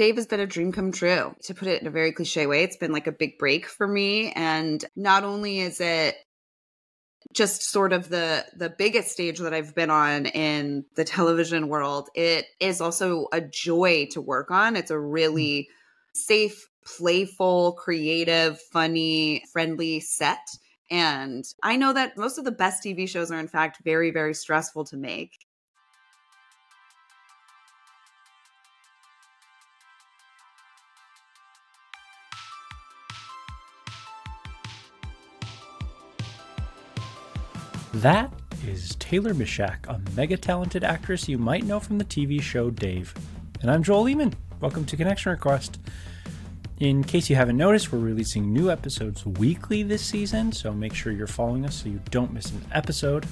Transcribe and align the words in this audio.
Dave 0.00 0.16
has 0.16 0.26
been 0.26 0.40
a 0.40 0.46
dream 0.46 0.72
come 0.72 0.92
true. 0.92 1.36
To 1.42 1.54
put 1.54 1.68
it 1.68 1.82
in 1.82 1.86
a 1.86 1.90
very 1.90 2.10
cliche 2.10 2.46
way, 2.46 2.62
it's 2.62 2.78
been 2.78 2.90
like 2.90 3.06
a 3.06 3.12
big 3.12 3.36
break 3.36 3.66
for 3.66 3.86
me. 3.86 4.32
And 4.32 4.82
not 4.96 5.24
only 5.24 5.60
is 5.60 5.78
it 5.78 6.16
just 7.34 7.64
sort 7.64 7.92
of 7.92 8.08
the 8.08 8.46
the 8.56 8.70
biggest 8.70 9.10
stage 9.10 9.40
that 9.40 9.52
I've 9.52 9.74
been 9.74 9.90
on 9.90 10.24
in 10.24 10.86
the 10.96 11.04
television 11.04 11.68
world, 11.68 12.08
it 12.14 12.46
is 12.60 12.80
also 12.80 13.26
a 13.30 13.42
joy 13.42 14.08
to 14.12 14.22
work 14.22 14.50
on. 14.50 14.74
It's 14.74 14.90
a 14.90 14.98
really 14.98 15.68
mm. 15.68 16.16
safe, 16.18 16.66
playful, 16.96 17.72
creative, 17.72 18.58
funny, 18.72 19.44
friendly 19.52 20.00
set. 20.00 20.48
And 20.90 21.44
I 21.62 21.76
know 21.76 21.92
that 21.92 22.16
most 22.16 22.38
of 22.38 22.46
the 22.46 22.52
best 22.52 22.82
TV 22.82 23.06
shows 23.06 23.30
are, 23.30 23.38
in 23.38 23.48
fact, 23.48 23.84
very, 23.84 24.12
very 24.12 24.32
stressful 24.32 24.86
to 24.86 24.96
make. 24.96 25.32
That 37.94 38.32
is 38.68 38.94
Taylor 39.00 39.34
Misiak, 39.34 39.88
a 39.88 40.00
mega 40.14 40.36
talented 40.36 40.84
actress 40.84 41.28
you 41.28 41.38
might 41.38 41.64
know 41.64 41.80
from 41.80 41.98
the 41.98 42.04
TV 42.04 42.40
show 42.40 42.70
Dave. 42.70 43.12
And 43.62 43.70
I'm 43.70 43.82
Joel 43.82 44.02
Lehman. 44.02 44.32
Welcome 44.60 44.84
to 44.84 44.96
Connection 44.96 45.32
Request. 45.32 45.80
In 46.78 47.02
case 47.02 47.28
you 47.28 47.34
haven't 47.34 47.56
noticed, 47.56 47.90
we're 47.90 47.98
releasing 47.98 48.52
new 48.52 48.70
episodes 48.70 49.26
weekly 49.26 49.82
this 49.82 50.06
season, 50.06 50.52
so 50.52 50.72
make 50.72 50.94
sure 50.94 51.12
you're 51.12 51.26
following 51.26 51.66
us 51.66 51.82
so 51.82 51.88
you 51.88 52.00
don't 52.10 52.32
miss 52.32 52.52
an 52.52 52.64
episode. 52.70 53.26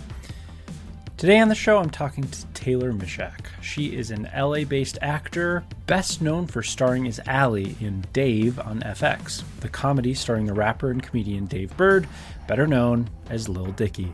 Today 1.16 1.38
on 1.38 1.48
the 1.48 1.54
show, 1.54 1.78
I'm 1.78 1.90
talking 1.90 2.24
to 2.24 2.46
Taylor 2.46 2.92
Misiak. 2.92 3.46
She 3.62 3.94
is 3.96 4.10
an 4.10 4.28
LA 4.36 4.64
based 4.64 4.98
actor, 5.00 5.62
best 5.86 6.20
known 6.20 6.48
for 6.48 6.64
starring 6.64 7.06
as 7.06 7.20
Ally 7.26 7.76
in 7.80 8.04
Dave 8.12 8.58
on 8.58 8.80
FX, 8.80 9.44
the 9.60 9.68
comedy 9.68 10.14
starring 10.14 10.46
the 10.46 10.52
rapper 10.52 10.90
and 10.90 11.00
comedian 11.00 11.46
Dave 11.46 11.76
Burd, 11.76 12.08
better 12.48 12.66
known 12.66 13.08
as 13.30 13.48
Lil 13.48 13.70
Dicky. 13.70 14.12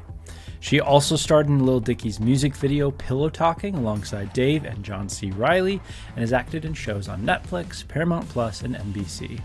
She 0.65 0.81
also 0.81 1.17
starred 1.17 1.48
in 1.48 1.67
Lil 1.67 1.81
Dicky's 1.81 2.19
music 2.19 2.55
video 2.55 2.91
Pillow 2.91 3.29
Talking 3.29 3.75
alongside 3.75 4.33
Dave 4.33 4.65
and 4.65 4.83
John 4.83 5.11
C. 5.11 5.31
Riley 5.31 5.79
and 6.09 6.21
has 6.21 6.33
acted 6.33 6.65
in 6.65 6.73
shows 6.73 7.06
on 7.06 7.21
Netflix, 7.21 7.87
Paramount 7.87 8.27
Plus, 8.31 8.62
and 8.62 8.75
NBC. 8.75 9.39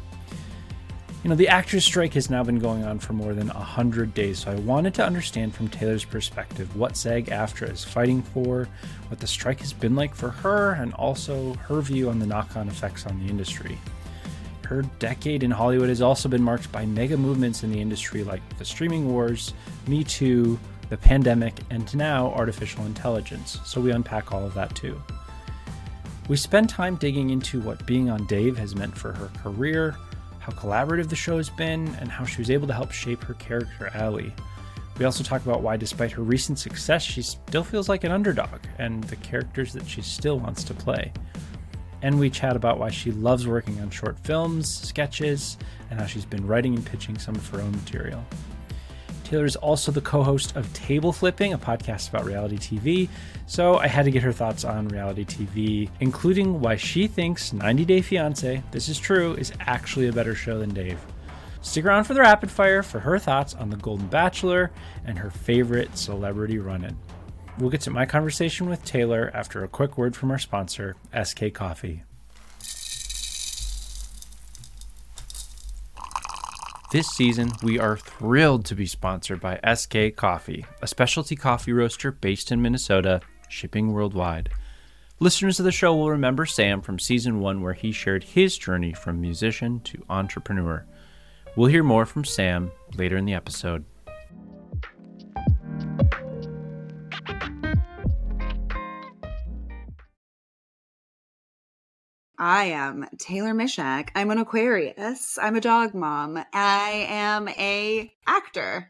You 1.23 1.29
know, 1.29 1.35
the 1.35 1.49
actors' 1.49 1.83
strike 1.83 2.13
has 2.13 2.29
now 2.29 2.41
been 2.45 2.57
going 2.57 2.85
on 2.85 2.99
for 2.99 3.11
more 3.11 3.33
than 3.33 3.49
100 3.49 4.13
days, 4.13 4.39
so 4.39 4.51
I 4.51 4.55
wanted 4.61 4.93
to 4.93 5.05
understand 5.05 5.53
from 5.53 5.67
Taylor's 5.67 6.05
perspective 6.05 6.73
what 6.77 6.95
SAG 6.95 7.25
AFTRA 7.25 7.69
is 7.69 7.83
fighting 7.83 8.21
for, 8.21 8.69
what 9.09 9.19
the 9.19 9.27
strike 9.27 9.59
has 9.59 9.73
been 9.73 9.97
like 9.97 10.15
for 10.15 10.29
her, 10.29 10.71
and 10.75 10.93
also 10.93 11.53
her 11.55 11.81
view 11.81 12.09
on 12.09 12.19
the 12.19 12.27
knock 12.27 12.55
on 12.55 12.69
effects 12.69 13.05
on 13.05 13.19
the 13.19 13.29
industry. 13.29 13.77
Her 14.65 14.83
decade 14.99 15.43
in 15.43 15.51
Hollywood 15.51 15.89
has 15.89 16.01
also 16.01 16.29
been 16.29 16.43
marked 16.43 16.71
by 16.71 16.85
mega 16.85 17.17
movements 17.17 17.63
in 17.63 17.73
the 17.73 17.81
industry 17.81 18.23
like 18.23 18.57
the 18.57 18.63
streaming 18.63 19.11
wars, 19.11 19.53
Me 19.85 20.05
Too, 20.05 20.57
the 20.89 20.97
pandemic, 20.97 21.53
and 21.69 21.95
now 21.95 22.33
artificial 22.33 22.85
intelligence, 22.85 23.59
so 23.63 23.79
we 23.79 23.91
unpack 23.91 24.33
all 24.33 24.43
of 24.45 24.53
that 24.55 24.75
too. 24.75 25.01
We 26.27 26.35
spend 26.35 26.69
time 26.69 26.95
digging 26.95 27.29
into 27.29 27.59
what 27.59 27.85
being 27.85 28.09
on 28.09 28.25
Dave 28.25 28.57
has 28.57 28.75
meant 28.75 28.97
for 28.97 29.13
her 29.13 29.31
career, 29.41 29.95
how 30.39 30.51
collaborative 30.53 31.09
the 31.09 31.15
show 31.15 31.37
has 31.37 31.49
been, 31.49 31.87
and 31.99 32.09
how 32.09 32.25
she 32.25 32.39
was 32.41 32.51
able 32.51 32.67
to 32.67 32.73
help 32.73 32.91
shape 32.91 33.23
her 33.23 33.33
character, 33.35 33.89
Ally. 33.93 34.29
We 34.97 35.05
also 35.05 35.23
talk 35.23 35.43
about 35.45 35.61
why, 35.61 35.77
despite 35.77 36.11
her 36.11 36.23
recent 36.23 36.59
success, 36.59 37.01
she 37.01 37.21
still 37.21 37.63
feels 37.63 37.87
like 37.87 38.03
an 38.03 38.11
underdog 38.11 38.59
and 38.77 39.03
the 39.05 39.15
characters 39.15 39.73
that 39.73 39.87
she 39.87 40.01
still 40.01 40.37
wants 40.39 40.63
to 40.65 40.73
play. 40.73 41.13
And 42.01 42.19
we 42.19 42.29
chat 42.29 42.55
about 42.55 42.79
why 42.79 42.89
she 42.89 43.11
loves 43.11 43.47
working 43.47 43.79
on 43.79 43.89
short 43.89 44.19
films, 44.19 44.69
sketches, 44.69 45.57
and 45.89 45.99
how 45.99 46.05
she's 46.05 46.25
been 46.25 46.45
writing 46.45 46.75
and 46.75 46.85
pitching 46.85 47.17
some 47.17 47.35
of 47.35 47.47
her 47.49 47.61
own 47.61 47.71
material. 47.71 48.25
Taylor 49.29 49.45
is 49.45 49.55
also 49.57 49.91
the 49.91 50.01
co 50.01 50.23
host 50.23 50.55
of 50.55 50.73
Table 50.73 51.13
Flipping, 51.13 51.53
a 51.53 51.57
podcast 51.59 52.09
about 52.09 52.25
reality 52.25 52.57
TV. 52.57 53.09
So 53.45 53.77
I 53.77 53.85
had 53.85 54.05
to 54.05 54.11
get 54.11 54.23
her 54.23 54.31
thoughts 54.31 54.65
on 54.65 54.87
reality 54.87 55.23
TV, 55.23 55.87
including 55.99 56.59
why 56.59 56.77
she 56.77 57.05
thinks 57.05 57.53
90 57.53 57.85
Day 57.85 57.99
Fiancé, 57.99 58.63
this 58.71 58.89
is 58.89 58.97
true, 58.97 59.35
is 59.35 59.53
actually 59.59 60.07
a 60.07 60.11
better 60.11 60.33
show 60.33 60.57
than 60.57 60.73
Dave. 60.73 60.99
Stick 61.61 61.85
around 61.85 62.05
for 62.05 62.15
the 62.15 62.21
rapid 62.21 62.49
fire 62.49 62.81
for 62.81 63.01
her 63.01 63.19
thoughts 63.19 63.53
on 63.53 63.69
The 63.69 63.77
Golden 63.77 64.07
Bachelor 64.07 64.71
and 65.05 65.19
her 65.19 65.29
favorite 65.29 65.95
celebrity 65.95 66.57
run 66.57 66.83
in. 66.83 66.97
We'll 67.59 67.69
get 67.69 67.81
to 67.81 67.91
my 67.91 68.07
conversation 68.07 68.67
with 68.67 68.83
Taylor 68.83 69.29
after 69.35 69.63
a 69.63 69.67
quick 69.67 69.95
word 69.95 70.15
from 70.15 70.31
our 70.31 70.39
sponsor, 70.39 70.95
SK 71.23 71.53
Coffee. 71.53 72.01
This 76.91 77.07
season, 77.07 77.51
we 77.61 77.77
are 77.77 77.97
thrilled 77.97 78.65
to 78.65 78.73
be 78.73 78.87
sponsored 78.87 79.39
by 79.39 79.59
SK 79.75 80.15
Coffee, 80.15 80.65
a 80.81 80.87
specialty 80.87 81.35
coffee 81.35 81.71
roaster 81.71 82.11
based 82.11 82.51
in 82.51 82.63
Minnesota, 82.63 83.21
shipping 83.47 83.91
worldwide. 83.91 84.49
Listeners 85.19 85.59
of 85.59 85.65
the 85.65 85.71
show 85.71 85.95
will 85.95 86.09
remember 86.09 86.47
Sam 86.47 86.81
from 86.81 86.97
season 86.97 87.41
one, 87.41 87.61
where 87.61 87.73
he 87.73 87.91
shared 87.91 88.23
his 88.23 88.57
journey 88.57 88.91
from 88.91 89.21
musician 89.21 89.81
to 89.81 90.03
entrepreneur. 90.09 90.83
We'll 91.55 91.69
hear 91.69 91.83
more 91.83 92.07
from 92.07 92.25
Sam 92.25 92.71
later 92.97 93.17
in 93.17 93.25
the 93.25 93.35
episode. 93.35 93.85
I 102.41 102.65
am 102.67 103.05
Taylor 103.17 103.53
Misiak. 103.53 104.11
I'm 104.15 104.31
an 104.31 104.37
Aquarius. 104.37 105.37
I'm 105.41 105.57
a 105.57 105.61
dog 105.61 105.93
mom. 105.93 106.41
I 106.53 107.05
am 107.09 107.49
a 107.49 108.09
actor. 108.25 108.89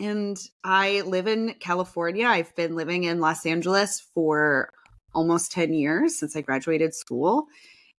And 0.00 0.36
I 0.64 1.02
live 1.02 1.28
in 1.28 1.54
California. 1.60 2.26
I've 2.26 2.54
been 2.56 2.74
living 2.74 3.04
in 3.04 3.20
Los 3.20 3.46
Angeles 3.46 4.00
for 4.14 4.72
almost 5.14 5.52
10 5.52 5.74
years 5.74 6.18
since 6.18 6.34
I 6.34 6.40
graduated 6.40 6.92
school. 6.92 7.46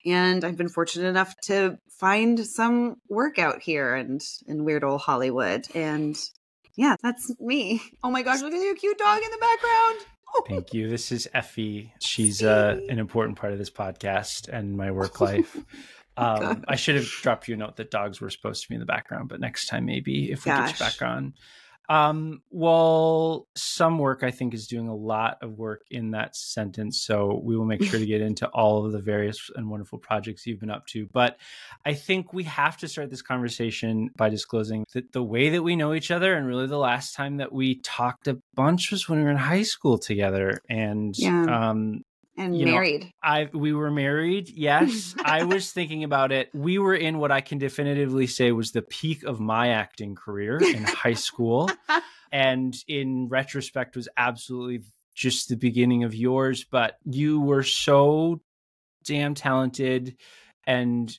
And 0.05 0.43
I've 0.43 0.57
been 0.57 0.67
fortunate 0.67 1.07
enough 1.07 1.33
to 1.43 1.77
find 1.97 2.45
some 2.45 2.97
work 3.07 3.39
out 3.39 3.61
here 3.61 3.95
and 3.95 4.21
in 4.47 4.65
weird 4.65 4.83
old 4.83 4.99
Hollywood. 4.99 5.65
And 5.73 6.17
yeah, 6.75 6.97
that's 7.01 7.33
me. 7.39 7.81
Oh 8.03 8.11
my 8.11 8.21
gosh, 8.21 8.41
look 8.41 8.53
at 8.53 8.61
your 8.61 8.75
cute 8.75 8.97
dog 8.97 9.21
in 9.23 9.31
the 9.31 9.37
background. 9.37 9.99
Thank 10.47 10.73
you. 10.73 10.89
This 10.89 11.11
is 11.11 11.27
Effie. 11.33 11.93
She's 11.99 12.43
uh, 12.43 12.79
an 12.89 12.99
important 12.99 13.37
part 13.37 13.53
of 13.53 13.59
this 13.59 13.69
podcast 13.69 14.47
and 14.47 14.75
my 14.75 14.91
work 14.91 15.21
life. 15.21 15.55
Um, 16.17 16.65
I 16.67 16.75
should 16.75 16.95
have 16.95 17.05
dropped 17.05 17.47
you 17.47 17.53
a 17.53 17.57
note 17.57 17.77
that 17.77 17.91
dogs 17.91 18.19
were 18.19 18.29
supposed 18.29 18.63
to 18.63 18.69
be 18.69 18.75
in 18.75 18.79
the 18.79 18.85
background, 18.85 19.29
but 19.29 19.39
next 19.39 19.67
time 19.67 19.85
maybe 19.85 20.31
if 20.31 20.45
we 20.45 20.51
Gosh. 20.51 20.71
get 20.71 20.79
you 20.79 20.85
back 20.85 21.01
on. 21.01 21.33
Um, 21.89 22.43
well, 22.51 23.47
some 23.55 23.97
work 23.97 24.23
I 24.23 24.29
think 24.29 24.53
is 24.53 24.67
doing 24.67 24.87
a 24.87 24.95
lot 24.95 25.39
of 25.41 25.57
work 25.57 25.81
in 25.89 26.11
that 26.11 26.35
sentence. 26.35 27.01
So 27.01 27.41
we 27.43 27.57
will 27.57 27.65
make 27.65 27.83
sure 27.83 27.99
to 27.99 28.05
get 28.05 28.21
into 28.21 28.47
all 28.49 28.85
of 28.85 28.91
the 28.91 29.01
various 29.01 29.49
and 29.55 29.69
wonderful 29.69 29.97
projects 29.97 30.45
you've 30.45 30.59
been 30.59 30.69
up 30.69 30.85
to. 30.87 31.07
But 31.11 31.37
I 31.85 31.95
think 31.95 32.31
we 32.31 32.43
have 32.43 32.77
to 32.77 32.87
start 32.87 33.09
this 33.09 33.23
conversation 33.23 34.11
by 34.15 34.29
disclosing 34.29 34.85
that 34.93 35.11
the 35.11 35.23
way 35.23 35.49
that 35.49 35.63
we 35.63 35.75
know 35.75 35.93
each 35.93 36.11
other, 36.11 36.35
and 36.35 36.45
really 36.45 36.67
the 36.67 36.77
last 36.77 37.15
time 37.15 37.37
that 37.37 37.51
we 37.51 37.79
talked 37.79 38.27
a 38.27 38.39
bunch 38.53 38.91
was 38.91 39.09
when 39.09 39.19
we 39.19 39.25
were 39.25 39.31
in 39.31 39.37
high 39.37 39.63
school 39.63 39.97
together. 39.97 40.61
And 40.69 41.17
yeah. 41.17 41.69
um, 41.69 42.03
and 42.39 42.57
you 42.57 42.65
married. 42.65 43.03
Know, 43.03 43.09
I 43.21 43.49
we 43.53 43.73
were 43.73 43.91
married. 43.91 44.49
Yes, 44.49 45.13
I 45.23 45.43
was 45.43 45.71
thinking 45.71 46.03
about 46.03 46.31
it. 46.31 46.49
We 46.53 46.79
were 46.79 46.95
in 46.95 47.19
what 47.19 47.31
I 47.31 47.41
can 47.41 47.57
definitively 47.57 48.25
say 48.27 48.51
was 48.51 48.71
the 48.71 48.81
peak 48.81 49.23
of 49.23 49.39
my 49.39 49.69
acting 49.69 50.15
career 50.15 50.57
in 50.57 50.83
high 50.83 51.13
school, 51.13 51.69
and 52.31 52.73
in 52.87 53.27
retrospect 53.27 53.95
was 53.95 54.07
absolutely 54.17 54.81
just 55.13 55.49
the 55.49 55.57
beginning 55.57 56.03
of 56.03 56.15
yours. 56.15 56.63
But 56.63 56.95
you 57.03 57.41
were 57.41 57.63
so 57.63 58.41
damn 59.05 59.35
talented 59.35 60.15
and 60.65 61.17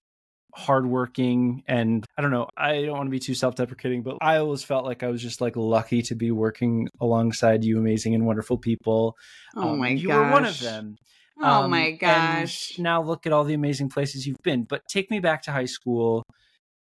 hardworking 0.55 1.63
and 1.67 2.05
I 2.17 2.23
don't 2.23 2.31
know, 2.31 2.49
I 2.57 2.83
don't 2.83 2.97
want 2.97 3.07
to 3.07 3.11
be 3.11 3.19
too 3.19 3.35
self-deprecating, 3.35 4.03
but 4.03 4.19
I 4.21 4.37
always 4.37 4.63
felt 4.63 4.85
like 4.85 5.03
I 5.03 5.09
was 5.09 5.23
just 5.23 5.41
like 5.41 5.57
lucky 5.57 6.03
to 6.03 6.15
be 6.15 6.31
working 6.31 6.89
alongside 7.01 7.65
you 7.65 7.79
amazing 7.79 8.15
and 8.15 8.27
wonderful 8.27 8.59
people. 8.59 9.17
Oh 9.57 9.71
um, 9.71 9.79
my 9.79 9.89
you 9.91 10.09
gosh. 10.09 10.17
were 10.17 10.31
one 10.31 10.45
of 10.45 10.61
them. 10.61 10.97
Oh 11.43 11.63
um, 11.65 11.71
my 11.71 11.93
gosh. 11.93 12.79
now 12.79 13.03
look 13.03 13.27
at 13.27 13.33
all 13.33 13.45
the 13.45 13.55
amazing 13.55 13.89
places 13.89 14.27
you've 14.27 14.43
been. 14.43 14.65
But 14.65 14.83
take 14.89 15.11
me 15.11 15.21
back 15.21 15.43
to 15.45 15.53
high 15.53 15.65
school. 15.65 16.25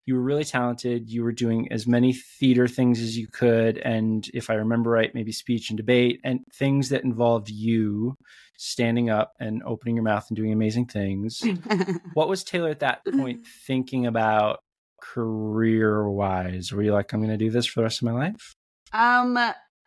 You 0.06 0.15
were 0.17 0.23
really 0.23 0.45
talented. 0.45 1.11
You 1.11 1.25
were 1.25 1.33
doing 1.33 1.73
as 1.73 1.87
many 1.87 2.12
theater 2.12 2.69
things 2.69 3.01
as 3.01 3.17
you 3.17 3.27
could. 3.27 3.79
And 3.79 4.29
if 4.35 4.51
I 4.51 4.55
remember 4.55 4.91
right, 4.91 5.15
maybe 5.15 5.33
speech 5.33 5.71
and 5.71 5.77
debate 5.77 6.21
and 6.25 6.41
things 6.53 6.91
that 6.91 7.05
involved 7.05 7.49
you 7.49 8.17
standing 8.56 9.11
up 9.11 9.33
and 9.41 9.62
opening 9.65 9.97
your 9.97 10.05
mouth 10.05 10.27
and 10.29 10.37
doing 10.37 10.53
amazing 10.53 10.87
things. 10.87 11.43
what 12.15 12.29
was 12.29 12.45
Taylor 12.45 12.71
at 12.71 12.81
that 12.81 13.05
point 13.05 13.47
thinking 13.67 14.06
about 14.06 14.61
career 15.01 16.09
wise? 16.09 16.73
Were 16.73 16.83
you 16.83 16.93
like, 16.93 17.12
I'm 17.12 17.21
going 17.21 17.31
to 17.31 17.37
do 17.37 17.51
this 17.51 17.67
for 17.67 17.81
the 17.81 17.85
rest 17.85 18.03
of 18.03 18.06
my 18.06 18.12
life? 18.12 18.55
Um, 18.93 19.39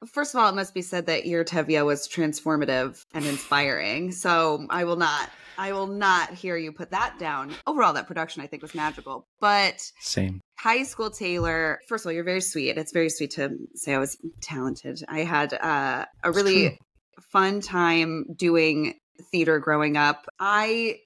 First 0.06 0.36
of 0.36 0.40
all, 0.40 0.50
it 0.50 0.56
must 0.56 0.75
be 0.75 0.84
said 0.84 1.08
that 1.08 1.25
your 1.25 1.44
Tevye 1.44 1.84
was 1.84 2.08
transformative 2.08 3.04
and 3.16 3.25
inspiring. 3.25 4.12
So 4.12 4.68
I 4.69 4.84
will 4.84 4.96
not 4.96 5.30
I 5.57 5.71
will 5.74 5.88
not 5.88 6.33
hear 6.33 6.57
you 6.57 6.71
put 6.71 6.92
that 6.92 7.18
down. 7.19 7.54
Overall, 7.65 7.94
that 7.94 8.07
production 8.07 8.42
I 8.42 8.48
think 8.48 8.62
was 8.62 8.75
magical. 8.75 9.27
But 9.39 9.92
Same. 10.00 10.42
high 10.57 10.83
school 10.83 11.09
Taylor, 11.09 11.80
first 11.88 12.06
of 12.06 12.09
all, 12.09 12.13
you're 12.13 12.24
very 12.24 12.42
sweet. 12.42 12.77
It's 12.77 12.92
very 12.92 13.09
sweet 13.09 13.31
to 13.31 13.57
say 13.75 13.94
I 13.94 13.98
was 13.98 14.18
talented. 14.42 15.04
I 15.07 15.19
had 15.19 15.54
uh, 15.54 16.06
a 16.24 16.31
really 16.31 16.80
fun 17.31 17.62
time 17.62 18.25
doing 18.36 18.95
theater 19.31 19.59
growing 19.59 19.98
up. 19.98 20.25
I 20.39 21.00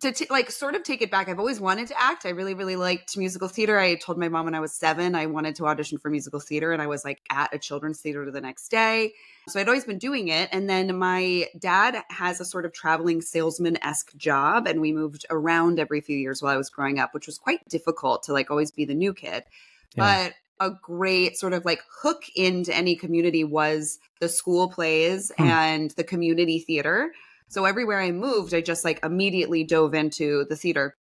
to 0.00 0.12
t- 0.12 0.26
like 0.30 0.50
sort 0.50 0.74
of 0.74 0.82
take 0.82 1.02
it 1.02 1.10
back. 1.10 1.28
I've 1.28 1.38
always 1.38 1.60
wanted 1.60 1.88
to 1.88 2.00
act. 2.00 2.26
I 2.26 2.30
really, 2.30 2.54
really 2.54 2.76
liked 2.76 3.16
musical 3.16 3.48
theater. 3.48 3.78
I 3.78 3.94
told 3.96 4.18
my 4.18 4.28
mom 4.28 4.44
when 4.46 4.54
I 4.54 4.60
was 4.60 4.72
seven 4.72 5.14
I 5.14 5.26
wanted 5.26 5.54
to 5.56 5.66
audition 5.66 5.98
for 5.98 6.10
musical 6.10 6.40
theater, 6.40 6.72
and 6.72 6.80
I 6.82 6.86
was 6.86 7.04
like 7.04 7.20
at 7.30 7.54
a 7.54 7.58
children's 7.58 8.00
theater 8.00 8.30
the 8.30 8.40
next 8.40 8.68
day. 8.68 9.12
So 9.48 9.58
I'd 9.60 9.68
always 9.68 9.84
been 9.84 9.98
doing 9.98 10.28
it. 10.28 10.48
And 10.52 10.68
then 10.68 10.96
my 10.96 11.48
dad 11.58 12.02
has 12.10 12.40
a 12.40 12.44
sort 12.44 12.64
of 12.64 12.72
traveling 12.72 13.20
salesman 13.20 13.82
esque 13.82 14.14
job, 14.16 14.66
and 14.66 14.80
we 14.80 14.92
moved 14.92 15.26
around 15.30 15.78
every 15.78 16.00
few 16.00 16.16
years 16.16 16.42
while 16.42 16.54
I 16.54 16.56
was 16.56 16.70
growing 16.70 16.98
up, 16.98 17.14
which 17.14 17.26
was 17.26 17.38
quite 17.38 17.66
difficult 17.68 18.22
to 18.24 18.32
like 18.32 18.50
always 18.50 18.70
be 18.70 18.84
the 18.84 18.94
new 18.94 19.12
kid. 19.14 19.44
Yeah. 19.94 20.26
But 20.26 20.34
a 20.60 20.70
great 20.80 21.36
sort 21.36 21.52
of 21.52 21.64
like 21.64 21.80
hook 22.02 22.22
into 22.36 22.72
any 22.74 22.94
community 22.94 23.42
was 23.42 23.98
the 24.20 24.28
school 24.28 24.68
plays 24.70 25.32
Hmm. 25.36 25.44
and 25.44 25.90
the 25.92 26.04
community 26.04 26.60
theater. 26.60 27.12
So 27.52 27.66
everywhere 27.66 28.00
I 28.00 28.12
moved, 28.12 28.54
I 28.54 28.62
just 28.62 28.82
like 28.82 29.04
immediately 29.04 29.62
dove 29.62 29.94
into 29.94 30.46
the 30.48 30.56
theater. 30.56 30.96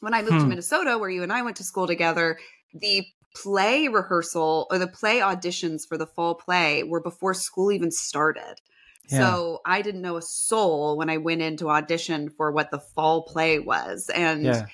When 0.00 0.14
I 0.14 0.22
moved 0.22 0.40
to 0.40 0.46
Hmm. 0.46 0.50
Minnesota, 0.50 0.98
where 0.98 1.10
you 1.10 1.24
and 1.24 1.32
I 1.32 1.42
went 1.42 1.56
to 1.56 1.64
school 1.64 1.88
together, 1.88 2.38
the 2.72 3.04
play 3.34 3.88
rehearsal 3.88 4.68
or 4.70 4.78
the 4.78 4.86
play 4.86 5.18
auditions 5.18 5.80
for 5.86 5.98
the 5.98 6.06
fall 6.06 6.36
play 6.36 6.84
were 6.84 7.00
before 7.00 7.34
school 7.34 7.72
even 7.72 7.90
started. 7.90 8.54
Yeah. 9.10 9.38
So 9.38 9.60
I 9.66 9.82
didn't 9.82 10.02
know 10.02 10.16
a 10.16 10.22
soul 10.22 10.96
when 10.96 11.10
I 11.10 11.16
went 11.16 11.42
in 11.42 11.56
to 11.56 11.70
audition 11.70 12.30
for 12.30 12.52
what 12.52 12.70
the 12.70 12.78
fall 12.78 13.22
play 13.24 13.58
was. 13.58 14.08
And 14.14 14.44
Yeah. 14.44 14.66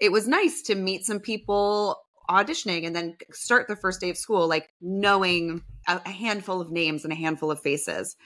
it 0.00 0.10
was 0.10 0.26
nice 0.26 0.62
to 0.62 0.74
meet 0.74 1.04
some 1.04 1.20
people 1.20 2.00
auditioning 2.30 2.86
and 2.86 2.96
then 2.96 3.16
start 3.32 3.68
the 3.68 3.76
first 3.76 4.00
day 4.00 4.10
of 4.10 4.16
school 4.16 4.48
like 4.48 4.70
knowing 4.80 5.62
a, 5.86 6.00
a 6.04 6.10
handful 6.10 6.60
of 6.60 6.70
names 6.70 7.04
and 7.04 7.12
a 7.12 7.16
handful 7.16 7.50
of 7.50 7.60
faces 7.60 8.16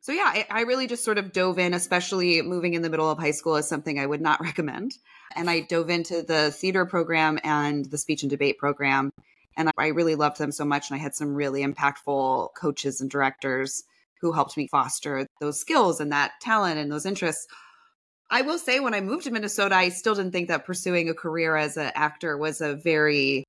so 0.00 0.12
yeah 0.12 0.24
I, 0.26 0.46
I 0.50 0.60
really 0.62 0.86
just 0.86 1.04
sort 1.04 1.18
of 1.18 1.32
dove 1.32 1.58
in 1.58 1.74
especially 1.74 2.42
moving 2.42 2.74
in 2.74 2.82
the 2.82 2.90
middle 2.90 3.10
of 3.10 3.18
high 3.18 3.32
school 3.32 3.56
is 3.56 3.68
something 3.68 3.98
i 3.98 4.06
would 4.06 4.20
not 4.20 4.40
recommend 4.44 4.92
and 5.36 5.48
i 5.48 5.60
dove 5.60 5.90
into 5.90 6.22
the 6.22 6.50
theater 6.50 6.86
program 6.86 7.38
and 7.44 7.84
the 7.84 7.98
speech 7.98 8.22
and 8.22 8.30
debate 8.30 8.58
program 8.58 9.10
and 9.56 9.70
i 9.78 9.88
really 9.88 10.14
loved 10.14 10.38
them 10.38 10.52
so 10.52 10.64
much 10.64 10.90
and 10.90 10.98
i 10.98 11.02
had 11.02 11.14
some 11.14 11.34
really 11.34 11.64
impactful 11.64 12.48
coaches 12.54 13.00
and 13.00 13.10
directors 13.10 13.84
who 14.20 14.32
helped 14.32 14.56
me 14.56 14.66
foster 14.68 15.26
those 15.40 15.60
skills 15.60 16.00
and 16.00 16.12
that 16.12 16.32
talent 16.40 16.78
and 16.78 16.90
those 16.90 17.06
interests 17.06 17.46
I 18.30 18.42
will 18.42 18.58
say 18.58 18.78
when 18.80 18.94
I 18.94 19.00
moved 19.00 19.24
to 19.24 19.30
Minnesota, 19.30 19.74
I 19.74 19.88
still 19.88 20.14
didn't 20.14 20.32
think 20.32 20.48
that 20.48 20.66
pursuing 20.66 21.08
a 21.08 21.14
career 21.14 21.56
as 21.56 21.76
an 21.76 21.92
actor 21.94 22.36
was 22.36 22.60
a 22.60 22.74
very 22.74 23.44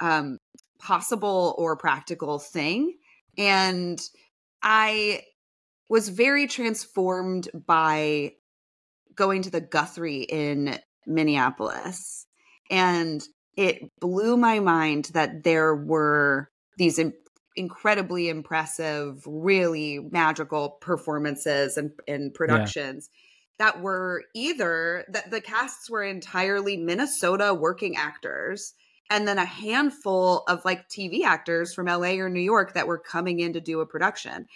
um, 0.00 0.38
possible 0.78 1.54
or 1.58 1.76
practical 1.76 2.38
thing. 2.38 2.96
And 3.36 4.00
I 4.62 5.22
was 5.88 6.08
very 6.08 6.46
transformed 6.46 7.48
by 7.54 8.32
going 9.14 9.42
to 9.42 9.50
the 9.50 9.60
Guthrie 9.60 10.22
in 10.22 10.78
Minneapolis. 11.06 12.26
And 12.70 13.22
it 13.56 13.90
blew 14.00 14.36
my 14.36 14.60
mind 14.60 15.10
that 15.14 15.44
there 15.44 15.74
were 15.74 16.50
these 16.76 16.98
in- 16.98 17.14
incredibly 17.54 18.28
impressive, 18.28 19.22
really 19.26 19.98
magical 20.10 20.70
performances 20.80 21.76
and, 21.76 21.92
and 22.06 22.34
productions 22.34 23.08
that 23.58 23.80
were 23.80 24.24
either 24.34 25.04
that 25.08 25.30
the 25.30 25.40
casts 25.40 25.88
were 25.88 26.02
entirely 26.02 26.76
Minnesota 26.76 27.54
working 27.54 27.96
actors 27.96 28.74
and 29.08 29.26
then 29.26 29.38
a 29.38 29.44
handful 29.44 30.42
of 30.48 30.64
like 30.64 30.88
TV 30.88 31.22
actors 31.22 31.72
from 31.72 31.86
LA 31.86 32.16
or 32.16 32.28
New 32.28 32.40
York 32.40 32.74
that 32.74 32.86
were 32.86 32.98
coming 32.98 33.40
in 33.40 33.52
to 33.54 33.60
do 33.60 33.80
a 33.80 33.86
production. 33.86 34.46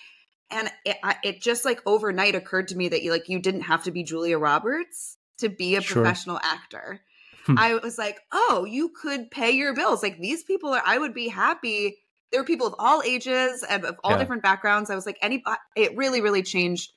And 0.51 0.71
it, 0.85 0.97
I- 1.03 1.17
it 1.23 1.41
just 1.41 1.65
like 1.65 1.81
overnight 1.87 2.35
occurred 2.35 2.69
to 2.69 2.77
me 2.77 2.89
that 2.89 3.03
you 3.03 3.11
like 3.13 3.29
you 3.29 3.39
didn't 3.39 3.63
have 3.63 3.85
to 3.85 3.91
be 3.91 4.03
Julia 4.03 4.39
Roberts 4.39 5.17
to 5.39 5.49
be 5.49 5.77
a 5.77 5.81
Sure. 5.81 6.03
professional 6.03 6.39
actor. 6.43 7.01
Hmm. 7.47 7.59
I 7.59 7.75
was 7.77 7.97
like, 7.99 8.19
oh, 8.33 8.67
you 8.69 8.91
could 8.91 9.31
pay 9.31 9.53
your 9.53 9.75
bills. 9.75 10.03
Like 10.03 10.19
these 10.19 10.43
people 10.43 10.71
are. 10.75 10.83
I 10.85 10.99
would 10.99 11.15
be 11.15 11.29
happy. 11.29 11.99
There 12.31 12.41
were 12.41 12.47
people 12.47 12.67
of 12.67 12.75
all 12.79 13.03
ages 13.03 13.65
and 13.69 13.85
of 13.85 13.97
all 14.05 14.13
Yeah. 14.13 14.19
different 14.19 14.43
backgrounds. 14.43 14.91
I 14.91 14.95
was 14.95 15.07
like, 15.07 15.19
any. 15.23 15.43
It 15.77 15.97
really, 15.97 16.21
really 16.21 16.43
changed 16.43 16.93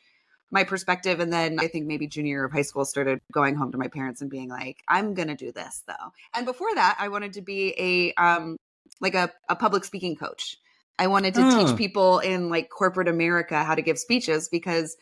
my 0.51 0.63
perspective. 0.63 1.19
And 1.19 1.33
then 1.33 1.57
I 1.59 1.67
think 1.67 1.87
maybe 1.87 2.05
junior 2.07 2.29
year 2.29 2.45
of 2.45 2.51
high 2.51 2.61
school 2.61 2.85
started 2.85 3.19
going 3.31 3.55
home 3.55 3.71
to 3.71 3.77
my 3.79 3.87
parents 3.87 4.21
and 4.21 4.29
being 4.29 4.49
like, 4.49 4.83
I'm 4.87 5.13
gonna 5.15 5.35
do 5.35 5.51
this 5.51 5.81
though. 5.87 6.11
And 6.35 6.45
before 6.45 6.73
that, 6.75 6.97
I 6.99 7.07
wanted 7.07 7.33
to 7.33 7.41
be 7.41 7.73
a 7.79 8.13
um 8.21 8.57
like 9.01 9.15
a, 9.15 9.31
a 9.49 9.55
public 9.55 9.83
speaking 9.85 10.15
coach. 10.15 10.57
I 10.99 11.07
wanted 11.07 11.33
to 11.35 11.41
Oh. 11.41 11.65
teach 11.65 11.77
people 11.77 12.19
in 12.19 12.49
like 12.49 12.69
corporate 12.69 13.07
America 13.07 13.63
how 13.63 13.75
to 13.75 13.81
give 13.81 13.97
speeches 13.97 14.49
because 14.49 14.95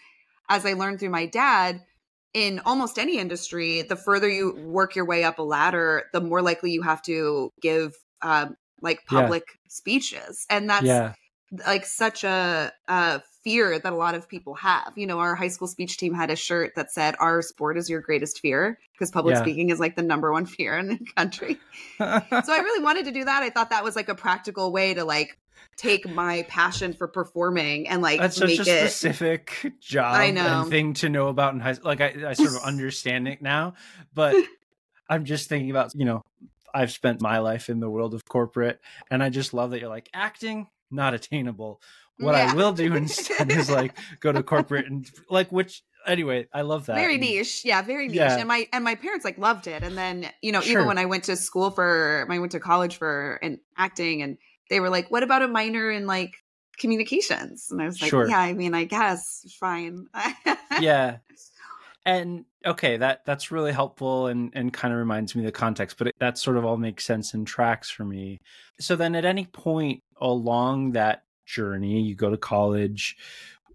as 0.49 0.65
I 0.65 0.73
learned 0.73 0.99
through 0.99 1.09
my 1.09 1.25
dad, 1.25 1.81
in 2.33 2.59
almost 2.65 2.97
any 2.97 3.17
industry, 3.17 3.81
the 3.81 3.95
further 3.97 4.29
you 4.29 4.55
work 4.65 4.95
your 4.95 5.05
way 5.05 5.23
up 5.25 5.37
a 5.39 5.43
ladder, 5.43 6.05
the 6.13 6.21
more 6.21 6.41
likely 6.41 6.71
you 6.71 6.81
have 6.81 7.01
to 7.03 7.51
give 7.61 7.93
um, 8.21 8.55
like 8.81 8.99
Yeah. 9.11 9.21
public 9.21 9.43
speeches, 9.67 10.45
and 10.49 10.69
that's 10.69 10.85
yeah. 10.85 11.13
like 11.67 11.85
such 11.85 12.23
a, 12.23 12.71
a 12.87 13.21
fear 13.43 13.77
that 13.79 13.91
a 13.91 13.95
lot 13.95 14.15
of 14.15 14.29
people 14.29 14.53
have. 14.55 14.93
You 14.95 15.07
know, 15.07 15.19
our 15.19 15.35
high 15.35 15.49
school 15.49 15.67
speech 15.67 15.97
team 15.97 16.13
had 16.13 16.29
a 16.31 16.35
shirt 16.37 16.71
that 16.75 16.91
said, 16.91 17.15
"Our 17.19 17.41
sport 17.41 17.77
is 17.77 17.89
your 17.89 17.99
greatest 17.99 18.39
fear," 18.39 18.79
because 18.93 19.11
public 19.11 19.35
Yeah. 19.35 19.41
speaking 19.41 19.69
is 19.69 19.79
like 19.79 19.97
the 19.97 20.01
number 20.03 20.31
one 20.31 20.45
fear 20.45 20.77
in 20.77 20.87
the 20.87 20.99
country. 21.17 21.59
so 21.97 22.05
I 22.07 22.59
really 22.59 22.83
wanted 22.83 23.05
to 23.05 23.11
do 23.11 23.25
that. 23.25 23.43
I 23.43 23.49
thought 23.49 23.71
that 23.71 23.83
was 23.83 23.95
like 23.97 24.07
a 24.09 24.15
practical 24.15 24.71
way 24.71 24.93
to 24.93 25.03
like 25.03 25.37
take 25.77 26.07
my 26.09 26.43
passion 26.47 26.93
for 26.93 27.07
performing 27.07 27.87
and 27.87 28.01
like 28.01 28.19
That's 28.19 28.37
such 28.37 28.47
make 28.49 28.59
a 28.59 28.61
it. 28.61 28.89
specific 28.89 29.73
job 29.81 30.15
I 30.15 30.31
know. 30.31 30.61
and 30.61 30.69
thing 30.69 30.93
to 30.95 31.09
know 31.09 31.27
about 31.27 31.53
in 31.53 31.59
high 31.59 31.73
school. 31.73 31.87
Like 31.89 32.01
I, 32.01 32.15
I 32.29 32.33
sort 32.33 32.49
of 32.55 32.61
understand 32.65 33.27
it 33.27 33.41
now, 33.41 33.73
but 34.13 34.35
I'm 35.09 35.25
just 35.25 35.49
thinking 35.49 35.71
about, 35.71 35.91
you 35.95 36.05
know, 36.05 36.21
I've 36.73 36.91
spent 36.91 37.21
my 37.21 37.39
life 37.39 37.69
in 37.69 37.79
the 37.79 37.89
world 37.89 38.13
of 38.13 38.25
corporate 38.25 38.79
and 39.09 39.21
I 39.23 39.29
just 39.29 39.53
love 39.53 39.71
that 39.71 39.79
you're 39.81 39.89
like 39.89 40.09
acting 40.13 40.67
not 40.89 41.13
attainable. 41.13 41.81
What 42.17 42.35
Yeah. 42.35 42.51
I 42.51 42.55
will 42.55 42.73
do 42.73 42.93
instead 42.95 43.51
is 43.51 43.69
like 43.79 43.97
go 44.19 44.31
to 44.31 44.43
corporate 44.43 44.85
and 44.85 45.09
like 45.29 45.51
which 45.51 45.83
anyway, 46.05 46.47
I 46.53 46.61
love 46.61 46.85
that. 46.87 46.95
very 46.95 47.17
niche 47.17 47.63
yeah 47.65 47.81
very 47.81 48.07
niche 48.07 48.17
Yeah. 48.17 48.37
and 48.37 48.47
my 48.47 48.67
and 48.73 48.83
my 48.83 48.95
parents 48.95 49.23
like 49.25 49.37
loved 49.37 49.67
it 49.67 49.83
and 49.83 49.97
then 49.97 50.29
you 50.41 50.51
know 50.51 50.61
Sure. 50.61 50.71
even 50.73 50.87
when 50.87 50.97
i 50.97 51.05
went 51.05 51.25
to 51.25 51.35
school 51.35 51.69
for 51.71 52.25
i 52.29 52.39
went 52.39 52.51
to 52.53 52.59
college 52.59 52.97
for 52.97 53.37
and 53.43 53.59
acting 53.77 54.21
and 54.23 54.37
they 54.71 54.79
were 54.79 54.89
like 54.89 55.11
what 55.11 55.21
about 55.21 55.43
a 55.43 55.47
minor 55.47 55.91
in 55.91 56.07
like 56.07 56.33
communications? 56.79 57.67
And 57.69 57.79
i 57.79 57.85
was 57.85 58.01
like 58.01 58.09
Sure. 58.09 58.27
yeah 58.27 58.39
i 58.39 58.53
mean 58.53 58.73
i 58.73 58.85
guess 58.85 59.45
fine. 59.59 60.07
Yeah. 60.79 61.17
And 62.03 62.45
okay 62.65 62.97
that 62.97 63.25
that's 63.27 63.51
really 63.51 63.71
helpful 63.71 64.25
and 64.25 64.49
and 64.55 64.73
kind 64.73 64.91
of 64.91 64.97
reminds 64.99 65.35
me 65.35 65.43
of 65.43 65.45
the 65.45 65.51
context 65.51 65.99
but 65.99 66.07
it, 66.07 66.15
that 66.19 66.39
sort 66.39 66.57
of 66.57 66.65
all 66.65 66.77
makes 66.77 67.05
sense 67.05 67.35
and 67.35 67.45
tracks 67.45 67.91
for 67.91 68.03
me. 68.03 68.39
So 68.79 68.95
then 68.95 69.13
at 69.13 69.23
any 69.23 69.45
point 69.45 70.01
along 70.19 70.93
that 70.93 71.21
journey 71.45 72.01
you 72.01 72.15
go 72.15 72.31
to 72.31 72.37
college 72.37 73.17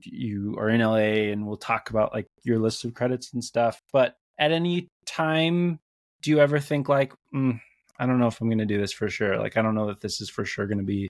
you 0.02 0.56
are 0.58 0.68
in 0.68 0.80
la 0.80 0.96
and 0.96 1.46
we'll 1.46 1.56
talk 1.56 1.90
about 1.90 2.12
like 2.12 2.26
your 2.42 2.58
list 2.58 2.84
of 2.84 2.94
credits 2.94 3.32
and 3.32 3.44
stuff 3.44 3.80
but 3.92 4.16
at 4.40 4.50
any 4.50 4.88
time 5.04 5.78
do 6.22 6.30
you 6.32 6.40
ever 6.40 6.58
think 6.58 6.88
like 6.88 7.12
mm, 7.32 7.60
i 7.98 8.06
don't 8.06 8.18
know 8.18 8.26
if 8.26 8.40
i'm 8.40 8.48
going 8.48 8.58
to 8.58 8.66
do 8.66 8.78
this 8.78 8.92
for 8.92 9.08
sure 9.08 9.38
like 9.38 9.56
i 9.56 9.62
don't 9.62 9.74
know 9.74 9.86
that 9.86 10.00
this 10.00 10.20
is 10.20 10.28
for 10.30 10.44
sure 10.44 10.66
going 10.66 10.78
to 10.78 10.84
be 10.84 11.08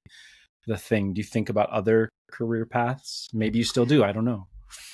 the 0.66 0.76
thing. 0.76 1.12
Do 1.12 1.20
you 1.20 1.24
think 1.24 1.48
about 1.48 1.70
other 1.70 2.08
career 2.30 2.66
paths? 2.66 3.28
Maybe 3.32 3.58
you 3.58 3.64
still 3.64 3.86
do 3.86 4.02
i 4.04 4.12
don't 4.12 4.24
know. 4.24 4.46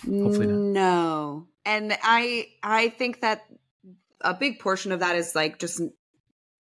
Hopefully 0.05 0.47
not. 0.47 0.59
no 0.59 1.47
and 1.65 1.97
i 2.03 2.47
i 2.63 2.91
think 2.91 3.23
that 3.23 3.43
a 4.21 4.35
big 4.35 4.59
portion 4.59 4.93
of 4.93 5.01
that 5.01 5.17
is 5.17 5.35
like 5.35 5.59
just 5.59 5.81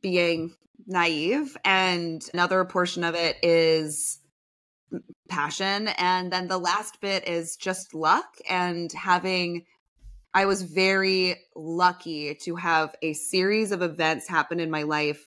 being 0.00 0.54
naive 0.86 1.56
and 1.64 2.26
another 2.32 2.64
portion 2.64 3.04
of 3.04 3.14
it 3.14 3.36
is 3.42 4.18
passion 5.28 5.88
and 5.98 6.32
then 6.32 6.48
the 6.48 6.58
last 6.58 7.00
bit 7.00 7.28
is 7.28 7.56
just 7.56 7.94
luck 7.94 8.38
and 8.48 8.90
having 8.92 9.64
i 10.34 10.44
was 10.46 10.62
very 10.62 11.36
lucky 11.54 12.34
to 12.34 12.56
have 12.56 12.94
a 13.02 13.12
series 13.12 13.72
of 13.72 13.82
events 13.82 14.28
happen 14.28 14.60
in 14.60 14.70
my 14.70 14.82
life 14.82 15.26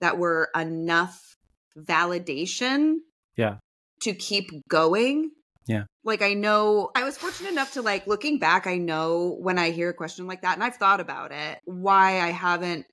that 0.00 0.18
were 0.18 0.50
enough 0.54 1.36
validation 1.76 2.96
Yeah. 3.36 3.56
to 4.02 4.12
keep 4.14 4.50
going 4.68 5.30
Yeah. 5.66 5.84
like 6.04 6.22
i 6.22 6.34
know 6.34 6.90
i 6.94 7.04
was 7.04 7.16
fortunate 7.16 7.52
enough 7.52 7.72
to 7.74 7.82
like 7.82 8.06
looking 8.06 8.38
back 8.38 8.66
i 8.66 8.76
know 8.76 9.36
when 9.40 9.58
i 9.58 9.70
hear 9.70 9.90
a 9.90 9.94
question 9.94 10.26
like 10.26 10.42
that 10.42 10.54
and 10.54 10.64
i've 10.64 10.76
thought 10.76 11.00
about 11.00 11.32
it 11.32 11.60
why 11.64 12.20
i 12.20 12.30
haven't 12.30 12.86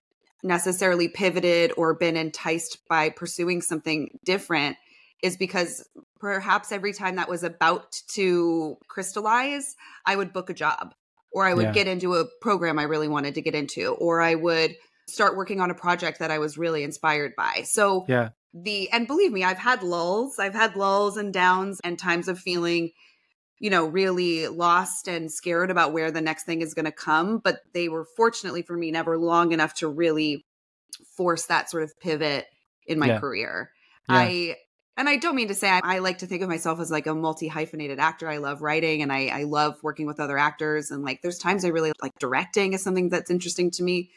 necessarily 0.44 1.10
pivoted 1.10 1.74
or 1.76 1.94
been 1.94 2.16
enticed 2.16 2.78
by 2.88 3.10
pursuing 3.10 3.62
something 3.62 4.18
different 4.24 4.78
is 5.22 5.36
because 5.36 5.86
perhaps 6.22 6.72
every 6.72 6.94
time 6.94 7.18
that 7.18 7.28
was 7.28 7.44
about 7.44 7.92
to 8.08 8.78
crystallize 8.88 9.76
i 10.06 10.16
would 10.16 10.32
book 10.32 10.50
a 10.50 10.54
job 10.54 10.94
or 11.32 11.46
I 11.46 11.54
would 11.54 11.66
Yeah. 11.68 11.72
get 11.74 11.88
into 11.88 12.16
a 12.16 12.26
program 12.42 12.80
I 12.80 12.84
really 12.84 13.08
wanted 13.08 13.36
to 13.36 13.42
get 13.42 13.56
into, 13.56 13.94
or 13.94 14.22
I 14.22 14.36
would 14.36 14.76
start 15.08 15.36
working 15.38 15.60
on 15.62 15.72
a 15.72 15.76
project 15.76 16.20
that 16.20 16.32
I 16.32 16.40
was 16.40 16.58
really 16.58 16.84
inspired 16.84 17.34
by. 17.36 17.64
So 17.66 18.06
Yeah. 18.08 18.30
the 18.54 18.90
and 18.92 19.08
believe 19.08 19.32
me, 19.32 19.44
I've 19.44 19.58
had 19.58 19.84
lulls. 19.84 20.40
I've 20.40 20.54
had 20.56 20.76
lulls 20.76 21.18
and 21.18 21.34
downs 21.34 21.80
and 21.84 21.98
times 21.98 22.28
of 22.28 22.40
feeling, 22.40 22.92
you 23.60 23.70
know, 23.70 23.86
really 23.86 24.48
lost 24.48 25.08
and 25.08 25.32
scared 25.32 25.72
about 25.72 25.94
where 25.94 26.12
the 26.12 26.22
next 26.22 26.46
thing 26.46 26.62
is 26.62 26.74
going 26.74 26.86
to 26.86 26.92
come, 26.92 27.40
but 27.40 27.60
they 27.74 27.90
were 27.90 28.06
fortunately 28.16 28.62
for 28.62 28.78
me 28.78 28.92
never 28.92 29.18
long 29.18 29.52
enough 29.52 29.74
to 29.76 29.88
really 29.88 30.46
force 31.16 31.46
that 31.48 31.70
sort 31.70 31.84
of 31.84 31.92
pivot 32.00 32.46
in 32.88 33.00
my 33.00 33.08
Yeah. 33.08 33.20
career. 33.20 33.72
Yeah. 34.10 34.16
I 34.16 34.56
and 35.00 35.08
I 35.08 35.16
don't 35.16 35.36
mean 35.36 35.48
to 35.48 35.56
say 35.56 35.70
I, 35.70 35.80
I 35.82 36.00
like 36.00 36.18
to 36.18 36.28
think 36.28 36.42
of 36.42 36.50
myself 36.50 36.82
as 36.82 36.92
like 36.92 37.08
a 37.08 37.16
multi 37.16 37.48
hyphenated 37.48 38.00
actor. 38.00 38.28
I 38.28 38.38
love 38.38 38.62
writing 38.62 39.02
and 39.02 39.14
I, 39.14 39.28
I 39.28 39.44
love 39.44 39.78
working 39.82 40.06
with 40.06 40.20
other 40.20 40.38
actors. 40.38 40.92
And 40.92 41.06
like 41.06 41.22
there's 41.22 41.40
times 41.40 41.64
I 41.64 41.70
really 41.70 41.94
like 42.02 42.12
directing 42.20 42.74
is 42.74 42.84
something 42.84 43.08
that's 43.08 43.32
interesting 43.32 43.72
to 43.72 43.84
me. 43.84 44.12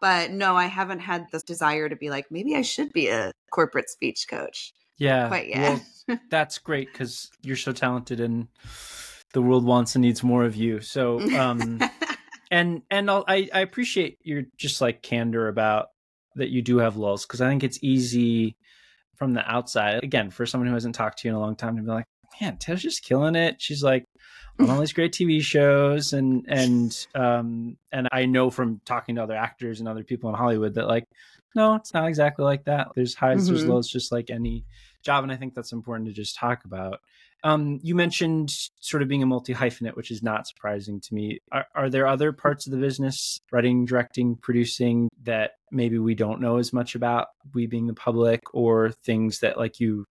But 0.00 0.30
no, 0.30 0.54
I 0.54 0.66
haven't 0.66 1.00
had 1.00 1.26
this 1.32 1.42
desire 1.42 1.88
to 1.88 1.96
be 1.96 2.08
like, 2.08 2.30
maybe 2.30 2.54
I 2.54 2.62
should 2.62 2.92
be 2.92 3.08
a 3.08 3.32
corporate 3.50 3.90
speech 3.90 4.26
coach. 4.30 4.72
Yeah. 4.96 5.26
Quite 5.26 5.48
yet. 5.48 5.82
Well, 6.06 6.20
that's 6.30 6.58
great 6.58 6.92
because 6.92 7.28
you're 7.42 7.56
so 7.56 7.72
talented 7.72 8.20
and 8.20 8.46
the 9.32 9.42
world 9.42 9.64
wants 9.64 9.96
and 9.96 10.02
needs 10.02 10.22
more 10.22 10.44
of 10.44 10.54
you. 10.54 10.80
So, 10.80 11.18
um, 11.36 11.80
and 12.52 12.82
and 12.92 13.10
I'll, 13.10 13.24
I 13.26 13.48
I 13.52 13.60
appreciate 13.60 14.18
your 14.22 14.44
just 14.56 14.80
like 14.80 15.02
candor 15.02 15.48
about 15.48 15.88
that 16.36 16.50
you 16.50 16.62
do 16.62 16.78
have 16.78 16.96
lulls 16.96 17.26
because 17.26 17.40
I 17.40 17.48
think 17.48 17.64
it's 17.64 17.80
easy 17.82 18.56
from 19.18 19.34
the 19.34 19.46
outside 19.50 20.02
again 20.04 20.30
for 20.30 20.46
someone 20.46 20.68
who 20.68 20.74
hasn't 20.74 20.94
talked 20.94 21.18
to 21.18 21.28
you 21.28 21.32
in 21.32 21.36
a 21.36 21.40
long 21.40 21.56
time 21.56 21.76
to 21.76 21.82
be 21.82 21.88
like, 21.88 22.06
man, 22.40 22.56
Taylor's 22.56 22.82
just 22.82 23.02
killing 23.04 23.34
it. 23.34 23.56
She's 23.60 23.82
like 23.82 24.04
on 24.60 24.70
all 24.70 24.80
these 24.80 24.92
great 24.92 25.12
TV 25.12 25.40
shows 25.40 26.12
and 26.12 26.44
and 26.48 27.06
um 27.14 27.76
and 27.92 28.08
I 28.12 28.26
know 28.26 28.50
from 28.50 28.80
talking 28.84 29.16
to 29.16 29.22
other 29.22 29.36
actors 29.36 29.80
and 29.80 29.88
other 29.88 30.04
people 30.04 30.30
in 30.30 30.36
Hollywood 30.36 30.74
that 30.74 30.86
like 30.88 31.04
no, 31.54 31.74
it's 31.74 31.94
not 31.94 32.06
exactly 32.06 32.44
like 32.44 32.64
that. 32.66 32.88
There's 32.94 33.14
highs, 33.14 33.48
there's 33.48 33.64
Mhm. 33.64 33.68
lows, 33.68 33.88
just 33.88 34.12
like 34.12 34.30
any 34.30 34.64
job, 35.02 35.24
and 35.24 35.32
I 35.32 35.36
think 35.36 35.54
that's 35.54 35.72
important 35.72 36.06
to 36.08 36.12
just 36.14 36.36
talk 36.36 36.64
about. 36.64 37.00
Um, 37.44 37.78
you 37.82 37.94
mentioned 37.94 38.50
sort 38.80 39.02
of 39.02 39.08
being 39.08 39.22
a 39.22 39.26
multi 39.26 39.54
hyphenate, 39.54 39.96
which 39.96 40.10
is 40.10 40.22
not 40.22 40.46
surprising 40.46 41.00
to 41.00 41.14
me. 41.14 41.38
Are, 41.52 41.66
are 41.74 41.90
there 41.90 42.06
other 42.06 42.32
parts 42.32 42.66
of 42.66 42.72
the 42.72 42.78
business, 42.78 43.40
writing, 43.52 43.84
directing, 43.84 44.36
producing, 44.36 45.08
that 45.22 45.52
maybe 45.70 45.98
we 45.98 46.14
don't 46.14 46.40
know 46.40 46.58
as 46.58 46.72
much 46.72 46.94
about, 46.94 47.28
we 47.54 47.66
being 47.66 47.86
the 47.86 47.94
public, 47.94 48.42
or 48.52 48.90
things 48.90 49.40
that 49.40 49.56
like 49.56 49.78
you, 49.78 50.04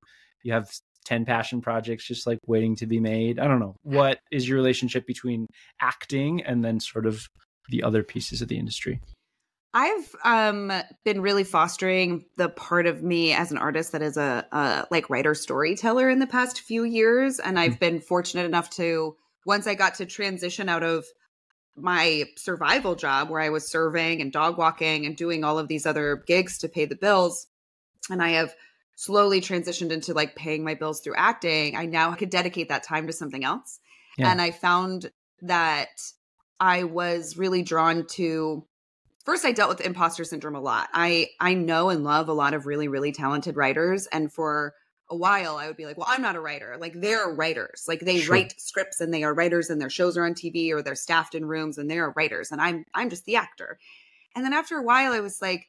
you 0.43 0.53
have 0.53 0.69
10 1.05 1.25
passion 1.25 1.61
projects 1.61 2.05
just 2.05 2.27
like 2.27 2.39
waiting 2.47 2.75
to 2.77 2.85
be 2.85 2.99
made? 2.99 3.39
I 3.39 3.47
don't 3.47 3.59
know. 3.59 3.75
What 3.83 4.19
is 4.31 4.47
your 4.47 4.57
relationship 4.57 5.05
between 5.05 5.47
acting 5.81 6.43
and 6.43 6.63
then 6.63 6.79
sort 6.79 7.05
of 7.05 7.27
the 7.69 7.83
other 7.83 8.03
pieces 8.03 8.41
of 8.41 8.47
the 8.47 8.57
industry? 8.57 9.01
I've 9.73 10.15
um 10.23 10.71
been 11.03 11.21
really 11.21 11.43
fostering 11.43 12.25
the 12.37 12.49
part 12.49 12.87
of 12.87 13.03
me 13.03 13.33
as 13.33 13.51
an 13.51 13.57
artist 13.57 13.91
that 13.91 14.01
is 14.01 14.17
a, 14.17 14.45
a 14.51 14.87
like 14.89 15.09
writer 15.09 15.35
storyteller 15.35 16.09
in 16.09 16.19
the 16.19 16.27
past 16.27 16.61
few 16.61 16.83
years 16.83 17.39
and 17.39 17.59
I've 17.59 17.79
been 17.79 17.99
fortunate 17.99 18.45
enough 18.45 18.69
to 18.71 19.15
once 19.45 19.67
I 19.67 19.75
got 19.75 19.95
to 19.95 20.05
transition 20.05 20.69
out 20.69 20.83
of 20.83 21.05
my 21.75 22.23
survival 22.37 22.95
job 22.95 23.29
where 23.29 23.41
I 23.41 23.49
was 23.49 23.69
serving 23.69 24.21
and 24.21 24.31
dog 24.31 24.57
walking 24.57 25.05
and 25.05 25.15
doing 25.15 25.43
all 25.43 25.59
of 25.59 25.67
these 25.67 25.85
other 25.85 26.23
gigs 26.25 26.57
to 26.59 26.69
pay 26.69 26.85
the 26.85 26.95
bills 26.95 27.47
and 28.09 28.21
I 28.21 28.29
have 28.29 28.55
slowly 28.95 29.41
transitioned 29.41 29.91
into 29.91 30.13
like 30.13 30.35
paying 30.35 30.63
my 30.63 30.73
bills 30.73 31.01
through 31.01 31.15
acting 31.17 31.75
I 31.75 31.85
now 31.85 32.13
could 32.13 32.31
dedicate 32.31 32.69
that 32.69 32.83
time 32.83 33.05
to 33.07 33.13
something 33.13 33.43
else 33.43 33.79
Yeah. 34.17 34.31
and 34.31 34.41
I 34.41 34.51
found 34.51 35.11
that 35.43 35.89
I 36.59 36.85
was 36.85 37.37
really 37.37 37.61
drawn 37.61 38.07
to 38.11 38.65
first 39.27 39.43
I 39.43 39.51
dealt 39.51 39.67
with 39.67 39.81
imposter 39.81 40.23
syndrome 40.23 40.55
a 40.55 40.61
lot. 40.61 40.87
I 40.93 41.31
I 41.41 41.53
know 41.53 41.89
and 41.89 42.05
love 42.05 42.29
a 42.29 42.33
lot 42.33 42.53
of 42.53 42.65
really 42.65 42.87
really 42.87 43.11
talented 43.11 43.57
writers 43.57 44.07
and 44.07 44.31
for 44.31 44.73
a 45.09 45.17
while 45.17 45.57
I 45.57 45.67
would 45.67 45.75
be 45.75 45.85
like, 45.85 45.97
well, 45.97 46.07
I'm 46.09 46.21
not 46.21 46.37
a 46.37 46.39
writer. 46.39 46.77
Like 46.79 46.93
they're 46.95 47.27
writers. 47.27 47.83
Like 47.89 47.99
they 47.99 48.19
Sure. 48.19 48.31
write 48.33 48.55
scripts 48.57 49.01
and 49.01 49.13
they 49.13 49.25
are 49.25 49.33
writers 49.33 49.69
and 49.69 49.81
their 49.81 49.89
shows 49.89 50.15
are 50.15 50.25
on 50.25 50.33
TV 50.33 50.71
or 50.71 50.81
they're 50.81 50.95
staffed 50.95 51.35
in 51.35 51.45
rooms 51.45 51.77
and 51.77 51.91
they're 51.91 52.13
writers 52.15 52.51
and 52.51 52.61
I'm 52.61 52.85
I'm 52.93 53.09
just 53.09 53.25
the 53.25 53.35
actor. 53.35 53.77
And 54.33 54.45
then 54.45 54.53
after 54.53 54.77
a 54.77 54.83
while 54.83 55.11
I 55.11 55.19
was 55.19 55.41
like 55.41 55.67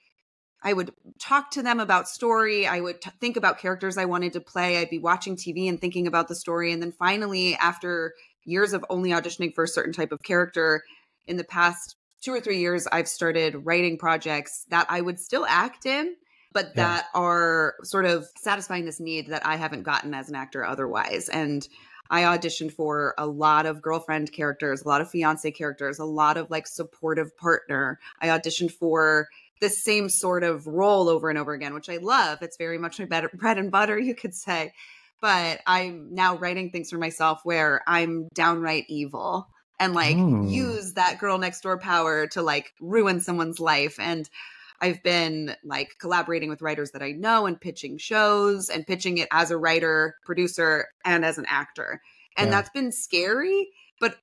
I 0.63 0.73
would 0.73 0.93
talk 1.19 1.51
to 1.53 1.63
them 1.63 1.81
about 1.81 2.09
story. 2.09 2.65
I 2.65 2.79
would 2.81 3.01
t- 3.01 3.11
think 3.21 3.37
about 3.37 3.59
characters 3.59 3.99
I 3.99 4.05
wanted 4.05 4.35
to 4.35 4.41
play. 4.41 4.79
I'd 4.79 4.91
be 4.91 4.99
watching 5.01 5.35
TV 5.35 5.69
and 5.69 5.81
thinking 5.81 6.07
about 6.07 6.29
the 6.29 6.35
story. 6.37 6.73
And 6.73 6.83
then 6.83 6.93
finally, 6.93 7.55
after 7.57 8.15
years 8.45 8.73
of 8.73 8.85
only 8.91 9.11
auditioning 9.11 9.55
for 9.55 9.65
a 9.65 9.69
certain 9.69 9.93
type 9.93 10.11
of 10.11 10.23
character, 10.23 10.83
in 11.29 11.37
the 11.37 11.45
past 11.45 11.95
two 12.21 12.33
or 12.33 12.41
three 12.41 12.59
years, 12.59 12.87
I've 12.91 13.09
started 13.09 13.67
writing 13.67 13.99
projects 13.99 14.65
that 14.71 14.87
I 14.89 15.01
would 15.01 15.19
still 15.19 15.47
act 15.49 15.87
in, 15.87 16.17
but 16.53 16.73
Yeah. 16.75 16.87
that 16.87 17.07
are 17.15 17.77
sort 17.83 18.07
of 18.07 18.27
satisfying 18.37 18.85
this 18.85 19.01
need 19.01 19.29
that 19.29 19.47
I 19.47 19.57
haven't 19.57 19.83
gotten 19.83 20.15
as 20.15 20.29
an 20.29 20.35
actor 20.35 20.65
otherwise. 20.65 21.29
And 21.29 21.67
I 22.11 22.23
auditioned 22.23 22.73
for 22.73 23.15
a 23.19 23.27
lot 23.27 23.67
of 23.67 23.83
girlfriend 23.83 24.33
characters, 24.33 24.83
a 24.83 24.89
lot 24.89 25.01
of 25.01 25.11
fiance 25.11 25.51
characters, 25.51 25.99
a 25.99 26.05
lot 26.05 26.37
of 26.37 26.51
like 26.51 26.67
supportive 26.67 27.37
partner. 27.37 27.99
I 28.21 28.29
auditioned 28.29 28.73
for 28.73 29.29
the 29.61 29.69
same 29.69 30.09
sort 30.09 30.45
of 30.45 30.67
role 30.67 31.09
over 31.09 31.29
and 31.29 31.39
over 31.39 31.53
again, 31.53 31.75
which 31.75 31.89
I 31.89 31.99
love. 31.99 32.39
It's 32.43 32.57
very 32.57 32.79
much 32.79 32.99
my 32.99 33.05
better, 33.05 33.29
bread 33.35 33.59
and 33.59 33.71
butter, 33.71 33.99
you 33.99 34.15
could 34.15 34.35
say. 34.35 34.73
But 35.21 35.61
I'm 35.67 36.15
now 36.15 36.37
writing 36.37 36.71
things 36.71 36.91
for 36.91 36.99
myself 36.99 37.41
where 37.43 37.83
I'm 37.87 38.29
downright 38.35 38.85
evil 38.89 39.49
and 39.81 39.95
like 39.95 40.17
Mm. 40.17 40.49
use 40.49 40.95
that 40.95 41.19
girl 41.19 41.39
next 41.39 41.61
door 41.63 41.79
power 41.79 42.27
to 42.29 42.43
like 42.43 42.75
ruin 42.81 43.21
someone's 43.21 43.61
life. 43.61 43.99
And 44.01 44.29
I've 44.81 45.03
been 45.03 45.57
like 45.65 45.97
collaborating 45.99 46.49
with 46.51 46.63
writers 46.63 46.93
that 46.93 47.03
I 47.03 47.13
know 47.13 47.47
and 47.47 47.61
pitching 47.61 47.99
shows 47.99 48.71
and 48.71 48.87
pitching 48.87 49.19
it 49.19 49.29
as 49.33 49.51
a 49.51 49.59
writer, 49.59 50.17
producer, 50.25 50.89
and 51.05 51.25
as 51.25 51.39
an 51.39 51.47
actor. 51.49 52.01
And 52.37 52.51
Yeah. 52.51 52.53
that's 52.53 52.71
been 52.71 52.93
scary, 52.93 53.71
but 54.01 54.19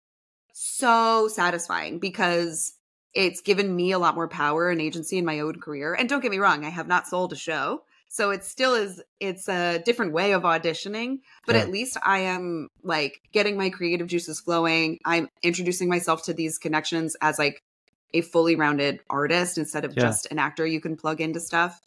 so 0.54 1.28
satisfying 1.28 2.00
because 2.00 2.74
it's 3.14 3.42
given 3.42 3.76
me 3.76 3.92
a 3.94 4.00
lot 4.00 4.16
more 4.16 4.28
power 4.28 4.70
and 4.70 4.82
agency 4.82 5.18
in 5.18 5.26
my 5.26 5.40
own 5.40 5.60
career. 5.62 5.94
And 5.96 6.10
don't 6.10 6.22
get 6.22 6.32
me 6.32 6.40
wrong, 6.40 6.66
I 6.66 6.70
have 6.70 6.88
not 6.88 7.08
sold 7.08 7.34
a 7.34 7.38
show. 7.38 7.85
So 8.16 8.30
it 8.30 8.46
still 8.46 8.76
is 8.76 9.02
it's 9.20 9.50
a 9.50 9.80
different 9.80 10.14
way 10.14 10.32
of 10.32 10.44
auditioning, 10.44 11.20
but 11.46 11.58
Yeah. 11.58 11.64
at 11.64 11.70
least 11.70 11.98
I 12.02 12.20
am 12.20 12.70
like 12.82 13.20
getting 13.34 13.58
my 13.58 13.70
creative 13.70 14.08
juices 14.08 14.40
flowing. 14.40 15.00
I'm 15.04 15.28
introducing 15.44 15.90
myself 15.90 16.24
to 16.24 16.34
these 16.34 16.58
connections 16.58 17.18
as 17.20 17.38
like 17.38 17.60
a 18.14 18.22
fully 18.22 18.56
rounded 18.56 19.02
artist 19.10 19.58
instead 19.58 19.84
of 19.84 19.98
Yeah. 19.98 20.04
just 20.04 20.28
an 20.32 20.40
actor 20.40 20.66
you 20.66 20.80
can 20.80 20.96
plug 20.96 21.20
into 21.20 21.42
stuff. 21.42 21.82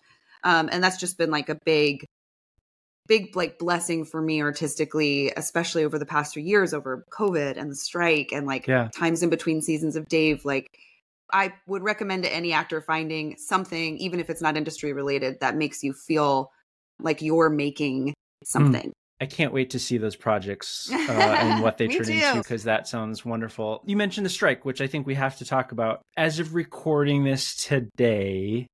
Um, 0.44 0.68
and 0.70 0.84
that's 0.84 0.98
just 0.98 1.16
been 1.16 1.30
like 1.30 1.48
a 1.48 1.58
big 1.64 2.04
big 3.06 3.34
like 3.34 3.58
blessing 3.58 4.04
for 4.04 4.20
me 4.20 4.42
artistically 4.42 5.32
especially 5.34 5.82
over 5.82 5.98
the 5.98 6.04
past 6.04 6.34
few 6.34 6.42
years 6.42 6.74
over 6.74 7.06
covid 7.10 7.56
and 7.56 7.70
the 7.70 7.74
strike 7.74 8.32
and 8.32 8.46
like 8.46 8.68
Yeah. 8.68 8.90
times 8.94 9.22
in 9.22 9.30
between 9.30 9.62
seasons 9.62 9.96
of 9.96 10.06
dave 10.08 10.44
like 10.44 10.66
i 11.32 11.52
would 11.66 11.82
recommend 11.82 12.22
to 12.24 12.34
any 12.34 12.52
actor 12.52 12.80
finding 12.80 13.36
something 13.36 13.96
even 13.98 14.20
if 14.20 14.30
it's 14.30 14.42
not 14.42 14.56
industry 14.56 14.92
related 14.92 15.38
that 15.40 15.56
makes 15.56 15.82
you 15.82 15.92
feel 15.92 16.50
like 17.00 17.22
you're 17.22 17.50
making 17.50 18.14
something 18.44 18.92
I 19.20 19.26
can't 19.26 19.52
wait 19.52 19.70
to 19.70 19.80
see 19.80 19.98
those 19.98 20.14
projects 20.14 20.88
uh, 20.92 21.10
and 21.10 21.60
what 21.60 21.76
they 21.78 21.88
turn 21.88 22.06
too. 22.06 22.12
into 22.12 22.34
because 22.36 22.62
that 22.62 22.86
sounds 22.86 23.24
wonderful. 23.24 23.82
You 23.84 23.96
mentioned 23.96 24.24
the 24.24 24.30
strike, 24.30 24.64
which 24.64 24.80
I 24.80 24.86
think 24.86 25.08
we 25.08 25.16
have 25.16 25.36
to 25.38 25.44
talk 25.44 25.72
about. 25.72 26.02
As 26.16 26.38
of 26.38 26.54
recording 26.54 27.24
this 27.24 27.56
today, 27.56 28.68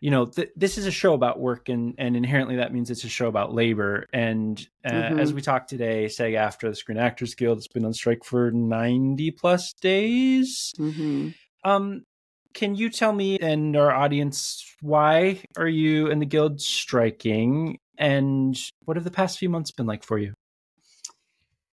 you 0.00 0.10
know, 0.10 0.26
th- 0.26 0.50
this 0.56 0.78
is 0.78 0.86
a 0.86 0.90
show 0.90 1.14
about 1.14 1.38
work, 1.38 1.68
and, 1.68 1.94
and 1.96 2.16
inherently 2.16 2.56
that 2.56 2.72
means 2.74 2.90
it's 2.90 3.04
a 3.04 3.08
show 3.08 3.28
about 3.28 3.54
labor. 3.54 4.06
And 4.12 4.58
uh, 4.84 4.90
Mhm. 4.90 5.20
as 5.20 5.32
we 5.32 5.42
talk 5.42 5.68
today, 5.68 6.08
SAG 6.08 6.32
AFTRA 6.34 6.70
the 6.70 6.74
Screen 6.74 6.98
Actors 6.98 7.36
Guild 7.36 7.58
has 7.58 7.68
been 7.68 7.84
on 7.84 7.92
strike 7.94 8.24
for 8.24 8.50
90 8.50 9.30
plus 9.30 9.74
days. 9.74 10.72
Mhm. 10.76 11.34
Um, 11.68 12.04
can 12.54 12.76
you 12.76 12.88
tell 12.88 13.12
me 13.12 13.38
and 13.38 13.76
our 13.76 13.90
audience 13.90 14.64
why 14.80 15.42
are 15.58 15.68
you 15.68 16.10
and 16.10 16.22
the 16.22 16.26
guild 16.26 16.62
striking, 16.62 17.78
and 17.98 18.58
what 18.86 18.96
have 18.96 19.04
the 19.04 19.10
past 19.10 19.38
few 19.38 19.50
months 19.50 19.70
been 19.70 19.86
like 19.86 20.02
for 20.02 20.18
you? 20.18 20.32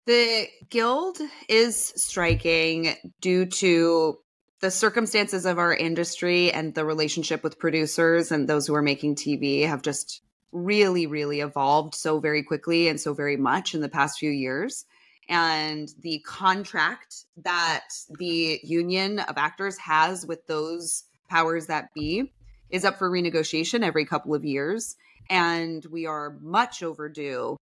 The 0.07 0.47
guild 0.69 1.19
is 1.49 1.93
striking 1.97 2.95
due 3.21 3.47
to 3.47 4.19
the 4.61 4.71
circumstances 4.71 5.45
of 5.45 5.59
our 5.59 5.75
industry 5.75 6.53
and 6.53 6.73
the 6.73 6.85
relationship 6.85 7.43
with 7.43 7.59
producers 7.59 8.31
and 8.31 8.49
those 8.49 8.69
who 8.69 8.75
are 8.77 8.83
making 8.83 9.17
TV 9.17 9.67
have 9.67 9.83
just 9.83 10.23
really, 10.53 11.07
really 11.07 11.41
evolved 11.41 11.97
so 11.97 12.21
very 12.21 12.45
quickly 12.45 12.87
and 12.87 13.01
so 13.01 13.13
very 13.13 13.37
much 13.37 13.75
in 13.75 13.81
the 13.81 13.89
past 13.89 14.21
few 14.21 14.31
years. 14.31 14.85
And 15.31 15.89
the 16.01 16.19
contract 16.27 17.25
that 17.45 17.89
the 18.19 18.61
union 18.65 19.21
of 19.21 19.39
actors 19.39 19.79
has 19.79 20.27
with 20.27 20.45
those 20.49 21.05
powers 21.29 21.69
that 21.69 21.95
be 21.95 22.33
is 22.69 22.85
up 22.85 22.99
for 22.99 23.09
renegotiation 23.09 23.85
every 23.85 24.05
couple 24.05 24.35
of 24.35 24.45
years. 24.45 24.97
And 25.31 25.87
we 25.87 26.05
are 26.07 26.37
much 26.41 26.83
overdue 26.83 27.57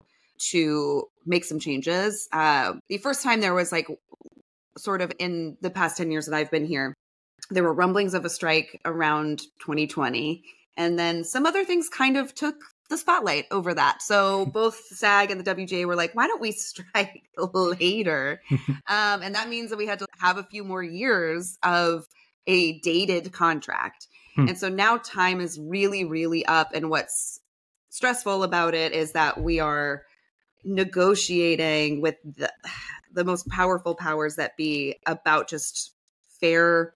to 0.49 1.03
make 1.27 1.45
some 1.45 1.59
changes. 1.59 2.27
Uh, 2.31 2.73
the 2.89 2.97
first 2.97 3.21
time 3.21 3.39
there 3.39 3.53
was 3.53 3.71
like 3.71 3.87
sort 4.75 5.01
of 5.01 5.11
in 5.19 5.55
the 5.61 5.69
past 5.69 5.97
10 5.97 6.11
years 6.11 6.25
that 6.25 6.35
I've 6.35 6.49
been 6.49 6.65
here, 6.65 6.95
there 7.51 7.63
were 7.63 7.73
rumblings 7.73 8.15
of 8.15 8.25
a 8.25 8.29
strike 8.29 8.81
around 8.83 9.39
2020. 9.61 10.43
And 10.75 10.97
then 10.97 11.23
some 11.23 11.45
other 11.45 11.65
things 11.65 11.87
kind 11.87 12.17
of 12.17 12.33
took 12.33 12.55
the 12.89 12.97
spotlight 12.97 13.45
over 13.51 13.73
that. 13.73 14.01
So 14.01 14.45
both 14.47 14.75
SAG 14.87 15.31
and 15.31 15.39
the 15.39 15.55
WGA 15.55 15.85
were 15.85 15.95
like, 15.95 16.15
why 16.15 16.27
don't 16.27 16.41
we 16.41 16.51
strike 16.53 17.23
later? 17.37 18.41
um, 18.87 19.21
and 19.21 19.35
that 19.35 19.49
means 19.49 19.69
that 19.69 19.77
we 19.77 19.87
had 19.87 19.99
to 19.99 20.07
have 20.19 20.37
a 20.37 20.43
few 20.43 20.63
more 20.63 20.83
years 20.83 21.57
of 21.63 22.05
a 22.47 22.79
dated 22.79 23.31
contract. 23.31 24.07
Hmm. 24.35 24.49
And 24.49 24.57
so 24.57 24.69
now 24.69 24.97
time 24.97 25.39
is 25.39 25.59
really, 25.59 26.03
really 26.03 26.45
up. 26.45 26.71
And 26.73 26.89
what's 26.89 27.39
stressful 27.89 28.43
about 28.43 28.73
it 28.73 28.91
is 28.93 29.11
that 29.13 29.41
we 29.41 29.59
are 29.59 30.03
negotiating 30.63 32.01
with 32.01 32.15
the, 32.23 32.51
the 33.13 33.23
most 33.23 33.47
powerful 33.49 33.95
powers 33.95 34.35
that 34.35 34.57
be 34.57 34.95
about 35.05 35.47
just 35.49 35.93
fair 36.39 36.93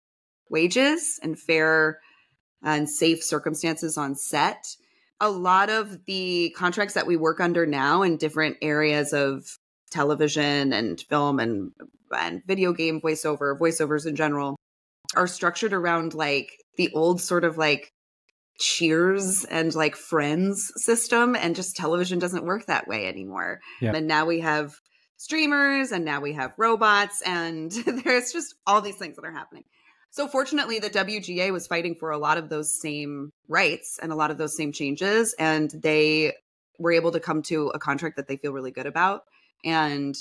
wages 0.50 1.20
and 1.24 1.38
fair 1.40 2.00
and 2.64 2.90
safe 2.90 3.24
circumstances 3.24 3.98
on 3.98 4.16
set. 4.16 4.76
A 5.24 5.30
lot 5.30 5.70
of 5.70 6.04
the 6.06 6.54
contracts 6.58 6.96
that 6.96 7.08
we 7.08 7.16
work 7.16 7.40
under 7.40 7.66
now 7.66 8.02
in 8.02 8.18
different 8.18 8.58
areas 8.62 9.14
of 9.14 9.46
television 9.90 10.74
and 10.74 11.00
film 11.00 11.40
and 11.40 11.72
and 12.14 12.42
video 12.46 12.74
game 12.74 13.00
voiceover, 13.00 13.58
voiceovers 13.58 14.06
in 14.06 14.16
general, 14.18 14.58
are 15.16 15.28
structured 15.28 15.72
around 15.72 16.14
like 16.14 16.52
the 16.78 16.92
old 16.94 17.22
sort 17.22 17.46
of 17.46 17.58
like 17.58 17.90
cheers 18.60 19.46
and 19.46 19.74
like 19.74 19.96
friends 19.96 20.72
system 20.76 21.36
and 21.36 21.56
just 21.56 21.76
television 21.76 22.20
doesn't 22.20 22.46
work 22.46 22.66
that 22.68 22.88
way 22.88 23.08
anymore 23.08 23.60
yeah. 23.82 23.92
and 23.96 24.08
now 24.08 24.26
we 24.26 24.42
have 24.42 24.76
streamers 25.18 25.92
and 25.92 26.06
now 26.06 26.22
we 26.22 26.34
have 26.34 26.54
robots 26.58 27.22
and 27.26 27.72
there's 28.04 28.32
just 28.32 28.54
all 28.68 28.82
these 28.82 28.96
things 28.98 29.16
that 29.16 29.26
are 29.26 29.32
happening 29.32 29.64
so 30.14 30.28
fortunately 30.28 30.78
the 30.80 30.90
wga 30.92 31.52
was 31.52 31.68
fighting 31.68 31.96
for 31.96 32.12
a 32.12 32.18
lot 32.18 32.38
of 32.38 32.48
those 32.50 32.80
same 32.80 33.32
rights 33.48 34.00
and 34.02 34.12
a 34.12 34.16
lot 34.16 34.32
of 34.32 34.38
those 34.38 34.56
same 34.56 34.72
changes 34.72 35.36
and 35.40 35.72
they 35.72 36.34
were 36.80 36.92
able 36.92 37.12
to 37.12 37.20
come 37.20 37.42
to 37.42 37.70
a 37.70 37.80
contract 37.80 38.16
that 38.16 38.28
they 38.28 38.38
feel 38.38 38.54
really 38.54 38.72
good 38.72 38.86
about 38.86 39.24
and 39.66 40.16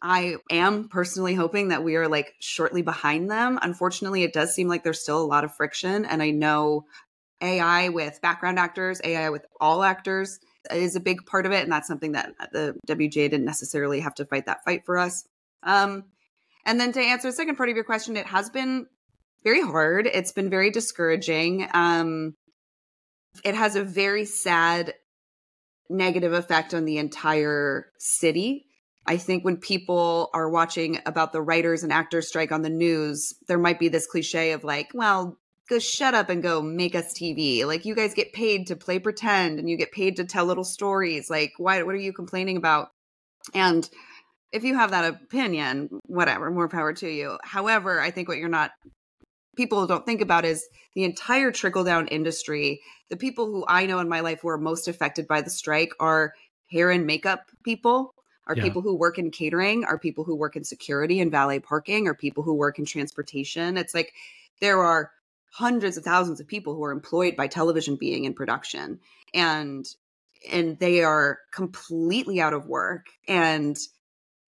I 0.00 0.36
am 0.50 0.88
personally 0.88 1.34
hoping 1.34 1.68
that 1.68 1.82
we 1.82 1.96
are 1.96 2.06
like 2.06 2.34
shortly 2.38 2.82
behind 2.82 3.30
them. 3.30 3.58
Unfortunately, 3.60 4.22
it 4.22 4.32
does 4.32 4.54
seem 4.54 4.68
like 4.68 4.84
there's 4.84 5.02
still 5.02 5.20
a 5.20 5.26
lot 5.26 5.42
of 5.42 5.54
friction. 5.56 6.04
And 6.04 6.22
I 6.22 6.30
know 6.30 6.84
AI 7.40 7.88
with 7.88 8.20
background 8.22 8.60
actors, 8.60 9.00
AI 9.02 9.30
with 9.30 9.44
all 9.60 9.82
actors 9.82 10.38
is 10.70 10.94
a 10.94 11.00
big 11.00 11.26
part 11.26 11.46
of 11.46 11.52
it. 11.52 11.64
And 11.64 11.72
that's 11.72 11.88
something 11.88 12.12
that 12.12 12.32
the 12.52 12.76
WGA 12.86 13.28
didn't 13.28 13.44
necessarily 13.44 14.00
have 14.00 14.14
to 14.14 14.24
fight 14.24 14.46
that 14.46 14.64
fight 14.64 14.84
for 14.86 14.98
us. 14.98 15.24
Um, 15.64 16.04
and 16.64 16.78
then 16.78 16.92
to 16.92 17.00
answer 17.00 17.28
the 17.28 17.32
second 17.32 17.56
part 17.56 17.68
of 17.68 17.74
your 17.74 17.84
question, 17.84 18.16
it 18.16 18.26
has 18.26 18.50
been 18.50 18.86
very 19.44 19.62
hard. 19.62 20.06
It's 20.06 20.32
been 20.32 20.50
very 20.50 20.70
discouraging. 20.70 21.68
Um, 21.72 22.34
it 23.44 23.54
has 23.54 23.76
a 23.76 23.84
very 23.84 24.24
sad 24.24 24.94
negative 25.88 26.32
effect 26.32 26.74
on 26.74 26.84
the 26.84 26.98
entire 26.98 27.86
city 27.98 28.66
I 29.08 29.16
think 29.16 29.42
when 29.42 29.56
people 29.56 30.28
are 30.34 30.50
watching 30.50 30.98
about 31.06 31.32
the 31.32 31.40
writers 31.40 31.82
and 31.82 31.90
actors 31.90 32.28
strike 32.28 32.52
on 32.52 32.60
the 32.60 32.68
news, 32.68 33.32
there 33.48 33.56
might 33.56 33.78
be 33.78 33.88
this 33.88 34.06
cliche 34.06 34.52
of 34.52 34.64
like, 34.64 34.90
well, 34.92 35.38
go 35.70 35.78
shut 35.78 36.12
up 36.12 36.28
and 36.28 36.42
go 36.42 36.60
make 36.60 36.94
us 36.94 37.14
TV. 37.14 37.64
Like 37.64 37.86
you 37.86 37.94
guys 37.94 38.12
get 38.12 38.34
paid 38.34 38.66
to 38.66 38.76
play 38.76 38.98
pretend 38.98 39.58
and 39.58 39.68
you 39.68 39.78
get 39.78 39.92
paid 39.92 40.16
to 40.16 40.26
tell 40.26 40.44
little 40.44 40.62
stories. 40.62 41.30
Like 41.30 41.54
why 41.56 41.82
what 41.84 41.94
are 41.94 41.98
you 41.98 42.12
complaining 42.12 42.58
about? 42.58 42.90
And 43.54 43.88
if 44.52 44.62
you 44.62 44.74
have 44.74 44.90
that 44.90 45.06
opinion, 45.06 45.88
whatever, 46.04 46.50
more 46.50 46.68
power 46.68 46.92
to 46.92 47.08
you. 47.08 47.38
However, 47.42 48.00
I 48.00 48.10
think 48.10 48.28
what 48.28 48.36
you're 48.36 48.50
not 48.50 48.72
people 49.58 49.84
don't 49.88 50.06
think 50.06 50.20
about 50.20 50.44
is 50.44 50.68
the 50.94 51.02
entire 51.02 51.50
trickle 51.50 51.82
down 51.82 52.06
industry. 52.06 52.80
The 53.10 53.16
people 53.16 53.46
who 53.46 53.64
I 53.66 53.86
know 53.86 53.98
in 53.98 54.08
my 54.08 54.20
life 54.20 54.40
who 54.40 54.48
are 54.48 54.56
most 54.56 54.86
affected 54.86 55.26
by 55.26 55.40
the 55.40 55.50
strike 55.50 55.90
are 55.98 56.32
hair 56.70 56.92
and 56.92 57.04
makeup 57.06 57.50
people 57.64 58.14
are 58.46 58.54
yeah. 58.56 58.62
people 58.62 58.82
who 58.82 58.94
work 58.94 59.18
in 59.18 59.32
catering, 59.32 59.84
are 59.84 59.98
people 59.98 60.22
who 60.22 60.36
work 60.36 60.54
in 60.54 60.62
security 60.62 61.20
and 61.20 61.32
valet 61.32 61.58
parking, 61.58 62.06
are 62.06 62.14
people 62.14 62.44
who 62.44 62.54
work 62.54 62.78
in 62.78 62.84
transportation. 62.84 63.76
It's 63.76 63.94
like 63.94 64.12
there 64.60 64.80
are 64.80 65.10
hundreds 65.50 65.96
of 65.96 66.04
thousands 66.04 66.38
of 66.38 66.46
people 66.46 66.74
who 66.76 66.84
are 66.84 66.92
employed 66.92 67.34
by 67.34 67.48
television 67.48 67.96
being 67.96 68.24
in 68.24 68.34
production 68.34 69.00
and 69.34 69.86
and 70.52 70.78
they 70.78 71.02
are 71.02 71.40
completely 71.52 72.40
out 72.40 72.52
of 72.52 72.66
work 72.66 73.06
and 73.26 73.76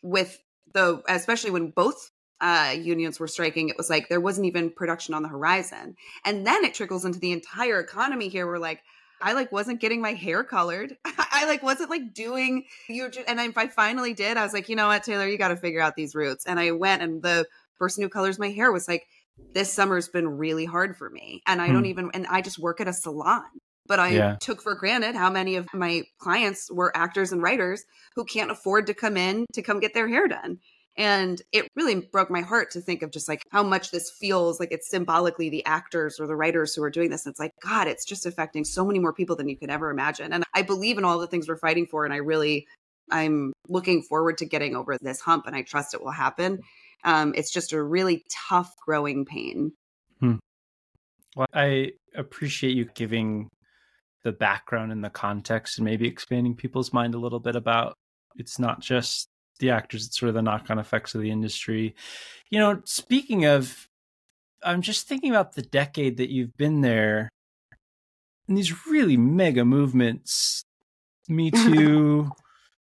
with 0.03 0.38
the 0.73 1.03
especially 1.09 1.51
when 1.51 1.70
both 1.70 2.12
uh, 2.40 2.74
unions 2.76 3.20
were 3.20 3.29
striking, 3.29 3.68
it 3.68 3.76
was 3.76 3.90
like 3.90 4.09
there 4.09 4.20
wasn't 4.20 4.46
even 4.46 4.70
production 4.70 5.14
on 5.14 5.22
the 5.22 5.29
horizon. 5.29 5.96
And 6.24 6.46
then 6.46 6.64
it 6.64 6.74
trickles 6.74 7.05
into 7.05 7.18
the 7.18 7.33
entire 7.33 7.81
economy 7.81 8.29
here. 8.29 8.46
We're 8.46 8.59
like, 8.59 8.83
I 9.20 9.35
like 9.35 9.53
wasn't 9.53 9.81
getting 9.81 10.00
my 10.00 10.14
hair 10.14 10.42
colored. 10.42 10.96
I 11.05 11.44
like 11.46 11.62
wasn't 11.62 11.90
like 11.90 12.14
doing 12.14 12.64
you 12.88 13.11
and 13.26 13.40
if 13.40 13.59
I 13.59 13.68
finally 13.68 14.14
did, 14.14 14.37
I 14.37 14.42
was 14.42 14.53
like, 14.53 14.68
you 14.68 14.76
know 14.76 14.88
what, 14.88 15.03
Taylor, 15.03 15.26
you 15.26 15.38
got 15.38 15.48
to 15.48 15.57
figure 15.57 15.81
out 15.81 15.96
these 15.96 16.14
roots. 16.14 16.46
And 16.46 16.59
I 16.59 16.70
went 16.72 17.03
and 17.03 17.22
the 17.22 17.46
person 17.79 18.03
who 18.03 18.09
colors 18.09 18.38
my 18.38 18.50
hair 18.50 18.72
was 18.72 18.88
like, 18.88 19.07
this 19.55 19.72
summer's 19.72 20.09
been 20.09 20.38
really 20.38 20.64
hard 20.64 20.96
for 20.96 21.11
me. 21.11 21.42
And 21.46 21.61
I 21.61 21.68
hmm. 21.68 21.74
don't 21.74 21.87
even 21.87 22.11
and 22.14 22.26
I 22.29 22.40
just 22.40 22.59
work 22.59 22.81
at 22.81 22.88
a 22.88 22.92
salon. 22.92 23.44
But 23.87 23.98
I 23.98 24.11
yeah. 24.11 24.37
took 24.40 24.62
for 24.62 24.76
granted 24.76 25.16
how 25.16 25.31
many 25.31 25.57
of 25.57 25.66
my 25.74 26.03
clients 26.18 26.70
were 26.70 26.96
actors 26.96 27.33
and 27.33 27.42
writers 27.42 27.85
who 28.14 28.24
can't 28.24 28.50
afford 28.50 28.87
to 28.87 28.94
come 28.94 29.16
in 29.16 29.46
to 29.53 29.62
come 29.62 29.81
get 29.81 29.94
their 29.94 30.07
hair 30.07 30.29
done. 30.29 30.61
And 30.96 31.40
it 31.53 31.68
really 31.76 32.00
broke 32.00 32.31
my 32.31 32.40
heart 32.40 32.72
to 32.72 32.81
think 32.81 33.03
of 33.03 33.11
just 33.11 33.29
like 33.29 33.42
how 33.50 33.62
much 33.62 33.90
this 33.90 34.11
feels 34.11 34.61
like 34.61 34.72
it's 34.72 34.90
symbolically 34.90 35.48
the 35.48 35.64
actors 35.64 36.18
or 36.20 36.26
the 36.26 36.37
writers 36.37 36.74
who 36.74 36.83
are 36.83 36.90
doing 36.90 37.11
this. 37.11 37.24
And 37.24 37.33
it's 37.33 37.40
like, 37.40 37.53
God, 37.62 37.87
it's 37.87 38.05
just 38.05 38.26
affecting 38.26 38.64
so 38.64 38.85
many 38.85 38.98
more 38.98 39.12
people 39.12 39.37
than 39.37 39.48
you 39.48 39.57
could 39.57 39.70
ever 39.70 39.90
imagine. 39.90 40.33
And 40.33 40.44
I 40.55 40.62
believe 40.62 40.98
in 40.98 41.05
all 41.05 41.18
the 41.18 41.26
things 41.26 41.48
we're 41.48 41.57
fighting 41.57 41.87
for. 41.87 42.05
And 42.05 42.12
I 42.12 42.18
really, 42.18 42.66
I'm 43.11 43.53
looking 43.68 44.03
forward 44.03 44.38
to 44.38 44.46
getting 44.46 44.76
over 44.76 44.98
this 45.00 45.20
hump 45.20 45.46
and 45.46 45.57
I 45.57 45.62
trust 45.62 45.94
it 45.94 46.03
will 46.03 46.11
happen. 46.11 46.61
Um, 47.05 47.33
it's 47.37 47.50
just 47.50 47.72
a 47.72 47.83
really 47.83 48.24
tough 48.48 48.74
growing 48.85 49.24
pain. 49.24 49.72
Hmm. 50.18 50.37
Well, 51.37 51.46
I 51.55 51.92
appreciate 52.14 52.76
you 52.76 52.87
giving 52.94 53.48
the 54.22 54.33
background 54.33 54.92
and 54.92 55.03
the 55.03 55.11
context 55.11 55.79
and 55.79 55.85
maybe 55.85 56.07
expanding 56.07 56.55
people's 56.55 56.92
mind 56.92 57.14
a 57.14 57.18
little 57.18 57.40
bit 57.40 57.57
about 57.57 57.94
it's 58.37 58.59
not 58.59 58.81
just 58.81 59.29
the 59.61 59.70
actors, 59.70 60.07
it's 60.07 60.18
sort 60.18 60.29
of 60.29 60.35
the 60.35 60.42
knock 60.42 60.70
on 60.70 60.79
effects 60.79 61.14
of 61.14 61.20
the 61.20 61.31
industry. 61.31 61.94
You 62.51 62.59
know, 62.59 62.83
speaking 62.85 63.44
of, 63.46 63.88
I'm 64.62 64.83
just 64.83 65.07
thinking 65.07 65.31
about 65.31 65.55
the 65.55 65.62
decade 65.62 66.18
that 66.18 66.31
you've 66.31 66.57
been 66.57 66.81
there 66.81 67.31
and 68.49 68.59
these 68.59 68.87
really 68.87 69.16
mega 69.16 69.64
movements 69.64 70.64
Me 71.29 71.51
Too, 71.51 72.31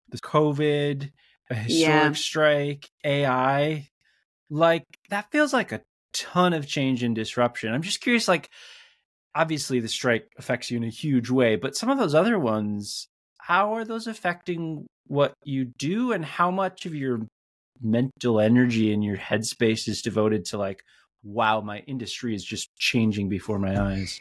the 0.08 0.18
COVID, 0.18 1.12
a 1.48 1.54
historic 1.54 1.78
yeah. 1.78 2.12
strike, 2.12 2.90
AI. 3.04 3.88
Like, 4.50 4.84
that 5.10 5.30
feels 5.30 5.52
like 5.52 5.70
a 5.70 5.82
ton 6.12 6.52
of 6.52 6.66
change 6.66 7.04
and 7.04 7.14
disruption. 7.14 7.72
I'm 7.72 7.82
just 7.82 8.00
curious, 8.00 8.26
like, 8.26 8.50
obviously 9.34 9.78
the 9.78 9.88
strike 9.88 10.28
affects 10.36 10.70
you 10.70 10.76
in 10.76 10.84
a 10.84 10.90
huge 10.90 11.30
way, 11.30 11.54
but 11.54 11.76
some 11.76 11.88
of 11.88 11.98
those 11.98 12.16
other 12.16 12.38
ones, 12.38 13.08
how 13.42 13.74
are 13.74 13.84
those 13.84 14.06
affecting 14.06 14.86
what 15.06 15.32
you 15.44 15.64
do 15.64 16.12
and 16.12 16.24
how 16.24 16.50
much 16.50 16.86
of 16.86 16.94
your 16.94 17.20
mental 17.82 18.40
energy 18.40 18.92
and 18.92 19.02
your 19.02 19.16
headspace 19.16 19.88
is 19.88 20.02
devoted 20.02 20.44
to 20.44 20.58
like 20.58 20.82
wow 21.22 21.60
my 21.60 21.78
industry 21.80 22.34
is 22.34 22.44
just 22.44 22.74
changing 22.76 23.28
before 23.28 23.58
my 23.58 23.80
eyes? 23.80 24.20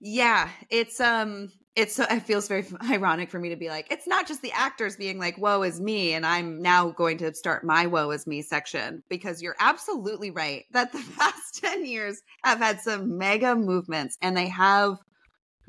Yeah 0.00 0.48
it's 0.70 1.00
um 1.00 1.50
it's 1.76 1.98
it 1.98 2.22
feels 2.22 2.48
very 2.48 2.64
ironic 2.90 3.30
for 3.30 3.38
me 3.38 3.48
to 3.48 3.56
be 3.56 3.68
like 3.68 3.86
it's 3.90 4.06
not 4.06 4.26
just 4.26 4.42
the 4.42 4.52
actors 4.52 4.96
being 4.96 5.18
like 5.18 5.38
woe 5.38 5.62
is 5.62 5.80
me 5.80 6.12
and 6.14 6.26
i'm 6.26 6.60
now 6.60 6.90
going 6.90 7.18
to 7.18 7.32
start 7.34 7.64
my 7.64 7.86
woe 7.86 8.10
is 8.10 8.26
me 8.26 8.42
section 8.42 9.02
because 9.08 9.42
you're 9.42 9.56
absolutely 9.60 10.30
right 10.30 10.64
that 10.72 10.92
the 10.92 11.04
past 11.18 11.60
10 11.62 11.84
years 11.86 12.20
have 12.44 12.58
had 12.58 12.80
some 12.80 13.18
mega 13.18 13.54
movements 13.54 14.16
and 14.22 14.36
they 14.36 14.48
have 14.48 14.98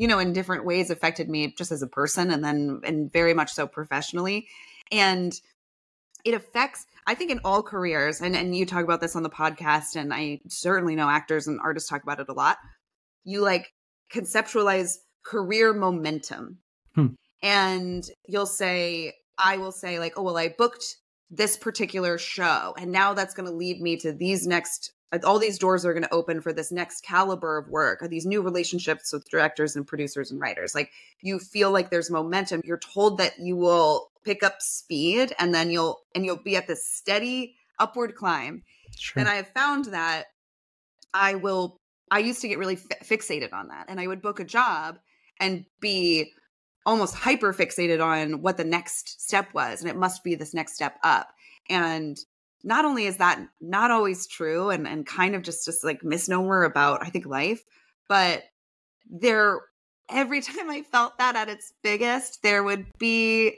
you 0.01 0.07
know, 0.07 0.17
in 0.17 0.33
different 0.33 0.65
ways 0.65 0.89
affected 0.89 1.29
me 1.29 1.53
just 1.55 1.71
as 1.71 1.83
a 1.83 1.87
person 1.87 2.31
and 2.31 2.43
then 2.43 2.81
and 2.83 3.13
very 3.13 3.35
much 3.35 3.53
so 3.53 3.67
professionally. 3.67 4.47
And 4.91 5.31
it 6.25 6.33
affects 6.33 6.87
I 7.05 7.13
think 7.13 7.29
in 7.29 7.39
all 7.43 7.61
careers, 7.61 8.19
and, 8.19 8.35
and 8.35 8.55
you 8.55 8.65
talk 8.65 8.83
about 8.83 8.99
this 8.99 9.15
on 9.15 9.21
the 9.21 9.29
podcast, 9.29 9.95
and 9.95 10.11
I 10.11 10.41
certainly 10.47 10.95
know 10.95 11.07
actors 11.07 11.47
and 11.47 11.59
artists 11.59 11.87
talk 11.87 12.01
about 12.01 12.19
it 12.19 12.29
a 12.29 12.33
lot. 12.33 12.57
You 13.23 13.41
like 13.41 13.73
conceptualize 14.11 14.97
career 15.23 15.71
momentum. 15.71 16.57
Hmm. 16.95 17.07
And 17.43 18.03
you'll 18.27 18.47
say, 18.47 19.13
I 19.37 19.57
will 19.57 19.71
say, 19.71 19.99
like, 19.99 20.13
oh, 20.17 20.23
well, 20.23 20.37
I 20.37 20.49
booked 20.55 20.97
this 21.29 21.57
particular 21.57 22.17
show, 22.17 22.73
and 22.77 22.91
now 22.91 23.13
that's 23.13 23.35
going 23.35 23.49
to 23.49 23.55
lead 23.55 23.81
me 23.81 23.97
to 23.97 24.13
these 24.13 24.47
next 24.47 24.93
all 25.23 25.39
these 25.39 25.59
doors 25.59 25.85
are 25.85 25.93
going 25.93 26.03
to 26.03 26.13
open 26.13 26.41
for 26.41 26.53
this 26.53 26.71
next 26.71 27.01
caliber 27.03 27.57
of 27.57 27.67
work 27.67 28.01
or 28.01 28.07
these 28.07 28.25
new 28.25 28.41
relationships 28.41 29.11
with 29.11 29.29
directors 29.29 29.75
and 29.75 29.85
producers 29.85 30.31
and 30.31 30.39
writers 30.39 30.73
like 30.73 30.91
you 31.21 31.39
feel 31.39 31.71
like 31.71 31.89
there's 31.89 32.09
momentum 32.09 32.61
you're 32.63 32.77
told 32.77 33.17
that 33.17 33.39
you 33.39 33.55
will 33.55 34.09
pick 34.23 34.43
up 34.43 34.61
speed 34.61 35.33
and 35.39 35.53
then 35.53 35.69
you'll 35.69 35.99
and 36.15 36.25
you'll 36.25 36.37
be 36.37 36.55
at 36.55 36.67
this 36.67 36.85
steady 36.85 37.55
upward 37.79 38.15
climb 38.15 38.63
Sure. 38.97 39.21
And 39.21 39.29
I 39.29 39.35
have 39.35 39.49
found 39.49 39.85
that 39.85 40.25
I 41.13 41.35
will, 41.35 41.77
I 42.09 42.19
used 42.19 42.41
to 42.41 42.47
get 42.47 42.59
really 42.59 42.75
fi- 42.75 42.95
fixated 43.03 43.53
on 43.53 43.69
that. 43.69 43.85
And 43.87 43.99
I 43.99 44.07
would 44.07 44.21
book 44.21 44.39
a 44.39 44.45
job 44.45 44.99
and 45.39 45.65
be 45.79 46.31
almost 46.85 47.15
hyper 47.15 47.53
fixated 47.53 48.03
on 48.03 48.41
what 48.41 48.57
the 48.57 48.63
next 48.63 49.21
step 49.21 49.53
was. 49.53 49.81
And 49.81 49.89
it 49.89 49.95
must 49.95 50.23
be 50.23 50.35
this 50.35 50.53
next 50.53 50.73
step 50.73 50.97
up. 51.03 51.33
And 51.69 52.17
not 52.63 52.85
only 52.85 53.05
is 53.05 53.17
that 53.17 53.39
not 53.59 53.91
always 53.91 54.27
true 54.27 54.69
and, 54.69 54.87
and 54.87 55.05
kind 55.05 55.35
of 55.35 55.41
just, 55.41 55.65
just 55.65 55.83
like 55.83 56.03
misnomer 56.03 56.63
about, 56.63 57.03
I 57.03 57.09
think, 57.09 57.25
life, 57.25 57.63
but 58.07 58.43
there, 59.09 59.61
every 60.09 60.41
time 60.41 60.69
I 60.69 60.81
felt 60.83 61.17
that 61.17 61.35
at 61.35 61.49
its 61.49 61.73
biggest, 61.83 62.43
there 62.43 62.63
would 62.63 62.85
be 62.97 63.57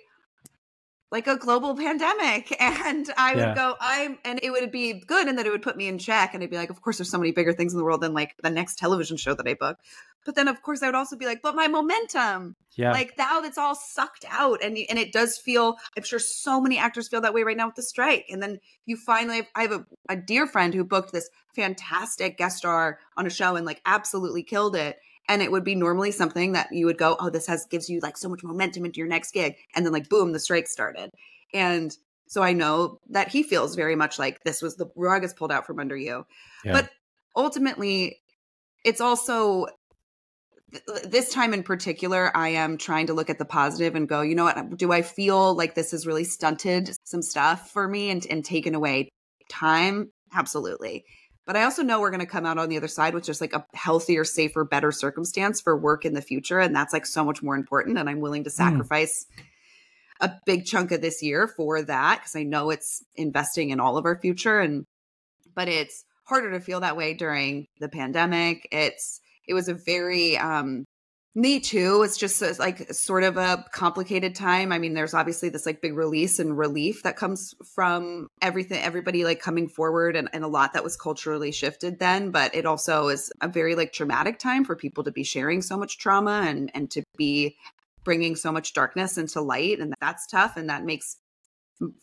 like 1.13 1.27
a 1.27 1.37
global 1.37 1.77
pandemic 1.77 2.53
and 2.59 3.09
i 3.17 3.35
Yeah. 3.35 3.49
would 3.49 3.55
go 3.55 3.75
i'm 3.79 4.17
and 4.25 4.39
it 4.41 4.49
would 4.49 4.71
be 4.71 4.93
good 4.93 5.27
and 5.27 5.37
that 5.37 5.45
it 5.45 5.51
would 5.51 5.61
put 5.61 5.77
me 5.77 5.87
in 5.87 5.99
check 5.99 6.33
and 6.33 6.43
i'd 6.43 6.49
be 6.49 6.57
like 6.57 6.71
of 6.71 6.81
course 6.81 6.97
there's 6.97 7.11
so 7.11 7.19
many 7.19 7.31
bigger 7.31 7.53
things 7.53 7.71
in 7.71 7.77
the 7.77 7.85
world 7.85 8.01
than 8.01 8.13
like 8.13 8.33
the 8.41 8.49
next 8.49 8.79
television 8.79 9.15
show 9.15 9.35
that 9.35 9.47
i 9.47 9.53
book 9.53 9.77
but 10.25 10.35
then 10.35 10.47
of 10.47 10.61
course 10.61 10.81
i 10.81 10.85
would 10.85 10.95
also 10.95 11.15
be 11.15 11.25
like 11.25 11.41
but 11.41 11.55
my 11.55 11.67
momentum 11.67 12.55
yeah. 12.75 12.91
like 12.91 13.17
now 13.17 13.39
that's 13.39 13.57
all 13.57 13.75
sucked 13.75 14.25
out 14.29 14.63
and 14.63 14.77
and 14.89 14.99
it 14.99 15.11
does 15.11 15.37
feel 15.37 15.77
i'm 15.95 16.03
sure 16.03 16.19
so 16.19 16.59
many 16.59 16.77
actors 16.77 17.07
feel 17.07 17.21
that 17.21 17.33
way 17.33 17.43
right 17.43 17.57
now 17.57 17.67
with 17.67 17.75
the 17.75 17.83
strike 17.83 18.25
and 18.29 18.41
then 18.41 18.59
you 18.85 18.97
finally 18.97 19.47
i 19.55 19.61
have 19.61 19.71
a, 19.71 19.85
a 20.09 20.15
dear 20.15 20.47
friend 20.47 20.73
who 20.73 20.83
booked 20.83 21.11
this 21.11 21.29
fantastic 21.55 22.37
guest 22.37 22.57
star 22.57 22.99
on 23.17 23.27
a 23.27 23.29
show 23.29 23.55
and 23.55 23.65
like 23.65 23.81
absolutely 23.85 24.43
killed 24.43 24.75
it 24.75 24.97
and 25.29 25.41
it 25.41 25.51
would 25.51 25.63
be 25.63 25.75
normally 25.75 26.11
something 26.11 26.53
that 26.53 26.67
you 26.71 26.85
would 26.85 26.97
go 26.97 27.15
oh 27.19 27.29
this 27.29 27.47
has 27.47 27.65
gives 27.65 27.89
you 27.89 27.99
like 28.01 28.17
so 28.17 28.29
much 28.29 28.43
momentum 28.43 28.85
into 28.85 28.97
your 28.97 29.07
next 29.07 29.31
gig 29.33 29.55
and 29.75 29.85
then 29.85 29.93
like 29.93 30.09
boom 30.09 30.31
the 30.31 30.39
strike 30.39 30.67
started 30.67 31.09
and 31.53 31.97
so 32.27 32.41
i 32.41 32.53
know 32.53 32.99
that 33.09 33.29
he 33.29 33.43
feels 33.43 33.75
very 33.75 33.95
much 33.95 34.17
like 34.17 34.43
this 34.43 34.61
was 34.61 34.75
the 34.75 34.89
rug 34.95 35.23
is 35.23 35.33
pulled 35.33 35.51
out 35.51 35.65
from 35.65 35.79
under 35.79 35.95
you 35.95 36.25
Yeah. 36.65 36.73
but 36.73 36.89
ultimately 37.35 38.17
it's 38.83 39.01
also 39.01 39.67
this 41.05 41.31
time 41.31 41.53
in 41.53 41.63
particular 41.63 42.35
i 42.35 42.49
am 42.49 42.77
trying 42.77 43.07
to 43.07 43.13
look 43.13 43.29
at 43.29 43.37
the 43.37 43.45
positive 43.45 43.95
and 43.95 44.07
go 44.07 44.21
you 44.21 44.35
know 44.35 44.45
what? 44.45 44.77
Do 44.77 44.91
i 44.91 45.01
feel 45.01 45.55
like 45.55 45.75
this 45.75 45.91
has 45.91 46.07
really 46.07 46.23
stunted 46.23 46.91
some 47.03 47.21
stuff 47.21 47.71
for 47.71 47.87
me 47.87 48.09
and, 48.09 48.25
and 48.29 48.43
taken 48.43 48.75
away 48.75 49.09
time? 49.49 50.11
Absolutely. 50.33 51.05
But 51.45 51.57
i 51.57 51.63
also 51.63 51.83
know 51.83 51.99
we're 51.99 52.11
going 52.11 52.19
to 52.21 52.25
come 52.25 52.45
out 52.45 52.57
on 52.57 52.69
the 52.69 52.77
other 52.77 52.87
side 52.87 53.13
with 53.13 53.25
just 53.25 53.41
like 53.41 53.53
a 53.53 53.65
healthier 53.73 54.23
safer 54.23 54.63
better 54.63 54.91
circumstance 54.91 55.61
for 55.61 55.77
work 55.77 56.05
in 56.05 56.13
the 56.13 56.21
future 56.21 56.59
and 56.59 56.75
that's 56.75 56.93
like 56.93 57.05
so 57.05 57.23
much 57.23 57.43
more 57.43 57.55
important 57.55 57.97
and 57.97 58.09
i'm 58.09 58.21
willing 58.21 58.43
to 58.43 58.49
hmm. 58.49 58.55
sacrifice 58.55 59.25
a 60.21 60.31
big 60.45 60.65
chunk 60.65 60.91
of 60.91 61.01
this 61.01 61.21
year 61.21 61.47
for 61.47 61.81
that 61.81 62.19
because 62.19 62.35
i 62.35 62.43
know 62.43 62.69
it's 62.69 63.03
investing 63.15 63.71
in 63.71 63.79
all 63.79 63.97
of 63.97 64.05
our 64.05 64.17
future 64.19 64.59
and 64.59 64.85
but 65.53 65.67
it's 65.67 66.05
harder 66.25 66.51
to 66.51 66.59
feel 66.59 66.79
that 66.81 66.97
way 66.97 67.13
during 67.13 67.67
the 67.79 67.89
pandemic. 67.89 68.67
It's 68.71 69.19
it 69.47 69.53
was 69.53 69.67
a 69.67 69.73
very 69.73 70.37
um 70.37 70.85
me 71.35 71.59
too 71.59 72.03
it's 72.03 72.17
just 72.17 72.41
like 72.59 72.93
sort 72.93 73.23
of 73.23 73.37
a 73.37 73.65
complicated 73.71 74.35
time 74.35 74.71
i 74.71 74.77
mean 74.77 74.93
there's 74.93 75.15
obviously 75.15 75.49
this 75.49 75.65
like 75.65 75.81
big 75.81 75.95
release 75.95 76.37
and 76.37 76.57
relief 76.57 77.01
that 77.03 77.15
comes 77.15 77.55
from 77.73 78.27
everything 78.41 78.81
everybody 78.83 79.23
like 79.23 79.39
coming 79.39 79.67
forward 79.67 80.15
and, 80.15 80.29
and 80.31 80.43
a 80.43 80.47
lot 80.47 80.73
that 80.73 80.83
was 80.83 80.95
culturally 80.95 81.51
shifted 81.51 81.97
then 81.97 82.29
but 82.29 82.53
it 82.53 82.67
also 82.67 83.07
is 83.07 83.31
a 83.41 83.47
very 83.47 83.73
like 83.73 83.91
traumatic 83.91 84.37
time 84.37 84.63
for 84.63 84.75
people 84.75 85.03
to 85.03 85.11
be 85.11 85.23
sharing 85.23 85.61
so 85.61 85.75
much 85.75 85.97
trauma 85.97 86.43
and 86.45 86.69
and 86.75 86.91
to 86.91 87.01
be 87.17 87.55
bringing 88.03 88.35
so 88.35 88.51
much 88.51 88.73
darkness 88.73 89.17
into 89.17 89.41
light 89.41 89.79
and 89.79 89.93
that's 89.99 90.27
tough 90.27 90.55
and 90.55 90.69
that 90.69 90.83
makes 90.83 91.17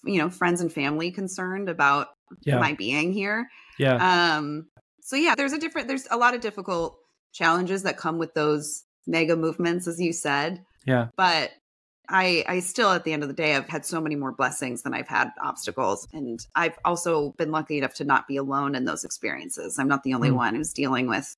you 0.05 0.19
know 0.19 0.29
friends 0.29 0.61
and 0.61 0.73
family 0.73 1.13
concerned 1.13 1.69
about 1.69 2.09
yeah. 2.43 2.59
my 2.59 2.73
being 2.73 3.13
here 3.13 3.49
yeah. 3.79 4.37
um 4.37 4.67
so 5.03 5.15
yeah 5.15 5.37
there's 5.37 5.53
a 5.53 5.59
different 5.59 5.87
there's 5.87 6.09
a 6.11 6.17
lot 6.17 6.35
of 6.35 6.41
difficult 6.41 7.00
challenges 7.33 7.83
that 7.85 7.97
come 7.97 8.19
with 8.19 8.35
those 8.35 8.85
mega 9.07 9.37
movements 9.37 9.87
as 9.87 10.01
you 10.01 10.13
said 10.13 10.63
yeah. 10.87 11.09
but 11.17 11.51
i 12.09 12.45
i 12.49 12.61
still 12.61 12.91
at 12.91 13.05
the 13.05 13.13
end 13.13 13.23
of 13.23 13.29
the 13.29 13.35
day 13.35 13.55
i've 13.55 13.69
had 13.69 13.85
so 13.85 14.01
many 14.01 14.15
more 14.17 14.33
blessings 14.33 14.83
than 14.83 14.93
i've 14.95 15.09
had 15.09 15.31
obstacles 15.43 16.07
and 16.13 16.47
i've 16.55 16.79
also 16.85 17.31
been 17.39 17.51
lucky 17.51 17.79
enough 17.79 17.95
to 17.95 18.05
not 18.05 18.27
be 18.29 18.37
alone 18.37 18.75
in 18.75 18.85
those 18.85 19.05
experiences 19.05 19.79
i'm 19.79 19.89
not 19.89 20.03
the 20.03 20.15
only 20.15 20.31
Mm. 20.31 20.35
one 20.37 20.55
who's 20.55 20.73
dealing 20.73 21.07
with 21.09 21.35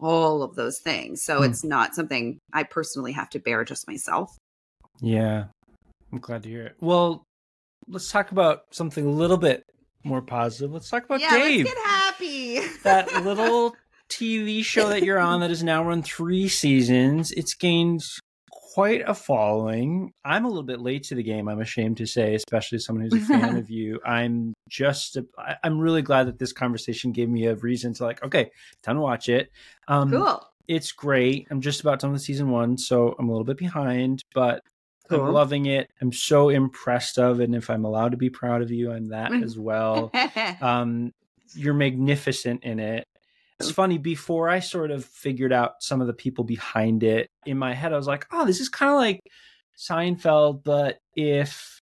all 0.00 0.42
of 0.42 0.54
those 0.56 0.78
things 0.80 1.22
so 1.22 1.40
Mm. 1.40 1.50
it's 1.50 1.64
not 1.64 1.94
something 1.94 2.38
i 2.52 2.62
personally 2.62 3.12
have 3.12 3.30
to 3.30 3.38
bear 3.38 3.64
just 3.64 3.86
myself 3.88 4.36
Yeah. 5.00 5.44
I'm 6.12 6.18
glad 6.18 6.42
to 6.42 6.48
hear 6.50 6.64
it. 6.66 6.76
Well, 6.78 7.24
let's 7.88 8.10
talk 8.12 8.32
about 8.32 8.64
something 8.70 9.06
a 9.06 9.10
little 9.10 9.38
bit 9.38 9.62
more 10.04 10.20
positive. 10.20 10.70
Let's 10.70 10.90
talk 10.90 11.06
about 11.06 11.20
yeah 11.22 11.30
Dave. 11.30 11.64
let's 11.64 11.74
get 11.74 11.86
happy 11.86 12.60
that 12.82 13.10
little 13.24 13.74
TV 14.12 14.64
show 14.64 14.88
that 14.88 15.02
you're 15.02 15.18
on 15.18 15.40
that 15.40 15.50
has 15.50 15.62
now 15.62 15.84
run 15.84 16.02
three 16.02 16.48
seasons. 16.48 17.32
It's 17.32 17.54
gained 17.54 18.04
quite 18.50 19.02
a 19.06 19.14
following. 19.14 20.12
I'm 20.24 20.44
a 20.44 20.48
little 20.48 20.62
bit 20.62 20.80
late 20.80 21.04
to 21.04 21.14
the 21.14 21.22
game, 21.22 21.48
I'm 21.48 21.60
ashamed 21.60 21.98
to 21.98 22.06
say, 22.06 22.34
especially 22.34 22.78
someone 22.78 23.04
who's 23.04 23.22
a 23.22 23.26
fan 23.40 23.56
of 23.56 23.70
you. 23.70 24.00
I'm 24.04 24.54
just, 24.68 25.18
I, 25.38 25.56
I'm 25.62 25.78
really 25.78 26.02
glad 26.02 26.26
that 26.28 26.38
this 26.38 26.52
conversation 26.52 27.12
gave 27.12 27.28
me 27.28 27.46
a 27.46 27.54
reason 27.56 27.92
to 27.94 28.04
like, 28.04 28.22
okay, 28.22 28.50
time 28.82 28.96
to 28.96 29.02
watch 29.02 29.28
it. 29.28 29.50
Um, 29.88 30.10
cool 30.10 30.40
It's 30.68 30.92
great. 30.92 31.46
I'm 31.50 31.60
just 31.60 31.80
about 31.80 32.00
done 32.00 32.12
with 32.12 32.22
season 32.22 32.50
one, 32.50 32.78
so 32.78 33.14
I'm 33.18 33.28
a 33.28 33.32
little 33.32 33.44
bit 33.44 33.58
behind, 33.58 34.22
but 34.34 34.62
I'm 35.10 35.32
loving 35.32 35.66
it. 35.66 35.90
I'm 36.00 36.12
so 36.12 36.48
impressed 36.48 37.18
of 37.18 37.40
it. 37.40 37.44
And 37.44 37.54
if 37.54 37.68
I'm 37.68 37.84
allowed 37.84 38.12
to 38.12 38.16
be 38.16 38.30
proud 38.30 38.62
of 38.62 38.70
you, 38.70 38.92
I'm 38.92 39.06
that 39.08 39.32
as 39.32 39.58
well 39.58 40.10
um 40.62 41.12
you're 41.54 41.74
magnificent 41.74 42.64
in 42.64 42.80
it 42.80 43.06
it's 43.62 43.72
funny 43.72 43.98
before 43.98 44.48
i 44.48 44.58
sort 44.60 44.90
of 44.90 45.04
figured 45.04 45.52
out 45.52 45.74
some 45.80 46.00
of 46.00 46.06
the 46.06 46.12
people 46.12 46.44
behind 46.44 47.02
it 47.02 47.28
in 47.46 47.56
my 47.58 47.74
head 47.74 47.92
i 47.92 47.96
was 47.96 48.06
like 48.06 48.26
oh 48.32 48.44
this 48.44 48.60
is 48.60 48.68
kind 48.68 48.90
of 48.90 48.96
like 48.96 49.20
seinfeld 49.78 50.62
but 50.64 50.98
if 51.16 51.80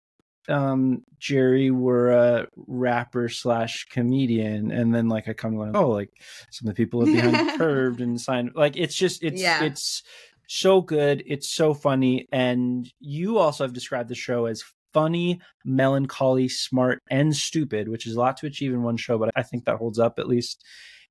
um 0.48 1.04
jerry 1.20 1.70
were 1.70 2.12
a 2.12 2.48
rapper 2.56 3.30
slash 3.30 3.86
comedian 3.92 4.72
and 4.72 4.94
then 4.94 5.08
like 5.10 5.28
i 5.28 5.34
come 5.34 5.54
to 5.54 5.60
learn 5.60 5.76
oh 5.76 5.90
like 5.90 6.10
some 6.52 6.68
of 6.68 6.76
the 6.76 6.84
people 6.86 7.04
behind 7.06 7.36
the 7.36 7.54
curved 7.58 8.02
and 8.02 8.20
sign 8.20 8.52
like 8.56 8.76
it's 8.78 8.96
just 8.96 9.24
it's 9.24 9.42
Yeah. 9.42 9.64
it's 9.64 10.02
so 10.48 10.82
good 10.82 11.22
it's 11.28 11.50
so 11.50 11.74
funny 11.74 12.28
and 12.32 12.92
you 13.00 13.38
also 13.38 13.64
have 13.64 13.74
described 13.74 14.10
the 14.10 14.16
show 14.16 14.46
as 14.46 14.64
funny 14.94 15.40
melancholy 15.64 16.50
smart 16.50 17.00
and 17.12 17.36
stupid 17.36 17.88
which 17.88 18.08
is 18.08 18.16
a 18.16 18.20
lot 18.20 18.36
to 18.38 18.48
achieve 18.48 18.74
in 18.74 18.82
one 18.82 18.98
show 18.98 19.20
but 19.20 19.30
i 19.36 19.44
think 19.44 19.66
that 19.66 19.76
holds 19.78 20.00
up 20.00 20.18
at 20.18 20.28
least 20.28 20.64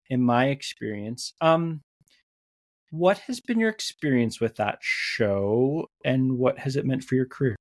in 0.08 0.22
my 0.22 0.46
experience 0.46 1.32
um 1.40 1.80
what 2.90 3.18
has 3.18 3.40
been 3.40 3.60
your 3.60 3.68
experience 3.68 4.40
with 4.40 4.56
that 4.56 4.78
show 4.80 5.86
and 6.04 6.38
what 6.38 6.58
has 6.58 6.74
it 6.76 6.86
meant 6.86 7.04
for 7.04 7.14
your 7.14 7.26
career 7.26 7.56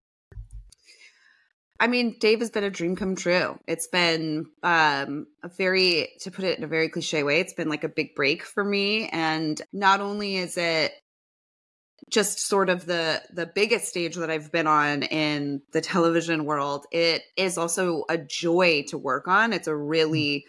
I 1.80 1.88
mean, 1.88 2.18
Dave 2.20 2.40
has 2.40 2.50
been 2.50 2.64
a 2.64 2.72
dream 2.72 2.96
come 2.96 3.16
true. 3.16 3.60
It's 3.68 3.88
been 3.88 4.48
um, 4.64 5.28
a 5.44 5.50
very, 5.50 6.10
to 6.22 6.32
put 6.32 6.44
it 6.44 6.58
in 6.58 6.64
a 6.64 6.68
very 6.68 6.90
cliche 6.90 7.22
way, 7.22 7.40
it's 7.40 7.54
been 7.54 7.70
like 7.70 7.84
a 7.84 7.90
big 7.90 8.16
break 8.16 8.44
for 8.44 8.64
me. 8.64 9.10
And 9.10 9.62
not 9.72 10.02
only 10.02 10.38
is 10.38 10.58
it 10.58 10.92
just 12.10 12.40
sort 12.40 12.70
of 12.70 12.86
the 12.86 13.22
the 13.34 13.46
biggest 13.46 13.88
stage 13.88 14.16
that 14.16 14.30
I've 14.30 14.52
been 14.52 14.68
on 14.68 15.04
in 15.04 15.62
the 15.74 15.82
television 15.82 16.46
world, 16.46 16.86
it 16.92 17.22
is 17.36 17.58
also 17.58 18.06
a 18.10 18.18
joy 18.18 18.86
to 18.88 18.98
work 18.98 19.28
on. 19.28 19.54
It's 19.54 19.68
a 19.68 19.76
really 19.76 20.46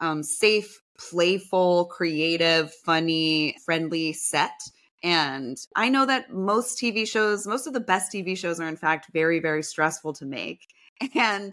um, 0.00 0.22
safe, 0.22 0.80
playful, 0.98 1.86
creative, 1.86 2.72
funny, 2.72 3.56
friendly 3.64 4.12
set. 4.12 4.60
And 5.02 5.58
I 5.76 5.88
know 5.88 6.06
that 6.06 6.32
most 6.32 6.78
TV 6.78 7.06
shows, 7.06 7.46
most 7.46 7.66
of 7.66 7.72
the 7.74 7.80
best 7.80 8.12
TV 8.12 8.36
shows 8.36 8.60
are 8.60 8.68
in 8.68 8.76
fact 8.76 9.12
very, 9.12 9.38
very 9.38 9.62
stressful 9.62 10.14
to 10.14 10.24
make. 10.24 10.60
And 11.14 11.52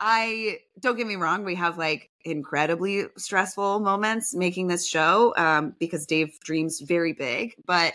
I 0.00 0.58
don't 0.78 0.96
get 0.96 1.06
me 1.06 1.16
wrong, 1.16 1.44
we 1.44 1.56
have 1.56 1.76
like 1.76 2.10
incredibly 2.24 3.06
stressful 3.16 3.80
moments 3.80 4.34
making 4.34 4.68
this 4.68 4.86
show 4.86 5.34
um, 5.36 5.74
because 5.78 6.06
Dave 6.06 6.38
dreams 6.40 6.80
very 6.80 7.12
big, 7.12 7.54
but 7.66 7.94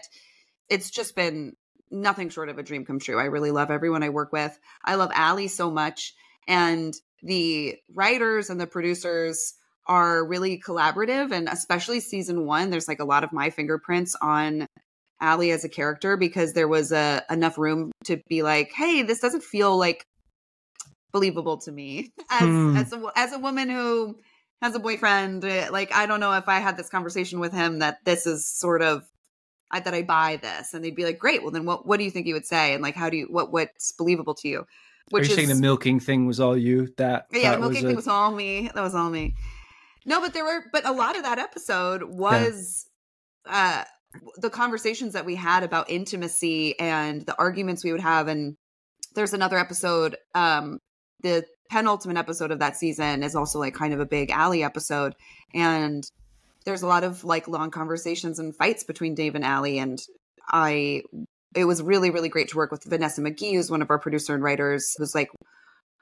it's 0.69 0.89
just 0.89 1.15
been 1.15 1.55
nothing 1.89 2.29
short 2.29 2.49
of 2.49 2.57
a 2.57 2.63
dream 2.63 2.85
come 2.85 2.99
true. 2.99 3.19
I 3.19 3.25
really 3.25 3.51
love 3.51 3.71
everyone 3.71 4.03
I 4.03 4.09
work 4.09 4.33
with. 4.33 4.57
I 4.83 4.95
love 4.95 5.11
Ally 5.13 5.47
so 5.47 5.71
much. 5.71 6.13
And 6.47 6.93
the 7.21 7.77
writers 7.93 8.49
and 8.49 8.59
the 8.59 8.67
producers 8.67 9.53
are 9.87 10.25
really 10.25 10.59
collaborative. 10.59 11.31
And 11.31 11.47
especially 11.49 11.99
season 11.99 12.45
one, 12.45 12.69
there's 12.69 12.87
like 12.87 12.99
a 12.99 13.05
lot 13.05 13.23
of 13.23 13.31
my 13.33 13.49
fingerprints 13.49 14.15
on 14.21 14.65
Ally 15.21 15.49
as 15.49 15.63
a 15.63 15.69
character 15.69 16.17
because 16.17 16.53
there 16.53 16.67
was 16.67 16.91
a, 16.91 17.23
enough 17.29 17.57
room 17.57 17.91
to 18.05 18.21
be 18.29 18.43
like, 18.43 18.71
hey, 18.73 19.03
this 19.03 19.19
doesn't 19.19 19.43
feel 19.43 19.77
like 19.77 20.03
believable 21.11 21.57
to 21.59 21.71
me 21.71 22.11
as 22.29 22.41
Hmm. 22.41 22.77
as 22.77 22.93
a, 22.93 23.11
as 23.15 23.33
a 23.33 23.39
woman 23.39 23.69
who 23.69 24.17
has 24.61 24.75
a 24.75 24.79
boyfriend. 24.79 25.43
uh, 25.45 25.67
Like, 25.71 25.93
I 25.93 26.05
don't 26.05 26.19
know 26.19 26.33
if 26.33 26.47
I 26.47 26.59
had 26.59 26.77
this 26.77 26.89
conversation 26.89 27.39
with 27.39 27.53
him 27.53 27.79
that 27.79 27.97
this 28.05 28.25
is 28.25 28.45
sort 28.45 28.81
of 28.81 29.03
I, 29.71 29.79
that 29.79 29.93
I 29.95 30.03
buy 30.03 30.37
this, 30.39 30.75
and 30.75 30.83
they'd 30.85 30.95
be 30.95 31.03
like, 31.03 31.17
"Great, 31.17 31.41
well 31.41 31.49
then, 31.51 31.65
what 31.65 31.87
what 31.87 31.97
do 31.97 32.03
you 32.03 32.11
think 32.11 32.27
you 32.27 32.35
would 32.35 32.45
say?" 32.45 32.73
And 32.75 32.83
like, 32.83 32.93
how 32.95 33.09
do 33.09 33.17
you 33.17 33.25
what 33.25 33.51
what's 33.51 33.91
believable 33.93 34.35
to 34.35 34.47
you? 34.47 34.65
Which 35.09 35.23
Are 35.23 35.25
you 35.25 35.31
is 35.31 35.35
saying 35.35 35.47
the 35.49 35.55
milking 35.61 35.99
thing 35.99 36.27
was 36.27 36.39
all 36.39 36.55
you? 36.55 36.93
That 36.97 37.25
yeah, 37.31 37.51
that 37.51 37.55
the 37.55 37.61
milking 37.61 37.83
a- 37.83 37.87
thing 37.87 37.95
was 37.95 38.07
all 38.07 38.31
me. 38.31 38.69
That 38.75 38.81
was 38.83 38.93
all 38.93 39.09
me. 39.09 39.33
No, 40.05 40.21
but 40.21 40.33
there 40.33 40.43
were, 40.43 40.63
but 40.71 40.85
a 40.85 40.91
lot 40.91 41.15
of 41.15 41.23
that 41.23 41.39
episode 41.39 42.03
was 42.03 42.87
uh 43.45 43.83
the 44.37 44.49
conversations 44.49 45.13
that 45.13 45.25
we 45.25 45.35
had 45.35 45.63
about 45.63 45.89
intimacy 45.89 46.79
and 46.79 47.25
the 47.25 47.37
arguments 47.37 47.83
we 47.83 47.91
would 47.91 48.01
have. 48.01 48.27
And 48.27 48.55
there's 49.15 49.33
another 49.33 49.57
episode, 49.57 50.17
um, 50.35 50.79
the 51.21 51.45
penultimate 51.69 52.17
episode 52.17 52.51
of 52.51 52.59
that 52.59 52.77
season 52.77 53.23
is 53.23 53.35
also 53.35 53.59
like 53.59 53.73
kind 53.73 53.93
of 53.93 53.99
a 53.99 54.05
big 54.05 54.29
Ally 54.29 54.59
episode. 54.59 55.15
And 55.53 56.03
there's 56.65 56.83
a 56.83 56.87
lot 56.87 57.03
of 57.03 57.23
like 57.23 57.47
long 57.47 57.71
conversations 57.71 58.39
and 58.39 58.55
fights 58.55 58.83
between 58.83 59.15
Dave 59.15 59.35
and 59.35 59.43
Ally. 59.43 59.77
And 59.77 59.99
I, 60.47 61.03
it 61.55 61.65
was 61.65 61.81
really, 61.81 62.09
really 62.09 62.29
great 62.29 62.49
to 62.49 62.57
work 62.57 62.71
with 62.71 62.83
Vanessa 62.83 63.21
McGee, 63.21 63.53
who's 63.53 63.71
one 63.71 63.81
of 63.81 63.89
our 63.89 63.99
producer 63.99 64.33
and 64.33 64.43
writers, 64.43 64.95
who's 64.97 65.15
like 65.15 65.29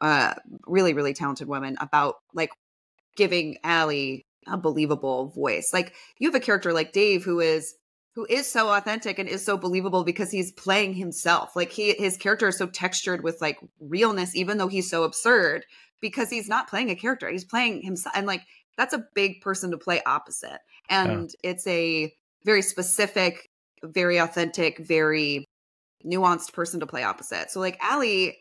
uh 0.02 0.34
really, 0.66 0.94
really 0.94 1.14
talented 1.14 1.48
woman 1.48 1.78
about 1.80 2.16
like 2.34 2.50
giving 3.16 3.58
Ally 3.64 4.20
a 4.48 4.58
believable 4.58 5.28
voice. 5.28 5.72
Like 5.74 5.94
you 6.18 6.28
have 6.28 6.36
a 6.36 6.44
character 6.44 6.74
like 6.74 6.94
Dave 6.94 7.24
who 7.24 7.40
is 7.40 7.76
who 8.14 8.26
is 8.30 8.52
so 8.52 8.70
authentic 8.70 9.20
and 9.20 9.30
is 9.30 9.46
so 9.46 9.58
believable 9.58 10.04
because 10.04 10.32
he's 10.32 10.52
playing 10.52 10.94
himself. 10.94 11.56
Like 11.56 11.72
he 11.72 11.94
his 11.94 12.18
character 12.18 12.48
is 12.48 12.58
so 12.58 12.68
textured 12.68 13.24
with 13.24 13.42
like 13.42 13.60
realness 13.80 14.36
even 14.36 14.58
though 14.58 14.68
he's 14.68 14.90
so 14.90 15.04
absurd 15.04 15.66
because 16.02 16.30
he's 16.30 16.50
not 16.50 16.70
playing 16.70 16.90
a 16.90 16.96
character. 16.96 17.30
He's 17.30 17.46
playing 17.46 17.84
himself 17.84 18.16
and 18.16 18.28
like 18.28 18.42
that's 18.78 18.94
a 18.94 19.06
big 19.14 19.42
person 19.42 19.72
to 19.72 19.78
play 19.78 20.02
opposite. 20.06 20.60
And 20.90 21.30
it's 21.44 21.68
a 21.68 22.12
very 22.44 22.62
specific, 22.62 23.50
very 23.84 24.18
authentic, 24.18 24.80
very 24.80 25.46
nuanced 26.06 26.54
person 26.54 26.80
to 26.80 26.88
play 26.88 27.04
opposite. 27.04 27.52
So 27.52 27.60
like 27.60 27.78
Ally 27.82 28.34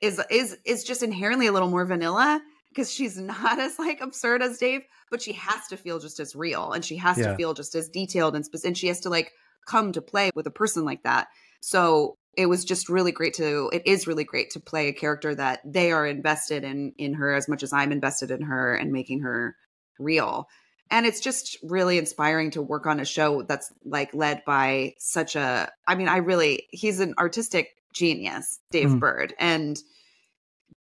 is 0.00 0.20
is 0.30 0.58
is 0.64 0.84
just 0.84 1.02
inherently 1.02 1.46
a 1.46 1.52
little 1.52 1.70
more 1.70 1.84
vanilla 1.86 2.40
because 2.76 2.92
she's 2.92 3.16
not 3.18 3.58
as 3.58 3.78
like 3.78 4.02
absurd 4.02 4.42
as 4.42 4.58
Dave, 4.58 4.82
but 5.10 5.22
she 5.22 5.32
has 5.32 5.66
to 5.68 5.76
feel 5.78 5.98
just 5.98 6.20
as 6.20 6.36
real 6.36 6.72
and 6.72 6.84
she 6.84 6.96
has 6.98 7.16
Yeah. 7.16 7.28
to 7.30 7.36
feel 7.36 7.54
just 7.54 7.74
as 7.74 7.88
detailed 7.88 8.36
and 8.36 8.44
specific. 8.44 8.68
And 8.68 8.78
she 8.78 8.88
has 8.88 9.00
to 9.00 9.08
like 9.08 9.32
come 9.66 9.92
to 9.92 10.02
play 10.02 10.30
with 10.34 10.46
a 10.46 10.50
person 10.50 10.84
like 10.84 11.02
that. 11.04 11.28
So 11.62 12.16
it 12.36 12.46
was 12.46 12.66
just 12.66 12.90
really 12.90 13.12
great 13.12 13.32
to. 13.34 13.70
It 13.72 13.82
is 13.86 14.06
really 14.06 14.24
great 14.24 14.50
to 14.50 14.60
play 14.60 14.88
a 14.88 14.92
character 14.92 15.34
that 15.34 15.60
they 15.64 15.90
are 15.90 16.06
invested 16.06 16.64
in 16.64 16.92
in 16.98 17.14
her 17.14 17.32
as 17.32 17.48
much 17.48 17.62
as 17.62 17.72
I'm 17.72 17.92
invested 17.92 18.30
in 18.30 18.42
her 18.42 18.74
and 18.74 18.92
making 18.92 19.20
her 19.20 19.56
real. 19.98 20.46
And 20.90 21.06
it's 21.06 21.20
just 21.20 21.56
really 21.62 21.96
inspiring 21.96 22.50
to 22.52 22.62
work 22.62 22.86
on 22.86 23.00
a 23.00 23.06
show 23.06 23.42
that's 23.42 23.72
like 23.86 24.12
led 24.12 24.44
by 24.44 24.92
such 24.98 25.34
a. 25.34 25.72
I 25.86 25.94
mean, 25.94 26.08
I 26.08 26.18
really 26.18 26.66
he's 26.70 27.00
an 27.00 27.14
artistic 27.18 27.70
genius, 27.94 28.60
Dave 28.70 28.90
Mm. 28.90 29.00
Burd, 29.00 29.34
and 29.38 29.78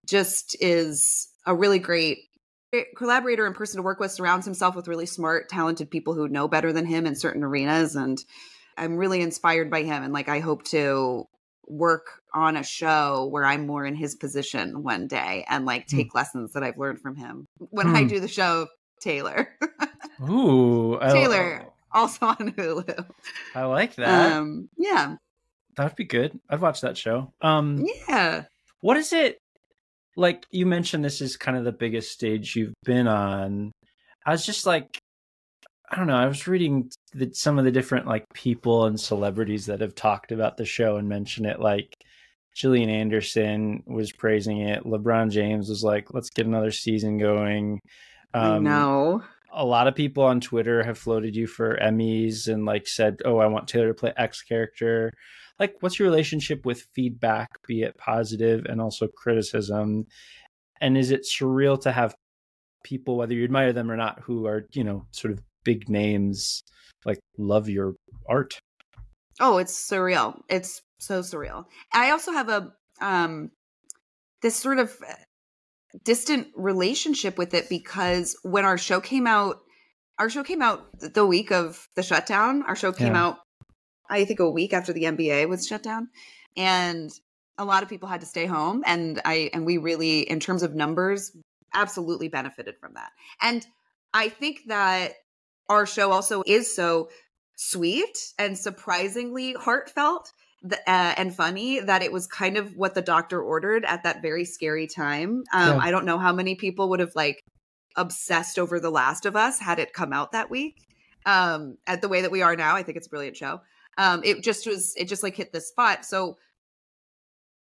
just 0.07 0.57
is 0.61 1.29
a 1.47 1.55
really 1.55 1.79
great 1.79 2.19
collaborator 2.97 3.47
and 3.47 3.55
person 3.55 3.77
to 3.79 3.83
work 3.83 4.01
with 4.01 4.11
surrounds 4.11 4.45
himself 4.45 4.75
with 4.75 4.89
really 4.89 5.07
smart 5.07 5.49
talented 5.49 5.91
people 5.91 6.13
who 6.15 6.29
know 6.29 6.49
better 6.49 6.73
than 6.73 6.85
him 6.87 7.07
in 7.07 7.15
certain 7.15 7.45
arenas 7.45 7.95
and 7.95 8.25
i'm 8.77 8.97
really 8.97 9.21
inspired 9.21 9.71
by 9.71 9.85
him 9.85 10.03
and 10.03 10.13
like 10.13 10.29
i 10.29 10.41
hope 10.41 10.65
to 10.65 11.25
work 11.69 12.07
on 12.35 12.57
a 12.57 12.65
show 12.65 13.29
where 13.31 13.45
i'm 13.45 13.65
more 13.65 13.87
in 13.87 13.95
his 13.95 14.17
position 14.17 14.83
one 14.83 15.07
day 15.07 15.45
and 15.49 15.65
like 15.67 15.89
Hmm. 15.89 15.99
take 15.99 16.15
lessons 16.17 16.53
that 16.55 16.65
i've 16.65 16.77
learned 16.77 17.01
from 17.01 17.15
him 17.15 17.47
when 17.59 17.87
i 17.95 18.03
Hmm. 18.03 18.09
do 18.09 18.19
the 18.19 18.27
show 18.27 18.67
taylor 19.01 19.57
Ooh, 20.29 20.99
I- 21.01 21.13
taylor 21.13 21.67
also 21.93 22.27
on 22.27 22.37
hulu 22.55 23.07
I 23.55 23.65
like 23.67 23.95
that. 23.97 24.33
um 24.33 24.69
yeah 24.77 25.15
that 25.77 25.85
would 25.85 25.97
be 25.97 26.05
good. 26.05 26.39
I'd 26.49 26.61
watch 26.61 26.83
that 26.83 26.97
show. 26.97 27.33
Um, 27.41 27.85
yeah 28.09 28.45
what 28.81 28.97
is 28.97 29.13
it 29.13 29.39
like? 30.17 30.47
You 30.51 30.67
mentioned 30.67 31.05
this 31.05 31.21
is 31.21 31.37
kind 31.37 31.57
of 31.57 31.65
the 31.65 31.73
biggest 31.73 32.13
stage 32.13 32.57
you've 32.57 32.75
been 32.85 33.07
on. 33.07 33.73
I 34.27 34.33
was 34.33 34.47
just 34.47 34.67
like, 34.67 34.99
I 35.91 35.97
don't 35.97 36.07
know. 36.07 36.17
I 36.17 36.27
was 36.27 36.47
reading 36.47 36.91
the, 37.13 37.31
some 37.33 37.59
of 37.59 37.65
the 37.65 37.71
different 37.71 38.07
like 38.07 38.25
people 38.35 38.87
and 38.87 38.99
celebrities 38.99 39.67
that 39.67 39.81
have 39.81 39.95
talked 39.95 40.33
about 40.33 40.57
the 40.57 40.65
show 40.65 40.97
and 40.97 41.09
mentioned 41.09 41.47
it. 41.47 41.61
Like 41.61 41.95
Gillian 42.55 42.91
Anderson 42.91 43.83
was 43.87 44.13
praising 44.13 44.61
it. 44.61 44.85
LeBron 44.85 45.31
James 45.31 45.69
was 45.69 45.83
like, 45.83 46.13
"Let's 46.15 46.31
get 46.31 46.47
another 46.47 46.71
season 46.71 47.19
going." 47.19 47.81
Um, 48.33 48.65
no 48.65 49.23
a 49.55 49.65
lot 49.65 49.87
of 49.87 49.95
people 49.95 50.25
on 50.25 50.41
Twitter 50.41 50.83
have 50.83 50.99
floated 50.99 51.37
you 51.37 51.47
for 51.47 51.79
Emmys 51.81 52.49
and 52.49 52.65
like 52.65 52.87
said, 52.87 53.21
"Oh, 53.25 53.39
I 53.39 53.47
want 53.47 53.69
Taylor 53.69 53.89
to 53.89 53.95
play 53.95 54.13
X 54.17 54.43
character." 54.43 55.13
Like, 55.59 55.77
what's 55.81 55.99
your 55.99 56.09
relationship 56.09 56.67
with 56.67 56.83
feedback, 56.95 57.49
be 57.67 57.83
it 57.83 57.97
positive 57.97 58.65
and 58.67 58.81
also 58.81 59.07
criticism? 59.07 60.07
And 60.81 60.99
is 60.99 61.11
it 61.11 61.25
surreal 61.25 61.81
to 61.83 61.93
have 61.93 62.15
people, 62.83 63.17
whether 63.17 63.35
you 63.35 63.45
admire 63.45 63.73
them 63.73 63.91
or 63.91 63.97
not, 63.97 64.21
who 64.21 64.47
are 64.47 64.67
you 64.73 64.85
know 64.85 65.07
sort 65.13 65.33
of 65.33 65.41
big 65.65 65.89
names, 65.89 66.63
like 67.05 67.19
love 67.39 67.69
your 67.69 67.95
art? 68.29 68.61
Oh, 69.41 69.59
it's 69.59 69.91
surreal. 69.91 70.41
It's 70.49 70.81
so 70.99 71.21
surreal. 71.21 71.65
I 71.93 72.11
also 72.11 72.33
have 72.33 72.49
a 72.49 72.73
um 73.01 73.51
this 74.43 74.57
sort 74.57 74.79
of 74.79 74.95
uh, 75.09 75.15
distant 76.05 76.49
relationship 76.57 77.39
with 77.39 77.55
it 77.55 77.69
because 77.69 78.37
when 78.43 78.65
our 78.65 78.79
show 78.79 79.01
came 79.01 79.27
out 79.27 79.57
our 80.19 80.29
show 80.31 80.45
came 80.45 80.63
out 80.63 80.87
the 81.01 81.27
week 81.27 81.51
of 81.51 81.89
the 81.97 82.03
shutdown. 82.03 82.63
Our 82.63 82.77
show 82.77 82.93
came 82.93 83.15
Yeah. 83.15 83.25
out 83.25 83.39
I 84.09 84.25
think 84.25 84.41
a 84.41 84.51
week 84.51 84.73
after 84.73 84.93
the 84.93 85.05
NBA 85.05 85.49
was 85.49 85.67
shut 85.67 85.83
down 85.83 86.09
and 86.57 87.11
a 87.57 87.65
lot 87.65 87.83
of 87.83 87.89
people 87.89 88.09
had 88.09 88.21
to 88.21 88.27
stay 88.27 88.47
home 88.47 88.83
and 88.87 89.21
I 89.25 89.51
and 89.53 89.65
we 89.65 89.79
really 89.79 90.21
in 90.21 90.41
terms 90.41 90.63
of 90.63 90.75
numbers 90.75 91.37
absolutely 91.73 92.29
benefited 92.29 92.77
from 92.81 92.95
that. 92.95 93.11
And 93.41 93.67
I 94.13 94.29
think 94.29 94.63
that 94.67 95.15
our 95.69 95.87
show 95.87 96.13
also 96.13 96.43
is 96.47 96.75
so 96.75 97.09
sweet 97.57 98.33
and 98.39 98.57
surprisingly 98.59 99.55
heartfelt 99.55 100.33
uh, 100.71 100.77
and 100.87 101.35
funny 101.35 101.81
that 101.81 102.03
it 102.03 102.13
was 102.13 102.27
kind 102.27 102.57
of 102.57 102.77
what 102.77 102.95
the 102.95 103.03
doctor 103.03 103.43
ordered 103.43 103.85
at 103.85 104.03
that 104.05 104.23
very 104.23 104.45
scary 104.45 104.87
time. 104.87 105.45
Um, 105.53 105.77
Yeah. 105.77 105.79
I 105.79 105.91
don't 105.91 106.07
know 106.07 106.19
how 106.19 106.33
many 106.33 106.55
people 106.55 106.89
would 106.91 107.01
have 107.01 107.15
like 107.15 107.43
obsessed 107.97 108.59
over 108.59 108.81
The 108.81 108.91
Last 108.91 109.27
of 109.27 109.37
Us 109.37 109.59
had 109.61 109.79
it 109.79 109.93
come 109.93 110.13
out 110.13 110.33
that 110.33 110.51
week. 110.51 110.77
Um, 111.27 111.79
at 111.87 112.01
the 112.01 112.09
way 112.09 112.23
that 112.23 112.31
we 112.31 112.43
are 112.43 112.57
now, 112.57 112.77
I 112.77 112.83
think 112.83 112.97
it's 112.97 113.07
a 113.07 113.11
brilliant 113.11 113.37
show. 113.37 113.61
Um, 113.99 114.23
it 114.25 114.43
just 114.43 114.67
was, 114.67 114.95
it 114.97 115.09
just 115.09 115.23
like 115.23 115.37
hit 115.37 115.53
the 115.53 115.61
spot. 115.61 116.05
So 116.05 116.37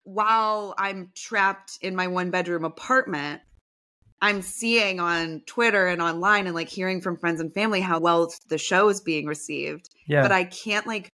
while 0.05 0.75
I'm 0.79 1.11
trapped 1.15 1.79
in 1.81 1.97
my 1.97 2.07
one 2.07 2.31
bedroom 2.31 2.65
apartment, 2.65 3.43
I'm 4.21 4.41
seeing 4.41 4.99
on 5.01 5.43
Twitter 5.47 5.87
and 5.87 6.01
online 6.01 6.47
and 6.47 6.55
like 6.55 6.69
hearing 6.69 7.01
from 7.01 7.17
friends 7.19 7.41
and 7.41 7.53
family 7.53 7.81
how 7.81 7.99
well 8.01 8.33
the 8.49 8.57
show 8.59 8.89
is 8.89 9.01
being 9.01 9.27
received 9.27 9.91
Yeah, 10.07 10.23
but 10.23 10.33
I 10.33 10.45
can't 10.45 10.87
like 10.87 11.11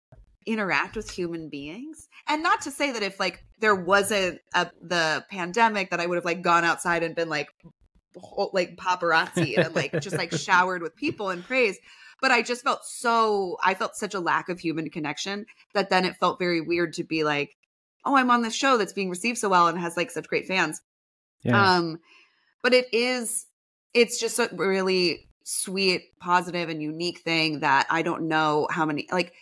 interact 0.45 0.95
with 0.95 1.09
human 1.09 1.49
beings. 1.49 2.07
And 2.27 2.43
not 2.43 2.61
to 2.61 2.71
say 2.71 2.91
that 2.91 3.01
if 3.01 3.19
like 3.19 3.43
there 3.59 3.75
wasn't 3.75 4.39
a, 4.53 4.69
the 4.81 5.25
pandemic 5.31 5.89
that 5.91 5.99
I 5.99 6.05
would 6.05 6.15
have 6.15 6.25
like 6.25 6.41
gone 6.41 6.63
outside 6.63 7.03
and 7.03 7.15
been 7.15 7.29
like 7.29 7.49
whole- 8.15 8.51
like 8.53 8.75
paparazzi 8.77 9.57
and 9.57 9.73
like 9.73 9.99
just 10.01 10.17
like 10.17 10.31
showered 10.33 10.81
with 10.81 10.95
people 10.95 11.29
and 11.29 11.43
praise. 11.43 11.77
But 12.21 12.31
I 12.31 12.41
just 12.43 12.63
felt 12.63 12.85
so 12.85 13.57
I 13.63 13.73
felt 13.73 13.95
such 13.95 14.13
a 14.13 14.19
lack 14.19 14.47
of 14.47 14.59
human 14.59 14.89
connection 14.89 15.45
that 15.73 15.89
then 15.89 16.05
it 16.05 16.17
felt 16.17 16.39
very 16.39 16.61
weird 16.61 16.93
to 16.93 17.03
be 17.03 17.23
like, 17.23 17.57
oh, 18.05 18.15
I'm 18.15 18.31
on 18.31 18.41
this 18.41 18.55
show 18.55 18.77
that's 18.77 18.93
being 18.93 19.09
received 19.09 19.39
so 19.39 19.49
well 19.49 19.67
and 19.67 19.79
has 19.79 19.97
like 19.97 20.11
such 20.11 20.27
great 20.27 20.47
fans. 20.47 20.81
yeah, 21.43 21.77
Um, 21.77 21.99
but 22.63 22.73
it 22.73 22.93
is, 22.93 23.47
it's 23.93 24.19
just 24.19 24.39
a 24.39 24.49
really 24.53 25.27
sweet, 25.43 26.03
positive, 26.19 26.69
and 26.69 26.81
unique 26.81 27.19
thing 27.19 27.61
that 27.61 27.87
I 27.89 28.01
don't 28.03 28.27
know 28.27 28.67
how 28.69 28.85
many, 28.85 29.07
like, 29.11 29.33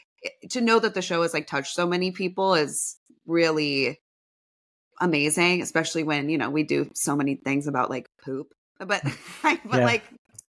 to 0.49 0.61
know 0.61 0.79
that 0.79 0.93
the 0.93 1.01
show 1.01 1.21
has 1.21 1.33
like 1.33 1.47
touched 1.47 1.75
so 1.75 1.85
many 1.87 2.11
people 2.11 2.55
is 2.55 2.97
really 3.25 3.99
amazing, 5.01 5.61
especially 5.61 6.03
when, 6.03 6.29
you 6.29 6.37
know, 6.37 6.49
we 6.49 6.63
do 6.63 6.89
so 6.93 7.15
many 7.15 7.35
things 7.35 7.67
about 7.67 7.89
like 7.89 8.09
poop, 8.23 8.53
but, 8.79 9.03
but 9.43 9.63
Yeah. 9.65 9.85
like, 9.85 10.03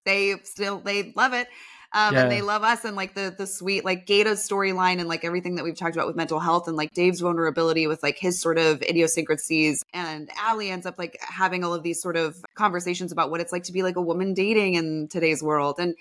they 0.04 0.36
still, 0.44 0.78
they 0.78 1.12
love 1.14 1.32
it. 1.34 1.46
Um, 1.92 2.14
Yeah. 2.14 2.22
and 2.22 2.32
they 2.32 2.40
love 2.40 2.62
us 2.62 2.84
and 2.84 2.94
like 2.96 3.14
the 3.14 3.34
the 3.36 3.46
sweet 3.46 3.84
like 3.84 4.06
GaTa's 4.06 4.46
storyline 4.48 5.00
and 5.00 5.08
like 5.08 5.24
everything 5.24 5.56
that 5.56 5.64
we've 5.64 5.76
talked 5.76 5.96
about 5.96 6.06
with 6.06 6.14
mental 6.16 6.38
health 6.38 6.68
and 6.68 6.76
like 6.76 6.92
Dave's 6.92 7.20
vulnerability 7.20 7.86
with 7.88 8.02
like 8.02 8.16
his 8.16 8.40
sort 8.40 8.58
of 8.58 8.80
idiosyncrasies 8.82 9.82
and 9.92 10.30
Ally 10.38 10.66
ends 10.66 10.86
up 10.86 10.98
like 10.98 11.18
having 11.20 11.64
all 11.64 11.74
of 11.74 11.82
these 11.82 12.00
sort 12.00 12.16
of 12.16 12.36
conversations 12.54 13.10
about 13.10 13.30
what 13.30 13.40
it's 13.40 13.50
like 13.52 13.64
to 13.64 13.72
be 13.72 13.82
like 13.82 13.96
a 13.96 14.00
woman 14.02 14.34
dating 14.34 14.74
in 14.74 15.08
today's 15.08 15.42
world 15.42 15.76
and 15.80 15.94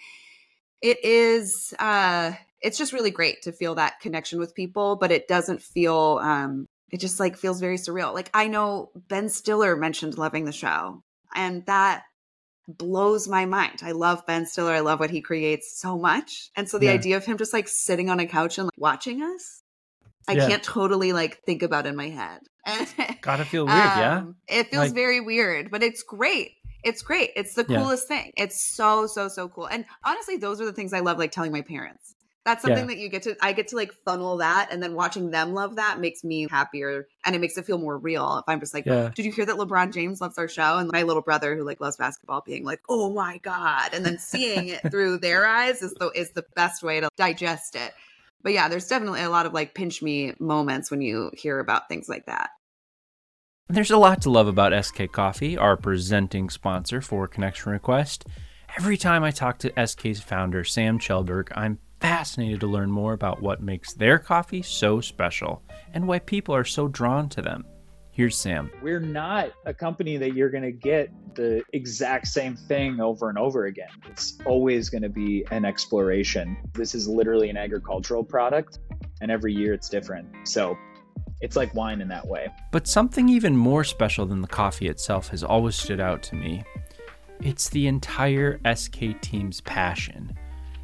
it 0.81 1.03
is 1.03 1.73
uh 1.79 2.33
it's 2.61 2.77
just 2.77 2.93
really 2.93 3.11
great 3.11 3.41
to 3.43 3.51
feel 3.51 3.75
that 3.75 3.99
connection 3.99 4.37
with 4.39 4.53
people 4.53 4.95
but 4.95 5.11
it 5.11 5.27
doesn't 5.27 5.61
feel 5.61 6.19
um 6.21 6.65
it 6.91 6.99
just 6.99 7.19
like 7.19 7.35
feels 7.37 7.59
very 7.59 7.77
surreal 7.77 8.13
like 8.13 8.29
I 8.33 8.47
know 8.47 8.91
Ben 9.07 9.27
Stiller 9.29 9.75
mentioned 9.75 10.17
loving 10.17 10.45
the 10.45 10.51
show 10.51 11.01
and 11.33 11.65
that 11.65 12.03
blows 12.77 13.27
my 13.27 13.45
mind. 13.45 13.81
I 13.83 13.91
love 13.91 14.25
Ben 14.25 14.45
Stiller. 14.45 14.71
I 14.73 14.79
love 14.81 14.99
what 14.99 15.09
he 15.09 15.21
creates 15.21 15.79
so 15.79 15.97
much. 15.97 16.49
And 16.55 16.69
so 16.69 16.77
the 16.77 16.85
Yeah. 16.85 16.93
idea 16.93 17.17
of 17.17 17.25
him 17.25 17.37
just 17.37 17.53
like 17.53 17.67
sitting 17.67 18.09
on 18.09 18.19
a 18.19 18.25
couch 18.27 18.57
and 18.57 18.67
like, 18.67 18.73
watching 18.77 19.21
us, 19.21 19.63
I 20.27 20.33
Yeah. 20.33 20.47
can't 20.47 20.63
totally 20.63 21.11
like 21.13 21.43
think 21.45 21.63
about 21.63 21.85
in 21.87 21.95
my 21.95 22.09
head. 22.09 22.39
Gotta 23.21 23.45
feel 23.45 23.65
weird, 23.65 23.77
um, 23.77 23.99
yeah. 23.99 24.23
It 24.47 24.69
feels 24.69 24.85
like, 24.87 24.93
very 24.93 25.19
weird, 25.21 25.71
but 25.71 25.81
it's 25.83 26.03
great. 26.03 26.51
It's 26.83 27.01
great. 27.01 27.31
It's 27.35 27.55
the 27.55 27.63
coolest 27.65 28.07
yeah. 28.09 28.17
thing. 28.21 28.31
It's 28.37 28.61
so 28.75 29.07
so 29.07 29.27
so 29.27 29.49
cool. 29.49 29.65
And 29.65 29.85
honestly, 30.05 30.37
those 30.37 30.61
are 30.61 30.65
the 30.65 30.73
things 30.73 30.93
I 30.93 30.99
love 30.99 31.17
like 31.17 31.31
telling 31.31 31.51
my 31.51 31.61
parents. 31.61 32.15
That's 32.45 32.61
something 32.63 32.89
yeah. 32.89 32.95
that 32.95 32.97
you 32.97 33.09
get 33.09 33.23
to 33.23 33.35
I 33.41 33.51
get 33.51 33.67
to 33.69 33.75
like 33.75 33.93
funnel 34.05 34.37
that 34.37 34.69
and 34.71 34.81
then 34.81 34.95
watching 34.95 35.29
them 35.29 35.53
love 35.53 35.75
that 35.75 35.99
makes 35.99 36.23
me 36.23 36.47
happier 36.49 37.07
and 37.25 37.35
it 37.35 37.39
makes 37.39 37.57
it 37.57 37.65
feel 37.65 37.77
more 37.77 37.97
real. 37.97 38.37
If 38.37 38.45
I'm 38.47 38.59
just 38.59 38.73
like, 38.73 38.85
yeah. 38.85 39.11
"Did 39.13 39.25
you 39.25 39.31
hear 39.31 39.45
that 39.45 39.57
LeBron 39.57 39.93
James 39.93 40.21
loves 40.21 40.37
our 40.37 40.47
show?" 40.47 40.77
and 40.77 40.89
my 40.91 41.03
little 41.03 41.21
brother 41.21 41.55
who 41.55 41.63
like 41.63 41.81
loves 41.81 41.97
basketball 41.97 42.41
being 42.45 42.63
like, 42.63 42.81
"Oh 42.87 43.13
my 43.13 43.37
god." 43.39 43.93
And 43.93 44.05
then 44.05 44.17
seeing 44.19 44.69
it 44.69 44.89
through 44.89 45.19
their 45.19 45.45
eyes 45.45 45.81
is 45.81 45.93
the 45.95 46.09
is 46.11 46.31
the 46.31 46.45
best 46.55 46.81
way 46.81 47.01
to 47.01 47.09
digest 47.17 47.75
it. 47.75 47.93
But 48.41 48.53
yeah, 48.53 48.69
there's 48.69 48.87
definitely 48.87 49.21
a 49.21 49.29
lot 49.29 49.45
of 49.45 49.53
like 49.53 49.73
pinch 49.73 50.01
me 50.01 50.33
moments 50.39 50.89
when 50.89 51.01
you 51.01 51.31
hear 51.33 51.59
about 51.59 51.89
things 51.89 52.07
like 52.07 52.25
that. 52.27 52.51
There's 53.67 53.91
a 53.91 53.97
lot 53.97 54.23
to 54.23 54.31
love 54.31 54.47
about 54.47 54.83
SK 54.83 55.11
Coffee, 55.11 55.55
our 55.55 55.77
presenting 55.77 56.49
sponsor 56.49 57.01
for 57.01 57.27
Connection 57.27 57.71
Request. 57.71 58.25
Every 58.77 58.97
time 58.97 59.23
I 59.23 59.29
talk 59.29 59.59
to 59.59 59.87
SK's 59.87 60.21
founder, 60.21 60.63
Sam 60.63 60.97
Chelberg, 60.97 61.51
I'm 61.55 61.77
fascinated 61.99 62.59
to 62.61 62.67
learn 62.67 62.91
more 62.91 63.13
about 63.13 63.41
what 63.41 63.61
makes 63.61 63.93
their 63.93 64.19
coffee 64.19 64.61
so 64.61 65.01
special 65.01 65.61
and 65.93 66.07
why 66.07 66.19
people 66.19 66.55
are 66.55 66.63
so 66.63 66.87
drawn 66.87 67.29
to 67.29 67.41
them. 67.41 67.65
Here's 68.11 68.37
Sam. 68.37 68.69
We're 68.81 68.99
not 68.99 69.51
a 69.65 69.73
company 69.73 70.17
that 70.17 70.33
you're 70.33 70.49
going 70.49 70.63
to 70.63 70.73
get 70.73 71.09
the 71.35 71.63
exact 71.71 72.27
same 72.27 72.55
thing 72.55 72.99
over 72.99 73.29
and 73.29 73.37
over 73.37 73.65
again. 73.65 73.87
It's 74.09 74.37
always 74.45 74.89
going 74.89 75.03
to 75.03 75.09
be 75.09 75.45
an 75.51 75.63
exploration. 75.63 76.57
This 76.73 76.93
is 76.93 77.07
literally 77.07 77.49
an 77.49 77.55
agricultural 77.55 78.25
product, 78.25 78.79
and 79.21 79.31
every 79.31 79.53
year 79.53 79.73
it's 79.73 79.87
different. 79.87 80.27
So 80.43 80.77
it's 81.39 81.55
like 81.55 81.73
wine 81.73 82.01
in 82.01 82.09
that 82.09 82.27
way. 82.27 82.49
But 82.73 82.87
something 82.87 83.29
even 83.29 83.55
more 83.55 83.85
special 83.85 84.25
than 84.25 84.41
the 84.41 84.47
coffee 84.47 84.89
itself 84.89 85.29
has 85.29 85.43
always 85.43 85.75
stood 85.75 86.01
out 86.01 86.21
to 86.23 86.35
me. 86.35 86.63
It's 87.41 87.69
the 87.69 87.87
entire 87.87 88.59
SK 88.75 89.21
team's 89.21 89.61
passion. 89.61 90.37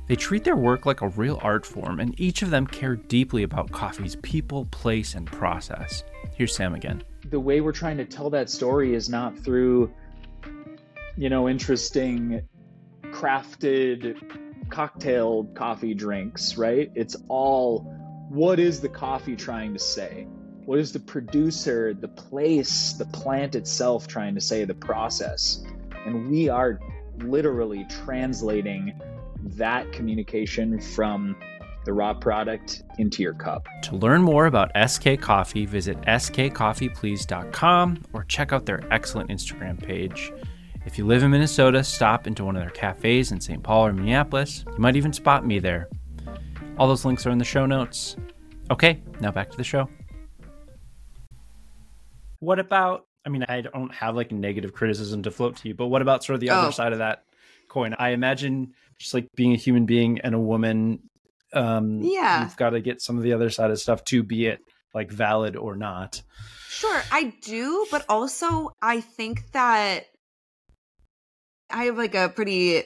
They 0.07 0.15
treat 0.15 0.43
their 0.43 0.55
work 0.55 0.85
like 0.85 1.01
a 1.01 1.09
real 1.09 1.39
art 1.41 1.65
form, 1.65 1.99
and 1.99 2.19
each 2.19 2.43
of 2.43 2.51
them 2.51 2.67
care 2.67 2.95
deeply 2.95 3.41
about 3.41 3.71
coffee's 3.71 4.15
people, 4.17 4.65
place, 4.65 5.15
and 5.15 5.25
process. 5.25 6.03
Here's 6.35 6.55
Sam 6.55 6.75
again. 6.75 7.03
The 7.29 7.39
way 7.39 7.59
we're 7.61 7.71
trying 7.71 7.97
to 7.97 8.05
tell 8.05 8.29
that 8.29 8.49
story 8.49 8.93
is 8.93 9.09
not 9.09 9.37
through, 9.39 9.91
you 11.17 11.29
know, 11.29 11.49
interesting 11.49 12.47
crafted 13.05 14.15
cocktail 14.69 15.45
coffee 15.55 15.95
drinks, 15.95 16.55
right? 16.55 16.91
It's 16.93 17.15
all 17.27 17.79
what 18.29 18.59
is 18.59 18.81
the 18.81 18.89
coffee 18.89 19.35
trying 19.35 19.73
to 19.73 19.79
say? 19.79 20.27
What 20.65 20.77
is 20.77 20.91
the 20.91 20.99
producer, 20.99 21.93
the 21.93 22.07
place, 22.07 22.93
the 22.93 23.05
plant 23.05 23.55
itself 23.55 24.07
trying 24.07 24.35
to 24.35 24.41
say, 24.41 24.65
the 24.65 24.73
process? 24.73 25.63
And 26.05 26.29
we 26.29 26.49
are 26.49 26.79
literally 27.19 27.85
translating 28.03 28.99
that 29.45 29.91
communication 29.91 30.79
from 30.79 31.35
the 31.85 31.93
raw 31.93 32.13
product 32.13 32.83
into 32.97 33.21
your 33.21 33.33
cup. 33.33 33.67
To 33.83 33.95
learn 33.95 34.23
more 34.23 34.47
about 34.47 34.71
SK 34.89 35.19
Coffee, 35.21 35.65
visit 35.65 36.01
skcoffeeplease.com 36.01 38.03
or 38.13 38.23
check 38.25 38.51
out 38.51 38.65
their 38.65 38.81
excellent 38.91 39.29
Instagram 39.29 39.81
page. 39.81 40.33
If 40.85 40.97
you 40.97 41.05
live 41.05 41.23
in 41.23 41.31
Minnesota, 41.31 41.83
stop 41.83 42.27
into 42.27 42.43
one 42.43 42.55
of 42.55 42.61
their 42.61 42.71
cafes 42.71 43.31
in 43.31 43.39
St. 43.39 43.63
Paul 43.63 43.87
or 43.87 43.93
Minneapolis. 43.93 44.65
You 44.67 44.79
might 44.79 44.95
even 44.95 45.13
spot 45.13 45.45
me 45.45 45.59
there. 45.59 45.89
All 46.77 46.87
those 46.87 47.05
links 47.05 47.25
are 47.25 47.31
in 47.31 47.37
the 47.37 47.45
show 47.45 47.65
notes. 47.65 48.17
Okay, 48.71 49.01
now 49.19 49.31
back 49.31 49.49
to 49.51 49.57
the 49.57 49.63
show. 49.63 49.89
What 52.39 52.59
about? 52.59 53.05
I 53.25 53.29
mean, 53.29 53.45
I 53.47 53.61
don't 53.61 53.93
have 53.93 54.15
like 54.15 54.31
negative 54.31 54.73
criticism 54.73 55.23
to 55.23 55.31
float 55.31 55.55
to 55.57 55.67
you, 55.67 55.73
but 55.73 55.87
what 55.87 56.01
about 56.01 56.23
sort 56.23 56.35
of 56.35 56.41
the 56.41 56.51
oh. 56.51 56.55
other 56.55 56.71
side 56.71 56.93
of 56.93 56.99
that 56.99 57.23
coin? 57.67 57.95
I 57.97 58.09
imagine 58.09 58.73
just 58.99 59.13
like 59.13 59.27
being 59.35 59.53
a 59.53 59.57
human 59.57 59.85
being 59.85 60.19
and 60.21 60.35
a 60.35 60.39
woman, 60.39 60.99
um, 61.53 62.01
yeah, 62.01 62.43
you've 62.43 62.57
got 62.57 62.71
to 62.71 62.81
get 62.81 63.01
some 63.01 63.17
of 63.17 63.23
the 63.23 63.33
other 63.33 63.49
side 63.49 63.71
of 63.71 63.79
stuff 63.79 64.03
to 64.05 64.23
be 64.23 64.45
it 64.45 64.59
like 64.93 65.11
valid 65.11 65.55
or 65.55 65.75
not. 65.75 66.21
Sure, 66.69 67.01
I 67.11 67.33
do, 67.41 67.85
but 67.91 68.05
also 68.09 68.71
I 68.81 69.01
think 69.01 69.51
that 69.51 70.05
I 71.69 71.85
have 71.85 71.97
like 71.97 72.15
a 72.15 72.29
pretty 72.29 72.83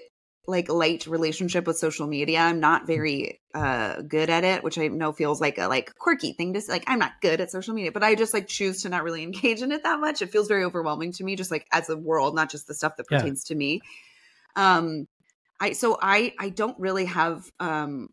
like 0.48 0.68
light 0.68 1.06
relationship 1.06 1.68
with 1.68 1.78
social 1.78 2.08
media. 2.08 2.40
I'm 2.40 2.60
not 2.60 2.88
very 2.88 3.40
uh 3.54 4.02
good 4.02 4.30
at 4.30 4.44
it, 4.44 4.64
which 4.64 4.78
I 4.78 4.88
know 4.88 5.12
feels 5.12 5.40
like 5.40 5.58
a 5.58 5.68
like 5.68 5.96
quirky 5.96 6.34
thing 6.34 6.54
to 6.54 6.62
say. 6.62 6.74
Like 6.74 6.84
I'm 6.88 7.00
not 7.00 7.22
good 7.22 7.40
at 7.40 7.52
social 7.52 7.74
media, 7.74 7.92
but 7.92 8.04
I 8.04 8.16
just 8.16 8.34
like 8.34 8.48
choose 8.48 8.82
to 8.82 8.90
not 8.90 9.04
really 9.04 9.24
engage 9.30 9.62
in 9.62 9.72
it 9.72 9.84
that 9.84 10.00
much. 10.00 10.22
It 10.22 10.32
feels 10.32 10.48
very 10.48 10.64
overwhelming 10.64 11.12
to 11.14 11.24
me, 11.24 11.36
just 11.36 11.52
like 11.52 11.68
as 11.72 11.90
a 11.90 11.98
world, 11.98 12.36
not 12.36 12.50
just 12.50 12.68
the 12.68 12.74
stuff 12.74 12.98
that 12.98 13.08
pertains 13.08 13.46
yeah. 13.46 13.54
to 13.54 13.58
me. 13.58 13.82
Um, 14.56 15.08
I 15.60 15.74
so 15.74 15.98
I 16.02 16.34
I 16.40 16.50
don't 16.50 16.80
really 16.80 17.06
have 17.06 17.52
um 17.60 18.10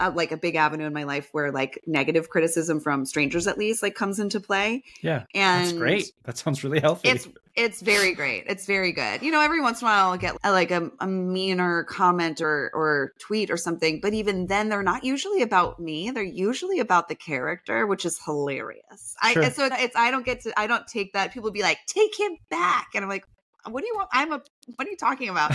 uh, 0.00 0.10
like 0.14 0.32
a 0.32 0.36
big 0.36 0.56
avenue 0.56 0.86
in 0.86 0.92
my 0.92 1.04
life 1.04 1.28
where 1.32 1.52
like 1.52 1.82
negative 1.86 2.30
criticism 2.30 2.80
from 2.80 3.04
strangers 3.04 3.46
at 3.46 3.58
least 3.58 3.82
like 3.82 3.94
comes 3.94 4.18
into 4.18 4.40
play. 4.40 4.82
Yeah. 5.02 5.24
And 5.34 5.66
that's 5.66 5.72
great. 5.72 6.12
That 6.24 6.38
sounds 6.38 6.64
really 6.64 6.80
healthy. 6.80 7.10
It's 7.10 7.28
it's 7.54 7.82
very 7.82 8.14
great. 8.14 8.44
It's 8.46 8.64
very 8.64 8.92
good. 8.92 9.22
You 9.22 9.30
know, 9.30 9.42
every 9.42 9.60
once 9.60 9.82
in 9.82 9.86
a 9.86 9.90
while 9.90 10.10
I'll 10.10 10.16
get 10.16 10.36
a, 10.42 10.50
like 10.50 10.70
a, 10.70 10.90
a 11.00 11.06
meaner 11.06 11.84
comment 11.84 12.40
or 12.40 12.70
or 12.72 13.12
tweet 13.18 13.50
or 13.50 13.58
something, 13.58 14.00
but 14.00 14.14
even 14.14 14.46
then 14.46 14.70
they're 14.70 14.82
not 14.82 15.04
usually 15.04 15.42
about 15.42 15.78
me. 15.78 16.10
They're 16.10 16.22
usually 16.22 16.80
about 16.80 17.08
the 17.08 17.14
character, 17.14 17.86
which 17.86 18.06
is 18.06 18.18
hilarious. 18.24 19.16
Sure. 19.32 19.44
I 19.44 19.48
so 19.50 19.68
it's 19.70 19.96
I 19.96 20.10
don't 20.10 20.24
get 20.24 20.40
to 20.42 20.58
I 20.58 20.66
don't 20.66 20.86
take 20.86 21.12
that. 21.12 21.32
People 21.34 21.50
be 21.50 21.62
like, 21.62 21.78
"Take 21.86 22.18
him 22.18 22.38
back." 22.48 22.90
And 22.94 23.04
I'm 23.04 23.10
like, 23.10 23.26
what 23.68 23.80
do 23.82 23.86
you 23.86 23.94
want? 23.94 24.08
I'm 24.12 24.32
a, 24.32 24.42
what 24.76 24.86
are 24.86 24.90
you 24.90 24.96
talking 24.96 25.28
about? 25.28 25.52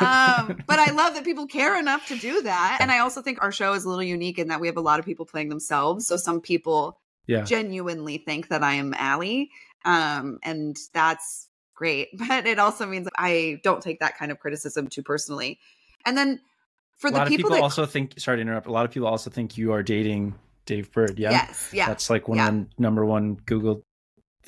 um, 0.00 0.60
but 0.66 0.78
I 0.78 0.90
love 0.92 1.14
that 1.14 1.24
people 1.24 1.46
care 1.46 1.78
enough 1.78 2.06
to 2.08 2.16
do 2.16 2.42
that. 2.42 2.78
And 2.80 2.90
I 2.90 2.98
also 3.00 3.22
think 3.22 3.42
our 3.42 3.52
show 3.52 3.72
is 3.72 3.84
a 3.84 3.88
little 3.88 4.02
unique 4.02 4.38
in 4.38 4.48
that 4.48 4.60
we 4.60 4.66
have 4.66 4.76
a 4.76 4.82
lot 4.82 4.98
of 4.98 5.04
people 5.04 5.26
playing 5.26 5.48
themselves. 5.48 6.06
So 6.06 6.16
some 6.16 6.40
people 6.40 6.98
yeah. 7.26 7.42
genuinely 7.42 8.18
think 8.18 8.48
that 8.48 8.62
I 8.62 8.74
am 8.74 8.94
Ally. 8.94 9.44
Um, 9.84 10.38
and 10.42 10.76
that's 10.92 11.48
great. 11.74 12.08
But 12.28 12.46
it 12.46 12.58
also 12.58 12.86
means 12.86 13.08
I 13.16 13.60
don't 13.62 13.82
take 13.82 14.00
that 14.00 14.18
kind 14.18 14.32
of 14.32 14.38
criticism 14.38 14.88
too 14.88 15.02
personally. 15.02 15.58
And 16.04 16.16
then 16.16 16.40
for 16.98 17.08
a 17.08 17.10
the 17.12 17.18
people, 17.20 17.36
people 17.36 17.50
that, 17.50 17.62
also 17.62 17.86
think, 17.86 18.14
sorry 18.18 18.38
to 18.38 18.42
interrupt, 18.42 18.66
a 18.66 18.72
lot 18.72 18.84
of 18.84 18.90
people 18.90 19.08
also 19.08 19.30
think 19.30 19.56
you 19.56 19.72
are 19.72 19.82
dating 19.82 20.34
Dave 20.66 20.90
Burd. 20.92 21.18
Yeah. 21.18 21.30
Yes. 21.30 21.70
Yeah. 21.72 21.86
That's 21.86 22.10
like 22.10 22.28
one 22.28 22.36
yeah. 22.38 22.64
number 22.78 23.04
one 23.04 23.34
Google 23.46 23.82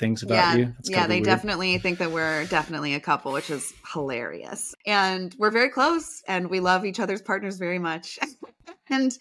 things 0.00 0.24
about 0.24 0.34
yeah, 0.34 0.54
you. 0.56 0.74
yeah, 0.84 1.06
they 1.06 1.16
weird. 1.16 1.26
definitely 1.26 1.78
think 1.78 1.98
that 1.98 2.10
we're 2.10 2.46
definitely 2.46 2.94
a 2.94 3.00
couple, 3.00 3.30
which 3.30 3.50
is 3.50 3.72
hilarious. 3.92 4.74
And 4.86 5.32
we're 5.38 5.50
very 5.50 5.68
close 5.68 6.22
and 6.26 6.50
we 6.50 6.58
love 6.58 6.84
each 6.84 6.98
other's 6.98 7.22
partners 7.22 7.58
very 7.58 7.78
much. 7.78 8.18
and 8.90 9.16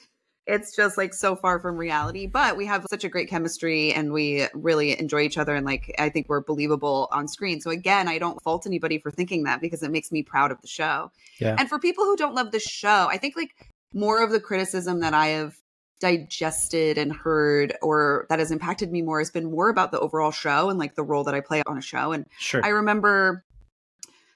it's 0.48 0.76
just 0.76 0.98
like 0.98 1.14
so 1.14 1.36
far 1.36 1.60
from 1.60 1.78
reality, 1.78 2.26
but 2.26 2.58
we 2.58 2.66
have 2.66 2.86
such 2.90 3.04
a 3.04 3.10
great 3.10 3.30
chemistry 3.30 3.94
and 3.94 4.12
we 4.12 4.48
really 4.56 5.00
enjoy 5.00 5.22
each 5.22 5.38
other. 5.38 5.54
And 5.54 5.66
like, 5.66 5.94
I 6.00 6.10
think 6.10 6.28
we're 6.28 6.42
believable 6.42 7.08
on 7.12 7.28
screen. 7.28 7.62
So 7.62 7.70
again, 7.70 8.08
I 8.08 8.18
don't 8.18 8.42
fault 8.42 8.66
anybody 8.66 8.98
for 8.98 9.12
thinking 9.12 9.44
that 9.44 9.62
because 9.62 9.84
it 9.84 9.92
makes 9.92 10.12
me 10.12 10.24
proud 10.24 10.52
of 10.52 10.60
the 10.62 10.68
show. 10.68 11.12
Yeah. 11.40 11.56
And 11.60 11.70
for 11.70 11.78
people 11.78 12.06
who 12.06 12.16
don't 12.16 12.34
love 12.34 12.52
the 12.52 12.60
show, 12.60 13.08
I 13.12 13.18
think 13.18 13.36
like 13.36 13.54
more 13.94 14.24
of 14.24 14.32
the 14.32 14.40
criticism 14.40 15.02
that 15.02 15.14
I 15.14 15.28
have 15.28 15.56
digested 16.00 16.98
and 16.98 17.14
heard 17.14 17.76
or 17.82 18.26
that 18.30 18.40
has 18.40 18.52
impacted 18.52 18.92
me 18.92 19.02
more 19.02 19.20
has 19.20 19.32
been 19.32 19.52
more 19.52 19.70
about 19.70 19.92
the 19.92 20.00
overall 20.00 20.32
show 20.32 20.70
and 20.70 20.80
like 20.80 20.96
the 20.96 21.04
role 21.04 21.24
that 21.26 21.36
I 21.36 21.42
play 21.42 21.62
on 21.66 21.78
a 21.78 21.82
show. 21.82 22.12
And 22.12 22.26
sure. 22.38 22.62
I 22.64 22.70
remember 22.70 23.44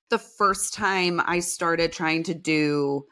the 0.10 0.20
first 0.20 0.74
time 0.74 1.22
I 1.26 1.40
started 1.40 1.92
trying 1.92 2.24
to 2.24 2.34
do 2.34 3.06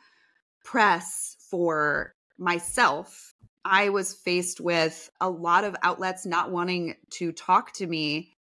press 0.64 1.38
for 1.50 2.14
myself, 2.38 3.34
I 3.64 3.90
was 3.90 4.14
faced 4.14 4.60
with 4.60 5.10
a 5.20 5.30
lot 5.30 5.64
of 5.64 5.76
outlets 5.84 6.26
not 6.26 6.52
wanting 6.52 6.96
to 7.12 7.32
talk 7.32 7.74
to 7.74 7.88
me 7.88 8.36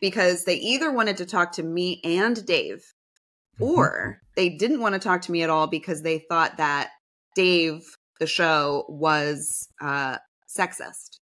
because 0.00 0.44
they 0.44 0.56
either 0.56 0.92
wanted 0.92 1.16
to 1.18 1.26
talk 1.26 1.52
to 1.52 1.62
me 1.62 2.00
and 2.04 2.44
Dave 2.46 2.92
mm-hmm. 3.58 3.64
or 3.64 4.20
they 4.36 4.50
didn't 4.50 4.80
want 4.80 4.94
to 4.94 4.98
talk 4.98 5.22
to 5.22 5.32
me 5.32 5.42
at 5.42 5.50
all 5.50 5.66
because 5.66 6.02
they 6.02 6.18
thought 6.18 6.58
that 6.58 6.90
Dave 7.34 7.95
the 8.18 8.26
show 8.26 8.84
was 8.88 9.68
uh, 9.80 10.18
sexist. 10.48 11.18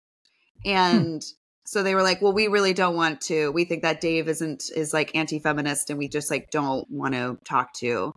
Hmm. 0.63 0.69
And 0.69 1.23
hmm. 1.23 1.27
so 1.65 1.83
they 1.83 1.95
were 1.95 2.03
like, 2.03 2.21
well, 2.21 2.33
we 2.33 2.47
really 2.47 2.73
don't 2.73 2.95
want 2.95 3.21
to. 3.21 3.51
We 3.51 3.65
think 3.65 3.83
that 3.83 4.01
Dave 4.01 4.27
isn't, 4.27 4.65
is 4.75 4.93
like 4.93 5.15
anti 5.15 5.39
feminist 5.39 5.89
and 5.89 5.99
we 5.99 6.07
just 6.07 6.31
like 6.31 6.51
don't 6.51 6.89
want 6.89 7.13
to 7.13 7.37
talk 7.45 7.73
to 7.75 8.13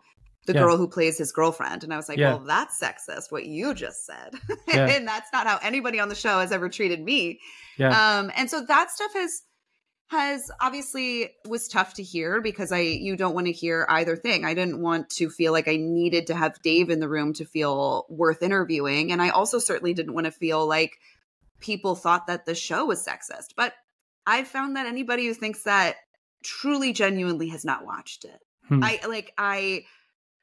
the 0.46 0.54
yeah. 0.54 0.60
girl 0.60 0.76
who 0.76 0.88
plays 0.88 1.18
his 1.18 1.30
girlfriend. 1.30 1.84
And 1.84 1.92
I 1.92 1.96
was 1.96 2.08
like, 2.08 2.18
yeah. 2.18 2.34
well, 2.34 2.44
that's 2.44 2.80
sexist, 2.80 3.30
what 3.30 3.46
you 3.46 3.74
just 3.74 4.04
said. 4.04 4.34
Yeah. 4.66 4.86
and 4.90 5.06
that's 5.06 5.32
not 5.32 5.46
how 5.46 5.58
anybody 5.62 6.00
on 6.00 6.08
the 6.08 6.14
show 6.14 6.40
has 6.40 6.50
ever 6.50 6.68
treated 6.68 7.00
me. 7.00 7.38
Yeah. 7.78 8.18
Um, 8.18 8.30
and 8.36 8.50
so 8.50 8.64
that 8.64 8.90
stuff 8.90 9.12
has 9.14 9.42
has 10.12 10.50
obviously 10.60 11.30
was 11.48 11.66
tough 11.68 11.94
to 11.94 12.02
hear 12.02 12.42
because 12.42 12.70
I 12.70 12.80
you 12.80 13.16
don't 13.16 13.34
want 13.34 13.46
to 13.46 13.52
hear 13.52 13.86
either 13.88 14.14
thing. 14.14 14.44
I 14.44 14.52
didn't 14.52 14.80
want 14.80 15.08
to 15.10 15.30
feel 15.30 15.52
like 15.52 15.68
I 15.68 15.76
needed 15.76 16.26
to 16.26 16.34
have 16.34 16.60
Dave 16.62 16.90
in 16.90 17.00
the 17.00 17.08
room 17.08 17.32
to 17.34 17.46
feel 17.46 18.04
worth 18.10 18.42
interviewing 18.42 19.10
and 19.10 19.22
I 19.22 19.30
also 19.30 19.58
certainly 19.58 19.94
didn't 19.94 20.14
want 20.14 20.26
to 20.26 20.30
feel 20.30 20.66
like 20.66 20.98
people 21.60 21.94
thought 21.94 22.26
that 22.26 22.44
the 22.44 22.54
show 22.54 22.84
was 22.84 23.04
sexist. 23.04 23.54
But 23.56 23.72
I've 24.26 24.48
found 24.48 24.76
that 24.76 24.86
anybody 24.86 25.26
who 25.26 25.34
thinks 25.34 25.62
that 25.62 25.96
truly 26.44 26.92
genuinely 26.92 27.48
has 27.48 27.64
not 27.64 27.86
watched 27.86 28.26
it. 28.26 28.38
Hmm. 28.68 28.84
I 28.84 29.00
like 29.08 29.32
I 29.38 29.84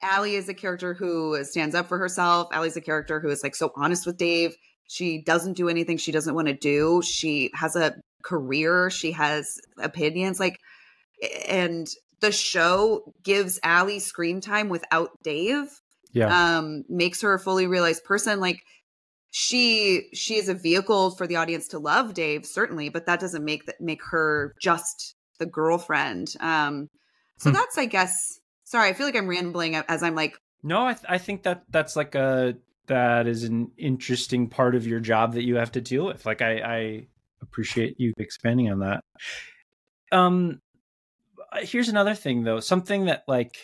Ally 0.01 0.29
is 0.29 0.49
a 0.49 0.55
character 0.55 0.95
who 0.95 1.43
stands 1.43 1.75
up 1.75 1.87
for 1.87 1.99
herself. 1.99 2.47
Ally's 2.51 2.75
a 2.75 2.81
character 2.81 3.19
who 3.19 3.29
is 3.29 3.43
like 3.43 3.55
so 3.55 3.71
honest 3.75 4.07
with 4.07 4.17
Dave. 4.17 4.55
She 4.87 5.21
doesn't 5.21 5.53
do 5.53 5.69
anything 5.69 5.97
she 5.97 6.11
doesn't 6.11 6.33
want 6.33 6.47
to 6.47 6.55
do. 6.55 7.03
She 7.03 7.51
has 7.53 7.75
a 7.75 7.95
career. 8.23 8.89
She 8.89 9.11
has 9.13 9.57
opinions. 9.77 10.39
Like, 10.39 10.57
and 11.47 11.87
the 12.21 12.31
show 12.31 13.13
gives 13.23 13.59
Ally 13.63 13.97
screen 13.99 14.41
time 14.41 14.69
without 14.69 15.09
Dave. 15.23 15.67
Yeah. 16.11 16.57
Um, 16.57 16.83
makes 16.89 17.21
her 17.21 17.33
a 17.33 17.39
fully 17.39 17.67
realized 17.67 18.03
person. 18.03 18.39
Like, 18.39 18.61
she 19.31 20.07
she 20.13 20.35
is 20.35 20.49
a 20.49 20.53
vehicle 20.55 21.11
for 21.11 21.27
the 21.27 21.35
audience 21.35 21.67
to 21.69 21.79
love 21.79 22.13
Dave, 22.15 22.45
certainly, 22.45 22.89
but 22.89 23.05
that 23.05 23.19
doesn't 23.19 23.45
make 23.45 23.65
that 23.67 23.79
make 23.79 24.01
her 24.09 24.55
just 24.59 25.15
the 25.37 25.45
girlfriend. 25.45 26.33
Um, 26.39 26.87
so 27.37 27.49
Hmm. 27.49 27.55
that's, 27.55 27.77
I 27.77 27.85
guess. 27.85 28.39
Sorry, 28.63 28.89
I 28.89 28.93
feel 28.93 29.05
like 29.05 29.15
I'm 29.15 29.27
rambling 29.27 29.75
as 29.75 30.03
I'm 30.03 30.15
like 30.15 30.35
No, 30.63 30.85
I, 30.85 30.93
th- 30.93 31.05
I 31.07 31.17
think 31.19 31.43
that 31.43 31.63
that's 31.69 31.95
like 31.95 32.15
a 32.15 32.55
that 32.87 33.27
is 33.27 33.43
an 33.43 33.71
interesting 33.77 34.49
part 34.49 34.73
of 34.73 34.87
your 34.87 34.99
job 34.99 35.33
that 35.33 35.45
you 35.45 35.55
have 35.57 35.71
to 35.73 35.81
deal 35.81 36.05
with. 36.05 36.25
Like 36.25 36.41
I, 36.41 36.53
I 36.57 37.07
appreciate 37.41 37.99
you 37.99 38.13
expanding 38.17 38.71
on 38.71 38.79
that. 38.79 39.03
Um, 40.11 40.61
here's 41.61 41.89
another 41.89 42.15
thing 42.15 42.43
though, 42.43 42.59
something 42.59 43.05
that 43.05 43.23
like 43.27 43.55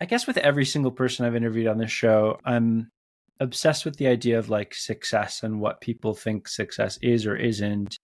I 0.00 0.04
guess 0.06 0.26
with 0.26 0.36
every 0.38 0.64
single 0.64 0.92
person 0.92 1.26
I've 1.26 1.34
interviewed 1.36 1.66
on 1.66 1.78
this 1.78 1.90
show, 1.90 2.38
I'm 2.44 2.90
obsessed 3.40 3.84
with 3.84 3.96
the 3.96 4.06
idea 4.06 4.38
of 4.38 4.48
like 4.48 4.74
success 4.74 5.42
and 5.42 5.60
what 5.60 5.80
people 5.80 6.14
think 6.14 6.48
success 6.48 6.98
is 7.02 7.26
or 7.26 7.36
isn't. 7.36 7.98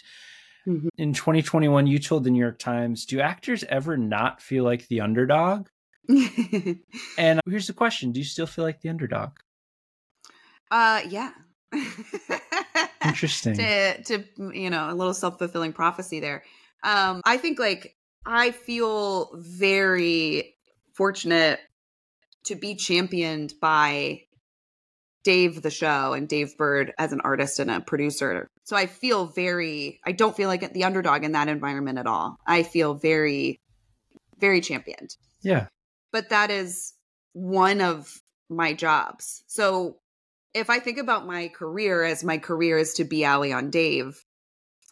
Mhm. 0.66 0.88
In 0.96 1.12
2021, 1.12 1.86
you 1.86 1.98
told 1.98 2.24
the 2.24 2.30
New 2.30 2.40
York 2.40 2.58
Times, 2.58 3.04
"Do 3.04 3.20
actors 3.20 3.64
ever 3.64 3.96
not 3.96 4.40
feel 4.40 4.64
like 4.64 4.88
the 4.88 5.00
underdog?" 5.02 5.68
And 7.18 7.40
here's 7.48 7.66
the 7.66 7.72
question: 7.74 8.12
Do 8.12 8.20
you 8.20 8.24
still 8.24 8.46
feel 8.46 8.64
like 8.64 8.80
the 8.80 8.88
underdog? 8.88 9.38
uh 10.70 11.02
yeah. 11.08 11.32
Interesting. 13.04 13.56
to 13.56 14.02
to 14.04 14.24
you 14.52 14.70
know, 14.70 14.90
a 14.90 14.94
little 14.94 15.14
self-fulfilling 15.14 15.72
prophecy 15.72 16.20
there. 16.20 16.42
Um 16.82 17.20
I 17.24 17.36
think 17.36 17.58
like 17.58 17.96
I 18.26 18.50
feel 18.52 19.30
very 19.36 20.54
fortunate 20.94 21.60
to 22.44 22.54
be 22.54 22.74
championed 22.74 23.54
by 23.60 24.22
Dave 25.24 25.62
the 25.62 25.70
show 25.70 26.12
and 26.12 26.28
Dave 26.28 26.56
Burd 26.56 26.92
as 26.98 27.12
an 27.12 27.20
artist 27.22 27.58
and 27.58 27.70
a 27.70 27.80
producer. 27.80 28.46
So 28.64 28.76
I 28.76 28.86
feel 28.86 29.26
very 29.26 30.00
I 30.04 30.12
don't 30.12 30.36
feel 30.36 30.48
like 30.48 30.72
the 30.72 30.84
underdog 30.84 31.24
in 31.24 31.32
that 31.32 31.48
environment 31.48 31.98
at 31.98 32.06
all. 32.06 32.36
I 32.46 32.62
feel 32.62 32.94
very 32.94 33.60
very 34.38 34.60
championed. 34.60 35.16
Yeah. 35.42 35.66
But 36.12 36.30
that 36.30 36.50
is 36.50 36.94
one 37.32 37.80
of 37.80 38.20
my 38.48 38.72
jobs. 38.72 39.42
So 39.46 39.98
if 40.54 40.70
I 40.70 40.78
think 40.78 40.98
about 40.98 41.26
my 41.26 41.48
career 41.48 42.04
as 42.04 42.24
my 42.24 42.38
career 42.38 42.78
is 42.78 42.94
to 42.94 43.04
be 43.04 43.24
Ally 43.24 43.52
on 43.52 43.70
Dave, 43.70 44.24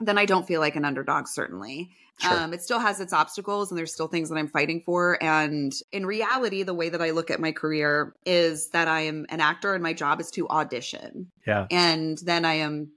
then 0.01 0.19
I 0.19 0.27
don't 0.27 0.47
feel 0.47 0.61
like 0.61 0.77
an 0.77 0.85
underdog, 0.85 1.29
certainly. 1.29 1.91
Sure. 2.19 2.33
Um, 2.33 2.53
it 2.53 2.63
still 2.63 2.79
has 2.79 3.01
its 3.01 3.13
obstacles 3.13 3.71
and 3.71 3.79
there's 3.79 3.93
still 3.93 4.09
things 4.09 4.29
that 4.29 4.37
I'm 4.37 4.49
fighting 4.49 4.83
for. 4.85 5.23
And 5.23 5.73
in 5.93 6.05
reality, 6.05 6.63
the 6.63 6.75
way 6.75 6.89
that 6.91 7.01
I 7.01 7.11
look 7.11 7.31
at 7.31 7.41
my 7.41 7.53
career 7.53 8.15
is 8.27 8.71
that 8.71 8.87
I 8.87 9.03
am 9.03 9.27
an 9.29 9.41
actor 9.41 9.75
and 9.75 9.83
my 9.83 9.93
job 9.93 10.21
is 10.21 10.31
to 10.33 10.49
audition. 10.49 11.31
Yeah. 11.47 11.67
And 11.71 12.19
then 12.19 12.45
I 12.45 12.55
am 12.55 12.93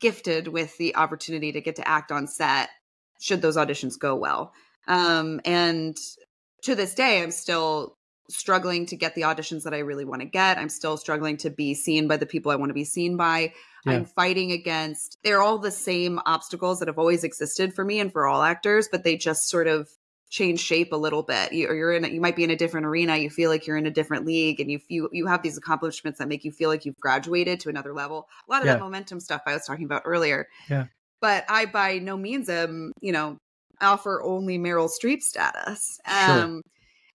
gifted 0.00 0.48
with 0.48 0.76
the 0.78 0.96
opportunity 0.96 1.52
to 1.52 1.60
get 1.60 1.76
to 1.76 1.88
act 1.88 2.12
on 2.12 2.26
set 2.26 2.70
should 3.20 3.42
those 3.42 3.56
auditions 3.56 3.98
go 3.98 4.16
well. 4.16 4.52
Um, 4.88 5.40
and 5.44 5.96
to 6.62 6.74
this 6.74 6.94
day, 6.94 7.22
I'm 7.22 7.30
still 7.30 7.96
struggling 8.30 8.86
to 8.86 8.96
get 8.96 9.14
the 9.14 9.22
auditions 9.22 9.64
that 9.64 9.74
I 9.74 9.78
really 9.78 10.04
want 10.04 10.22
to 10.22 10.26
get. 10.26 10.58
I'm 10.58 10.68
still 10.68 10.96
struggling 10.96 11.36
to 11.38 11.50
be 11.50 11.74
seen 11.74 12.08
by 12.08 12.16
the 12.16 12.26
people 12.26 12.52
I 12.52 12.56
want 12.56 12.70
to 12.70 12.74
be 12.74 12.84
seen 12.84 13.16
by. 13.16 13.52
Yeah. 13.84 13.92
I'm 13.92 14.04
fighting 14.04 14.52
against, 14.52 15.18
they're 15.24 15.42
all 15.42 15.58
the 15.58 15.70
same 15.70 16.20
obstacles 16.24 16.78
that 16.78 16.88
have 16.88 16.98
always 16.98 17.24
existed 17.24 17.74
for 17.74 17.84
me 17.84 18.00
and 18.00 18.12
for 18.12 18.26
all 18.26 18.42
actors, 18.42 18.88
but 18.90 19.04
they 19.04 19.16
just 19.16 19.48
sort 19.48 19.66
of 19.66 19.88
change 20.30 20.60
shape 20.60 20.92
a 20.92 20.96
little 20.96 21.22
bit. 21.22 21.52
You, 21.52 21.68
or 21.68 21.74
you're 21.74 21.92
in, 21.92 22.04
you 22.14 22.20
might 22.20 22.36
be 22.36 22.44
in 22.44 22.50
a 22.50 22.56
different 22.56 22.86
arena. 22.86 23.16
You 23.16 23.28
feel 23.28 23.50
like 23.50 23.66
you're 23.66 23.76
in 23.76 23.86
a 23.86 23.90
different 23.90 24.24
league, 24.24 24.60
and 24.60 24.70
you 24.70 24.80
you 24.88 25.10
you 25.12 25.26
have 25.26 25.42
these 25.42 25.58
accomplishments 25.58 26.18
that 26.20 26.28
make 26.28 26.44
you 26.44 26.52
feel 26.52 26.70
like 26.70 26.86
you've 26.86 26.98
graduated 26.98 27.60
to 27.60 27.68
another 27.68 27.92
level. 27.92 28.28
A 28.48 28.50
lot 28.50 28.62
of 28.62 28.66
Yeah. 28.66 28.74
that 28.74 28.80
momentum 28.80 29.20
stuff 29.20 29.42
I 29.46 29.52
was 29.52 29.66
talking 29.66 29.84
about 29.84 30.02
earlier. 30.06 30.48
Yeah. 30.70 30.86
But 31.20 31.44
I 31.50 31.66
by 31.66 31.98
no 31.98 32.16
means 32.16 32.48
am 32.48 32.92
you 33.02 33.12
know 33.12 33.36
offer 33.80 34.22
only 34.22 34.58
Meryl 34.58 34.88
Streep 34.88 35.20
status. 35.20 35.98
Sure. 36.08 36.42
Um, 36.44 36.62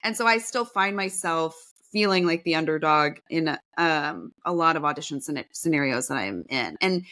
And 0.04 0.16
so 0.16 0.26
I 0.28 0.38
still 0.38 0.66
find 0.66 0.96
myself 0.96 1.56
feeling 1.92 2.26
like 2.26 2.44
the 2.44 2.56
underdog 2.56 3.18
in 3.30 3.58
um, 3.78 4.32
a 4.46 4.54
lot 4.54 4.76
of 4.76 4.86
audition 4.86 5.22
scena- 5.22 5.46
scenarios 5.52 6.08
that 6.08 6.18
I'm 6.18 6.46
in. 6.50 6.78
And 6.82 7.06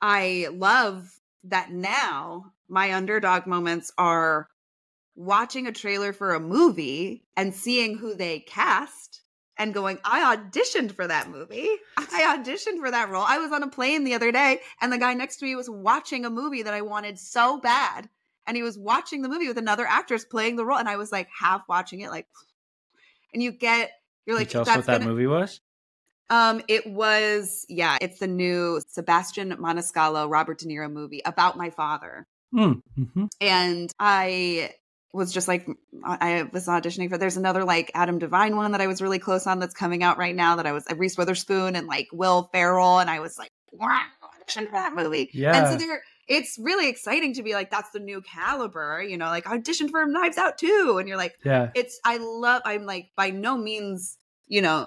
I 0.00 0.48
love 0.52 1.20
that 1.44 1.70
now 1.70 2.52
my 2.68 2.94
underdog 2.94 3.46
moments 3.46 3.92
are 3.98 4.48
watching 5.16 5.66
a 5.66 5.72
trailer 5.72 6.12
for 6.12 6.34
a 6.34 6.40
movie 6.40 7.24
and 7.36 7.54
seeing 7.54 7.96
who 7.96 8.14
they 8.14 8.40
cast 8.40 9.20
and 9.56 9.72
going, 9.72 9.98
I 10.04 10.36
auditioned 10.36 10.92
for 10.92 11.06
that 11.06 11.30
movie. 11.30 11.68
I 11.96 12.36
auditioned 12.36 12.80
for 12.80 12.90
that 12.90 13.10
role. 13.10 13.24
I 13.26 13.38
was 13.38 13.52
on 13.52 13.62
a 13.62 13.68
plane 13.68 14.02
the 14.02 14.14
other 14.14 14.32
day 14.32 14.60
and 14.80 14.92
the 14.92 14.98
guy 14.98 15.14
next 15.14 15.36
to 15.36 15.44
me 15.44 15.54
was 15.54 15.70
watching 15.70 16.24
a 16.24 16.30
movie 16.30 16.62
that 16.62 16.74
I 16.74 16.82
wanted 16.82 17.18
so 17.18 17.58
bad. 17.58 18.08
And 18.46 18.56
he 18.56 18.62
was 18.62 18.78
watching 18.78 19.22
the 19.22 19.28
movie 19.28 19.48
with 19.48 19.58
another 19.58 19.86
actress 19.86 20.24
playing 20.24 20.56
the 20.56 20.64
role. 20.64 20.78
And 20.78 20.88
I 20.88 20.96
was 20.96 21.10
like 21.12 21.28
half 21.38 21.62
watching 21.68 22.00
it, 22.00 22.10
like, 22.10 22.26
and 23.32 23.42
you 23.42 23.50
get, 23.52 23.90
you're 24.26 24.36
like, 24.36 24.48
you 24.48 24.52
tell 24.52 24.62
us 24.62 24.68
what 24.76 24.86
that 24.86 25.00
gonna- 25.00 25.10
movie 25.10 25.26
was? 25.26 25.60
um, 26.30 26.62
it 26.68 26.86
was 26.86 27.66
yeah, 27.68 27.98
it's 28.00 28.18
the 28.18 28.26
new 28.26 28.80
Sebastian 28.88 29.52
Maniscalco 29.56 30.30
Robert 30.30 30.58
De 30.58 30.66
Niro 30.66 30.90
movie 30.90 31.20
about 31.26 31.56
my 31.58 31.68
father, 31.70 32.26
Mm, 32.54 32.80
hmm 32.96 33.24
and 33.40 33.92
I 33.98 34.70
was 35.12 35.32
just 35.32 35.48
like 35.48 35.66
I 36.02 36.48
was 36.52 36.66
auditioning 36.66 37.10
for. 37.10 37.18
There's 37.18 37.36
another 37.36 37.64
like 37.64 37.90
Adam 37.94 38.18
Devine 38.18 38.56
one 38.56 38.72
that 38.72 38.80
I 38.80 38.86
was 38.86 39.02
really 39.02 39.18
close 39.18 39.46
on 39.46 39.58
that's 39.58 39.74
coming 39.74 40.02
out 40.02 40.16
right 40.18 40.34
now. 40.34 40.56
That 40.56 40.66
I 40.66 40.72
was 40.72 40.86
Reese 40.96 41.18
Witherspoon 41.18 41.76
and 41.76 41.86
like 41.86 42.08
Will 42.12 42.48
Ferrell, 42.52 43.00
and 43.00 43.10
I 43.10 43.20
was 43.20 43.36
like, 43.38 43.50
wow, 43.72 44.00
audition 44.40 44.64
for 44.66 44.72
that 44.72 44.94
movie. 44.94 45.28
And 45.34 45.40
Yeah. 45.40 45.70
so 45.70 45.76
there, 45.76 46.02
it's 46.28 46.58
really 46.58 46.88
exciting 46.88 47.34
to 47.34 47.42
be 47.42 47.52
like, 47.52 47.70
that's 47.70 47.90
the 47.90 48.00
new 48.00 48.20
caliber, 48.22 49.02
you 49.02 49.16
know, 49.16 49.26
like 49.26 49.46
audition 49.46 49.88
for 49.88 50.04
Knives 50.06 50.38
Out 50.38 50.58
too, 50.58 50.96
and 50.98 51.08
you're 51.08 51.16
like 51.18 51.34
Yeah. 51.44 51.70
it's 51.74 51.98
i 52.04 52.16
love 52.18 52.62
i'm 52.64 52.84
like 52.86 53.10
by 53.16 53.30
no 53.30 53.56
means 53.56 54.16
you 54.46 54.62
know 54.62 54.86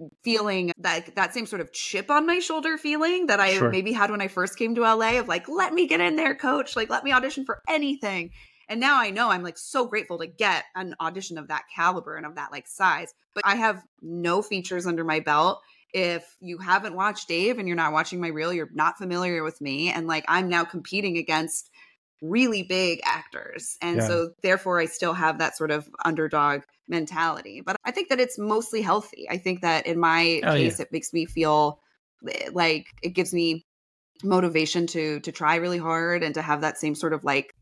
eh, 0.00 0.06
feeling 0.24 0.72
that 0.78 1.14
that 1.16 1.34
same 1.34 1.46
sort 1.46 1.60
of 1.60 1.72
chip 1.72 2.10
on 2.10 2.26
my 2.26 2.38
shoulder 2.38 2.78
feeling 2.78 3.26
that 3.26 3.40
i 3.40 3.52
Sure. 3.52 3.70
maybe 3.70 3.92
had 3.92 4.10
when 4.10 4.20
i 4.20 4.28
first 4.28 4.56
came 4.56 4.74
to 4.74 4.82
la 4.82 5.18
of 5.18 5.28
like 5.28 5.48
let 5.48 5.72
me 5.72 5.86
get 5.86 6.00
in 6.00 6.16
there 6.16 6.34
coach 6.34 6.76
like 6.76 6.90
let 6.90 7.04
me 7.04 7.12
audition 7.12 7.44
for 7.44 7.60
anything 7.68 8.30
and 8.68 8.80
now 8.80 9.00
i 9.00 9.10
know 9.10 9.30
i'm 9.30 9.42
like 9.42 9.58
so 9.58 9.86
grateful 9.86 10.18
to 10.18 10.26
get 10.26 10.64
an 10.74 10.94
audition 11.00 11.38
of 11.38 11.48
that 11.48 11.64
caliber 11.74 12.16
and 12.16 12.26
of 12.26 12.34
that 12.36 12.50
like 12.52 12.66
size 12.66 13.12
but 13.34 13.44
i 13.46 13.54
have 13.54 13.82
no 14.00 14.42
features 14.42 14.86
under 14.86 15.04
my 15.04 15.20
belt 15.20 15.60
if 15.92 16.36
you 16.40 16.58
haven't 16.58 16.94
watched 16.94 17.28
dave 17.28 17.58
and 17.58 17.68
you're 17.68 17.76
not 17.76 17.92
watching 17.92 18.20
my 18.20 18.28
reel 18.28 18.52
you're 18.52 18.70
not 18.72 18.98
familiar 18.98 19.42
with 19.42 19.60
me 19.60 19.90
and 19.90 20.06
like 20.06 20.24
i'm 20.28 20.48
now 20.48 20.64
competing 20.64 21.16
against 21.18 21.70
really 22.22 22.62
big 22.62 23.00
actors. 23.04 23.76
And 23.82 23.98
Yeah. 23.98 24.06
so 24.06 24.30
therefore 24.42 24.78
I 24.78 24.86
still 24.86 25.12
have 25.12 25.38
that 25.38 25.56
sort 25.56 25.70
of 25.70 25.88
underdog 26.04 26.62
mentality. 26.88 27.60
But 27.60 27.76
I 27.84 27.90
think 27.90 28.08
that 28.08 28.20
it's 28.20 28.38
mostly 28.38 28.80
healthy. 28.80 29.28
I 29.28 29.38
think 29.38 29.60
that 29.62 29.86
in 29.86 29.98
my 29.98 30.44
Oh, 30.44 30.54
yeah. 30.54 30.70
case 30.70 30.78
it 30.80 30.92
makes 30.92 31.12
me 31.12 31.26
feel 31.26 31.80
eh, 32.28 32.50
like 32.52 32.86
it 33.02 33.10
gives 33.10 33.34
me 33.34 33.66
motivation 34.22 34.86
to 34.86 35.18
to 35.20 35.32
try 35.32 35.56
really 35.56 35.78
hard 35.78 36.22
and 36.22 36.34
to 36.34 36.42
have 36.42 36.60
that 36.60 36.78
same 36.78 36.94
sort 36.94 37.12
of 37.12 37.24
like 37.24 37.54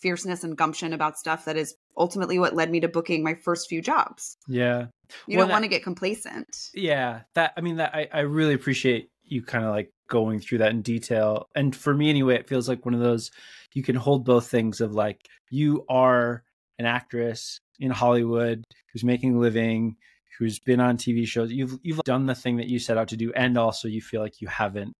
fierceness 0.00 0.44
and 0.44 0.58
gumption 0.58 0.92
about 0.92 1.18
stuff 1.18 1.46
that 1.46 1.56
is 1.56 1.74
ultimately 1.96 2.38
what 2.38 2.54
led 2.54 2.70
me 2.70 2.80
to 2.80 2.88
booking 2.88 3.22
my 3.22 3.34
first 3.34 3.68
few 3.68 3.82
jobs. 3.82 4.36
Yeah. 4.48 4.86
You 5.26 5.38
Well, 5.38 5.46
don't 5.46 5.52
want 5.52 5.64
to 5.64 5.68
get 5.68 5.82
complacent. 5.82 6.70
Yeah. 6.74 7.22
That, 7.34 7.52
I 7.56 7.60
mean, 7.60 7.76
that 7.76 7.94
I, 7.94 8.08
I 8.12 8.20
really 8.20 8.54
appreciate 8.54 9.10
you 9.24 9.42
kind 9.42 9.64
of 9.64 9.70
like 9.70 9.92
going 10.08 10.40
through 10.40 10.58
that 10.58 10.70
in 10.70 10.82
detail. 10.82 11.48
And 11.54 11.74
for 11.74 11.94
me, 11.94 12.10
anyway, 12.10 12.34
it 12.36 12.48
feels 12.48 12.68
like 12.68 12.84
one 12.84 12.94
of 12.94 13.00
those 13.00 13.30
you 13.72 13.82
can 13.82 13.96
hold 13.96 14.24
both 14.24 14.48
things 14.48 14.80
of 14.80 14.92
like, 14.92 15.26
you 15.50 15.84
are 15.88 16.44
an 16.78 16.86
actress 16.86 17.60
in 17.78 17.90
Hollywood 17.90 18.64
who's 18.92 19.04
making 19.04 19.34
a 19.34 19.38
living, 19.38 19.96
who's 20.38 20.58
been 20.58 20.80
on 20.80 20.96
TV 20.96 21.26
shows. 21.26 21.52
You've, 21.52 21.78
you've 21.82 22.02
done 22.04 22.26
the 22.26 22.34
thing 22.34 22.56
that 22.56 22.68
you 22.68 22.78
set 22.78 22.98
out 22.98 23.08
to 23.08 23.16
do. 23.16 23.32
And 23.32 23.56
also 23.56 23.88
you 23.88 24.02
feel 24.02 24.20
like 24.20 24.40
you 24.40 24.48
haven't 24.48 24.94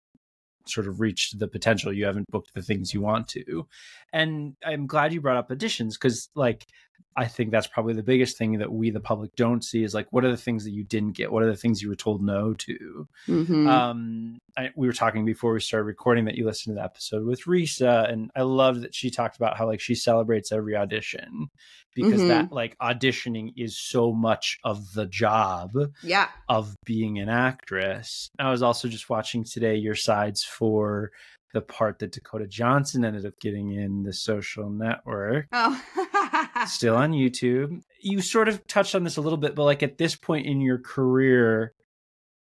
sort 0.68 0.86
of 0.86 1.00
reached 1.00 1.38
the 1.38 1.48
potential. 1.48 1.92
You 1.92 2.06
haven't 2.06 2.30
booked 2.30 2.54
the 2.54 2.62
things 2.62 2.94
you 2.94 3.00
want 3.00 3.28
to. 3.28 3.66
And 4.12 4.56
I'm 4.64 4.86
glad 4.86 5.12
you 5.12 5.20
brought 5.20 5.36
up 5.36 5.50
additions 5.50 5.96
because 5.96 6.28
like 6.34 6.66
I 7.16 7.26
think 7.26 7.50
that's 7.50 7.66
probably 7.66 7.94
the 7.94 8.02
biggest 8.02 8.38
thing 8.38 8.58
that 8.58 8.72
we, 8.72 8.90
the 8.90 9.00
public, 9.00 9.34
don't 9.36 9.62
see 9.62 9.82
is 9.84 9.94
like, 9.94 10.06
what 10.12 10.24
are 10.24 10.30
the 10.30 10.36
things 10.36 10.64
that 10.64 10.70
you 10.70 10.82
didn't 10.84 11.12
get? 11.12 11.30
What 11.30 11.42
are 11.42 11.50
the 11.50 11.56
things 11.56 11.82
you 11.82 11.88
were 11.88 11.94
told 11.94 12.22
no 12.22 12.54
to? 12.54 13.08
Mhm. 13.28 13.68
Um, 13.68 14.38
I, 14.56 14.70
we 14.76 14.86
were 14.86 14.92
talking 14.92 15.24
before 15.24 15.52
we 15.52 15.60
started 15.60 15.84
recording 15.84 16.24
that 16.26 16.36
you 16.36 16.44
listened 16.44 16.74
to 16.74 16.80
the 16.80 16.84
episode 16.84 17.26
with 17.26 17.44
Risa, 17.44 18.10
and 18.10 18.30
I 18.36 18.42
love 18.42 18.80
that 18.82 18.94
she 18.94 19.10
talked 19.10 19.36
about 19.36 19.56
how 19.56 19.66
like 19.66 19.80
she 19.80 19.94
celebrates 19.94 20.52
every 20.52 20.76
audition 20.76 21.48
because 21.94 22.20
Mhm. 22.22 22.28
that 22.28 22.52
like 22.52 22.76
auditioning 22.78 23.52
is 23.56 23.78
so 23.78 24.12
much 24.12 24.58
of 24.64 24.92
the 24.94 25.06
job 25.06 25.72
yeah. 26.02 26.28
of 26.48 26.74
being 26.84 27.18
an 27.18 27.28
actress. 27.28 28.30
I 28.38 28.50
was 28.50 28.62
also 28.62 28.88
just 28.88 29.10
watching 29.10 29.44
today 29.44 29.76
your 29.76 29.94
sides 29.94 30.42
for 30.42 31.10
the 31.52 31.60
part 31.60 31.98
that 31.98 32.12
Dakota 32.12 32.46
Johnson 32.46 33.04
ended 33.04 33.26
up 33.26 33.38
getting 33.40 33.72
in 33.72 34.02
the 34.02 34.12
social 34.12 34.70
network 34.70 35.46
Oh. 35.52 35.80
still 36.66 36.96
on 36.96 37.12
YouTube. 37.12 37.82
You 38.00 38.20
sort 38.20 38.48
of 38.48 38.66
touched 38.66 38.94
on 38.94 39.04
this 39.04 39.16
a 39.16 39.20
little 39.20 39.36
bit, 39.38 39.54
but 39.54 39.64
like 39.64 39.82
at 39.82 39.98
this 39.98 40.16
point 40.16 40.46
in 40.46 40.60
your 40.60 40.78
career, 40.78 41.72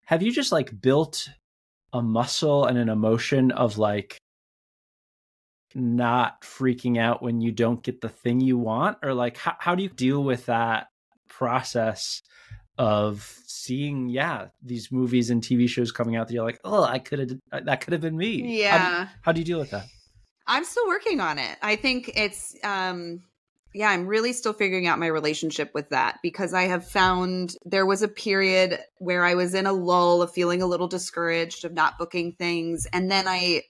have 0.06 0.22
you 0.22 0.32
just 0.32 0.52
like 0.52 0.82
built 0.82 1.30
a 1.94 2.02
muscle 2.02 2.66
and 2.66 2.78
an 2.78 2.90
emotion 2.90 3.52
of 3.52 3.78
like 3.78 4.18
not 5.76 6.42
freaking 6.42 6.98
out 6.98 7.22
when 7.22 7.42
you 7.42 7.52
don't 7.52 7.84
get 7.84 8.02
the 8.02 8.10
thing 8.10 8.40
you 8.42 8.58
want? 8.58 8.98
Or 9.04 9.14
like 9.14 9.38
how, 9.38 9.56
how 9.60 9.76
do 9.76 9.84
you 9.84 9.90
deal 9.90 10.24
with 10.24 10.46
that 10.48 10.88
process 11.30 12.22
of 12.78 13.40
seeing, 13.46 14.10
yeah, 14.10 14.48
these 14.62 14.92
movies 14.92 15.30
and 15.30 15.42
TV 15.42 15.68
shows 15.68 15.92
coming 15.92 16.16
out 16.16 16.28
that 16.28 16.34
you're 16.34 16.46
like, 16.46 16.60
oh, 16.64 16.84
I 16.84 17.00
could 17.00 17.20
have, 17.20 17.66
that 17.66 17.82
could 17.82 17.94
have 17.94 18.02
been 18.02 18.18
me. 18.18 18.42
How 18.42 18.48
yeah. 18.48 19.08
how 19.22 19.32
do 19.32 19.40
you 19.40 19.46
deal 19.46 19.60
with 19.60 19.72
that? 19.72 19.86
I'm 20.48 20.64
still 20.64 20.88
working 20.88 21.20
on 21.20 21.40
it. 21.40 21.58
I 21.62 21.76
think 21.76 22.12
it's 22.16 22.56
um 22.64 23.24
yeah, 23.74 23.90
I'm 23.90 24.08
really 24.08 24.34
still 24.34 24.54
figuring 24.54 24.88
out 24.88 24.98
my 24.98 25.08
relationship 25.08 25.72
with 25.76 25.90
that 25.90 26.18
because 26.24 26.54
I 26.54 26.64
have 26.64 26.88
found 26.88 27.56
there 27.64 27.86
was 27.86 28.02
a 28.02 28.08
period 28.08 28.80
where 28.98 29.24
I 29.24 29.36
was 29.36 29.54
in 29.54 29.68
a 29.68 29.74
lull 29.74 30.22
of 30.22 30.32
feeling 30.32 30.62
a 30.62 30.66
little 30.66 30.88
discouraged 30.88 31.66
of 31.66 31.74
not 31.74 31.98
booking 32.00 32.32
things 32.34 32.88
and 32.94 33.12
then 33.12 33.28
I 33.28 33.64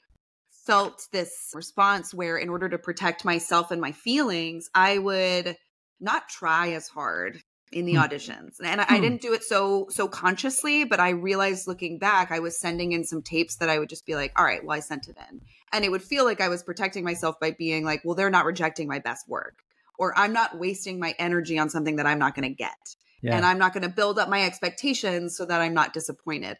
felt 0.67 1.07
this 1.11 1.51
response 1.53 2.13
where 2.13 2.37
in 2.37 2.49
order 2.49 2.69
to 2.69 2.77
protect 2.77 3.23
myself 3.25 3.71
and 3.71 3.79
my 3.79 3.93
feelings, 3.93 4.69
I 4.75 4.97
would 4.97 5.55
not 5.99 6.29
try 6.29 6.73
as 6.73 6.89
hard 6.89 7.41
in 7.71 7.85
the 7.85 7.93
Hmm. 7.93 7.99
auditions. 7.99 8.55
And 8.63 8.81
I, 8.81 8.85
I 8.87 8.95
Hmm. 8.95 9.01
didn't 9.01 9.21
do 9.21 9.33
it 9.33 9.43
so 9.43 9.87
so 9.89 10.07
consciously, 10.07 10.85
but 10.85 10.99
I 10.99 11.09
realized 11.09 11.67
looking 11.67 11.97
back, 11.99 12.31
I 12.31 12.39
was 12.39 12.57
sending 12.57 12.93
in 12.93 13.03
some 13.03 13.21
tapes 13.21 13.57
that 13.57 13.69
I 13.69 13.79
would 13.79 13.89
just 13.89 14.05
be 14.05 14.15
like, 14.15 14.31
all 14.37 14.45
right, 14.45 14.63
well, 14.63 14.77
I 14.77 14.79
sent 14.79 15.07
it 15.07 15.17
in. 15.29 15.41
And 15.73 15.83
it 15.83 15.91
would 15.91 16.03
feel 16.03 16.23
like 16.23 16.39
I 16.41 16.47
was 16.49 16.63
protecting 16.63 17.03
myself 17.03 17.39
by 17.39 17.51
being 17.51 17.83
like, 17.83 18.01
well, 18.05 18.15
they're 18.15 18.29
not 18.29 18.45
rejecting 18.45 18.87
my 18.87 18.99
best 18.99 19.27
work. 19.27 19.63
Or 19.99 20.17
I'm 20.17 20.31
not 20.31 20.57
wasting 20.57 20.99
my 20.99 21.15
energy 21.19 21.57
on 21.57 21.69
something 21.69 21.97
that 21.97 22.05
I'm 22.05 22.19
not 22.19 22.35
going 22.35 22.47
to 22.47 22.55
get. 22.55 22.95
Yeah. 23.21 23.35
And 23.35 23.45
I'm 23.45 23.57
not 23.57 23.73
going 23.73 23.83
to 23.83 23.89
build 23.89 24.19
up 24.19 24.29
my 24.29 24.43
expectations 24.43 25.35
so 25.35 25.43
that 25.45 25.59
I'm 25.59 25.73
not 25.73 25.91
disappointed. 25.91 26.57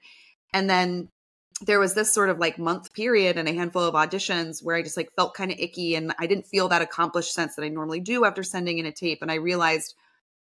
And 0.53 0.70
then 0.70 1.10
there 1.62 1.80
was 1.80 1.93
this 1.93 2.12
sort 2.14 2.30
of 2.30 2.39
like 2.39 2.60
month 2.60 2.93
period 2.93 3.38
and 3.38 3.47
a 3.47 3.53
handful 3.53 3.84
of 3.84 3.95
auditions 3.95 4.64
where 4.64 4.76
I 4.76 4.82
just 4.82 4.97
like 4.97 5.12
felt 5.16 5.34
kind 5.34 5.51
of 5.51 5.60
icky 5.60 5.95
and 5.95 6.14
I 6.20 6.28
didn't 6.28 6.47
feel 6.47 6.68
that 6.68 6.82
accomplished 6.82 7.34
sense 7.34 7.55
that 7.55 7.64
I 7.64 7.70
normally 7.70 7.99
do 7.99 8.26
after 8.26 8.43
sending 8.43 8.78
in 8.80 8.86
a 8.86 8.91
tape. 8.91 9.20
And 9.22 9.32
I 9.32 9.36
realized, 9.36 9.95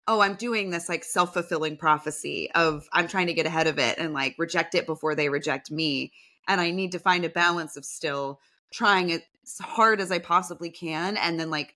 oh, 0.08 0.22
I'm 0.22 0.36
doing 0.36 0.70
this 0.70 0.90
like 0.90 1.04
self 1.04 1.34
fulfilling 1.34 1.78
prophecy 1.78 2.50
of 2.56 2.88
I'm 2.94 3.08
trying 3.08 3.28
to 3.28 3.34
get 3.34 3.46
ahead 3.46 3.68
of 3.68 3.78
it 3.78 3.98
and 3.98 4.14
like 4.14 4.36
reject 4.38 4.76
it 4.76 4.86
before 4.86 5.16
they 5.16 5.30
reject 5.30 5.70
me. 5.70 6.14
And 6.48 6.62
I 6.62 6.72
need 6.72 6.94
to 6.94 7.00
find 7.00 7.26
a 7.26 7.30
balance 7.30 7.76
of 7.76 7.86
still 7.86 8.40
trying 8.72 9.12
as 9.12 9.22
hard 9.62 10.00
as 10.00 10.12
I 10.12 10.20
possibly 10.20 10.70
can 10.70 11.18
and 11.18 11.40
then 11.40 11.50
like 11.50 11.76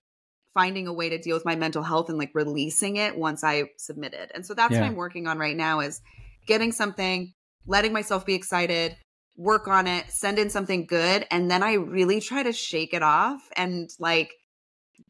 finding 0.54 0.86
a 0.86 0.92
way 0.92 1.08
to 1.08 1.18
deal 1.18 1.36
with 1.36 1.44
my 1.44 1.56
mental 1.56 1.82
health 1.82 2.08
and 2.08 2.18
like 2.18 2.34
releasing 2.34 2.96
it 2.96 3.16
once 3.16 3.42
I 3.44 3.70
submitted. 3.76 4.30
And 4.34 4.44
so 4.44 4.54
that's 4.54 4.72
Yeah. 4.72 4.80
what 4.80 4.86
I'm 4.86 4.96
working 4.96 5.26
on 5.26 5.38
right 5.38 5.56
now 5.56 5.80
is 5.80 6.00
getting 6.46 6.72
something, 6.72 7.32
letting 7.66 7.92
myself 7.92 8.26
be 8.26 8.34
excited, 8.34 8.96
work 9.36 9.68
on 9.68 9.86
it, 9.86 10.10
send 10.10 10.38
in 10.38 10.50
something 10.50 10.84
good, 10.86 11.26
and 11.30 11.50
then 11.50 11.62
I 11.62 11.74
really 11.74 12.20
try 12.20 12.42
to 12.42 12.52
shake 12.52 12.92
it 12.92 13.02
off 13.02 13.48
and 13.56 13.90
like 13.98 14.34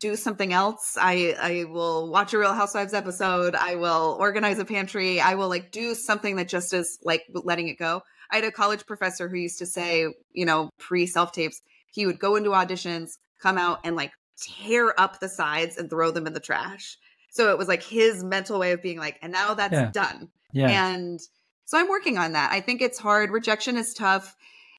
do 0.03 0.16
something 0.16 0.53
else. 0.53 0.98
I 1.00 1.34
I 1.40 1.64
will 1.70 2.11
watch 2.11 2.34
a 2.34 2.38
Real 2.38 2.53
Housewives 2.53 2.92
episode. 2.92 3.55
I 3.55 3.76
will 3.76 4.16
organize 4.20 4.59
a 4.59 4.64
pantry. 4.64 5.20
I 5.20 5.36
will 5.36 5.48
like 5.48 5.70
do 5.70 5.94
something 5.94 6.36
that 6.36 6.48
just 6.48 6.74
is 6.74 6.98
like 7.05 7.22
letting 7.32 7.68
it 7.68 7.78
go. 7.78 8.03
I 8.30 8.36
had 8.36 8.44
a 8.44 8.50
college 8.50 8.84
professor 8.84 9.28
who 9.28 9.36
used 9.36 9.59
to 9.61 9.66
say, 9.66 10.07
you 10.32 10.44
know, 10.44 10.70
pre 10.78 11.07
self 11.07 11.32
tapes, 11.32 11.62
he 11.92 12.05
would 12.07 12.18
go 12.18 12.36
into 12.36 12.50
auditions, 12.50 13.12
come 13.40 13.57
out 13.59 13.78
and 13.84 13.94
like 13.96 14.12
tear 14.36 14.92
up 14.98 15.20
the 15.20 15.28
sides 15.28 15.76
and 15.76 15.88
throw 15.88 16.11
them 16.11 16.26
in 16.26 16.32
the 16.32 16.40
trash. 16.40 16.98
So 17.30 17.50
it 17.50 17.59
was 17.59 17.68
like 17.68 17.82
his 17.82 18.24
mental 18.24 18.59
way 18.59 18.72
of 18.72 18.82
being 18.82 18.98
like, 18.98 19.18
and 19.22 19.32
now 19.32 19.55
that's 19.55 19.72
Yeah. 19.72 19.90
done. 19.92 20.28
yeah. 20.53 20.68
And 20.92 21.20
so 21.64 21.78
I'm 21.78 21.88
working 21.88 22.18
on 22.18 22.32
that. 22.32 22.50
I 22.53 22.61
think 22.61 22.82
it's 22.82 22.98
hard. 22.98 23.30
Rejection 23.30 23.76
is 23.78 23.94
tough. 23.94 24.34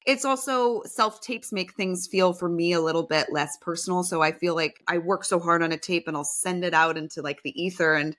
It's 0.06 0.24
also 0.24 0.82
self 0.84 1.20
tapes 1.20 1.52
make 1.52 1.74
things 1.74 2.06
feel 2.06 2.32
for 2.32 2.48
me 2.48 2.72
a 2.72 2.80
little 2.80 3.04
bit 3.04 3.32
less 3.32 3.56
personal. 3.56 4.02
So 4.02 4.20
I 4.22 4.32
feel 4.32 4.54
like 4.54 4.82
I 4.86 4.98
work 4.98 5.24
so 5.24 5.40
hard 5.40 5.62
on 5.62 5.72
a 5.72 5.78
tape 5.78 6.08
and 6.08 6.16
I'll 6.16 6.24
send 6.24 6.64
it 6.64 6.74
out 6.74 6.98
into 6.98 7.22
like 7.22 7.42
the 7.42 7.60
ether 7.60 7.94
and 7.94 8.16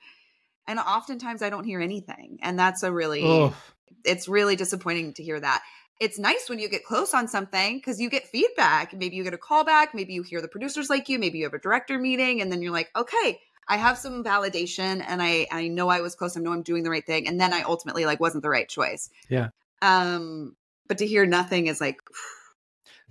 and 0.68 0.80
oftentimes 0.80 1.44
I 1.44 1.52
don't 1.52 1.64
hear 1.64 1.80
anything. 1.80 2.40
And 2.42 2.58
that's 2.58 2.82
a 2.82 2.92
really 2.92 3.24
Oh, 3.24 3.56
it's 4.04 4.28
really 4.28 4.56
disappointing 4.56 5.14
to 5.14 5.24
hear 5.24 5.40
that. 5.40 5.64
It's 6.00 6.20
nice 6.20 6.50
when 6.50 6.60
you 6.60 6.70
get 6.70 6.84
close 6.84 7.14
on 7.14 7.28
something 7.28 7.78
because 7.78 8.02
you 8.02 8.10
get 8.10 8.28
feedback. 8.28 8.94
Maybe 8.94 9.16
you 9.16 9.24
get 9.24 9.34
a 9.34 9.38
call 9.38 9.64
back. 9.64 9.94
Maybe 9.94 10.14
you 10.14 10.24
hear 10.24 10.42
the 10.42 10.48
producers 10.48 10.90
like 10.90 11.08
you. 11.08 11.18
Maybe 11.18 11.38
you 11.38 11.46
have 11.46 11.54
a 11.54 11.60
director 11.60 11.98
meeting, 11.98 12.42
and 12.42 12.52
then 12.52 12.62
you're 12.62 12.74
like, 12.74 12.90
okay, 12.96 13.40
I 13.68 13.78
have 13.78 13.98
some 13.98 14.24
validation, 14.24 15.04
and 15.08 15.22
I 15.22 15.48
I 15.52 15.70
know 15.70 15.88
I 15.88 16.02
was 16.02 16.16
close. 16.16 16.36
I 16.36 16.42
know 16.42 16.52
I'm 16.52 16.64
doing 16.64 16.84
the 16.84 16.90
right 16.90 17.06
thing, 17.06 17.28
and 17.28 17.40
then 17.40 17.54
I 17.54 17.62
ultimately 17.62 18.06
like 18.06 18.20
wasn't 18.20 18.44
the 18.44 18.50
right 18.50 18.68
choice. 18.68 19.10
Yeah. 19.30 19.50
Um, 19.82 20.58
but 20.88 20.98
to 21.00 21.08
hear 21.08 21.26
nothing 21.26 21.68
is 21.68 21.80
like, 21.82 22.00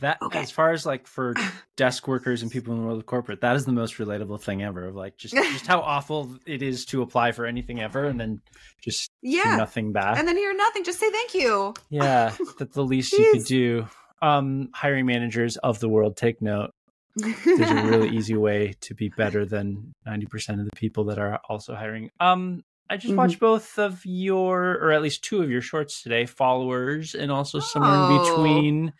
That 0.00 0.18
Okay. 0.22 0.40
as 0.40 0.50
far 0.50 0.72
as 0.72 0.84
like 0.84 1.06
for 1.06 1.34
desk 1.76 2.06
workers 2.08 2.42
and 2.42 2.50
people 2.50 2.74
in 2.74 2.80
the 2.80 2.86
world 2.86 2.98
of 3.00 3.06
corporate, 3.06 3.40
that 3.42 3.56
is 3.56 3.64
the 3.64 3.72
most 3.72 3.94
relatable 3.98 4.40
thing 4.42 4.62
ever. 4.62 4.88
Of 4.88 4.94
like 4.96 5.16
just 5.16 5.34
just 5.34 5.66
how 5.66 5.80
awful 5.94 6.36
it 6.46 6.62
is 6.62 6.84
to 6.86 7.02
apply 7.02 7.32
for 7.32 7.46
anything 7.46 7.80
ever 7.80 8.04
and 8.04 8.18
then 8.18 8.40
just 8.82 9.10
yeah, 9.22 9.56
nothing 9.56 9.92
back. 9.92 10.18
and 10.18 10.26
then 10.26 10.36
hear 10.36 10.54
nothing. 10.54 10.84
Just 10.84 10.98
say 11.00 11.10
thank 11.10 11.34
you. 11.34 11.74
yeah, 11.90 12.34
that's 12.58 12.74
the 12.74 12.84
least 12.84 13.12
you 13.12 13.30
could 13.32 13.44
do. 13.44 13.86
Um, 14.22 14.70
hiring 14.72 15.06
managers 15.06 15.56
of 15.58 15.80
the 15.80 15.88
world, 15.88 16.16
take 16.16 16.40
note. 16.40 16.70
There's 17.16 17.70
a 17.70 17.84
really 17.86 18.08
easy 18.08 18.34
way 18.36 18.74
to 18.80 18.94
be 18.94 19.08
better 19.10 19.44
than 19.46 19.92
ninety 20.04 20.26
percent 20.26 20.60
of 20.60 20.66
the 20.66 20.74
people 20.74 21.04
that 21.04 21.18
are 21.18 21.38
also 21.48 21.74
hiring. 21.76 22.10
Um, 22.18 22.62
I 22.91 22.97
just 22.99 23.16
Mhm. 23.16 23.16
watched 23.16 23.41
both 23.41 23.78
of 23.78 24.05
your, 24.05 24.72
or 24.74 24.93
at 24.93 25.03
least 25.03 25.24
two 25.24 25.43
of 25.43 25.51
your 25.51 25.62
shorts 25.62 26.03
today, 26.03 26.26
followers, 26.26 27.14
and 27.14 27.32
also 27.32 27.59
somewhere 27.61 27.97
in 27.97 28.07
Oh. 28.07 28.07
between. 28.07 28.93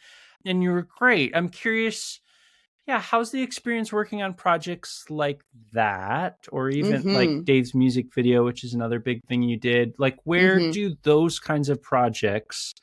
And 0.47 0.62
you 0.62 0.70
were 0.70 0.82
great. 0.99 1.37
I'm 1.37 1.49
curious, 1.51 2.20
yeah, 2.87 3.01
how's 3.01 3.32
the 3.32 3.43
experience 3.43 3.93
working 3.93 4.22
on 4.22 4.35
projects 4.35 5.07
like 5.11 5.43
that, 5.72 6.47
or 6.53 6.70
even 6.70 7.09
like 7.12 7.35
Mhm. 7.35 7.47
Dave's 7.47 7.74
music 7.74 8.14
video, 8.14 8.45
which 8.45 8.64
is 8.64 8.74
another 8.74 8.99
big 9.01 9.20
thing 9.28 9.43
you 9.43 9.59
did? 9.59 9.95
Like, 9.99 10.18
where 10.24 10.61
Mhm. 10.61 10.72
do 10.72 10.97
those 11.05 11.39
kinds 11.41 11.68
of 11.70 11.82
projects 11.82 12.74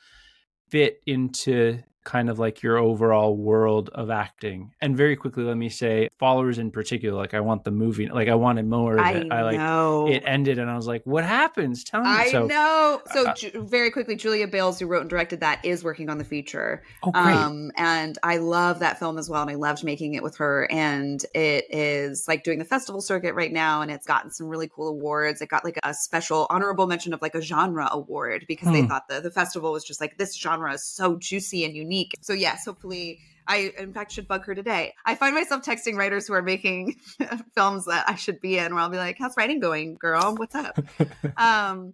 fit 0.70 1.02
into 1.08 1.80
kind 2.04 2.30
of 2.30 2.39
like 2.39 2.64
your 2.64 2.78
overall 2.78 3.36
world 3.36 3.89
of 3.93 4.10
acting? 4.10 4.72
And 4.82 4.95
very 4.97 5.16
quickly, 5.16 5.43
let 5.43 5.58
me 5.58 5.70
say, 5.70 6.10
followers 6.18 6.58
in 6.58 6.72
particular, 6.72 7.16
like 7.18 7.34
I 7.34 7.39
want 7.41 7.64
the 7.64 7.72
movie, 7.72 8.08
like 8.10 8.28
I 8.28 8.36
wanted 8.36 8.66
more 8.66 8.97
of 8.97 9.06
I 9.06 9.12
it. 9.14 9.32
I 9.32 9.43
like 9.43 9.58
know. 9.58 10.08
it 10.08 10.24
ended, 10.26 10.60
and 10.60 10.70
I 10.70 10.76
was 10.76 10.88
like, 10.88 11.04
what 11.06 11.24
happens? 11.24 11.84
Tell 11.84 12.02
me. 12.02 12.10
I 12.10 12.30
so, 12.32 12.45
know. 12.47 13.02
So 13.14 13.28
uh, 13.28 13.34
Ju- 13.36 13.66
very 13.68 13.91
quickly, 13.91 14.16
Julia 14.16 14.47
Bales, 14.47 14.80
who 14.80 14.88
wrote 14.88 15.02
and 15.02 15.10
directed 15.10 15.39
that, 15.41 15.64
is 15.64 15.84
working 15.84 16.10
on 16.10 16.18
the 16.18 16.24
feature. 16.24 16.84
oh 17.04 17.12
great. 17.12 17.36
Um, 17.36 17.72
and 17.78 18.18
I 18.24 18.38
love 18.38 18.80
that 18.80 18.99
film 18.99 19.18
as 19.18 19.30
well, 19.30 19.41
and 19.41 19.52
I 19.52 19.56
loved 19.56 19.84
making 19.84 20.14
it 20.16 20.24
with 20.24 20.38
her. 20.38 20.68
And 20.72 21.24
it 21.36 21.66
is 21.70 22.26
like 22.28 22.43
doing 22.43 22.60
the 22.60 22.66
festival 22.66 23.02
circuit 23.02 23.34
right 23.36 23.52
now, 23.52 23.82
and 23.82 23.91
it's 23.91 24.06
gotten 24.08 24.32
some 24.32 24.47
really 24.47 24.68
cool 24.68 24.88
awards. 24.89 25.41
It 25.41 25.49
got 25.49 25.64
like 25.64 25.80
a 25.84 25.93
special 25.93 26.47
honorable 26.49 26.88
mention 26.88 27.14
of 27.14 27.22
like 27.22 27.36
a 27.36 27.41
genre 27.41 27.88
award 27.91 28.45
because 28.47 28.72
they 28.72 28.82
Hmm. 28.82 28.88
thought 28.88 29.08
the 29.08 29.22
the 29.22 29.32
festival 29.32 29.72
was 29.72 29.84
just 29.84 30.02
like 30.02 30.18
this 30.18 30.36
genre 30.38 30.74
is 30.74 30.84
so 30.84 31.16
juicy 31.18 31.64
and 31.66 31.76
unique. 31.76 31.90
So 32.21 32.33
yes, 32.33 32.65
hopefully. 32.65 33.19
I, 33.47 33.73
in 33.77 33.91
fact, 33.91 34.11
should 34.11 34.27
bug 34.27 34.45
her 34.45 34.53
today. 34.55 34.93
I 35.05 35.15
find 35.15 35.33
myself 35.33 35.63
texting 35.63 35.95
writers 35.97 36.27
who 36.27 36.33
are 36.33 36.43
making 36.43 36.95
films 37.55 37.85
that 37.85 38.07
I 38.07 38.15
should 38.15 38.39
be 38.39 38.57
in, 38.57 38.73
where 38.73 38.83
I'll 38.83 38.89
be 38.89 38.97
like, 38.97 39.17
"How's 39.19 39.35
writing 39.35 39.59
going, 39.59 39.95
girl? 39.99 40.35
What's 40.37 40.55
up?" 40.55 40.79
um 41.37 41.93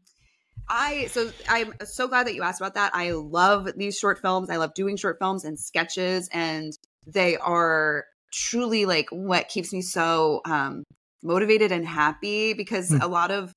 i 0.69 1.07
so 1.07 1.31
i'm 1.47 1.73
so 1.85 2.07
glad 2.07 2.27
that 2.27 2.35
you 2.35 2.43
asked 2.43 2.59
about 2.59 2.73
that 2.73 2.91
i 2.93 3.11
love 3.11 3.69
these 3.77 3.97
short 3.97 4.19
films 4.19 4.49
i 4.49 4.57
love 4.57 4.73
doing 4.73 4.97
short 4.97 5.17
films 5.19 5.45
and 5.45 5.57
sketches 5.59 6.29
and 6.33 6.73
they 7.05 7.37
are 7.37 8.05
truly 8.33 8.85
like 8.85 9.07
what 9.11 9.47
keeps 9.47 9.71
me 9.71 9.81
so 9.81 10.41
um 10.45 10.83
motivated 11.23 11.71
and 11.71 11.85
happy 11.87 12.53
because 12.53 12.89
Hmm. 12.89 13.01
a 13.01 13.07
lot 13.07 13.31
of 13.31 13.53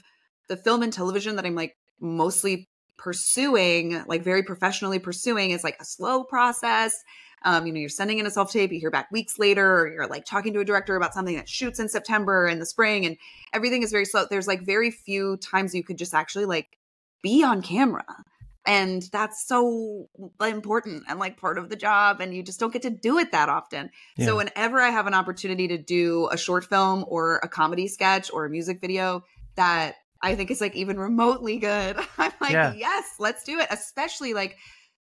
the 0.48 0.56
film 0.56 0.82
and 0.82 0.92
television 0.92 1.36
that 1.36 1.44
i'm 1.44 1.56
like 1.56 1.74
mostly 2.00 2.64
pursuing 3.00 4.04
like 4.06 4.22
very 4.22 4.42
professionally 4.42 4.98
pursuing 4.98 5.52
is 5.52 5.64
like 5.64 5.76
a 5.80 5.84
slow 5.84 6.22
process 6.22 7.02
Um, 7.42 7.66
you 7.66 7.72
know, 7.72 7.80
you're 7.80 7.88
sending 7.88 8.18
in 8.18 8.26
a 8.26 8.30
self 8.30 8.52
tape, 8.52 8.70
you 8.70 8.78
hear 8.78 8.90
back 8.90 9.10
weeks 9.10 9.38
later, 9.38 9.80
or 9.80 9.88
you're 9.88 10.06
like 10.06 10.26
talking 10.26 10.52
to 10.52 10.60
a 10.60 10.64
director 10.64 10.94
about 10.96 11.14
something 11.14 11.36
that 11.36 11.48
shoots 11.48 11.80
in 11.80 11.88
September 11.88 12.46
in 12.46 12.58
the 12.58 12.66
spring, 12.66 13.06
and 13.06 13.16
everything 13.54 13.82
is 13.82 13.90
very 13.90 14.04
slow. 14.04 14.26
There's 14.28 14.46
like 14.46 14.60
very 14.60 14.90
few 14.90 15.38
times 15.38 15.74
you 15.74 15.82
could 15.82 15.96
just 15.96 16.12
actually 16.12 16.44
like 16.44 16.76
be 17.22 17.42
on 17.42 17.62
camera. 17.62 18.04
And 18.66 19.02
that's 19.10 19.48
so 19.48 20.10
important 20.38 21.04
and 21.08 21.18
like 21.18 21.38
part 21.38 21.56
of 21.56 21.70
the 21.70 21.76
job. 21.76 22.20
And 22.20 22.34
you 22.34 22.42
just 22.42 22.60
don't 22.60 22.74
get 22.74 22.82
to 22.82 22.90
do 22.90 23.16
it 23.16 23.32
that 23.32 23.48
often. 23.48 23.90
Yeah. 24.18 24.26
So, 24.26 24.36
whenever 24.36 24.78
I 24.78 24.90
have 24.90 25.06
an 25.06 25.14
opportunity 25.14 25.66
to 25.68 25.78
do 25.78 26.28
a 26.30 26.36
short 26.36 26.66
film 26.66 27.06
or 27.08 27.38
a 27.38 27.48
comedy 27.48 27.88
sketch 27.88 28.30
or 28.30 28.44
a 28.44 28.50
music 28.50 28.82
video 28.82 29.24
that 29.56 29.94
I 30.22 30.34
think 30.34 30.50
is 30.50 30.60
like 30.60 30.76
even 30.76 30.98
remotely 30.98 31.58
good, 31.58 31.96
I'm 32.18 32.32
like, 32.40 32.52
Yeah. 32.52 32.72
yes, 32.74 33.14
let's 33.18 33.44
do 33.44 33.58
it. 33.58 33.68
Especially 33.70 34.34
like 34.34 34.56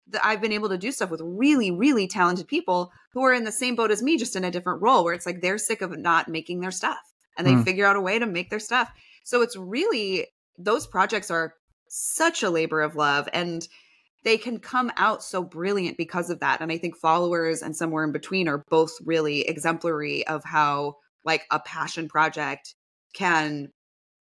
the, 0.07 0.25
I've 0.25 0.41
been 0.41 0.51
able 0.51 0.69
to 0.69 0.77
do 0.77 0.91
stuff 0.91 1.09
with 1.09 1.21
really, 1.23 1.71
really 1.71 2.07
talented 2.07 2.47
people 2.47 2.91
who 3.13 3.23
are 3.23 3.33
in 3.33 3.43
the 3.43 3.51
same 3.51 3.75
boat 3.75 3.91
as 3.91 4.03
me, 4.03 4.17
just 4.17 4.35
in 4.35 4.43
a 4.43 4.51
different 4.51 4.81
role, 4.81 5.03
where 5.03 5.13
it's 5.13 5.25
like 5.25 5.41
they're 5.41 5.57
sick 5.57 5.81
of 5.81 5.97
not 5.97 6.27
making 6.27 6.59
their 6.59 6.71
stuff 6.71 6.99
and 7.37 7.47
they 7.47 7.53
Hmm. 7.53 7.63
figure 7.63 7.85
out 7.85 7.95
a 7.95 8.01
way 8.01 8.19
to 8.19 8.25
make 8.25 8.49
their 8.49 8.59
stuff. 8.59 8.91
So 9.23 9.41
it's 9.41 9.55
really, 9.55 10.27
those 10.57 10.85
projects 10.85 11.31
are 11.31 11.53
such 11.87 12.43
a 12.43 12.49
labor 12.49 12.81
of 12.81 12.95
love 12.95 13.27
and 13.33 13.67
they 14.23 14.37
can 14.37 14.59
come 14.59 14.91
out 14.97 15.23
so 15.23 15.43
brilliant 15.43 15.97
because 15.97 16.29
of 16.29 16.39
that. 16.39 16.59
And 16.59 16.71
I 16.71 16.77
think 16.77 16.97
followers 16.97 17.61
and 17.61 17.75
somewhere 17.75 18.03
in 18.03 18.11
between 18.11 18.47
are 18.47 18.63
both 18.69 18.91
really 19.05 19.41
exemplary 19.47 20.25
of 20.27 20.43
how 20.43 20.95
like 21.23 21.45
a 21.51 21.59
passion 21.59 22.07
project 22.09 22.75
can 23.13 23.71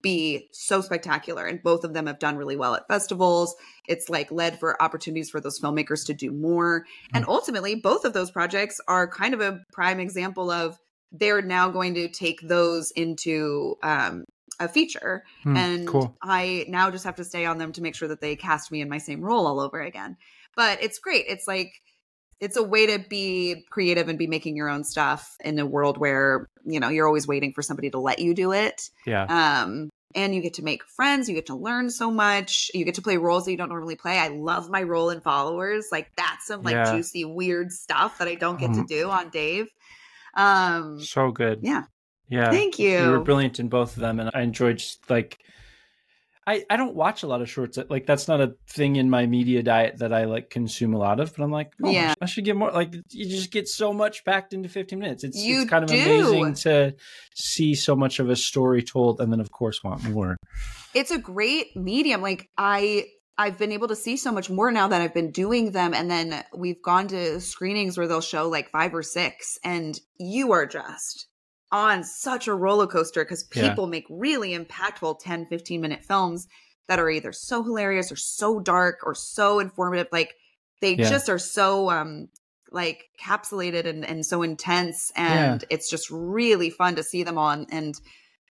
be 0.05 0.49
so 0.53 0.81
spectacular 0.83 1.47
and 1.47 1.63
both 1.63 1.83
of 1.83 1.95
them 1.95 2.07
have 2.07 2.21
done 2.21 2.37
really 2.37 2.55
well 2.55 2.77
at 2.77 2.87
festivals. 2.87 3.57
It's 3.89 4.09
like 4.09 4.31
led 4.31 4.61
for 4.61 4.81
opportunities 4.81 5.31
for 5.31 5.41
those 5.41 5.59
filmmakers 5.59 6.07
to 6.07 6.15
do 6.15 6.31
more. 6.31 6.85
And 7.13 7.25
ultimately 7.27 7.75
both 7.75 8.05
of 8.05 8.13
those 8.13 8.31
projects 8.31 8.81
are 8.87 9.09
kind 9.09 9.35
of 9.35 9.41
a 9.41 9.61
prime 9.73 9.99
example 9.99 10.51
of 10.51 10.79
they're 11.11 11.43
now 11.43 11.71
going 11.71 11.95
to 11.95 12.09
take 12.09 12.41
those 12.43 12.91
into 12.93 13.77
um, 13.83 14.25
a 14.61 14.69
feature. 14.69 15.25
Hmm, 15.43 15.57
and 15.57 15.89
cool. 15.89 16.17
i 16.23 16.65
now 16.69 16.91
just 16.91 17.05
have 17.05 17.17
to 17.17 17.25
stay 17.25 17.47
on 17.47 17.59
them 17.59 17.73
to 17.73 17.83
make 17.83 17.95
sure 17.95 18.09
that 18.09 18.21
they 18.21 18.37
cast 18.37 18.71
me 18.71 18.81
in 18.81 18.89
my 18.89 18.99
same 18.99 19.23
role 19.23 19.47
all 19.47 19.59
over 19.59 19.81
again. 19.81 20.17
But 20.55 20.83
it's 20.83 20.99
great. 20.99 21.25
It's 21.29 21.49
like 21.49 21.73
it's 22.41 22.57
a 22.57 22.63
way 22.63 22.87
to 22.87 22.99
be 23.09 23.65
creative 23.71 24.09
and 24.09 24.19
be 24.19 24.27
making 24.27 24.57
your 24.57 24.69
own 24.69 24.85
stuff 24.85 25.37
in 25.45 25.59
a 25.59 25.67
world 25.67 25.99
where 25.99 26.49
you 26.65 26.81
know 26.81 26.89
you're 26.89 27.07
always 27.07 27.27
waiting 27.27 27.53
for 27.53 27.63
somebody 27.63 27.91
to 27.91 27.99
let 27.99 28.19
you 28.19 28.35
do 28.35 28.53
it 28.53 28.91
Yeah. 29.07 29.25
um 29.29 29.91
and 30.17 30.35
you 30.35 30.41
get 30.43 30.55
to 30.55 30.63
make 30.63 30.85
friends 30.85 31.29
you 31.29 31.35
get 31.35 31.47
to 31.47 31.57
learn 31.57 31.91
so 31.91 32.11
much 32.11 32.71
you 32.75 32.85
get 32.85 32.95
to 32.97 33.03
play 33.03 33.17
roles 33.17 33.45
that 33.45 33.51
you 33.51 33.57
don't 33.57 33.69
normally 33.69 33.97
play 33.97 34.19
i 34.19 34.29
love 34.29 34.69
my 34.71 34.83
role 34.83 35.11
in 35.11 35.21
followers 35.21 35.87
like 35.93 36.11
that's 36.17 36.47
some 36.47 36.63
like 36.63 36.75
Yeah. 36.75 36.93
juicy 36.93 37.25
weird 37.25 37.73
stuff 37.73 38.19
that 38.19 38.29
i 38.29 38.35
don't 38.35 38.59
get 38.59 38.73
to 38.75 38.81
Mhm. 38.83 38.89
do 38.89 39.11
on 39.11 39.31
dave 39.31 39.69
um 40.35 41.01
So 41.01 41.31
good. 41.31 41.61
yeah 41.63 41.85
Yeah. 42.29 42.51
thank 42.51 42.79
you 42.79 42.89
You 42.91 43.11
were 43.11 43.21
brilliant 43.21 43.61
in 43.61 43.69
both 43.69 43.97
of 43.97 44.01
them, 44.01 44.19
and 44.21 44.31
I 44.35 44.43
enjoyed 44.43 44.79
just 44.79 45.09
like. 45.11 45.39
I, 46.47 46.65
I 46.69 46.77
don't 46.77 46.95
watch 46.95 47.23
a 47.23 47.27
lot 47.27 47.41
of 47.41 47.49
shorts. 47.49 47.79
Like 47.89 48.07
that's 48.07 48.29
not 48.29 48.41
a 48.41 48.55
thing 48.69 48.97
in 48.97 49.09
my 49.09 49.27
media 49.27 49.63
diet 49.63 49.99
that 49.99 50.13
I 50.13 50.25
like 50.27 50.51
consume 50.51 50.93
a 50.95 50.99
lot 50.99 51.21
of. 51.21 51.35
But 51.35 51.43
I'm 51.45 51.51
like, 51.51 51.73
oh, 51.83 51.91
Yeah. 51.91 52.15
I 52.21 52.27
should 52.27 52.45
get 52.45 52.57
more. 52.57 52.71
Like 52.71 52.95
you 53.11 53.29
just 53.29 53.51
get 53.51 53.67
so 53.69 53.93
much 53.93 54.25
packed 54.25 54.53
into 54.53 54.69
15 54.69 54.99
minutes. 54.99 55.25
It's 55.25 55.39
You 55.43 55.63
it's 55.63 55.71
kind 55.71 55.85
of 55.85 55.91
do. 55.91 55.97
amazing 55.97 56.55
to 56.55 56.95
see 57.35 57.75
so 57.75 57.97
much 57.97 58.19
of 58.19 58.29
a 58.29 58.37
story 58.37 58.83
told, 58.83 59.21
and 59.21 59.33
then 59.33 59.41
of 59.41 59.51
course 59.51 59.83
want 59.83 60.05
more. 60.05 60.37
it's 60.95 61.11
a 61.11 61.19
great 61.19 61.75
medium 61.77 62.23
like 62.23 62.49
i 62.57 63.05
i've 63.37 63.59
been 63.59 63.73
able 63.73 63.89
to 63.89 63.97
see 63.97 64.17
so 64.17 64.31
much 64.31 64.49
more 64.49 64.71
now 64.71 64.87
that 64.89 65.01
i've 65.01 65.13
been 65.15 65.33
doing 65.33 65.73
them 65.73 65.93
and 65.93 66.09
then 66.11 66.45
we've 66.57 66.81
gone 66.83 67.09
to 67.09 67.41
screenings 67.41 67.99
where 67.99 68.07
they'll 68.07 68.21
show 68.21 68.49
like 68.49 68.71
five 68.71 68.95
or 68.95 69.03
six 69.03 69.59
and 69.65 69.99
you 70.19 70.53
are 70.53 70.67
just 70.67 71.27
on 71.75 72.05
such 72.05 72.47
a 72.47 72.55
roller 72.55 72.87
coaster 72.87 73.25
because 73.25 73.45
Yeah. 73.55 73.71
people 73.71 73.89
make 73.89 74.07
really 74.09 74.57
impactful 74.57 75.19
10 75.21 75.47
15 75.47 75.81
minute 75.81 76.05
films 76.05 76.47
that 76.87 77.01
are 77.01 77.11
either 77.11 77.33
so 77.33 77.65
hilarious 77.65 78.13
or 78.13 78.17
so 78.17 78.61
dark 78.61 79.01
or 79.03 79.15
so 79.15 79.59
informative 79.59 80.07
like 80.13 80.35
they 80.81 80.95
Yeah. 80.95 81.09
just 81.11 81.29
are 81.29 81.39
so 81.39 81.91
um 81.91 82.29
like 82.71 83.05
capsulated 83.21 83.87
and, 83.87 84.05
and 84.05 84.25
so 84.25 84.43
intense 84.43 85.11
and 85.17 85.65
it's 85.69 85.91
just 85.91 86.09
really 86.11 86.71
fun 86.71 86.95
to 86.95 87.03
see 87.03 87.25
them 87.25 87.39
on 87.39 87.67
and 87.71 87.95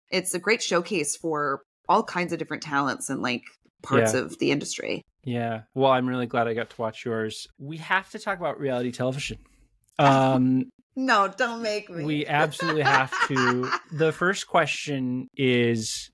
it's 0.10 0.34
a 0.34 0.40
great 0.40 0.64
showcase 0.64 1.16
for 1.16 1.62
all 1.88 2.04
kinds 2.04 2.34
of 2.34 2.40
different 2.40 2.64
talents 2.64 3.10
and 3.10 3.22
like 3.22 3.44
parts 3.84 4.14
Yeah. 4.16 4.22
of 4.22 4.40
the 4.40 4.52
industry. 4.52 5.04
Yeah. 5.24 5.62
Well, 5.76 5.92
I'm 5.92 6.08
really 6.08 6.26
glad 6.26 6.48
I 6.48 6.54
got 6.56 6.72
to 6.72 6.82
watch 6.82 7.06
yours. 7.06 7.48
We 7.60 7.78
have 7.78 8.10
to 8.12 8.20
talk 8.20 8.40
about 8.40 8.60
reality 8.60 8.92
television. 8.92 9.38
Um, 10.00 10.66
No, 10.96 11.28
don't 11.36 11.62
make 11.62 11.90
me. 11.90 12.04
we 12.04 12.26
absolutely 12.28 12.84
have 12.84 13.12
to. 13.28 13.70
The 13.94 14.12
first 14.12 14.48
question 14.48 15.28
is 15.36 16.12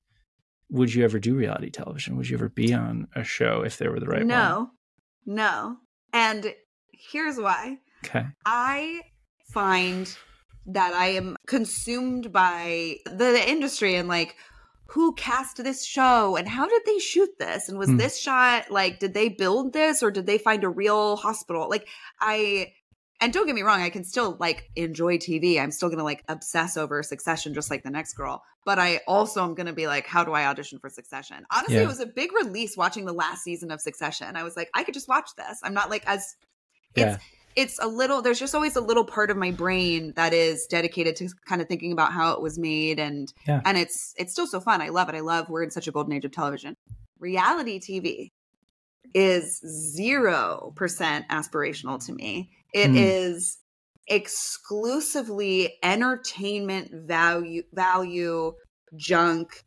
Would 0.72 0.94
you 0.94 1.04
ever 1.04 1.20
do 1.20 1.36
reality 1.36 1.70
television? 1.70 2.18
Would 2.18 2.30
you 2.30 2.38
ever 2.38 2.50
be 2.50 2.74
on 2.74 3.08
a 3.16 3.24
show 3.24 3.62
if 3.64 3.78
there 3.78 3.92
were 3.92 4.00
the 4.00 4.08
right 4.08 4.20
one? 4.20 4.28
no, 4.28 4.70
no. 5.26 5.78
And 6.14 6.54
here's 7.12 7.38
why 7.38 7.78
Okay. 8.06 8.26
I 8.46 9.02
find 9.54 10.16
that 10.68 10.94
I 10.94 11.08
am 11.08 11.36
consumed 11.48 12.32
by 12.34 12.98
the 13.06 13.44
industry 13.48 13.96
and 13.96 14.08
like, 14.10 14.36
who 14.92 15.14
cast 15.16 15.58
this 15.64 15.86
show 15.86 16.36
and 16.36 16.48
how 16.48 16.68
did 16.68 16.82
they 16.86 16.98
shoot 17.00 17.30
this? 17.40 17.70
And 17.70 17.78
was 17.78 17.90
Hmm. 17.90 17.98
this 17.98 18.18
shot 18.20 18.72
like, 18.72 19.00
did 19.00 19.14
they 19.14 19.30
build 19.30 19.74
this 19.74 20.02
or 20.02 20.12
did 20.12 20.26
they 20.26 20.38
find 20.38 20.64
a 20.64 20.70
real 20.70 21.16
hospital? 21.18 21.70
Like, 21.70 21.88
I, 22.22 22.74
and 23.20 23.34
don't 23.34 23.46
get 23.48 23.56
me 23.56 23.64
wrong, 23.64 23.82
I 23.82 23.90
can 23.90 24.04
still 24.04 24.38
like 24.40 24.70
enjoy 24.76 25.18
TV. 25.18 25.60
I'm 25.60 25.72
still 25.72 25.90
gonna 25.90 26.04
like 26.04 26.24
obsess 26.28 26.78
over 26.78 27.02
Succession 27.04 27.54
just 27.54 27.72
like 27.72 27.84
the 27.84 27.90
next 27.90 28.14
girl. 28.14 28.44
But 28.66 28.80
I 28.80 29.00
also 29.08 29.44
am 29.44 29.56
gonna 29.56 29.74
be 29.74 29.88
like, 29.88 30.06
how 30.06 30.24
do 30.24 30.34
I 30.34 30.46
audition 30.46 30.78
for 30.80 30.90
Succession? 30.90 31.46
Honestly, 31.52 31.76
Yeah. 31.76 31.84
it 31.84 31.88
was 31.88 32.00
a 32.00 32.06
big 32.06 32.32
release 32.34 32.76
watching 32.78 33.06
the 33.06 33.14
last 33.14 33.44
season 33.44 33.72
of 33.72 33.82
Succession. 33.82 34.36
I 34.36 34.44
was 34.44 34.56
like, 34.56 34.70
I 34.74 34.84
could 34.84 34.94
just 34.94 35.08
watch 35.08 35.30
this. 35.38 35.60
I'm 35.64 35.74
not 35.74 35.90
like 35.90 36.04
as 36.08 36.36
Yeah. 36.96 37.18
it's 37.56 37.80
a 37.80 37.88
little 37.88 38.22
there's 38.22 38.40
just 38.40 38.54
always 38.54 38.76
a 38.76 38.82
little 38.82 39.04
part 39.06 39.32
of 39.32 39.38
my 39.38 39.50
brain 39.52 40.14
that 40.16 40.32
is 40.34 40.68
dedicated 40.68 41.16
to 41.16 41.30
kind 41.48 41.60
of 41.62 41.68
thinking 41.68 41.92
about 41.92 42.14
how 42.14 42.34
it 42.34 42.42
was 42.42 42.60
made 42.60 43.00
and 43.00 43.34
Yeah. 43.48 43.62
and 43.66 43.78
it's 43.80 44.14
it's 44.18 44.32
still 44.32 44.46
so 44.48 44.60
fun 44.60 44.80
i 44.82 44.90
love 44.90 45.10
it 45.10 45.16
i 45.16 45.22
love 45.22 45.50
we're 45.50 45.64
in 45.64 45.72
such 45.72 45.88
a 45.88 45.92
golden 45.92 46.14
age 46.14 46.24
of 46.26 46.32
television 46.32 46.76
reality 47.20 47.80
tv 47.80 48.30
is 49.16 49.60
0% 50.00 51.28
aspirational 51.30 52.04
to 52.06 52.14
me 52.14 52.50
It 52.74 52.92
Hmm. 52.92 52.96
is 52.96 53.58
exclusively 54.08 55.78
entertainment 55.84 56.92
value 56.94 57.64
value 57.74 58.54
junk 58.96 59.64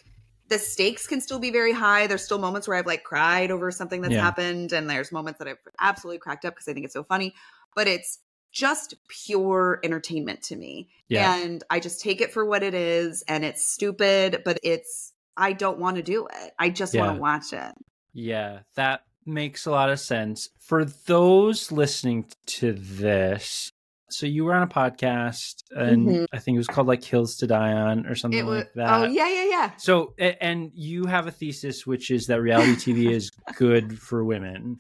the 0.49 0.59
stakes 0.59 1.07
can 1.07 1.21
still 1.21 1.39
be 1.39 1.51
very 1.51 1.73
high 1.73 2.07
there's 2.07 2.25
still 2.25 2.39
moments 2.39 2.67
where 2.67 2.79
i've 2.79 2.87
like 2.87 3.05
cried 3.05 3.51
over 3.51 3.71
something 3.71 4.01
that's 4.01 4.15
Yeah. 4.15 4.23
happened 4.23 4.73
and 4.73 4.89
there's 4.89 5.13
moments 5.13 5.39
that 5.39 5.47
i've 5.47 5.59
absolutely 5.79 6.19
cracked 6.19 6.47
up 6.47 6.55
because 6.55 6.67
i 6.69 6.73
think 6.73 6.85
it's 6.85 6.95
so 6.95 7.05
funny 7.05 7.35
but 7.77 7.87
it's 7.87 8.19
just 8.51 8.95
pure 9.09 9.79
entertainment 9.85 10.41
to 10.43 10.57
me 10.57 10.89
Yeah. 11.09 11.35
and 11.37 11.63
i 11.69 11.79
just 11.79 12.01
take 12.01 12.23
it 12.23 12.33
for 12.33 12.45
what 12.47 12.63
it 12.63 12.73
is 12.75 13.23
and 13.29 13.45
it's 13.45 13.67
stupid 13.67 14.41
but 14.45 14.59
it's 14.63 15.13
i 15.37 15.53
don't 15.53 15.79
want 15.79 15.97
to 15.97 16.03
do 16.03 16.27
it 16.27 16.53
i 16.59 16.71
just 16.71 16.97
want 16.97 17.11
to 17.11 17.15
watch 17.15 17.53
it 17.53 17.75
Yeah, 18.13 18.61
that 18.75 19.05
makes 19.33 19.67
a 19.67 19.71
lot 19.71 19.91
of 19.91 20.01
sense. 20.01 20.49
For 20.61 20.85
those 20.85 21.71
listening 21.73 22.27
to 22.47 22.73
this, 22.73 23.71
so 24.11 24.27
you 24.27 24.45
were 24.45 24.55
on 24.55 24.63
a 24.63 24.67
podcast 24.67 25.63
and 25.75 26.07
Mhm. 26.07 26.27
I 26.33 26.39
think 26.39 26.57
it 26.57 26.59
was 26.59 26.69
called 26.69 26.89
like 26.89 27.03
Hills 27.05 27.37
to 27.37 27.47
Die 27.47 27.73
On 27.73 28.07
or 28.07 28.15
something 28.17 28.45
was 28.45 28.59
like 28.59 28.73
that. 28.75 29.01
oh 29.01 29.05
yeah 29.05 29.29
yeah 29.29 29.45
yeah 29.49 29.71
So, 29.79 30.15
and 30.19 30.73
you 30.75 31.07
have 31.07 31.27
a 31.27 31.31
thesis 31.31 31.87
which 31.87 32.11
is 32.11 32.27
that 32.27 32.41
reality 32.43 32.75
TV 32.77 33.11
is 33.15 33.31
good 33.57 33.99
for 33.99 34.25
women. 34.25 34.79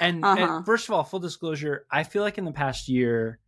And, 0.00 0.24
and 0.24 0.38
Uh-huh. 0.38 0.62
first 0.64 0.88
of 0.88 0.94
all, 0.94 1.02
full 1.02 1.18
disclosure, 1.18 1.86
I 1.90 2.04
feel 2.04 2.22
like 2.22 2.38
in 2.38 2.44
the 2.44 2.52
past 2.52 2.88
year, 2.88 3.40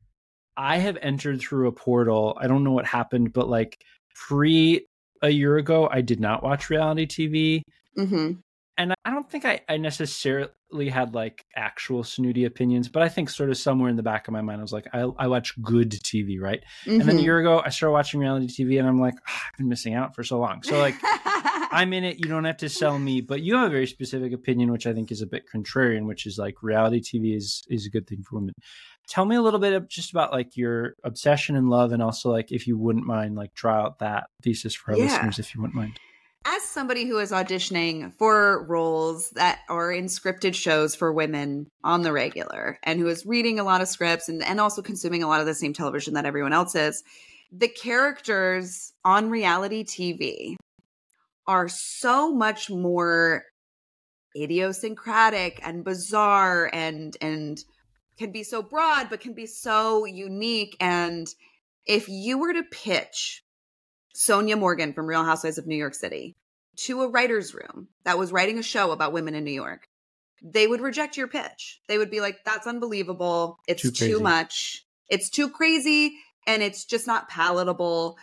I 0.57 0.78
have 0.78 0.98
entered 1.01 1.40
through 1.40 1.68
a 1.68 1.72
portal. 1.72 2.36
I 2.40 2.48
don't 2.48 2.64
know 2.64 2.72
what 2.72 2.86
happened, 2.86 3.32
but 3.32 3.48
like 3.48 3.78
pre 4.16 4.84
a 5.22 5.28
year 5.30 5.59
ago, 5.59 5.88
I 5.90 6.01
did 6.01 6.18
not 6.20 6.42
watch 6.42 6.70
reality 6.70 7.07
TV. 7.07 7.62
hmm 7.96 8.32
And 8.81 8.95
I 9.05 9.11
don't 9.11 9.31
think 9.31 9.45
I, 9.45 9.61
I 9.68 9.76
necessarily 9.76 10.89
had 10.89 11.14
like 11.14 11.45
actual 11.55 12.03
snooty 12.03 12.47
opinions, 12.47 12.89
but 12.89 13.03
I 13.03 13.11
think 13.11 13.28
sort 13.28 13.51
of 13.51 13.59
somewhere 13.59 13.91
in 13.91 13.97
the 13.97 14.03
back 14.03 14.26
of 14.26 14.33
my 14.33 14.41
mind, 14.41 14.59
I 14.59 14.62
was 14.62 14.72
like, 14.72 14.87
I, 14.95 15.01
I 15.18 15.26
watch 15.26 15.53
good 15.61 15.91
TV, 15.91 16.41
right? 16.41 16.62
And 16.87 17.01
Mm-hmm. 17.01 17.09
then 17.09 17.18
a 17.18 17.20
year 17.22 17.39
ago, 17.39 17.61
I 17.62 17.68
started 17.68 17.93
watching 17.93 18.20
reality 18.20 18.47
TV 18.47 18.78
and 18.78 18.89
I'm 18.89 18.99
like, 18.99 19.16
"Ah, 19.28 19.43
I've 19.53 19.59
been 19.59 19.68
missing 19.68 19.93
out 19.95 20.14
for 20.14 20.24
so 20.24 20.39
long. 20.39 20.62
So, 20.62 20.78
like, 20.78 20.95
I'm 21.72 21.93
in 21.93 22.05
it. 22.05 22.20
You 22.20 22.28
don't 22.31 22.45
have 22.45 22.57
to 22.59 22.70
sell 22.70 22.99
me, 22.99 23.20
but 23.20 23.43
you 23.43 23.57
have 23.57 23.66
a 23.66 23.70
very 23.70 23.87
specific 23.87 24.33
opinion, 24.33 24.72
which 24.72 24.87
I 24.87 24.95
think 24.95 25.12
is 25.12 25.20
a 25.20 25.26
bit 25.26 25.45
contrarian, 25.55 26.07
which 26.07 26.24
is 26.24 26.39
like 26.39 26.62
reality 26.62 27.03
TV 27.03 27.37
is 27.37 27.62
is 27.68 27.85
a 27.85 27.91
good 27.91 28.07
thing 28.09 28.22
for 28.22 28.37
women. 28.37 28.55
Tell 29.09 29.26
me 29.26 29.37
a 29.37 29.43
little 29.43 29.61
bit 29.61 29.74
of 29.74 29.89
just 29.89 30.11
about 30.11 30.33
like 30.33 30.57
your 30.57 30.95
obsession 31.05 31.55
and 31.55 31.68
love, 31.68 31.93
and 31.93 32.03
also 32.03 32.31
like 32.31 32.51
if 32.51 32.66
you 32.66 32.78
wouldn't 32.78 33.05
mind, 33.07 33.37
like 33.37 33.53
draw 33.55 33.83
out 33.83 33.99
that 33.99 34.24
thesis 34.43 34.74
for 34.74 34.93
our 34.93 34.99
Yeah. 34.99 35.05
listeners, 35.05 35.39
if 35.39 35.55
you 35.55 35.61
wouldn't 35.61 35.76
mind. 35.76 36.01
As 36.45 36.62
somebody 36.62 37.07
who 37.07 37.18
is 37.18 37.32
auditioning 37.32 38.12
for 38.14 38.64
roles 38.64 39.30
that 39.30 39.61
are 39.68 39.93
in 39.93 40.07
scripted 40.07 40.55
shows 40.55 40.95
for 40.95 41.12
women 41.12 41.66
on 41.84 42.03
the 42.03 42.12
regular 42.12 42.78
and 42.82 42.99
who 42.99 43.07
is 43.09 43.26
reading 43.26 43.59
a 43.59 43.64
lot 43.64 43.82
of 43.82 43.88
scripts 43.88 44.28
and, 44.28 44.43
and 44.43 44.59
also 44.59 44.80
consuming 44.80 45.22
a 45.22 45.28
lot 45.28 45.41
of 45.41 45.47
the 45.47 45.55
same 45.55 45.72
television 45.72 46.14
that 46.14 46.24
everyone 46.24 46.53
else 46.53 46.74
is, 46.74 47.05
the 47.53 47.68
characters 47.68 48.93
on 49.05 49.28
reality 49.28 49.84
TV 49.84 50.57
are 51.47 51.68
so 51.68 52.32
much 52.32 52.70
more 52.70 53.45
idiosyncratic 54.36 55.61
and 55.64 55.84
bizarre 55.84 56.70
and 56.72 57.16
and 57.20 57.64
can 58.16 58.30
be 58.30 58.45
so 58.45 58.62
broad 58.62 59.11
but 59.11 59.20
can 59.20 59.34
be 59.34 59.47
so 59.47 60.05
unique. 60.05 60.76
And 60.80 61.26
if 61.86 62.09
you 62.09 62.38
were 62.38 62.53
to 62.53 62.62
pitch 62.62 63.43
Sonja 64.15 64.59
Morgan 64.59 64.93
from 64.93 65.07
Real 65.07 65.25
Housewives 65.25 65.59
of 65.59 65.67
New 65.67 65.77
York 65.77 65.95
City 65.95 66.37
to 66.77 67.03
a 67.03 67.09
writer's 67.09 67.55
room 67.55 67.89
that 68.05 68.19
was 68.19 68.33
writing 68.33 68.59
a 68.59 68.63
show 68.63 68.91
about 68.91 69.13
women 69.13 69.35
in 69.35 69.45
New 69.45 69.53
York, 69.53 69.89
they 70.43 70.67
would 70.67 70.81
reject 70.81 71.17
your 71.17 71.29
pitch. 71.29 71.81
They 71.89 71.99
would 71.99 72.11
be 72.11 72.21
like, 72.21 72.39
that's 72.45 72.67
unbelievable. 72.67 73.59
It's 73.69 73.83
too, 73.83 73.91
too 73.91 74.21
much. 74.21 74.85
It's 75.09 75.29
too 75.29 75.51
crazy 75.51 76.15
and 76.47 76.63
it's 76.63 76.85
just 76.85 77.07
not 77.07 77.29
palatable. 77.29 78.17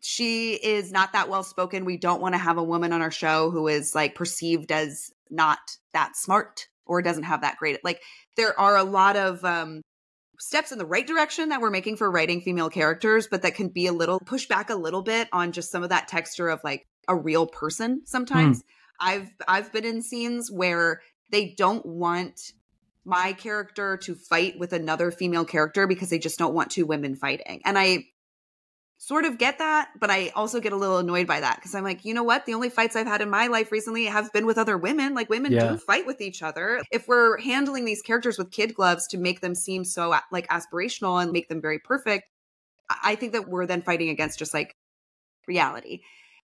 She 0.00 0.54
is 0.54 0.92
not 0.92 1.12
that 1.12 1.28
well 1.28 1.42
spoken. 1.42 1.84
We 1.84 1.96
don't 1.96 2.20
want 2.20 2.34
to 2.34 2.38
have 2.38 2.58
a 2.58 2.62
woman 2.62 2.92
on 2.92 3.02
our 3.02 3.10
show 3.10 3.50
who 3.50 3.68
is 3.68 3.94
like 3.94 4.14
perceived 4.14 4.70
as 4.70 5.10
not 5.30 5.58
that 5.92 6.16
smart 6.16 6.68
or 6.86 7.02
doesn't 7.02 7.24
have 7.24 7.40
that 7.40 7.56
great. 7.56 7.82
Like 7.84 8.00
there 8.36 8.58
are 8.58 8.76
a 8.76 8.84
lot 8.84 9.16
of 9.16 9.44
um 9.44 9.82
steps 10.42 10.72
in 10.72 10.78
the 10.78 10.84
right 10.84 11.06
direction 11.06 11.50
that 11.50 11.60
we're 11.60 11.70
making 11.70 11.96
for 11.96 12.10
writing 12.10 12.40
female 12.40 12.68
characters, 12.68 13.28
but 13.30 13.42
that 13.42 13.54
can 13.54 13.68
be 13.68 13.86
a 13.86 13.92
little 13.92 14.18
push 14.18 14.46
back 14.46 14.70
a 14.70 14.74
little 14.74 15.02
bit 15.02 15.28
on 15.32 15.52
just 15.52 15.70
some 15.70 15.84
of 15.84 15.90
that 15.90 16.08
texture 16.08 16.48
of 16.48 16.60
like 16.64 16.86
a 17.06 17.14
real 17.14 17.46
person 17.46 18.02
sometimes. 18.04 18.58
Mm. 18.58 18.64
I've 19.00 19.30
I've 19.46 19.72
been 19.72 19.84
in 19.84 20.02
scenes 20.02 20.50
where 20.50 21.00
they 21.30 21.54
don't 21.56 21.86
want 21.86 22.40
my 23.04 23.32
character 23.32 23.96
to 23.98 24.14
fight 24.16 24.58
with 24.58 24.72
another 24.72 25.12
female 25.12 25.44
character 25.44 25.86
because 25.86 26.10
they 26.10 26.18
just 26.18 26.38
don't 26.38 26.54
want 26.54 26.70
two 26.70 26.86
women 26.86 27.14
fighting. 27.14 27.62
And 27.64 27.78
I 27.78 28.06
sort 29.04 29.24
of 29.24 29.36
get 29.36 29.58
that, 29.58 29.88
but 29.98 30.10
I 30.10 30.28
also 30.36 30.60
get 30.60 30.72
a 30.72 30.76
little 30.76 30.98
annoyed 30.98 31.26
by 31.26 31.40
that 31.40 31.56
because 31.56 31.74
I'm 31.74 31.82
like, 31.82 32.04
you 32.04 32.14
know 32.14 32.22
what? 32.22 32.46
The 32.46 32.54
only 32.54 32.70
fights 32.70 32.94
I've 32.94 33.08
had 33.08 33.20
in 33.20 33.28
my 33.28 33.48
life 33.48 33.72
recently 33.72 34.04
have 34.04 34.32
been 34.32 34.46
with 34.46 34.58
other 34.58 34.78
women. 34.78 35.12
Like 35.12 35.28
women 35.28 35.50
yeah. 35.50 35.70
do 35.70 35.76
fight 35.76 36.06
with 36.06 36.20
each 36.20 36.40
other. 36.40 36.80
If 36.92 37.08
we're 37.08 37.36
handling 37.40 37.84
these 37.84 38.00
characters 38.00 38.38
with 38.38 38.52
kid 38.52 38.76
gloves 38.76 39.08
to 39.08 39.18
make 39.18 39.40
them 39.40 39.56
seem 39.56 39.84
so 39.84 40.14
like 40.30 40.46
aspirational 40.50 41.20
and 41.20 41.32
make 41.32 41.48
them 41.48 41.60
very 41.60 41.80
perfect, 41.80 42.28
I 43.02 43.16
think 43.16 43.32
that 43.32 43.48
we're 43.48 43.66
then 43.66 43.82
fighting 43.82 44.08
against 44.08 44.38
just 44.38 44.54
like 44.54 44.76
reality. 45.48 46.02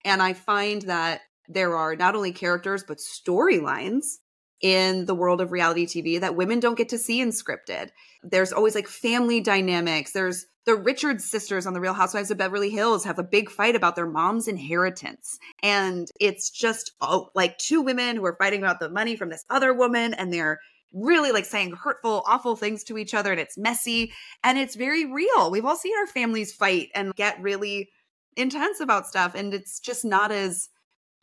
And 0.06 0.22
I 0.22 0.32
find 0.32 0.80
that 0.82 1.20
there 1.48 1.76
are 1.76 1.94
not 1.94 2.16
only 2.16 2.32
characters 2.32 2.82
but 2.82 2.98
storylines 2.98 4.16
in 4.60 5.04
the 5.04 5.14
world 5.14 5.40
of 5.40 5.52
reality 5.52 5.86
TV 5.86 6.20
that 6.20 6.36
women 6.36 6.60
don't 6.60 6.78
get 6.78 6.88
to 6.90 6.98
see 6.98 7.20
in 7.20 7.28
scripted. 7.30 7.90
There's 8.22 8.52
always 8.52 8.74
like 8.74 8.88
family 8.88 9.40
dynamics. 9.40 10.12
There's 10.12 10.46
the 10.64 10.74
Richards 10.74 11.24
sisters 11.24 11.66
on 11.66 11.74
the 11.74 11.80
Real 11.80 11.94
Housewives 11.94 12.30
of 12.30 12.38
Beverly 12.38 12.70
Hills 12.70 13.04
have 13.04 13.18
a 13.18 13.24
big 13.24 13.50
fight 13.50 13.76
about 13.76 13.94
their 13.94 14.06
mom's 14.06 14.48
inheritance. 14.48 15.38
And 15.62 16.08
it's 16.20 16.50
just 16.50 16.92
oh, 17.00 17.30
like 17.34 17.56
two 17.58 17.82
women 17.82 18.16
who 18.16 18.24
are 18.24 18.36
fighting 18.36 18.60
about 18.60 18.80
the 18.80 18.90
money 18.90 19.14
from 19.14 19.28
this 19.28 19.44
other 19.48 19.72
woman 19.72 20.14
and 20.14 20.32
they're 20.32 20.58
really 20.92 21.30
like 21.30 21.44
saying 21.44 21.72
hurtful, 21.72 22.24
awful 22.26 22.56
things 22.56 22.82
to 22.84 22.98
each 22.98 23.14
other 23.14 23.30
and 23.30 23.40
it's 23.40 23.58
messy 23.58 24.12
and 24.42 24.58
it's 24.58 24.74
very 24.74 25.04
real. 25.04 25.50
We've 25.50 25.64
all 25.64 25.76
seen 25.76 25.96
our 25.98 26.06
families 26.06 26.52
fight 26.52 26.88
and 26.94 27.14
get 27.14 27.40
really 27.40 27.90
intense 28.36 28.80
about 28.80 29.06
stuff 29.06 29.34
and 29.34 29.54
it's 29.54 29.78
just 29.78 30.04
not 30.04 30.32
as 30.32 30.68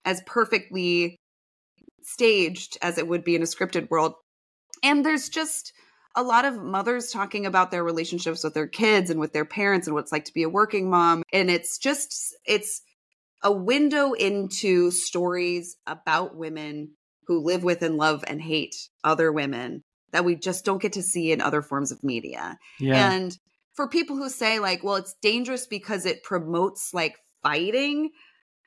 as 0.06 0.22
perfectly 0.26 1.18
staged 2.06 2.78
as 2.82 2.98
it 2.98 3.08
would 3.08 3.24
be 3.24 3.36
in 3.36 3.42
a 3.42 3.46
scripted 3.46 3.90
world. 3.90 4.14
And 4.82 5.06
there's 5.06 5.30
just 5.30 5.74
a 6.16 6.24
lot 6.24 6.46
of 6.46 6.62
mothers 6.62 7.10
talking 7.12 7.46
about 7.46 7.72
their 7.72 7.84
relationships 7.84 8.44
with 8.44 8.54
their 8.54 8.68
kids 8.68 9.10
and 9.10 9.20
with 9.20 9.34
their 9.34 9.46
parents 9.46 9.88
and 9.88 9.96
what 9.96 10.02
it's 10.02 10.12
like 10.12 10.26
to 10.26 10.34
be 10.34 10.44
a 10.44 10.50
working 10.50 10.90
mom. 10.90 11.24
And 11.32 11.50
it's 11.50 11.78
just, 11.78 12.36
it's 12.46 12.82
a 13.42 13.52
window 13.52 14.14
into 14.14 14.92
stories 14.92 15.76
about 15.88 16.36
women 16.36 16.92
who 17.28 17.44
live 17.44 17.64
with 17.64 17.82
and 17.82 17.98
love 17.98 18.24
and 18.28 18.42
hate 18.42 18.76
other 19.04 19.32
women 19.32 19.84
that 20.12 20.26
we 20.26 20.36
just 20.36 20.66
don't 20.66 20.82
get 20.82 20.94
to 20.94 21.02
see 21.02 21.32
in 21.32 21.42
other 21.42 21.62
forms 21.62 21.92
of 21.92 22.04
media. 22.04 22.58
Yeah. 22.80 23.12
And 23.12 23.36
for 23.74 23.88
people 23.88 24.16
who 24.16 24.30
say, 24.30 24.60
like, 24.60 24.84
well, 24.84 24.98
it's 24.98 25.16
dangerous 25.22 25.66
because 25.66 26.06
it 26.06 26.24
promotes 26.24 26.94
like 26.94 27.18
fighting, 27.42 28.12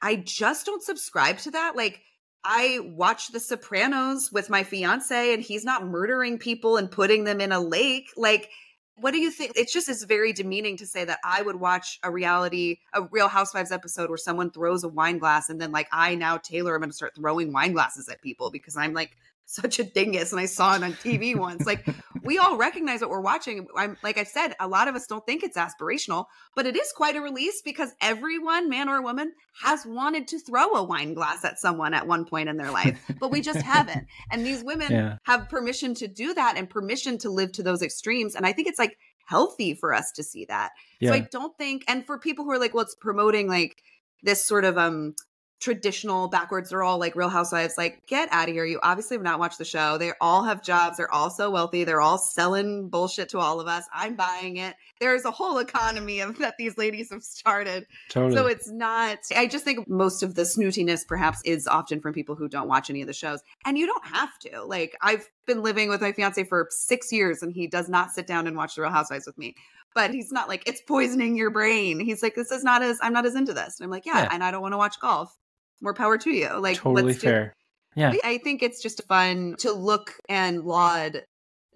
I 0.02 0.16
just 0.16 0.66
don't 0.66 0.82
subscribe 0.82 1.38
to 1.38 1.52
that. 1.52 1.76
Like, 1.76 2.00
I 2.48 2.78
watch 2.84 3.32
The 3.32 3.40
Sopranos 3.40 4.30
with 4.30 4.48
my 4.48 4.62
fiance 4.62 5.34
and 5.34 5.42
he's 5.42 5.64
not 5.64 5.84
murdering 5.84 6.38
people 6.38 6.76
and 6.76 6.88
putting 6.88 7.24
them 7.24 7.40
in 7.40 7.50
a 7.50 7.58
lake. 7.58 8.12
Like, 8.16 8.50
what 8.94 9.10
do 9.10 9.18
you 9.18 9.32
think? 9.32 9.52
It's 9.56 9.72
just 9.72 9.88
it's 9.88 10.04
very 10.04 10.32
demeaning 10.32 10.76
to 10.76 10.86
say 10.86 11.04
that 11.04 11.18
I 11.24 11.42
would 11.42 11.56
watch 11.56 11.98
a 12.04 12.10
reality, 12.10 12.78
a 12.92 13.02
Real 13.02 13.26
Housewives 13.26 13.72
episode 13.72 14.08
where 14.08 14.16
someone 14.16 14.52
throws 14.52 14.84
a 14.84 14.88
wine 14.88 15.18
glass 15.18 15.50
and 15.50 15.60
then 15.60 15.72
like 15.72 15.88
I 15.90 16.14
now 16.14 16.36
Taylor, 16.36 16.76
I'm 16.76 16.82
going 16.82 16.90
to 16.90 16.96
start 16.96 17.16
throwing 17.16 17.52
wine 17.52 17.72
glasses 17.72 18.08
at 18.08 18.22
people 18.22 18.52
because 18.52 18.76
I'm 18.76 18.94
like 18.94 19.16
such 19.46 19.78
a 19.78 19.84
dingus 19.84 20.32
and 20.32 20.40
I 20.40 20.46
saw 20.46 20.74
it 20.74 20.82
on 20.82 20.92
TV 20.94 21.36
once. 21.36 21.64
Like 21.64 21.86
we 22.24 22.36
all 22.36 22.56
recognize 22.56 23.00
what 23.00 23.10
we're 23.10 23.20
watching. 23.20 23.66
I'm 23.76 23.96
like 24.02 24.18
I 24.18 24.24
said, 24.24 24.54
a 24.60 24.66
lot 24.66 24.88
of 24.88 24.96
us 24.96 25.06
don't 25.06 25.24
think 25.24 25.42
it's 25.42 25.56
aspirational, 25.56 26.26
but 26.54 26.66
it 26.66 26.76
is 26.76 26.92
quite 26.92 27.16
a 27.16 27.20
release 27.20 27.62
because 27.62 27.92
everyone, 28.00 28.68
man 28.68 28.88
or 28.88 29.00
woman, 29.00 29.32
has 29.62 29.86
wanted 29.86 30.28
to 30.28 30.40
throw 30.40 30.74
a 30.74 30.82
wine 30.82 31.14
glass 31.14 31.44
at 31.44 31.58
someone 31.58 31.94
at 31.94 32.06
one 32.06 32.24
point 32.24 32.48
in 32.48 32.56
their 32.56 32.72
life, 32.72 33.00
but 33.20 33.30
we 33.30 33.40
just 33.40 33.62
haven't. 33.62 34.06
And 34.30 34.44
these 34.44 34.64
women 34.64 34.90
yeah. 34.90 35.16
have 35.22 35.48
permission 35.48 35.94
to 35.94 36.08
do 36.08 36.34
that 36.34 36.56
and 36.56 36.68
permission 36.68 37.16
to 37.18 37.30
live 37.30 37.52
to 37.52 37.62
those 37.62 37.82
extremes. 37.82 38.34
And 38.34 38.44
I 38.44 38.52
think 38.52 38.66
it's 38.66 38.78
like 38.80 38.98
healthy 39.26 39.74
for 39.74 39.94
us 39.94 40.10
to 40.12 40.24
see 40.24 40.44
that. 40.46 40.72
Yeah. 41.00 41.10
So 41.10 41.14
I 41.14 41.20
don't 41.30 41.56
think 41.56 41.84
and 41.86 42.04
for 42.04 42.18
people 42.18 42.44
who 42.44 42.50
are 42.50 42.58
like, 42.58 42.74
well, 42.74 42.84
it's 42.84 42.96
promoting 42.96 43.48
like 43.48 43.82
this 44.22 44.44
sort 44.44 44.64
of 44.64 44.76
um 44.76 45.14
traditional 45.58 46.28
backwards 46.28 46.70
they're 46.70 46.82
all 46.82 46.98
like 46.98 47.16
real 47.16 47.30
housewives 47.30 47.74
like 47.78 48.06
get 48.06 48.28
out 48.30 48.48
of 48.48 48.54
here 48.54 48.66
you 48.66 48.78
obviously 48.82 49.16
have 49.16 49.24
not 49.24 49.38
watched 49.38 49.58
the 49.58 49.64
show. 49.64 49.96
They 49.96 50.12
all 50.20 50.42
have 50.44 50.62
jobs 50.62 50.98
they're 50.98 51.12
all 51.12 51.30
so 51.30 51.50
wealthy 51.50 51.84
they're 51.84 52.00
all 52.00 52.18
selling 52.18 52.88
bullshit 52.88 53.30
to 53.30 53.38
all 53.38 53.60
of 53.60 53.66
us. 53.66 53.84
I'm 53.94 54.16
buying 54.16 54.58
it. 54.58 54.76
There's 55.00 55.24
a 55.24 55.30
whole 55.30 55.58
economy 55.58 56.20
of 56.20 56.38
that 56.38 56.54
these 56.58 56.76
ladies 56.76 57.10
have 57.10 57.22
started. 57.22 57.86
Totally. 58.10 58.36
so 58.36 58.46
it's 58.46 58.70
not 58.70 59.18
i 59.34 59.46
just 59.46 59.64
think 59.64 59.88
most 59.88 60.22
of 60.22 60.34
the 60.34 60.42
snootiness 60.42 61.06
perhaps 61.06 61.40
is 61.44 61.66
often 61.66 62.00
from 62.00 62.12
people 62.12 62.34
who 62.34 62.48
don't 62.48 62.68
watch 62.68 62.90
any 62.90 63.00
of 63.00 63.06
the 63.06 63.14
shows. 63.14 63.40
And 63.64 63.78
you 63.78 63.86
don't 63.86 64.06
have 64.06 64.38
to. 64.40 64.62
Like 64.62 64.94
i've 65.00 65.28
been 65.46 65.62
living 65.62 65.88
with 65.88 66.02
my 66.02 66.12
fiance 66.12 66.44
for 66.44 66.68
six 66.70 67.12
years 67.12 67.42
and 67.42 67.52
he 67.52 67.66
does 67.66 67.88
not 67.88 68.10
sit 68.10 68.26
down 68.26 68.46
and 68.46 68.56
watch 68.56 68.74
the 68.74 68.82
real 68.82 68.90
housewives 68.90 69.26
with 69.26 69.38
me. 69.38 69.54
But 69.94 70.10
he's 70.10 70.30
not 70.30 70.48
like 70.48 70.68
it's 70.68 70.82
poisoning 70.82 71.36
your 71.36 71.50
brain. 71.50 71.98
He's 71.98 72.22
like 72.22 72.34
this 72.34 72.50
is 72.50 72.62
not 72.62 72.82
as 72.82 72.98
i'm 73.02 73.14
not 73.14 73.24
as 73.24 73.34
into 73.34 73.54
this. 73.54 73.80
And 73.80 73.84
i'm 73.84 73.90
like 73.90 74.04
yeah, 74.04 74.24
yeah. 74.24 74.28
and 74.32 74.44
i 74.44 74.50
don't 74.50 74.60
want 74.60 74.74
to 74.74 74.78
watch 74.78 75.00
golf 75.00 75.34
more 75.80 75.94
power 75.94 76.18
to 76.18 76.30
you. 76.30 76.58
Like 76.58 76.78
totally 76.78 77.14
fair. 77.14 77.54
Do, 77.94 78.00
yeah. 78.00 78.12
I 78.24 78.38
think 78.38 78.62
it's 78.62 78.82
just 78.82 79.02
fun 79.06 79.56
to 79.60 79.72
look 79.72 80.14
and 80.28 80.64
laud 80.64 81.22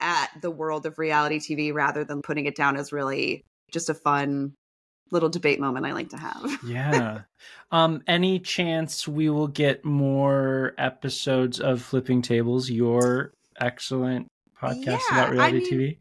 at 0.00 0.30
the 0.40 0.50
world 0.50 0.86
of 0.86 0.98
reality 0.98 1.38
TV 1.38 1.72
rather 1.72 2.04
than 2.04 2.22
putting 2.22 2.46
it 2.46 2.56
down 2.56 2.76
as 2.76 2.92
really 2.92 3.44
just 3.70 3.88
a 3.90 3.94
fun 3.94 4.54
little 5.10 5.28
debate 5.28 5.60
moment 5.60 5.86
I 5.86 5.92
like 5.92 6.10
to 6.10 6.16
have. 6.16 6.58
yeah. 6.66 7.22
Um 7.70 8.02
any 8.06 8.38
chance 8.38 9.08
we 9.08 9.28
will 9.28 9.48
get 9.48 9.84
more 9.84 10.74
episodes 10.78 11.60
of 11.60 11.82
Flipping 11.82 12.22
Tables, 12.22 12.70
your 12.70 13.32
excellent 13.58 14.28
podcast 14.60 15.00
yeah, 15.10 15.12
about 15.12 15.30
reality 15.32 15.56
I 15.56 15.60
mean, 15.60 15.72
TV? 15.72 15.96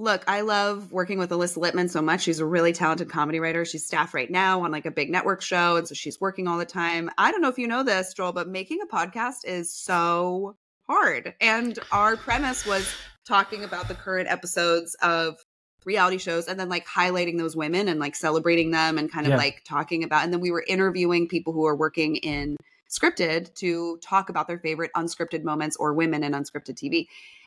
Look, 0.00 0.24
I 0.26 0.40
love 0.40 0.90
working 0.90 1.18
with 1.18 1.30
Alyssa 1.30 1.58
Littman 1.58 1.90
so 1.90 2.00
much. 2.00 2.22
She's 2.22 2.40
a 2.40 2.46
really 2.46 2.72
talented 2.72 3.10
comedy 3.10 3.38
writer. 3.38 3.64
She's 3.64 3.84
staff 3.84 4.14
right 4.14 4.30
now 4.30 4.64
on 4.64 4.72
like 4.72 4.86
a 4.86 4.90
big 4.90 5.10
network 5.10 5.42
show. 5.42 5.76
And 5.76 5.86
so 5.86 5.94
she's 5.94 6.20
working 6.20 6.48
all 6.48 6.58
the 6.58 6.64
time. 6.64 7.10
I 7.18 7.30
don't 7.30 7.42
know 7.42 7.48
if 7.48 7.58
you 7.58 7.68
know 7.68 7.82
this, 7.82 8.14
Joel, 8.14 8.32
but 8.32 8.48
making 8.48 8.80
a 8.82 8.86
podcast 8.86 9.44
is 9.44 9.72
so 9.72 10.56
hard. 10.86 11.34
And 11.40 11.78
our 11.92 12.16
premise 12.16 12.66
was 12.66 12.90
talking 13.26 13.62
about 13.62 13.88
the 13.88 13.94
current 13.94 14.28
episodes 14.28 14.96
of 15.02 15.36
reality 15.84 16.18
shows 16.18 16.48
and 16.48 16.58
then 16.58 16.68
like 16.68 16.86
highlighting 16.86 17.38
those 17.38 17.54
women 17.54 17.86
and 17.88 18.00
like 18.00 18.16
celebrating 18.16 18.70
them 18.70 18.96
and 18.96 19.12
kind 19.12 19.26
of 19.26 19.32
yeah. 19.32 19.36
like 19.36 19.62
talking 19.64 20.04
about 20.04 20.24
and 20.24 20.32
then 20.32 20.40
we 20.40 20.50
were 20.50 20.62
interviewing 20.68 21.26
people 21.26 21.54
who 21.54 21.64
are 21.64 21.74
working 21.74 22.16
in 22.16 22.54
scripted 22.90 23.54
to 23.54 23.98
talk 23.98 24.28
about 24.28 24.48
their 24.48 24.58
favorite 24.58 24.90
unscripted 24.96 25.44
moments 25.44 25.76
or 25.76 25.94
women 25.94 26.24
in 26.24 26.32
unscripted 26.32 26.74
TV 26.74 27.06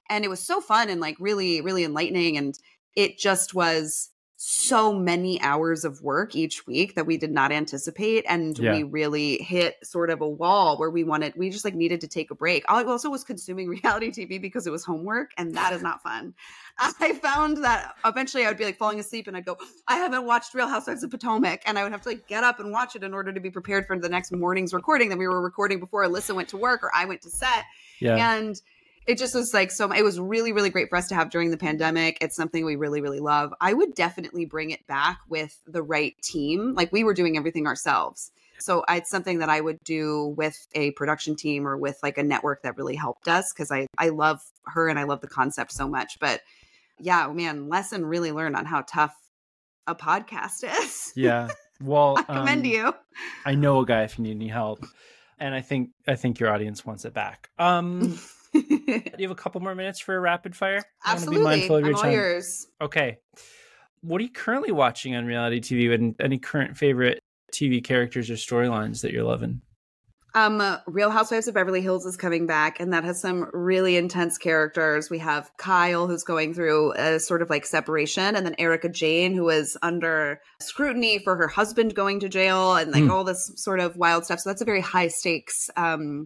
and 0.10 0.24
it 0.24 0.30
was 0.30 0.40
so 0.40 0.62
fun 0.62 0.90
and 0.90 1.02
like 1.02 1.18
really 1.20 1.62
really 1.62 1.84
enlightening 1.84 2.38
and 2.38 2.58
it 2.96 3.18
just 3.18 3.54
was 3.54 4.10
so 4.46 4.92
many 4.94 5.40
hours 5.42 5.86
of 5.86 6.02
work 6.02 6.36
each 6.36 6.68
week 6.68 6.96
that 6.96 7.06
we 7.06 7.16
did 7.16 7.32
not 7.32 7.50
anticipate 7.50 8.26
and 8.28 8.60
Yeah. 8.60 8.74
we 8.76 8.84
really 8.84 9.38
hit 9.38 9.78
sort 9.84 10.10
of 10.10 10.20
a 10.20 10.28
wall 10.28 10.78
where 10.78 10.90
we 10.90 11.06
wanted 11.06 11.34
we 11.38 11.50
just 11.50 11.64
like 11.64 11.76
needed 11.76 12.02
to 12.02 12.10
take 12.10 12.30
a 12.30 12.36
break 12.36 12.66
i 12.68 12.84
also 12.84 13.10
was 13.10 13.24
consuming 13.24 13.70
reality 13.84 14.12
tv 14.12 14.42
because 14.42 14.68
it 14.68 14.70
was 14.72 14.84
homework 14.84 15.32
and 15.38 15.56
that 15.56 15.72
is 15.72 15.82
not 15.82 16.04
fun 16.04 16.34
i 17.00 17.14
found 17.14 17.64
that 17.64 17.96
eventually 18.04 18.44
i 18.44 18.50
would 18.50 18.58
be 18.58 18.66
like 18.66 18.76
falling 18.76 19.00
asleep 19.00 19.28
and 19.28 19.38
i'd 19.38 19.46
go 19.46 19.58
i 19.88 19.96
haven't 19.96 20.26
watched 20.26 20.54
real 20.54 20.68
housewives 20.68 21.04
of 21.04 21.10
potomac 21.10 21.62
and 21.66 21.80
i 21.80 21.84
would 21.84 21.94
have 21.94 22.02
to 22.02 22.10
like 22.10 22.28
get 22.28 22.44
up 22.44 22.60
and 22.60 22.70
watch 22.70 22.98
it 22.98 23.04
in 23.04 23.14
order 23.14 23.32
to 23.32 23.40
be 23.40 23.50
prepared 23.50 23.88
for 23.88 23.98
the 23.98 24.10
next 24.10 24.34
morning's 24.34 24.74
recording 24.74 25.08
that 25.08 25.18
we 25.18 25.26
were 25.26 25.42
recording 25.42 25.80
before 25.80 26.04
alyssa 26.06 26.36
went 26.36 26.50
to 26.50 26.58
work 26.58 26.84
or 26.84 26.92
i 26.94 27.06
went 27.06 27.22
to 27.22 27.30
set 27.30 27.64
Yeah. 28.02 28.36
and 28.36 28.62
it 29.06 29.18
just 29.18 29.36
was 29.36 29.54
like 29.54 29.72
so 29.72 29.92
it 29.92 30.04
was 30.04 30.20
really 30.20 30.52
really 30.52 30.70
great 30.70 30.90
for 30.90 30.98
us 30.98 31.08
to 31.08 31.16
have 31.16 31.30
during 31.30 31.52
the 31.52 31.58
pandemic 31.58 32.18
it's 32.22 32.36
something 32.36 32.66
we 32.66 32.76
really 32.76 33.02
really 33.02 33.20
love 33.20 33.54
i 33.62 33.74
would 33.74 33.94
definitely 33.96 34.46
bring 34.46 34.72
it 34.72 34.86
back 34.88 35.20
with 35.30 35.60
the 35.68 35.84
right 35.84 36.16
team 36.22 36.74
like 36.76 36.92
we 36.92 37.04
were 37.04 37.14
doing 37.14 37.38
everything 37.38 37.68
ourselves 37.68 38.32
so 38.60 38.84
it's 38.90 39.10
something 39.10 39.40
that 39.40 39.50
i 39.50 39.60
would 39.60 39.84
do 39.84 40.34
with 40.38 40.68
a 40.76 40.92
production 40.92 41.36
team 41.36 41.68
or 41.68 41.78
with 41.78 42.00
like 42.04 42.18
a 42.18 42.24
network 42.24 42.62
that 42.64 42.78
really 42.78 42.96
helped 42.96 43.28
us 43.28 43.52
because 43.54 43.72
i 43.72 43.86
i 43.98 44.10
love 44.10 44.42
her 44.66 44.88
and 44.88 45.00
i 45.00 45.04
love 45.04 45.22
the 45.22 45.28
concept 45.28 45.72
so 45.72 45.88
much 45.88 46.20
but 46.20 46.42
yeah 47.00 47.28
man 47.28 47.70
lesson 47.70 48.06
really 48.06 48.32
learned 48.32 48.56
on 48.56 48.66
how 48.66 48.82
tough 48.82 49.16
a 49.88 49.96
podcast 49.96 50.64
is 50.84 51.14
yeah. 51.16 51.50
Well, 51.82 52.16
i 52.18 52.24
commend 52.24 52.62
um, 52.62 52.72
you 52.72 52.96
I 53.46 53.56
know 53.56 53.80
a 53.80 53.86
guy 53.86 54.04
if 54.04 54.18
you 54.18 54.24
need 54.24 54.36
any 54.36 54.48
help. 54.48 54.86
And 55.40 55.54
I 55.54 55.62
think 55.62 55.90
I 56.08 56.16
think 56.16 56.40
your 56.40 56.50
audience 56.50 56.86
wants 56.86 57.04
it 57.04 57.14
back. 57.14 57.50
Um 57.60 58.18
do 58.54 59.12
you 59.18 59.28
have 59.28 59.32
a 59.32 59.36
couple 59.36 59.62
more 59.62 59.76
minutes 59.76 60.00
for 60.00 60.16
a 60.16 60.20
rapid 60.20 60.56
fire? 60.56 60.78
I 61.06 61.14
wanna 61.16 61.16
absolutely 61.16 61.38
Be 61.40 61.44
mindful 61.44 61.76
of 61.78 61.86
your 61.86 61.90
i'm 61.92 61.96
all 61.96 62.02
time. 62.02 62.12
yours 62.14 62.68
Okay. 62.82 63.18
What 64.02 64.20
are 64.20 64.24
you 64.24 64.32
currently 64.32 64.72
watching 64.72 65.16
on 65.16 65.26
reality 65.26 65.60
TV 65.62 65.94
and 65.94 66.16
any 66.20 66.38
current 66.38 66.78
favorite 66.78 67.20
TV 67.54 67.84
characters 67.84 68.30
or 68.30 68.34
storylines 68.34 69.02
that 69.02 69.12
you're 69.14 69.24
loving? 69.24 69.62
Um, 70.36 70.60
uh, 70.62 70.80
Real 70.88 71.12
Housewives 71.12 71.48
of 71.48 71.54
Beverly 71.54 71.80
Hills 71.82 72.08
is 72.08 72.18
coming 72.18 72.48
back, 72.48 72.80
and 72.80 72.92
that 72.92 73.04
has 73.04 73.22
some 73.22 73.52
really 73.54 73.98
intense 73.98 74.40
characters. 74.40 75.12
We 75.12 75.20
have 75.20 75.52
Kyle, 75.58 76.08
who's 76.08 76.24
going 76.24 76.56
through 76.56 76.94
a 76.94 77.20
sort 77.20 77.44
of 77.44 77.52
like 77.52 77.68
separation, 77.68 78.36
and 78.36 78.44
then 78.44 78.56
Erika 78.58 78.90
Jayne, 78.90 79.36
who 79.36 79.48
is 79.50 79.78
under 79.84 80.42
scrutiny 80.60 81.20
for 81.20 81.36
her 81.36 81.48
husband 81.48 81.94
going 81.94 82.20
to 82.22 82.30
jail, 82.30 82.76
and 82.76 82.92
like 82.92 83.04
Hmm. 83.04 83.12
all 83.12 83.24
this 83.24 83.52
sort 83.58 83.80
of 83.80 83.96
wild 83.96 84.26
stuff. 84.26 84.40
So 84.40 84.50
that's 84.50 84.62
a 84.64 84.66
very 84.66 84.82
high 84.82 85.08
stakes 85.08 85.70
um, 85.78 86.26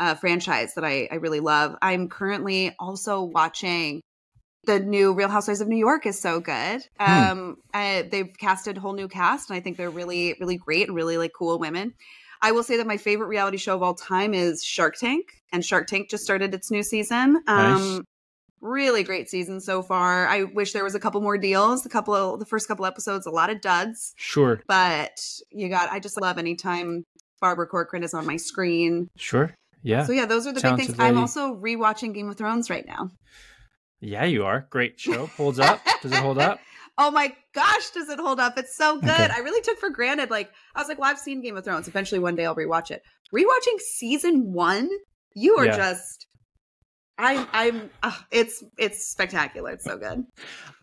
uh, 0.00 0.14
franchise 0.16 0.74
that 0.74 0.84
I, 0.84 1.08
I 1.12 1.16
really 1.16 1.38
love. 1.40 1.76
I'm 1.80 2.08
currently 2.08 2.74
also 2.80 3.22
watching 3.22 4.00
the 4.64 4.80
new 4.80 5.12
Real 5.14 5.28
Housewives 5.28 5.60
of 5.60 5.68
New 5.68 5.76
York 5.76 6.06
is 6.06 6.20
so 6.20 6.40
good. 6.40 6.82
Hmm. 6.98 7.30
Um, 7.30 7.56
I, 7.72 8.08
they've 8.10 8.36
casted 8.38 8.76
a 8.78 8.80
whole 8.80 8.94
new 8.94 9.08
cast, 9.08 9.50
and 9.50 9.56
I 9.56 9.60
think 9.60 9.76
they're 9.76 9.90
really, 9.90 10.34
really 10.40 10.56
great 10.56 10.88
and 10.88 10.96
really 10.96 11.16
like 11.16 11.32
cool 11.38 11.58
women. 11.58 11.94
I 12.42 12.52
will 12.52 12.62
say 12.62 12.78
that 12.78 12.86
my 12.86 12.96
favorite 12.96 13.26
reality 13.28 13.58
show 13.58 13.74
of 13.76 13.82
all 13.82 13.94
time 13.94 14.32
is 14.34 14.64
Shark 14.64 14.96
Tank, 14.96 15.26
and 15.52 15.64
Shark 15.64 15.86
Tank 15.86 16.10
just 16.10 16.24
started 16.24 16.54
its 16.54 16.70
new 16.70 16.82
season. 16.82 17.42
Um, 17.46 17.96
Nice. 17.96 18.00
Really 18.62 19.04
great 19.04 19.30
season 19.30 19.58
so 19.62 19.82
far. 19.82 20.26
I 20.26 20.42
wish 20.42 20.74
there 20.74 20.84
was 20.84 20.94
a 20.94 21.00
couple 21.00 21.22
more 21.22 21.38
deals. 21.38 21.82
The 21.82 21.88
couple, 21.88 22.14
of, 22.14 22.40
the 22.40 22.44
first 22.44 22.68
couple 22.68 22.84
episodes, 22.84 23.24
a 23.26 23.30
lot 23.30 23.48
of 23.48 23.62
duds, 23.62 24.12
Sure. 24.18 24.60
but 24.68 25.18
you 25.50 25.70
got. 25.70 25.90
I 25.90 25.98
just 25.98 26.20
love 26.20 26.36
anytime 26.36 27.04
Barbara 27.40 27.66
Corcoran 27.66 28.02
is 28.02 28.12
on 28.12 28.26
my 28.26 28.36
screen. 28.36 29.08
Sure. 29.16 29.54
Yeah. 29.82 30.04
So 30.04 30.12
yeah, 30.12 30.26
those 30.26 30.46
are 30.46 30.50
the 30.52 30.56
big 30.56 30.62
Talented 30.62 30.86
things. 30.88 31.00
I'm 31.00 31.18
also 31.18 31.54
rewatching 31.54 32.14
Game 32.14 32.28
of 32.28 32.36
Thrones 32.36 32.68
right 32.70 32.86
now. 32.86 33.10
Yeah, 34.00 34.24
you 34.24 34.44
are. 34.44 34.66
Great 34.70 34.98
show. 35.00 35.26
Holds 35.26 35.58
up. 35.58 35.80
Does 36.02 36.12
it 36.12 36.18
hold 36.18 36.38
up? 36.38 36.58
Oh 37.02 37.10
my 37.10 37.34
gosh, 37.54 37.90
does 37.94 38.10
it 38.10 38.18
hold 38.18 38.38
up? 38.40 38.58
It's 38.58 38.76
so 38.76 39.00
good. 39.00 39.08
Okay. 39.08 39.30
I 39.34 39.38
really 39.38 39.62
took 39.62 39.78
for 39.78 39.88
granted. 39.88 40.28
Like, 40.28 40.50
I 40.74 40.80
was 40.80 40.88
like, 40.88 40.98
well, 40.98 41.08
I've 41.10 41.18
seen 41.18 41.40
Game 41.40 41.56
of 41.56 41.64
Thrones. 41.64 41.88
Eventually, 41.88 42.18
one 42.18 42.34
day 42.36 42.44
I'll 42.44 42.54
rewatch 42.54 42.90
it. 42.90 43.00
Rewatching 43.34 43.80
season 43.80 44.52
one, 44.52 44.86
you 45.34 45.56
are 45.56 45.64
Yeah. 45.64 45.76
just. 45.76 46.26
I'm. 47.20 47.46
I'm. 47.52 47.90
ah, 48.02 48.26
it's. 48.30 48.62
It's 48.78 49.06
spectacular. 49.08 49.70
It's 49.72 49.84
so 49.84 49.96
good. 49.96 50.24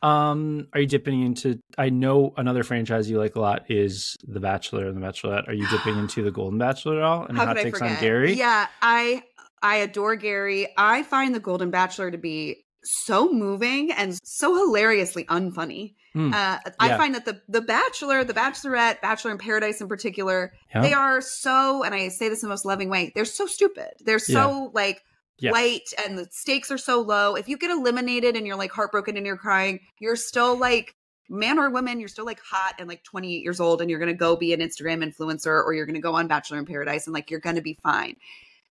Um, 0.02 0.68
are 0.74 0.80
you 0.82 0.88
dipping 0.88 1.22
into 1.24 1.60
I 1.78 1.90
know 1.90 2.34
another 2.38 2.64
franchise 2.64 3.10
you 3.10 3.18
like 3.18 3.36
a 3.36 3.40
lot 3.40 3.70
is 3.70 4.16
The 4.28 4.40
Bachelor 4.40 4.88
and 4.88 4.96
The 5.02 5.06
Bachelorette. 5.06 5.48
Are 5.48 5.54
you 5.54 5.68
dipping 5.72 5.98
into 5.98 6.24
The 6.24 6.32
Golden 6.32 6.60
Bachelor 6.60 6.98
at 6.98 7.04
all? 7.04 7.26
And 7.26 7.38
How 7.38 7.46
hot 7.48 7.58
I 7.58 7.64
takes 7.64 7.82
on 7.82 7.96
Gary? 8.00 8.34
Yeah, 8.34 8.68
I. 8.82 9.24
I 9.62 9.78
adore 9.78 10.16
Gary. 10.16 10.68
I 10.78 11.02
find 11.02 11.34
the 11.34 11.40
Golden 11.40 11.72
Bachelor 11.72 12.12
to 12.12 12.18
be 12.20 12.64
so 12.84 13.34
moving 13.34 13.92
and 13.92 14.18
so 14.24 14.56
hilariously 14.56 15.24
unfunny. 15.26 15.96
Hmm. 16.14 16.32
Uh, 16.32 16.60
I 16.80 16.90
Yeah. 16.90 16.98
find 16.98 17.16
that 17.16 17.26
the 17.26 17.42
the 17.50 17.62
Bachelor, 17.62 18.24
the 18.24 18.36
Bachelorette, 18.36 19.02
Bachelor 19.02 19.32
in 19.32 19.40
Paradise 19.40 19.82
in 19.82 19.88
particular, 19.88 20.54
Yeah. 20.74 20.82
they 20.82 20.94
are 20.94 21.22
so 21.22 21.84
and 21.84 21.94
i 21.96 22.08
say 22.10 22.30
this 22.30 22.44
in 22.44 22.48
the 22.50 22.52
most 22.54 22.66
loving 22.66 22.90
way 22.90 23.12
they're 23.16 23.26
so 23.26 23.46
stupid 23.48 23.90
they're 24.06 24.20
so 24.20 24.70
like 24.74 25.04
Yes. 25.40 25.54
light 25.54 25.94
and 26.04 26.18
the 26.18 26.28
stakes 26.32 26.72
are 26.72 26.78
so 26.78 27.02
low 27.02 27.36
if 27.36 27.48
you 27.48 27.58
get 27.58 27.70
eliminated 27.72 28.36
and 28.36 28.48
you're 28.48 28.56
like 28.58 28.72
heartbroken 28.72 29.18
and 29.18 29.26
you're 29.26 29.38
crying 29.38 29.80
you're 30.00 30.16
still 30.16 30.58
like 30.58 30.96
man 31.30 31.60
or 31.60 31.70
woman 31.70 32.00
you're 32.00 32.08
still 32.10 32.26
like 32.26 32.40
hot 32.40 32.74
and 32.80 32.88
like 32.88 33.04
28 33.04 33.44
years 33.44 33.60
old 33.60 33.82
and 33.82 33.90
you're 33.90 34.00
gonna 34.00 34.14
go 34.14 34.36
be 34.36 34.52
an 34.54 34.60
instagram 34.62 35.04
influencer 35.04 35.64
or 35.64 35.74
you're 35.74 35.86
gonna 35.86 36.00
go 36.00 36.16
on 36.16 36.28
bachelor 36.28 36.58
in 36.58 36.66
paradise 36.66 37.06
and 37.06 37.14
like 37.14 37.30
you're 37.30 37.40
gonna 37.40 37.62
be 37.62 37.78
fine 37.84 38.16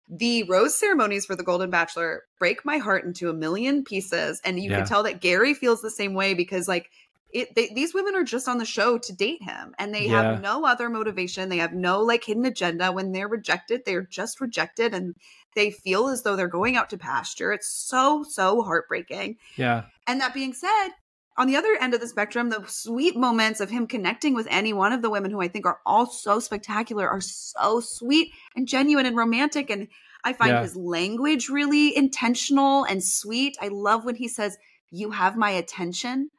the 0.10 0.44
rose 0.44 0.76
ceremonies 0.78 1.26
for 1.26 1.36
the 1.36 1.44
golden 1.44 1.70
bachelor 1.70 2.24
break 2.38 2.66
my 2.66 2.78
heart 2.78 3.06
into 3.06 3.30
a 3.30 3.34
million 3.34 3.84
pieces 3.84 4.42
and 4.44 4.60
you 4.60 4.70
Yeah. 4.70 4.78
can 4.80 4.86
tell 4.86 5.04
that 5.04 5.22
gary 5.22 5.54
feels 5.54 5.82
the 5.82 5.90
same 5.90 6.14
way 6.14 6.34
because 6.34 6.68
like 6.68 6.90
it, 7.34 7.56
they, 7.56 7.70
these 7.74 7.94
women 7.94 8.14
are 8.14 8.26
just 8.26 8.50
on 8.50 8.58
the 8.58 8.66
show 8.66 8.98
to 8.98 9.14
date 9.14 9.42
him 9.42 9.74
and 9.80 9.94
they 9.96 10.08
Yeah. 10.08 10.34
have 10.34 10.42
no 10.42 10.66
other 10.66 10.90
motivation 10.90 11.48
they 11.48 11.58
have 11.58 11.72
no 11.74 12.02
like 12.02 12.26
hidden 12.26 12.44
agenda 12.46 12.92
when 12.92 13.14
they're 13.14 13.30
rejected 13.30 13.84
they're 13.86 14.02
just 14.04 14.42
rejected 14.42 14.94
and 14.94 15.16
they 15.56 15.72
feel 15.72 16.08
as 16.08 16.24
though 16.24 16.36
they're 16.36 16.48
going 16.48 16.76
out 16.78 16.90
to 16.90 16.98
pasture 16.98 17.52
it's 17.52 17.68
so 17.68 18.24
so 18.28 18.62
heartbreaking 18.62 19.38
Yeah. 19.58 19.84
and 20.08 20.20
that 20.22 20.34
being 20.34 20.54
said 20.54 20.90
on 21.38 21.48
the 21.48 21.56
other 21.56 21.76
end 21.80 21.94
of 21.94 22.02
the 22.02 22.08
spectrum 22.08 22.50
the 22.50 22.64
sweet 22.68 23.16
moments 23.16 23.60
of 23.62 23.70
him 23.70 23.88
connecting 23.88 24.34
with 24.34 24.48
any 24.50 24.74
one 24.74 24.94
of 24.94 25.02
the 25.02 25.10
women 25.10 25.32
who 25.32 25.42
i 25.42 25.48
think 25.48 25.66
are 25.66 25.80
all 25.86 26.06
so 26.06 26.40
spectacular 26.40 27.08
are 27.08 27.22
so 27.22 27.80
sweet 27.80 28.32
and 28.56 28.68
genuine 28.68 29.06
and 29.06 29.16
romantic 29.18 29.70
and 29.70 29.88
i 30.24 30.34
find 30.34 30.52
Yeah. 30.52 30.62
his 30.62 30.76
language 30.76 31.50
really 31.50 31.96
intentional 31.96 32.84
and 32.84 33.04
sweet 33.04 33.56
i 33.62 33.68
love 33.70 34.06
when 34.06 34.16
he 34.16 34.28
says 34.28 34.58
you 34.92 35.12
have 35.12 35.38
my 35.38 35.50
attention 35.52 36.30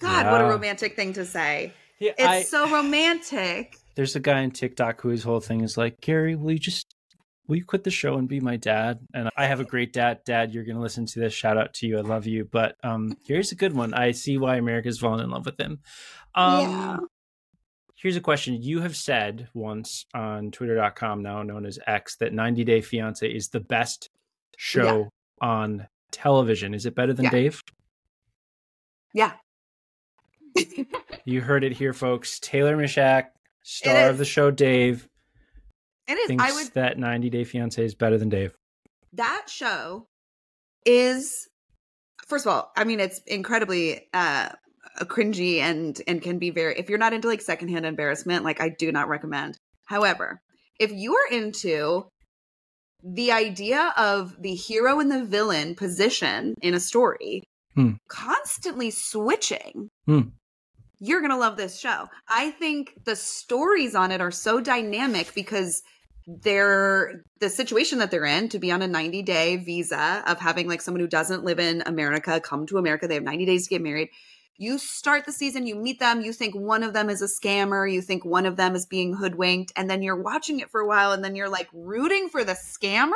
god 0.00 0.30
what 0.30 0.40
a 0.40 0.44
romantic 0.44 0.96
thing 0.96 1.12
to 1.14 1.24
say 1.24 1.72
Yeah. 2.00 2.12
it's 2.18 2.26
I- 2.26 2.42
so 2.42 2.68
romantic 2.70 3.76
there's 3.96 4.16
a 4.16 4.20
guy 4.20 4.42
on 4.44 4.50
TikTok 4.52 5.00
who 5.02 5.08
his 5.10 5.24
whole 5.24 5.40
thing 5.40 5.60
is 5.62 5.76
like, 5.76 6.00
Gary, 6.00 6.34
will 6.36 6.52
you 6.52 6.58
just 6.60 6.94
will 7.50 7.56
you 7.56 7.64
quit 7.64 7.82
the 7.84 7.90
show 7.90 8.16
and 8.16 8.28
be 8.28 8.38
my 8.40 8.56
dad? 8.56 9.00
And 9.12 9.28
I 9.36 9.46
have 9.46 9.58
a 9.60 9.64
great 9.64 9.92
dad. 9.92 10.20
Dad, 10.24 10.54
you're 10.54 10.64
gonna 10.64 10.80
listen 10.80 11.04
to 11.06 11.18
this. 11.20 11.34
Shout 11.34 11.58
out 11.58 11.74
to 11.74 11.86
you. 11.86 11.98
I 11.98 12.02
love 12.02 12.26
you. 12.26 12.44
But 12.50 12.76
um 12.84 13.16
here's 13.26 13.50
a 13.52 13.56
good 13.56 13.74
one. 13.74 13.92
I 13.92 14.12
see 14.12 14.38
why 14.38 14.56
America's 14.56 15.00
fallen 15.00 15.20
in 15.20 15.30
love 15.30 15.44
with 15.46 15.58
him. 15.60 15.80
Um 16.34 16.60
Yeah. 16.62 16.96
here's 17.96 18.16
a 18.16 18.20
question. 18.20 18.62
You 18.62 18.80
have 18.82 18.96
said 18.96 19.48
once 19.52 20.06
on 20.14 20.52
twitter.com, 20.52 21.22
now 21.22 21.42
known 21.42 21.66
as 21.66 21.78
X, 21.86 22.16
that 22.16 22.32
90 22.32 22.62
Day 22.64 22.80
Fiance 22.80 23.28
is 23.28 23.48
the 23.48 23.60
best 23.60 24.08
show 24.56 25.08
on 25.40 25.88
television. 26.12 26.72
Is 26.72 26.86
it 26.86 26.94
better 26.94 27.12
than 27.12 27.24
Yeah. 27.24 27.30
Dave? 27.30 27.62
yeah 29.12 29.32
You 31.24 31.40
heard 31.40 31.64
it 31.64 31.72
here, 31.72 31.92
folks. 31.92 32.38
Taylor 32.38 32.76
Misiak, 32.76 33.26
star 33.62 34.08
of 34.08 34.18
the 34.18 34.24
show 34.24 34.50
Dave, 34.52 35.08
it 36.10 36.18
is 36.18 36.26
thinks 36.28 36.44
i 36.44 36.52
would 36.52 36.66
that 36.74 36.98
90 36.98 37.30
Day 37.30 37.44
Fiance 37.44 37.82
is 37.84 37.94
better 37.94 38.18
than 38.18 38.28
Dave. 38.28 38.52
that 39.12 39.46
show 39.48 40.06
is 40.86 41.48
first 42.26 42.46
of 42.46 42.52
all 42.52 42.72
i 42.76 42.84
mean 42.84 43.00
it's 43.00 43.20
incredibly 43.26 44.06
uh 44.14 44.48
cringy 45.02 45.58
and 45.58 46.00
and 46.06 46.20
can 46.22 46.38
be 46.38 46.50
very 46.50 46.78
if 46.78 46.88
you're 46.88 46.98
not 46.98 47.12
into 47.12 47.28
like 47.28 47.40
secondhand 47.40 47.86
embarrassment 47.86 48.44
like 48.44 48.60
i 48.60 48.68
do 48.68 48.90
not 48.92 49.08
recommend 49.08 49.56
however 49.86 50.40
if 50.78 50.90
you 50.92 51.14
are 51.14 51.28
into 51.32 52.06
the 53.02 53.32
idea 53.32 53.92
of 53.96 54.36
the 54.40 54.54
hero 54.54 55.00
and 55.00 55.10
the 55.10 55.24
villain 55.24 55.74
position 55.74 56.54
in 56.62 56.74
a 56.74 56.80
story 56.80 57.42
Hmm. 57.74 57.92
constantly 58.08 58.90
switching 58.90 59.88
Hmm. 60.06 60.20
you're 60.98 61.20
gonna 61.20 61.38
love 61.38 61.56
this 61.56 61.78
show 61.78 62.08
i 62.28 62.50
think 62.50 62.92
the 63.04 63.14
stories 63.16 63.94
on 63.94 64.10
it 64.10 64.20
are 64.20 64.32
so 64.32 64.60
dynamic 64.60 65.32
because 65.34 65.82
they're 66.42 67.22
the 67.40 67.48
situation 67.50 67.98
that 67.98 68.10
they're 68.10 68.24
in 68.24 68.48
to 68.50 68.58
be 68.58 68.70
on 68.70 68.82
a 68.82 68.86
90 68.86 69.22
day 69.22 69.56
visa 69.56 70.22
of 70.26 70.38
having 70.38 70.68
like 70.68 70.80
someone 70.80 71.00
who 71.00 71.08
doesn't 71.08 71.44
live 71.44 71.58
in 71.58 71.82
America 71.86 72.40
come 72.40 72.66
to 72.66 72.78
America. 72.78 73.08
They 73.08 73.14
have 73.14 73.22
90 73.22 73.46
days 73.46 73.64
to 73.64 73.70
get 73.70 73.82
married. 73.82 74.08
You 74.56 74.78
start 74.78 75.24
the 75.24 75.32
season, 75.32 75.66
you 75.66 75.74
meet 75.74 76.00
them, 76.00 76.20
you 76.20 76.34
think 76.34 76.54
one 76.54 76.82
of 76.82 76.92
them 76.92 77.08
is 77.08 77.22
a 77.22 77.26
scammer, 77.26 77.90
you 77.90 78.02
think 78.02 78.26
one 78.26 78.44
of 78.44 78.56
them 78.56 78.74
is 78.74 78.84
being 78.84 79.14
hoodwinked, 79.14 79.72
and 79.74 79.88
then 79.88 80.02
you're 80.02 80.20
watching 80.20 80.60
it 80.60 80.70
for 80.70 80.82
a 80.82 80.86
while, 80.86 81.12
and 81.12 81.24
then 81.24 81.34
you're 81.34 81.48
like 81.48 81.68
rooting 81.72 82.28
for 82.28 82.44
the 82.44 82.52
scammer 82.52 83.14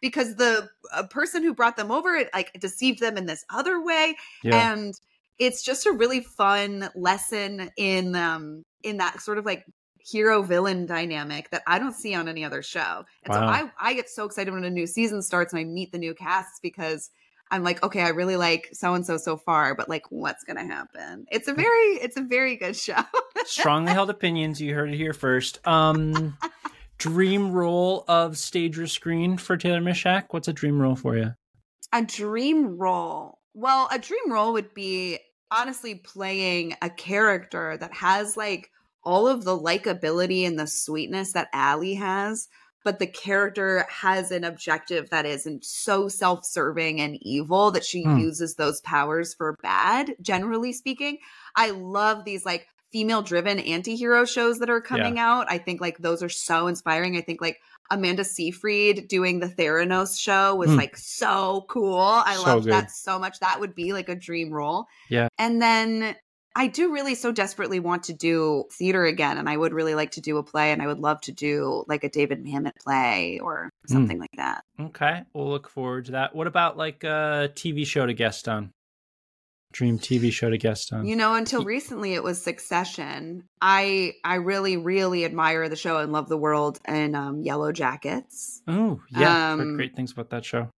because 0.00 0.36
the 0.36 0.68
person 1.10 1.42
who 1.42 1.54
brought 1.54 1.76
them 1.76 1.90
over 1.90 2.14
it 2.14 2.28
like 2.34 2.52
deceived 2.60 3.00
them 3.00 3.16
in 3.16 3.26
this 3.26 3.44
other 3.50 3.82
way 3.82 4.14
Yeah. 4.44 4.70
and 4.70 4.94
it's 5.38 5.62
just 5.62 5.86
a 5.86 5.92
really 5.92 6.20
fun 6.20 6.90
lesson 6.94 7.70
in 7.76 8.14
um 8.14 8.64
in 8.82 8.98
that 8.98 9.20
sort 9.20 9.38
of 9.38 9.46
like 9.46 9.64
hero 10.10 10.42
villain 10.42 10.86
dynamic 10.86 11.50
that 11.50 11.62
I 11.66 11.78
don't 11.78 11.94
see 11.94 12.14
on 12.14 12.28
any 12.28 12.44
other 12.44 12.62
show. 12.62 13.04
And 13.24 13.34
Wow. 13.34 13.40
so 13.40 13.46
I 13.46 13.70
I 13.90 13.94
get 13.94 14.08
so 14.08 14.24
excited 14.24 14.52
when 14.54 14.64
a 14.64 14.70
new 14.70 14.86
season 14.86 15.22
starts 15.22 15.52
and 15.52 15.60
I 15.60 15.64
meet 15.64 15.92
the 15.92 15.98
new 15.98 16.14
casts 16.14 16.60
because 16.60 17.10
I'm 17.50 17.62
like, 17.62 17.82
okay, 17.82 18.02
I 18.02 18.08
really 18.08 18.36
like 18.36 18.68
so 18.72 18.94
and 18.94 19.06
so 19.06 19.16
so 19.16 19.36
far, 19.36 19.74
but 19.74 19.88
like 19.88 20.10
what's 20.10 20.42
going 20.44 20.56
to 20.56 20.64
happen? 20.64 21.26
It's 21.30 21.48
a 21.48 21.54
very 21.54 21.94
it's 22.02 22.16
a 22.16 22.22
very 22.22 22.56
good 22.56 22.76
show. 22.76 23.00
Strongly 23.44 23.92
held 23.92 24.10
opinions. 24.10 24.60
You 24.60 24.74
heard 24.74 24.90
it 24.90 24.96
here 24.96 25.12
first. 25.12 25.64
Um, 25.66 26.36
dream 26.98 27.52
role 27.52 28.04
of 28.08 28.36
stage 28.36 28.78
or 28.78 28.86
screen 28.86 29.36
for 29.38 29.56
Taylor 29.56 29.80
Misiak. 29.80 30.24
What's 30.30 30.48
a 30.48 30.52
dream 30.52 30.80
role 30.80 30.96
for 30.96 31.16
you? 31.16 31.34
A 31.92 32.02
dream 32.02 32.78
role. 32.78 33.38
Well, 33.54 33.88
a 33.92 33.98
dream 33.98 34.30
role 34.32 34.52
would 34.54 34.74
be 34.74 35.18
honestly 35.50 35.94
playing 35.94 36.74
a 36.82 36.90
character 36.90 37.76
that 37.76 37.92
has 37.94 38.36
like 38.36 38.70
all 39.06 39.26
of 39.28 39.44
the 39.44 39.58
likability 39.58 40.46
and 40.46 40.58
the 40.58 40.66
sweetness 40.66 41.32
that 41.32 41.48
Ally 41.54 41.94
has, 41.94 42.48
but 42.84 42.98
the 42.98 43.06
character 43.06 43.86
has 43.88 44.30
an 44.30 44.44
objective 44.44 45.08
that 45.10 45.24
isn't 45.24 45.64
so 45.64 46.08
self-serving 46.08 47.00
and 47.00 47.16
evil 47.22 47.70
that 47.70 47.84
she 47.84 48.02
Hmm. 48.02 48.18
uses 48.18 48.56
those 48.56 48.80
powers 48.82 49.32
for 49.32 49.56
bad, 49.62 50.14
generally 50.20 50.72
speaking. 50.72 51.18
I 51.56 51.70
love 51.70 52.24
these 52.24 52.44
like 52.44 52.66
female 52.92 53.22
driven 53.22 53.58
anti-hero 53.58 54.24
shows 54.24 54.58
that 54.58 54.70
are 54.70 54.80
coming 54.80 55.18
out. 55.18 55.46
I 55.50 55.58
think 55.58 55.80
like 55.80 55.98
those 55.98 56.22
are 56.22 56.28
so 56.28 56.66
inspiring. 56.66 57.16
I 57.16 57.20
think 57.20 57.40
like 57.40 57.58
Amanda 57.90 58.24
Seyfried 58.24 59.08
doing 59.08 59.38
the 59.40 59.48
Theranos 59.48 60.18
show 60.18 60.54
was 60.54 60.70
Hmm. 60.70 60.76
like 60.76 60.96
so 60.96 61.64
cool. 61.68 61.98
I 61.98 62.34
So 62.36 62.42
love 62.42 62.64
that 62.64 62.90
so 62.90 63.18
much. 63.18 63.38
That 63.40 63.60
would 63.60 63.74
be 63.74 63.92
like 63.92 64.08
a 64.08 64.14
dream 64.16 64.50
role. 64.52 64.86
Yeah. 65.10 65.28
And 65.38 65.60
then 65.62 66.16
I 66.58 66.68
do 66.68 66.90
really 66.92 67.14
so 67.14 67.30
desperately 67.32 67.78
want 67.80 68.04
to 68.04 68.14
do 68.14 68.64
theater 68.72 69.04
again. 69.04 69.36
And 69.36 69.46
I 69.48 69.56
would 69.56 69.74
really 69.74 69.94
like 69.94 70.12
to 70.12 70.22
do 70.22 70.38
a 70.38 70.42
play 70.42 70.72
and 70.72 70.80
I 70.80 70.86
would 70.86 70.98
love 70.98 71.20
to 71.22 71.32
do 71.32 71.84
like 71.86 72.02
a 72.02 72.08
David 72.08 72.42
Mamet 72.44 72.76
play 72.82 73.38
or 73.42 73.68
Hmm. 73.86 73.92
something 73.92 74.18
like 74.18 74.34
that. 74.36 74.64
Okay, 74.80 75.22
we'll 75.34 75.50
look 75.50 75.68
forward 75.68 76.06
to 76.06 76.12
that. 76.12 76.34
What 76.34 76.46
about 76.46 76.76
like 76.78 77.04
a 77.04 77.50
TV 77.54 77.86
show 77.86 78.06
to 78.06 78.14
guest 78.14 78.48
on? 78.48 78.72
Dream 79.72 79.98
TV 79.98 80.32
show 80.32 80.48
to 80.48 80.56
guest 80.56 80.92
on. 80.94 81.04
You 81.04 81.16
know, 81.16 81.34
until 81.34 81.62
recently 81.62 82.14
it 82.14 82.22
was 82.22 82.40
Succession. 82.40 83.44
I 83.60 84.14
I 84.24 84.36
really, 84.36 84.78
really 84.78 85.26
admire 85.26 85.68
the 85.68 85.76
show 85.76 85.98
and 85.98 86.12
love 86.12 86.28
the 86.30 86.38
world 86.38 86.80
and 86.86 87.14
um 87.14 87.42
Yellow 87.42 87.72
Jackets. 87.72 88.62
oh, 88.66 89.02
yeah. 89.10 89.52
Um, 89.52 89.76
great 89.76 89.94
things 89.94 90.12
about 90.12 90.30
that 90.30 90.44
show. 90.46 90.70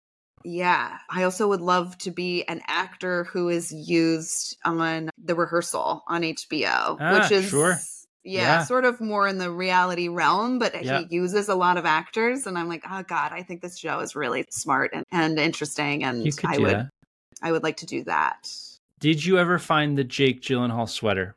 Yeah. 0.45 0.99
I 1.11 1.22
also 1.24 1.49
would 1.49 1.61
love 1.61 1.97
to 1.99 2.11
be 2.11 2.45
an 2.45 2.61
actor 2.66 3.24
who 3.24 3.49
is 3.49 3.72
used 3.72 4.57
on 4.64 5.11
the 5.22 5.34
rehearsal 5.34 6.05
on 6.09 6.22
HBO, 6.22 6.97
Ah, 7.01 7.12
which 7.20 7.32
is 7.32 7.49
sure. 7.49 7.78
Yeah, 8.24 8.43
Yeah. 8.59 8.64
sort 8.64 8.84
of 8.84 9.01
more 9.01 9.26
in 9.26 9.39
the 9.39 9.51
reality 9.51 10.09
realm, 10.09 10.59
but 10.59 10.84
Yeah. 10.84 10.99
he 11.01 11.07
uses 11.14 11.49
a 11.49 11.55
lot 11.55 11.76
of 11.78 11.86
actors 11.86 12.47
and 12.47 12.59
I'm 12.59 12.68
like, 12.68 12.82
"Oh 12.91 13.03
god, 13.03 13.32
I 13.32 13.43
think 13.43 13.62
this 13.62 13.78
show 13.78 14.01
is 14.01 14.14
really 14.16 14.45
smart 14.51 14.91
and, 14.93 15.05
and 15.12 15.39
interesting 15.39 16.05
and 16.05 16.28
I 16.45 16.59
would 16.59 16.70
that. 16.70 16.91
I 17.43 17.53
would 17.53 17.62
like 17.62 17.78
to 17.78 17.86
do 17.86 18.05
that." 18.05 18.51
Did 19.01 19.24
you 19.24 19.39
ever 19.39 19.59
find 19.59 19.97
the 19.97 20.05
Jake 20.05 20.43
Gyllenhaal 20.43 20.89
sweater? 20.89 21.36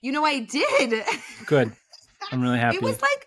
You 0.00 0.12
know 0.12 0.24
I 0.24 0.40
did. 0.40 1.04
Good. 1.46 1.72
I'm 2.30 2.42
really 2.42 2.58
happy. 2.66 2.76
It 2.76 2.82
was 2.82 3.00
like 3.00 3.26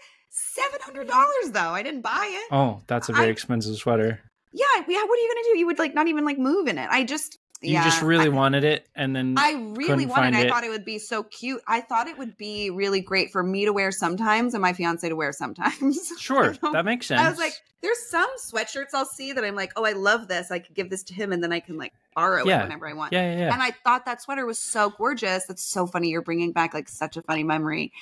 seven 0.53 0.79
hundred 0.81 1.07
dollars 1.07 1.51
though. 1.51 1.69
I 1.71 1.83
didn't 1.83 2.01
buy 2.01 2.27
it. 2.29 2.53
oh, 2.53 2.81
that's 2.87 3.09
a 3.09 3.13
very 3.13 3.27
I- 3.27 3.31
expensive 3.31 3.75
sweater. 3.75 4.19
Yeah, 4.53 4.65
yeah. 4.87 5.03
What 5.03 5.17
are 5.17 5.21
you 5.21 5.29
gonna 5.33 5.53
do? 5.53 5.59
You 5.59 5.65
would 5.67 5.79
like 5.79 5.93
not 5.95 6.07
even 6.07 6.25
like 6.25 6.37
move 6.37 6.67
in 6.67 6.77
it. 6.77 6.89
I 6.91 7.05
just 7.05 7.37
You 7.61 7.73
yeah, 7.73 7.83
just 7.85 8.01
really 8.01 8.25
I, 8.25 8.29
wanted 8.29 8.63
it, 8.65 8.85
and 8.95 9.15
then 9.15 9.35
I 9.37 9.53
really 9.77 10.05
wanted. 10.05 10.33
it. 10.35 10.45
I 10.47 10.49
thought 10.49 10.63
it 10.65 10.69
would 10.69 10.83
be 10.83 10.99
so 10.99 11.23
cute. 11.23 11.61
I 11.67 11.79
thought 11.79 12.07
it 12.07 12.17
would 12.17 12.35
be 12.35 12.69
really 12.69 12.99
great 12.99 13.31
for 13.31 13.43
me 13.43 13.63
to 13.65 13.71
wear 13.71 13.91
sometimes 13.93 14.53
and 14.53 14.61
my 14.61 14.73
fiance 14.73 15.07
to 15.07 15.15
wear 15.15 15.31
sometimes. 15.31 16.11
sure, 16.19 16.53
that 16.73 16.83
makes 16.83 17.05
sense. 17.05 17.21
I 17.21 17.29
was 17.29 17.37
like, 17.39 17.53
there's 17.81 17.99
some 18.09 18.27
sweatshirts 18.45 18.89
I'll 18.93 19.05
see 19.05 19.31
that 19.31 19.43
I'm 19.45 19.55
like, 19.55 19.71
oh, 19.77 19.85
I 19.85 19.93
love 19.93 20.27
this. 20.27 20.51
I 20.51 20.59
could 20.59 20.75
give 20.75 20.89
this 20.89 21.03
to 21.03 21.13
him, 21.13 21.31
and 21.31 21.41
then 21.41 21.53
I 21.53 21.61
can 21.61 21.77
like 21.77 21.93
borrow 22.13 22.45
Yeah. 22.45 22.59
it 22.59 22.63
whenever 22.63 22.89
I 22.89 22.93
want. 22.93 23.13
yeah, 23.13 23.31
yeah, 23.31 23.37
yeah. 23.39 23.53
And 23.53 23.61
I 23.63 23.71
thought 23.85 24.03
that 24.05 24.21
sweater 24.21 24.45
was 24.45 24.59
so 24.59 24.89
gorgeous. 24.89 25.45
That's 25.45 25.63
so 25.63 25.87
funny. 25.87 26.09
You're 26.09 26.21
bringing 26.23 26.51
back 26.51 26.73
like 26.73 26.89
such 26.89 27.15
a 27.15 27.21
funny 27.21 27.45
memory. 27.45 27.93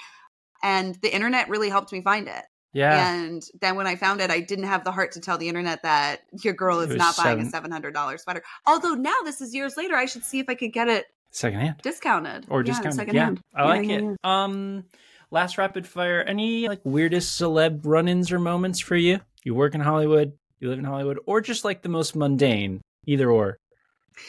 And 0.63 0.95
the 1.01 1.13
internet 1.13 1.49
really 1.49 1.69
helped 1.69 1.91
me 1.91 2.01
find 2.01 2.27
it. 2.27 2.43
yeah. 2.73 3.13
And 3.13 3.41
then 3.61 3.75
when 3.75 3.87
I 3.87 3.95
found 3.95 4.21
it, 4.21 4.29
I 4.29 4.39
didn't 4.41 4.65
have 4.65 4.83
the 4.83 4.91
heart 4.91 5.13
to 5.13 5.19
tell 5.19 5.37
the 5.37 5.47
internet 5.47 5.83
that 5.83 6.21
your 6.43 6.53
girl 6.53 6.79
is 6.81 6.95
not 6.95 7.15
buying 7.17 7.39
a 7.39 7.45
seven- 7.49 7.71
hundred 7.71 7.93
dollars 7.93 8.23
sweater. 8.23 8.43
Although 8.65 8.93
now 8.95 9.15
this 9.23 9.41
is 9.41 9.55
years 9.55 9.75
later, 9.77 9.95
I 9.95 10.05
should 10.05 10.23
see 10.23 10.39
if 10.39 10.47
I 10.49 10.55
could 10.55 10.73
get 10.73 10.87
it 10.87 11.05
Secondhand 11.31 11.75
discounted 11.83 12.45
or 12.49 12.61
Yeah, 12.61 12.65
discounted. 12.73 13.13
Yeah, 13.13 13.25
secondhand. 13.29 13.41
I 13.55 13.61
Yeah, 13.61 13.67
like 13.67 13.87
yeah, 13.87 14.11
it. 14.11 14.17
Um, 14.23 14.85
last 15.31 15.57
rapid 15.57 15.87
fire. 15.87 16.21
Any 16.23 16.67
like 16.67 16.81
weirdest 16.83 17.39
celeb 17.39 17.81
run-ins 17.83 18.31
or 18.31 18.39
moments 18.39 18.79
for 18.79 18.95
you? 18.95 19.19
You 19.43 19.55
work 19.55 19.73
in 19.75 19.81
Hollywood, 19.81 20.33
you 20.59 20.69
live 20.69 20.79
in 20.79 20.85
Hollywood, 20.85 21.19
or 21.25 21.39
just 21.41 21.63
like 21.63 21.81
the 21.83 21.89
most 21.89 22.15
mundane, 22.15 22.81
either 23.05 23.29
or, 23.31 23.57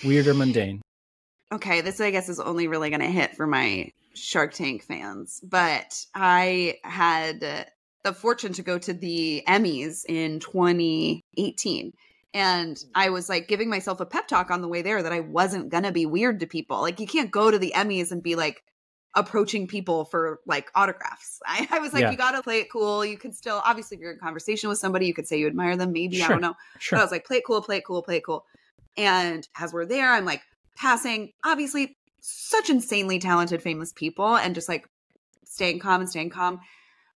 weird 0.04 0.26
or 0.28 0.34
mundane. 0.34 0.80
Okay, 1.52 1.80
this 1.80 2.00
I 2.00 2.10
guess 2.12 2.28
is 2.28 2.38
only 2.38 2.68
really 2.68 2.90
going 2.90 3.00
to 3.00 3.06
hit 3.08 3.34
for 3.34 3.46
my 3.46 3.90
Shark 4.20 4.52
Tank 4.54 4.82
fans, 4.84 5.40
but 5.42 6.04
I 6.14 6.78
had 6.84 7.40
the 8.02 8.12
fortune 8.14 8.52
to 8.54 8.62
go 8.62 8.78
to 8.78 8.92
the 8.92 9.42
Emmys 9.46 10.04
in 10.08 10.40
2018. 10.40 11.92
And 12.32 12.82
I 12.94 13.10
was 13.10 13.28
like 13.28 13.48
giving 13.48 13.68
myself 13.68 14.00
a 14.00 14.06
pep 14.06 14.28
talk 14.28 14.50
on 14.50 14.62
the 14.62 14.68
way 14.68 14.82
there 14.82 15.02
that 15.02 15.12
I 15.12 15.20
wasn't 15.20 15.68
going 15.68 15.82
to 15.82 15.92
be 15.92 16.06
weird 16.06 16.40
to 16.40 16.46
people. 16.46 16.80
Like, 16.80 17.00
you 17.00 17.06
can't 17.06 17.30
go 17.30 17.50
to 17.50 17.58
the 17.58 17.72
Emmys 17.74 18.12
and 18.12 18.22
be 18.22 18.36
like 18.36 18.62
approaching 19.16 19.66
people 19.66 20.04
for 20.04 20.38
like 20.46 20.70
autographs. 20.76 21.40
I, 21.46 21.66
I 21.70 21.78
was 21.80 21.92
like, 21.92 22.02
Yeah. 22.02 22.12
you 22.12 22.16
got 22.16 22.32
to 22.32 22.42
play 22.42 22.60
it 22.60 22.70
cool. 22.70 23.04
You 23.04 23.18
can 23.18 23.32
still, 23.32 23.60
obviously, 23.64 23.96
if 23.96 24.00
you're 24.00 24.12
in 24.12 24.18
conversation 24.18 24.68
with 24.68 24.78
somebody, 24.78 25.06
you 25.06 25.14
could 25.14 25.26
say 25.26 25.38
you 25.38 25.48
admire 25.48 25.76
them. 25.76 25.92
Maybe, 25.92 26.22
I 26.22 26.28
don't 26.28 26.40
know. 26.40 26.54
Sure. 26.78 26.96
But 26.96 27.00
I 27.00 27.04
was 27.04 27.10
like, 27.12 27.26
play 27.26 27.38
it 27.38 27.44
cool, 27.44 27.60
play 27.62 27.78
it 27.78 27.84
cool, 27.84 28.02
play 28.02 28.18
it 28.18 28.24
cool. 28.24 28.44
And 28.96 29.46
as 29.58 29.72
we're 29.72 29.86
there, 29.86 30.12
I'm 30.12 30.24
like 30.24 30.42
passing, 30.76 31.32
obviously, 31.44 31.96
such 32.20 32.70
insanely 32.70 33.18
talented, 33.18 33.62
famous 33.62 33.92
people, 33.92 34.36
and 34.36 34.54
just 34.54 34.68
like 34.68 34.88
staying 35.44 35.78
calm 35.78 36.00
and 36.00 36.10
staying 36.10 36.30
calm. 36.30 36.60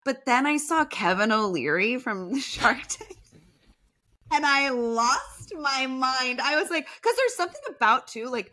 But 0.05 0.25
then 0.25 0.45
I 0.45 0.57
saw 0.57 0.85
Kevin 0.85 1.31
O'Leary 1.31 1.97
from 1.97 2.39
Shark 2.39 2.79
Tank. 2.87 3.17
And 4.31 4.45
I 4.45 4.69
lost 4.69 5.53
my 5.55 5.85
mind. 5.85 6.41
I 6.41 6.59
was 6.59 6.69
like, 6.69 6.87
because 6.95 7.15
there's 7.15 7.35
something 7.35 7.61
about 7.69 8.07
too, 8.07 8.29
like 8.29 8.51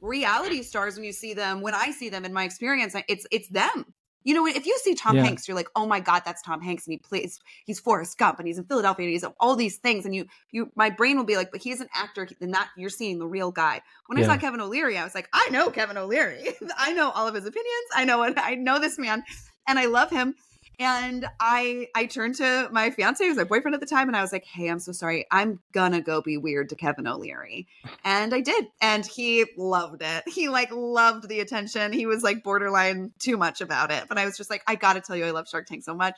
reality 0.00 0.62
stars 0.62 0.96
when 0.96 1.04
you 1.04 1.12
see 1.12 1.32
them, 1.32 1.62
when 1.62 1.74
I 1.74 1.90
see 1.90 2.10
them 2.10 2.24
in 2.24 2.32
my 2.32 2.44
experience, 2.44 2.94
it's 3.08 3.26
it's 3.30 3.48
them. 3.48 3.94
You 4.24 4.34
know, 4.34 4.46
if 4.46 4.66
you 4.66 4.76
see 4.82 4.94
Tom 4.94 5.16
Yeah. 5.16 5.24
Hanks, 5.24 5.48
you're 5.48 5.56
like, 5.56 5.68
oh 5.76 5.86
my 5.86 6.00
God, 6.00 6.22
that's 6.24 6.42
Tom 6.42 6.60
Hanks. 6.60 6.86
And 6.86 6.92
he 6.92 6.98
plays, 6.98 7.40
he's 7.64 7.80
Forrest 7.80 8.18
Gump 8.18 8.38
and 8.38 8.46
he's 8.46 8.58
in 8.58 8.64
Philadelphia 8.64 9.04
and 9.04 9.12
he's 9.12 9.24
all 9.40 9.56
these 9.56 9.76
things. 9.76 10.04
And 10.04 10.14
you, 10.14 10.26
you, 10.50 10.70
my 10.74 10.90
brain 10.90 11.16
will 11.16 11.24
be 11.24 11.36
like, 11.36 11.50
but 11.50 11.62
he's 11.62 11.80
an 11.80 11.88
actor 11.94 12.28
and 12.40 12.54
that 12.54 12.70
you're 12.76 12.90
seeing 12.90 13.18
the 13.18 13.26
real 13.26 13.50
guy. 13.50 13.80
When 14.06 14.18
I 14.18 14.22
saw 14.22 14.36
Kevin 14.36 14.60
O'Leary, 14.60 14.98
I 14.98 15.04
was 15.04 15.14
like, 15.14 15.28
I 15.32 15.48
know 15.50 15.70
Kevin 15.70 15.96
O'Leary. 15.96 16.48
I 16.76 16.92
know 16.92 17.10
all 17.10 17.26
of 17.26 17.34
his 17.34 17.46
opinions. 17.46 17.86
I 17.94 18.04
know 18.04 18.18
what, 18.18 18.38
I 18.38 18.54
know 18.54 18.78
this 18.78 18.98
man 18.98 19.22
and 19.66 19.78
I 19.78 19.86
love 19.86 20.10
him. 20.10 20.34
And 20.78 21.26
I, 21.38 21.88
I 21.94 22.06
turned 22.06 22.36
to 22.36 22.68
my 22.72 22.90
fiance, 22.90 23.22
who 23.22 23.28
was 23.28 23.38
my 23.38 23.44
boyfriend 23.44 23.74
at 23.74 23.80
the 23.80 23.86
time, 23.86 24.08
and 24.08 24.16
I 24.16 24.22
was 24.22 24.32
like, 24.32 24.44
"Hey, 24.44 24.68
I'm 24.68 24.78
so 24.78 24.92
sorry. 24.92 25.26
I'm 25.30 25.60
gonna 25.72 26.00
go 26.00 26.20
be 26.22 26.36
weird 26.36 26.70
to 26.70 26.76
Kevin 26.76 27.06
O'Leary," 27.06 27.68
and 28.04 28.34
I 28.34 28.40
did, 28.40 28.66
and 28.80 29.04
he 29.06 29.44
loved 29.56 30.02
it. 30.02 30.28
He 30.28 30.48
like 30.48 30.70
loved 30.72 31.28
the 31.28 31.40
attention. 31.40 31.92
He 31.92 32.06
was 32.06 32.22
like 32.22 32.42
borderline 32.42 33.12
too 33.18 33.36
much 33.36 33.60
about 33.60 33.90
it, 33.90 34.04
but 34.08 34.18
I 34.18 34.24
was 34.24 34.36
just 34.36 34.50
like, 34.50 34.62
"I 34.66 34.74
gotta 34.74 35.00
tell 35.00 35.16
you, 35.16 35.24
I 35.24 35.30
love 35.30 35.48
Shark 35.48 35.66
Tank 35.66 35.84
so 35.84 35.94
much." 35.94 36.16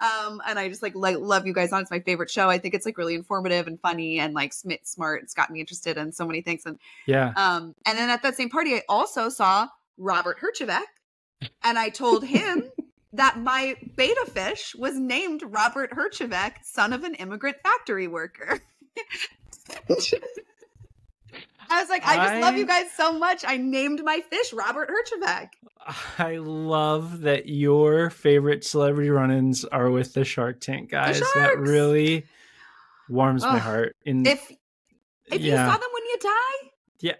Um, 0.00 0.40
and 0.46 0.58
I 0.58 0.68
just 0.68 0.82
like 0.82 0.94
like 0.94 1.16
love 1.18 1.46
you 1.46 1.52
guys 1.52 1.72
on. 1.72 1.82
It's 1.82 1.90
my 1.90 2.00
favorite 2.00 2.30
show. 2.30 2.48
I 2.48 2.58
think 2.58 2.74
it's 2.74 2.86
like 2.86 2.98
really 2.98 3.14
informative 3.14 3.66
and 3.66 3.80
funny 3.80 4.20
and 4.20 4.32
like 4.32 4.52
sm- 4.52 4.72
smart. 4.84 5.22
It's 5.24 5.34
got 5.34 5.50
me 5.50 5.60
interested 5.60 5.96
in 5.96 6.12
so 6.12 6.26
many 6.26 6.40
things. 6.40 6.62
And 6.66 6.78
yeah. 7.06 7.32
um, 7.36 7.74
and 7.84 7.98
then 7.98 8.08
at 8.08 8.22
that 8.22 8.36
same 8.36 8.48
party, 8.48 8.74
I 8.74 8.82
also 8.88 9.28
saw 9.28 9.68
Robert 9.96 10.38
Herjavec, 10.40 10.82
and 11.64 11.78
I 11.78 11.88
told 11.88 12.24
him 12.24 12.70
that 13.18 13.38
my 13.38 13.76
beta 13.96 14.26
fish 14.32 14.74
was 14.76 14.98
named 14.98 15.42
Robert 15.44 15.90
Herjavec, 15.90 16.64
son 16.64 16.92
of 16.92 17.04
an 17.04 17.14
immigrant 17.14 17.56
factory 17.62 18.08
worker. 18.08 18.60
I 21.70 21.80
was 21.80 21.90
like, 21.90 22.02
I 22.06 22.16
just 22.16 22.40
love 22.40 22.56
you 22.56 22.64
guys 22.64 22.86
so 22.96 23.12
much. 23.12 23.44
I 23.46 23.58
named 23.58 24.02
my 24.02 24.20
fish 24.30 24.52
Robert 24.52 24.88
Herjavec. 24.88 25.48
I 26.18 26.36
love 26.38 27.20
that 27.20 27.48
your 27.48 28.10
favorite 28.10 28.64
celebrity 28.64 29.10
run-ins 29.10 29.64
are 29.66 29.90
with 29.90 30.14
the 30.14 30.24
Shark 30.24 30.60
Tank 30.60 30.90
guys. 30.90 31.20
That 31.34 31.58
really 31.58 32.24
warms 33.08 33.42
my 33.42 33.58
heart. 33.58 33.96
In 34.04 34.24
If 34.26 34.50
if 35.26 35.42
you 35.42 35.50
saw 35.54 35.72
them 35.72 35.90
when 35.92 36.04
you 36.04 36.16
die, 36.20 36.70
Yeah. 37.00 37.14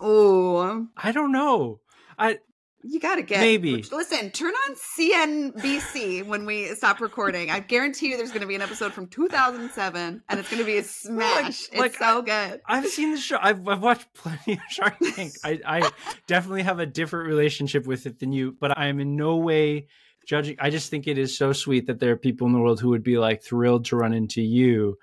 Oh, 0.00 0.86
I 0.96 1.12
don't 1.12 1.32
know. 1.32 1.80
I 2.18 2.38
You 2.84 2.98
gotta 2.98 3.22
get 3.22 3.40
Maybe. 3.40 3.84
Listen, 3.92 4.30
turn 4.30 4.52
on 4.52 4.74
CNBC 4.74 6.26
when 6.26 6.44
we 6.46 6.74
stop 6.74 7.00
recording. 7.00 7.50
I 7.50 7.60
guarantee 7.60 8.10
you, 8.10 8.16
there's 8.16 8.30
going 8.30 8.40
to 8.40 8.46
be 8.46 8.56
an 8.56 8.62
episode 8.62 8.92
from 8.92 9.06
2007, 9.06 10.22
and 10.28 10.40
it's 10.40 10.50
going 10.50 10.60
to 10.60 10.66
be 10.66 10.78
a 10.78 10.82
smash. 10.82 11.68
like, 11.76 11.92
it's 11.92 11.98
so 11.98 12.22
good. 12.22 12.60
I've 12.66 12.86
seen 12.88 13.12
the 13.12 13.18
show. 13.18 13.38
I've, 13.40 13.66
I've 13.68 13.82
watched 13.82 14.12
plenty 14.14 14.54
of 14.54 14.60
Shark 14.68 14.96
Tank. 15.14 15.32
I, 15.44 15.60
I 15.64 15.90
definitely 16.26 16.62
have 16.62 16.80
a 16.80 16.86
different 16.86 17.28
relationship 17.28 17.86
with 17.86 18.06
it 18.06 18.18
than 18.18 18.32
you, 18.32 18.56
but 18.58 18.76
I 18.76 18.86
am 18.86 18.98
in 18.98 19.16
no 19.16 19.36
way 19.36 19.86
judging. 20.26 20.56
I 20.58 20.70
just 20.70 20.90
think 20.90 21.06
it 21.06 21.18
is 21.18 21.36
so 21.36 21.52
sweet 21.52 21.86
that 21.86 22.00
there 22.00 22.12
are 22.12 22.16
people 22.16 22.48
in 22.48 22.52
the 22.52 22.60
world 22.60 22.80
who 22.80 22.88
would 22.90 23.04
be 23.04 23.18
like 23.18 23.44
thrilled 23.44 23.84
to 23.86 23.96
run 23.96 24.12
into 24.12 24.42
you. 24.42 24.98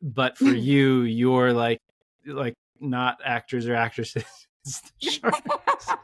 But 0.00 0.38
for 0.38 0.44
hmm. 0.46 0.56
you, 0.56 1.00
you're 1.00 1.52
like, 1.52 1.80
like 2.24 2.54
not 2.80 3.18
actors 3.24 3.66
or 3.66 3.74
actresses. 3.74 4.24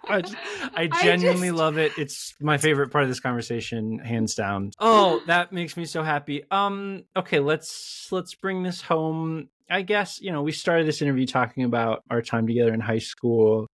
I, 0.08 0.20
just, 0.20 0.36
I 0.74 0.86
genuinely 1.02 1.48
I 1.48 1.50
just... 1.50 1.58
love 1.58 1.78
it. 1.78 1.92
It's 1.98 2.34
my 2.40 2.58
favorite 2.58 2.90
part 2.90 3.04
of 3.04 3.10
this 3.10 3.20
conversation, 3.20 3.98
hands 3.98 4.34
down. 4.34 4.70
Oh, 4.78 5.20
that 5.26 5.52
makes 5.52 5.76
me 5.76 5.84
so 5.84 6.02
happy. 6.02 6.44
Um, 6.50 7.04
okay, 7.16 7.40
let's 7.40 8.08
let's 8.10 8.34
bring 8.34 8.62
this 8.62 8.80
home. 8.80 9.48
I 9.70 9.82
guess 9.82 10.20
you 10.20 10.32
know 10.32 10.42
we 10.42 10.52
started 10.52 10.86
this 10.86 11.02
interview 11.02 11.26
talking 11.26 11.64
about 11.64 12.02
our 12.10 12.22
time 12.22 12.46
together 12.46 12.72
in 12.72 12.80
high 12.80 12.98
school. 12.98 13.66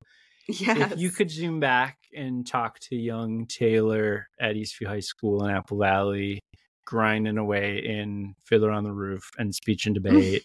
Yes. 0.48 0.92
If 0.92 0.98
you 0.98 1.10
could 1.10 1.30
zoom 1.30 1.60
back 1.60 1.98
and 2.12 2.46
talk 2.46 2.78
to 2.88 2.96
young 2.96 3.46
Taylor 3.46 4.26
at 4.40 4.56
Eastview 4.56 4.86
High 4.88 5.00
School 5.00 5.44
in 5.44 5.54
Apple 5.54 5.78
Valley, 5.78 6.40
grinding 6.84 7.38
away 7.38 7.84
in 7.84 8.34
Fiddler 8.46 8.72
on 8.72 8.82
the 8.82 8.92
Roof 8.92 9.22
and 9.38 9.54
speech 9.54 9.86
and 9.86 9.94
debate 10.02 10.42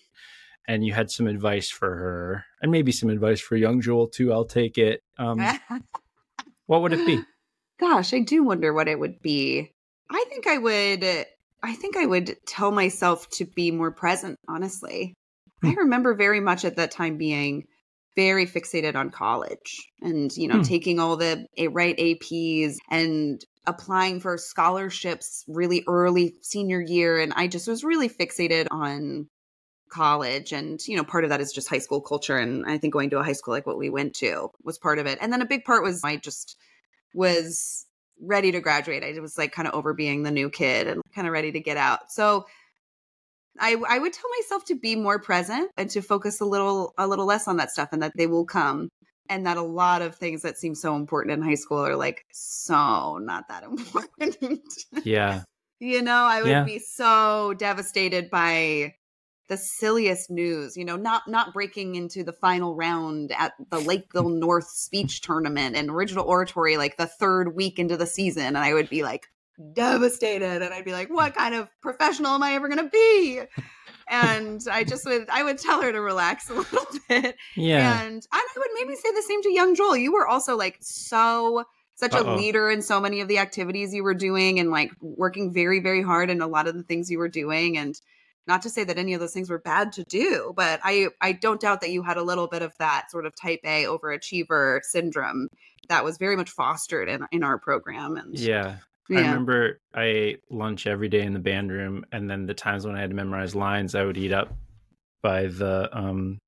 and 0.67 0.85
you 0.85 0.93
had 0.93 1.11
some 1.11 1.27
advice 1.27 1.69
for 1.69 1.89
her 1.89 2.45
and 2.61 2.71
maybe 2.71 2.91
some 2.91 3.09
advice 3.09 3.39
for 3.39 3.55
young 3.55 3.81
Joel 3.81 4.07
too. 4.07 4.31
I'll 4.31 4.45
take 4.45 4.77
it. 4.77 5.01
Um, 5.17 5.39
what 6.65 6.81
would 6.81 6.93
it 6.93 7.05
be? 7.05 7.21
Gosh, 7.79 8.13
I 8.13 8.19
do 8.19 8.43
wonder 8.43 8.73
what 8.73 8.87
it 8.87 8.99
would 8.99 9.21
be. 9.21 9.71
I 10.09 10.25
think 10.29 10.47
I 10.47 10.57
would 10.57 11.25
I 11.65 11.73
think 11.73 11.97
I 11.97 12.05
would 12.05 12.37
tell 12.45 12.71
myself 12.71 13.27
to 13.31 13.45
be 13.45 13.71
more 13.71 13.91
present, 13.91 14.39
honestly. 14.47 15.15
Hmm. 15.61 15.69
I 15.69 15.73
remember 15.73 16.13
very 16.13 16.39
much 16.39 16.63
at 16.63 16.75
that 16.75 16.91
time 16.91 17.17
being 17.17 17.65
very 18.15 18.45
fixated 18.45 18.95
on 18.95 19.09
college 19.09 19.89
and, 20.01 20.31
you 20.37 20.47
know, 20.47 20.57
hmm. 20.57 20.61
taking 20.61 20.99
all 20.99 21.17
the 21.17 21.47
right 21.71 21.97
APs 21.97 22.75
and 22.89 23.43
applying 23.65 24.19
for 24.19 24.37
scholarships 24.37 25.43
really 25.47 25.83
early 25.87 26.35
senior 26.43 26.79
year 26.79 27.19
and 27.19 27.33
I 27.35 27.47
just 27.47 27.67
was 27.67 27.83
really 27.83 28.09
fixated 28.09 28.67
on 28.69 29.27
college 29.89 30.51
and 30.51 30.85
you 30.87 30.97
know 30.97 31.03
part 31.03 31.23
of 31.23 31.29
that 31.29 31.39
is 31.39 31.53
just 31.53 31.69
high 31.69 31.79
school 31.79 32.01
culture 32.01 32.37
and 32.37 32.65
i 32.65 32.77
think 32.77 32.91
going 32.91 33.09
to 33.09 33.19
a 33.19 33.23
high 33.23 33.33
school 33.33 33.53
like 33.53 33.67
what 33.67 33.77
we 33.77 33.89
went 33.89 34.13
to 34.15 34.49
was 34.63 34.77
part 34.77 34.99
of 34.99 35.05
it. 35.05 35.17
And 35.21 35.31
then 35.31 35.41
a 35.41 35.45
big 35.45 35.63
part 35.63 35.83
was 35.83 36.03
i 36.03 36.17
just 36.17 36.57
was 37.13 37.85
ready 38.21 38.51
to 38.51 38.61
graduate. 38.61 39.03
I 39.03 39.19
was 39.19 39.37
like 39.37 39.51
kind 39.51 39.67
of 39.67 39.73
over 39.73 39.93
being 39.93 40.23
the 40.23 40.31
new 40.31 40.49
kid 40.49 40.87
and 40.87 41.01
kind 41.13 41.27
of 41.27 41.33
ready 41.33 41.51
to 41.51 41.59
get 41.59 41.77
out. 41.77 42.11
So 42.11 42.45
I, 43.59 43.75
I 43.87 43.99
would 43.99 44.13
tell 44.13 44.29
myself 44.41 44.65
to 44.65 44.75
be 44.75 44.95
more 44.95 45.19
present 45.19 45.71
and 45.77 45.89
to 45.91 46.01
focus 46.01 46.41
a 46.41 46.45
little 46.45 46.93
a 46.97 47.07
little 47.07 47.25
less 47.25 47.47
on 47.47 47.57
that 47.57 47.71
stuff 47.71 47.89
and 47.91 48.03
that 48.03 48.13
they 48.17 48.27
will 48.27 48.45
come 48.45 48.89
and 49.29 49.45
that 49.45 49.57
a 49.57 49.61
lot 49.61 50.01
of 50.01 50.15
things 50.15 50.41
that 50.43 50.57
seem 50.57 50.75
so 50.75 50.95
important 50.95 51.33
in 51.33 51.41
high 51.41 51.55
school 51.55 51.79
are 51.79 51.95
like 51.95 52.25
so 52.31 53.17
not 53.17 53.47
that 53.47 53.63
important. 54.19 54.61
Yeah. 55.03 55.43
You 55.79 56.01
know 56.01 56.23
i 56.23 56.41
would 56.41 56.49
yeah. 56.49 56.63
be 56.63 56.79
so 56.79 57.53
devastated 57.57 58.29
by 58.29 58.93
the 59.47 59.57
silliest 59.57 60.29
news, 60.29 60.75
you 60.75 60.85
know, 60.85 60.95
not 60.95 61.27
not 61.27 61.53
breaking 61.53 61.95
into 61.95 62.23
the 62.23 62.33
final 62.33 62.75
round 62.75 63.31
at 63.37 63.53
the 63.69 63.79
Lakeville 63.79 64.29
North 64.29 64.67
speech 64.67 65.21
tournament 65.21 65.75
and 65.75 65.89
original 65.89 66.25
oratory 66.25 66.77
like 66.77 66.97
the 66.97 67.05
third 67.05 67.55
week 67.55 67.77
into 67.77 67.97
the 67.97 68.07
season 68.07 68.43
and 68.43 68.57
I 68.57 68.73
would 68.73 68.89
be 68.89 69.03
like 69.03 69.27
devastated 69.73 70.61
and 70.61 70.73
I'd 70.73 70.85
be 70.85 70.91
like 70.91 71.09
what 71.09 71.35
kind 71.35 71.55
of 71.55 71.69
professional 71.81 72.31
am 72.31 72.43
I 72.43 72.53
ever 72.53 72.67
going 72.67 72.83
to 72.83 72.89
be? 72.89 73.41
And 74.09 74.61
I 74.71 74.83
just 74.83 75.05
would 75.05 75.29
I 75.29 75.43
would 75.43 75.57
tell 75.57 75.81
her 75.81 75.91
to 75.91 76.01
relax 76.01 76.49
a 76.49 76.53
little 76.55 76.85
bit. 77.07 77.35
Yeah. 77.55 78.01
And 78.01 78.25
I 78.31 78.47
would 78.57 78.67
maybe 78.73 78.95
say 78.95 79.11
the 79.13 79.23
same 79.27 79.41
to 79.43 79.51
young 79.51 79.75
Joel. 79.75 79.97
You 79.97 80.13
were 80.13 80.27
also 80.27 80.57
like 80.57 80.77
so 80.81 81.65
such 81.95 82.13
Uh-oh. 82.13 82.35
a 82.35 82.35
leader 82.35 82.69
in 82.69 82.81
so 82.81 82.99
many 82.99 83.21
of 83.21 83.27
the 83.27 83.37
activities 83.37 83.93
you 83.93 84.03
were 84.03 84.13
doing 84.13 84.59
and 84.59 84.69
like 84.71 84.91
working 85.01 85.53
very 85.53 85.79
very 85.79 86.01
hard 86.01 86.29
in 86.29 86.41
a 86.41 86.47
lot 86.47 86.67
of 86.67 86.75
the 86.75 86.83
things 86.83 87.09
you 87.09 87.19
were 87.19 87.29
doing 87.29 87.77
and 87.77 88.01
not 88.47 88.61
to 88.61 88.69
say 88.69 88.83
that 88.83 88.97
any 88.97 89.13
of 89.13 89.19
those 89.19 89.33
things 89.33 89.49
were 89.49 89.59
bad 89.59 89.91
to 89.91 90.03
do 90.05 90.53
but 90.55 90.79
i 90.83 91.07
i 91.21 91.31
don't 91.31 91.61
doubt 91.61 91.81
that 91.81 91.91
you 91.91 92.03
had 92.03 92.17
a 92.17 92.23
little 92.23 92.47
bit 92.47 92.61
of 92.61 92.73
that 92.79 93.09
sort 93.11 93.25
of 93.25 93.33
type 93.39 93.59
a 93.63 93.83
overachiever 93.85 94.79
syndrome 94.83 95.47
that 95.89 96.03
was 96.03 96.17
very 96.17 96.35
much 96.35 96.49
fostered 96.49 97.09
in 97.09 97.25
in 97.31 97.43
our 97.43 97.57
program 97.57 98.17
and 98.17 98.37
yeah 98.37 98.77
yeah. 99.09 99.19
I 99.19 99.21
remember 99.21 99.79
I 99.93 100.03
ate 100.03 100.43
lunch 100.49 100.87
every 100.87 101.09
day 101.09 101.21
in 101.21 101.33
the 101.33 101.39
band 101.39 101.71
room, 101.71 102.05
and 102.11 102.29
then 102.29 102.45
the 102.45 102.53
times 102.53 102.85
when 102.85 102.95
I 102.95 103.01
had 103.01 103.11
to 103.11 103.15
memorize 103.15 103.53
lines, 103.53 103.93
I 103.93 104.03
would 104.03 104.17
eat 104.17 104.31
up 104.31 104.53
by 105.21 105.47
the 105.47 105.89
um 105.95 106.39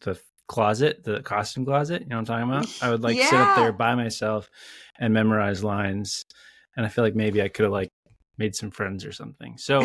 the 0.00 0.18
closet, 0.48 1.04
the 1.04 1.22
costume 1.22 1.64
closet. 1.64 2.02
You 2.02 2.08
know 2.08 2.16
what 2.16 2.30
I'm 2.30 2.48
talking 2.48 2.50
about? 2.50 2.82
I 2.82 2.90
would 2.90 3.02
like 3.02 3.16
yeah. 3.16 3.30
sit 3.30 3.38
up 3.38 3.56
there 3.56 3.72
by 3.72 3.94
myself 3.94 4.50
and 4.98 5.14
memorize 5.14 5.62
lines, 5.62 6.24
and 6.76 6.84
I 6.84 6.88
feel 6.88 7.04
like 7.04 7.14
maybe 7.14 7.40
I 7.40 7.48
could 7.48 7.64
have 7.64 7.72
like 7.72 7.90
made 8.38 8.54
some 8.54 8.70
friends 8.70 9.04
or 9.04 9.12
something. 9.12 9.56
So 9.58 9.82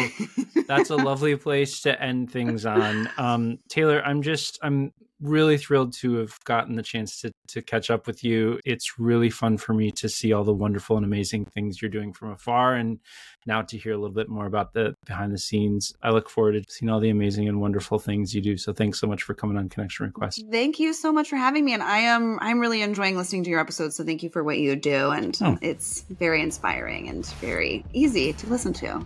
that's 0.68 0.90
a 0.90 0.96
lovely 1.10 1.36
place 1.36 1.82
to 1.82 2.02
end 2.02 2.32
things 2.32 2.66
on. 2.66 3.10
Um, 3.18 3.60
Taylor, 3.70 4.02
I'm 4.04 4.22
just 4.22 4.60
I'm 4.62 4.94
really 5.22 5.58
thrilled 5.58 5.94
to 5.94 6.16
have 6.18 6.38
gotten 6.44 6.76
the 6.76 6.84
chance 6.84 7.22
to 7.22 7.32
to 7.48 7.62
catch 7.62 7.90
up 7.90 8.08
with 8.08 8.24
you. 8.24 8.60
It's 8.66 9.00
really 9.00 9.30
fun 9.30 9.58
for 9.58 9.74
me 9.74 9.92
to 9.92 10.10
see 10.10 10.34
all 10.34 10.44
the 10.44 10.54
wonderful 10.54 10.98
and 10.98 11.06
amazing 11.06 11.46
things 11.46 11.82
you're 11.82 11.90
doing 11.90 12.14
from 12.14 12.32
afar 12.32 12.76
and 12.76 13.00
now 13.46 13.62
to 13.62 13.78
hear 13.78 13.94
a 13.94 13.98
little 13.98 14.14
bit 14.14 14.30
more 14.30 14.46
about 14.46 14.74
the 14.74 14.96
behind 15.06 15.34
the 15.34 15.38
scenes. 15.38 15.94
I 16.04 16.12
look 16.12 16.30
forward 16.30 16.54
to 16.54 16.64
seeing 16.72 16.90
all 16.90 17.00
the 17.00 17.10
amazing 17.10 17.48
and 17.48 17.62
wonderful 17.62 18.00
things 18.00 18.36
you 18.36 18.42
do. 18.42 18.58
So 18.58 18.74
thanks 18.74 19.00
so 19.00 19.08
much 19.08 19.24
for 19.24 19.34
coming 19.34 19.58
on 19.58 19.70
Connection 19.70 20.06
Request. 20.06 20.44
Thank 20.52 20.80
you 20.80 20.94
so 20.94 21.12
much 21.12 21.30
for 21.30 21.38
having 21.38 21.64
me 21.66 21.74
and 21.74 21.84
I 21.84 22.00
am 22.00 22.38
I'm 22.42 22.60
really 22.60 22.82
enjoying 22.82 23.16
listening 23.16 23.44
to 23.46 23.50
your 23.50 23.60
episodes 23.60 23.96
so 23.96 24.04
thank 24.04 24.24
you 24.24 24.30
for 24.30 24.44
what 24.44 24.58
you 24.58 24.76
do 24.76 25.12
and 25.12 25.38
oh. 25.42 25.58
it's 25.62 26.02
very 26.10 26.42
inspiring 26.42 27.10
and 27.10 27.26
very 27.26 27.86
easy 27.94 28.34
to 28.34 28.48
listen 28.48 28.74
to. 28.74 29.06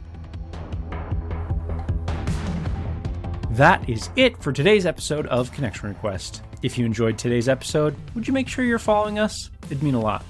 That 3.62 3.88
is 3.88 4.10
it 4.16 4.42
for 4.42 4.52
today's 4.52 4.88
episode 4.88 5.28
of 5.28 5.52
Connection 5.52 5.90
Request. 5.90 6.42
If 6.64 6.80
you 6.80 6.86
enjoyed 6.88 7.20
today's 7.20 7.48
episode, 7.48 7.96
would 8.16 8.28
you 8.28 8.34
make 8.34 8.48
sure 8.48 8.66
you're 8.66 8.80
following 8.80 9.20
us? 9.20 9.52
It'd 9.66 9.84
mean 9.84 9.94
a 9.94 10.00
lot. 10.00 10.26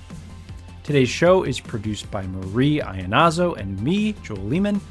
Today's 0.84 1.07
show 1.07 1.43
is 1.43 1.57
produced 1.57 2.11
by 2.11 2.27
Marie 2.27 2.82
Ionazzo 2.82 3.55
and 3.55 3.82
me, 3.82 4.15
Joel 4.21 4.39
Lehman. 4.39 4.82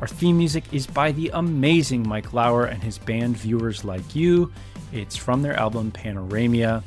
Our 0.00 0.06
theme 0.06 0.38
music 0.38 0.72
is 0.72 0.86
by 0.86 1.10
the 1.10 1.32
amazing 1.34 2.08
Mike 2.08 2.32
Lauer 2.32 2.66
and 2.66 2.80
his 2.80 2.96
band 2.96 3.36
Viewers 3.36 3.84
Like 3.84 4.14
You. 4.14 4.52
It's 4.92 5.16
from 5.16 5.42
their 5.42 5.58
album 5.58 5.90
Panoramia. 5.90 6.84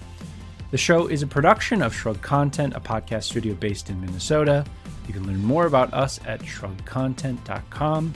The 0.71 0.77
show 0.77 1.07
is 1.07 1.21
a 1.21 1.27
production 1.27 1.81
of 1.81 1.93
Shrug 1.93 2.21
Content, 2.21 2.75
a 2.77 2.79
podcast 2.79 3.23
studio 3.23 3.55
based 3.55 3.89
in 3.89 3.99
Minnesota. 3.99 4.63
You 5.09 5.13
can 5.13 5.27
learn 5.27 5.43
more 5.43 5.65
about 5.65 5.93
us 5.93 6.21
at 6.25 6.39
shrugcontent.com. 6.39 8.13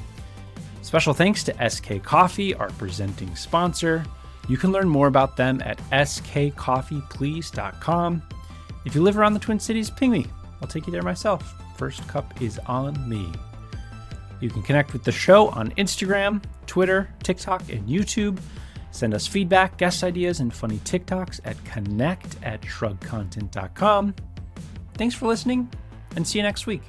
Special 0.87 1.13
thanks 1.13 1.43
to 1.43 1.69
SK 1.69 2.01
Coffee, 2.01 2.55
our 2.55 2.69
presenting 2.69 3.35
sponsor. 3.35 4.05
You 4.47 4.55
can 4.55 4.71
learn 4.71 4.87
more 4.87 5.07
about 5.07 5.35
them 5.35 5.61
at 5.65 5.77
skcoffeeplease.com. 5.91 8.23
If 8.85 8.95
you 8.95 9.03
live 9.03 9.17
around 9.17 9.33
the 9.33 9.41
Twin 9.41 9.59
Cities, 9.59 9.89
ping 9.89 10.11
me. 10.11 10.27
I'll 10.61 10.67
take 10.69 10.87
you 10.87 10.93
there 10.93 11.01
myself. 11.01 11.61
First 11.75 12.07
cup 12.07 12.41
is 12.41 12.57
on 12.67 13.09
me. 13.09 13.29
You 14.39 14.49
can 14.49 14.63
connect 14.63 14.93
with 14.93 15.03
the 15.03 15.11
show 15.11 15.49
on 15.49 15.71
Instagram, 15.71 16.41
Twitter, 16.67 17.09
TikTok, 17.21 17.69
and 17.69 17.85
YouTube. 17.85 18.39
Send 18.91 19.13
us 19.13 19.27
feedback, 19.27 19.77
guest 19.77 20.05
ideas, 20.05 20.39
and 20.39 20.53
funny 20.53 20.77
TikToks 20.85 21.41
at 21.43 21.61
connect 21.65 22.37
at 22.43 22.61
shrugcontent.com. 22.61 24.15
Thanks 24.93 25.15
for 25.15 25.27
listening, 25.27 25.69
and 26.15 26.25
see 26.25 26.39
you 26.39 26.43
next 26.43 26.65
week. 26.65 26.83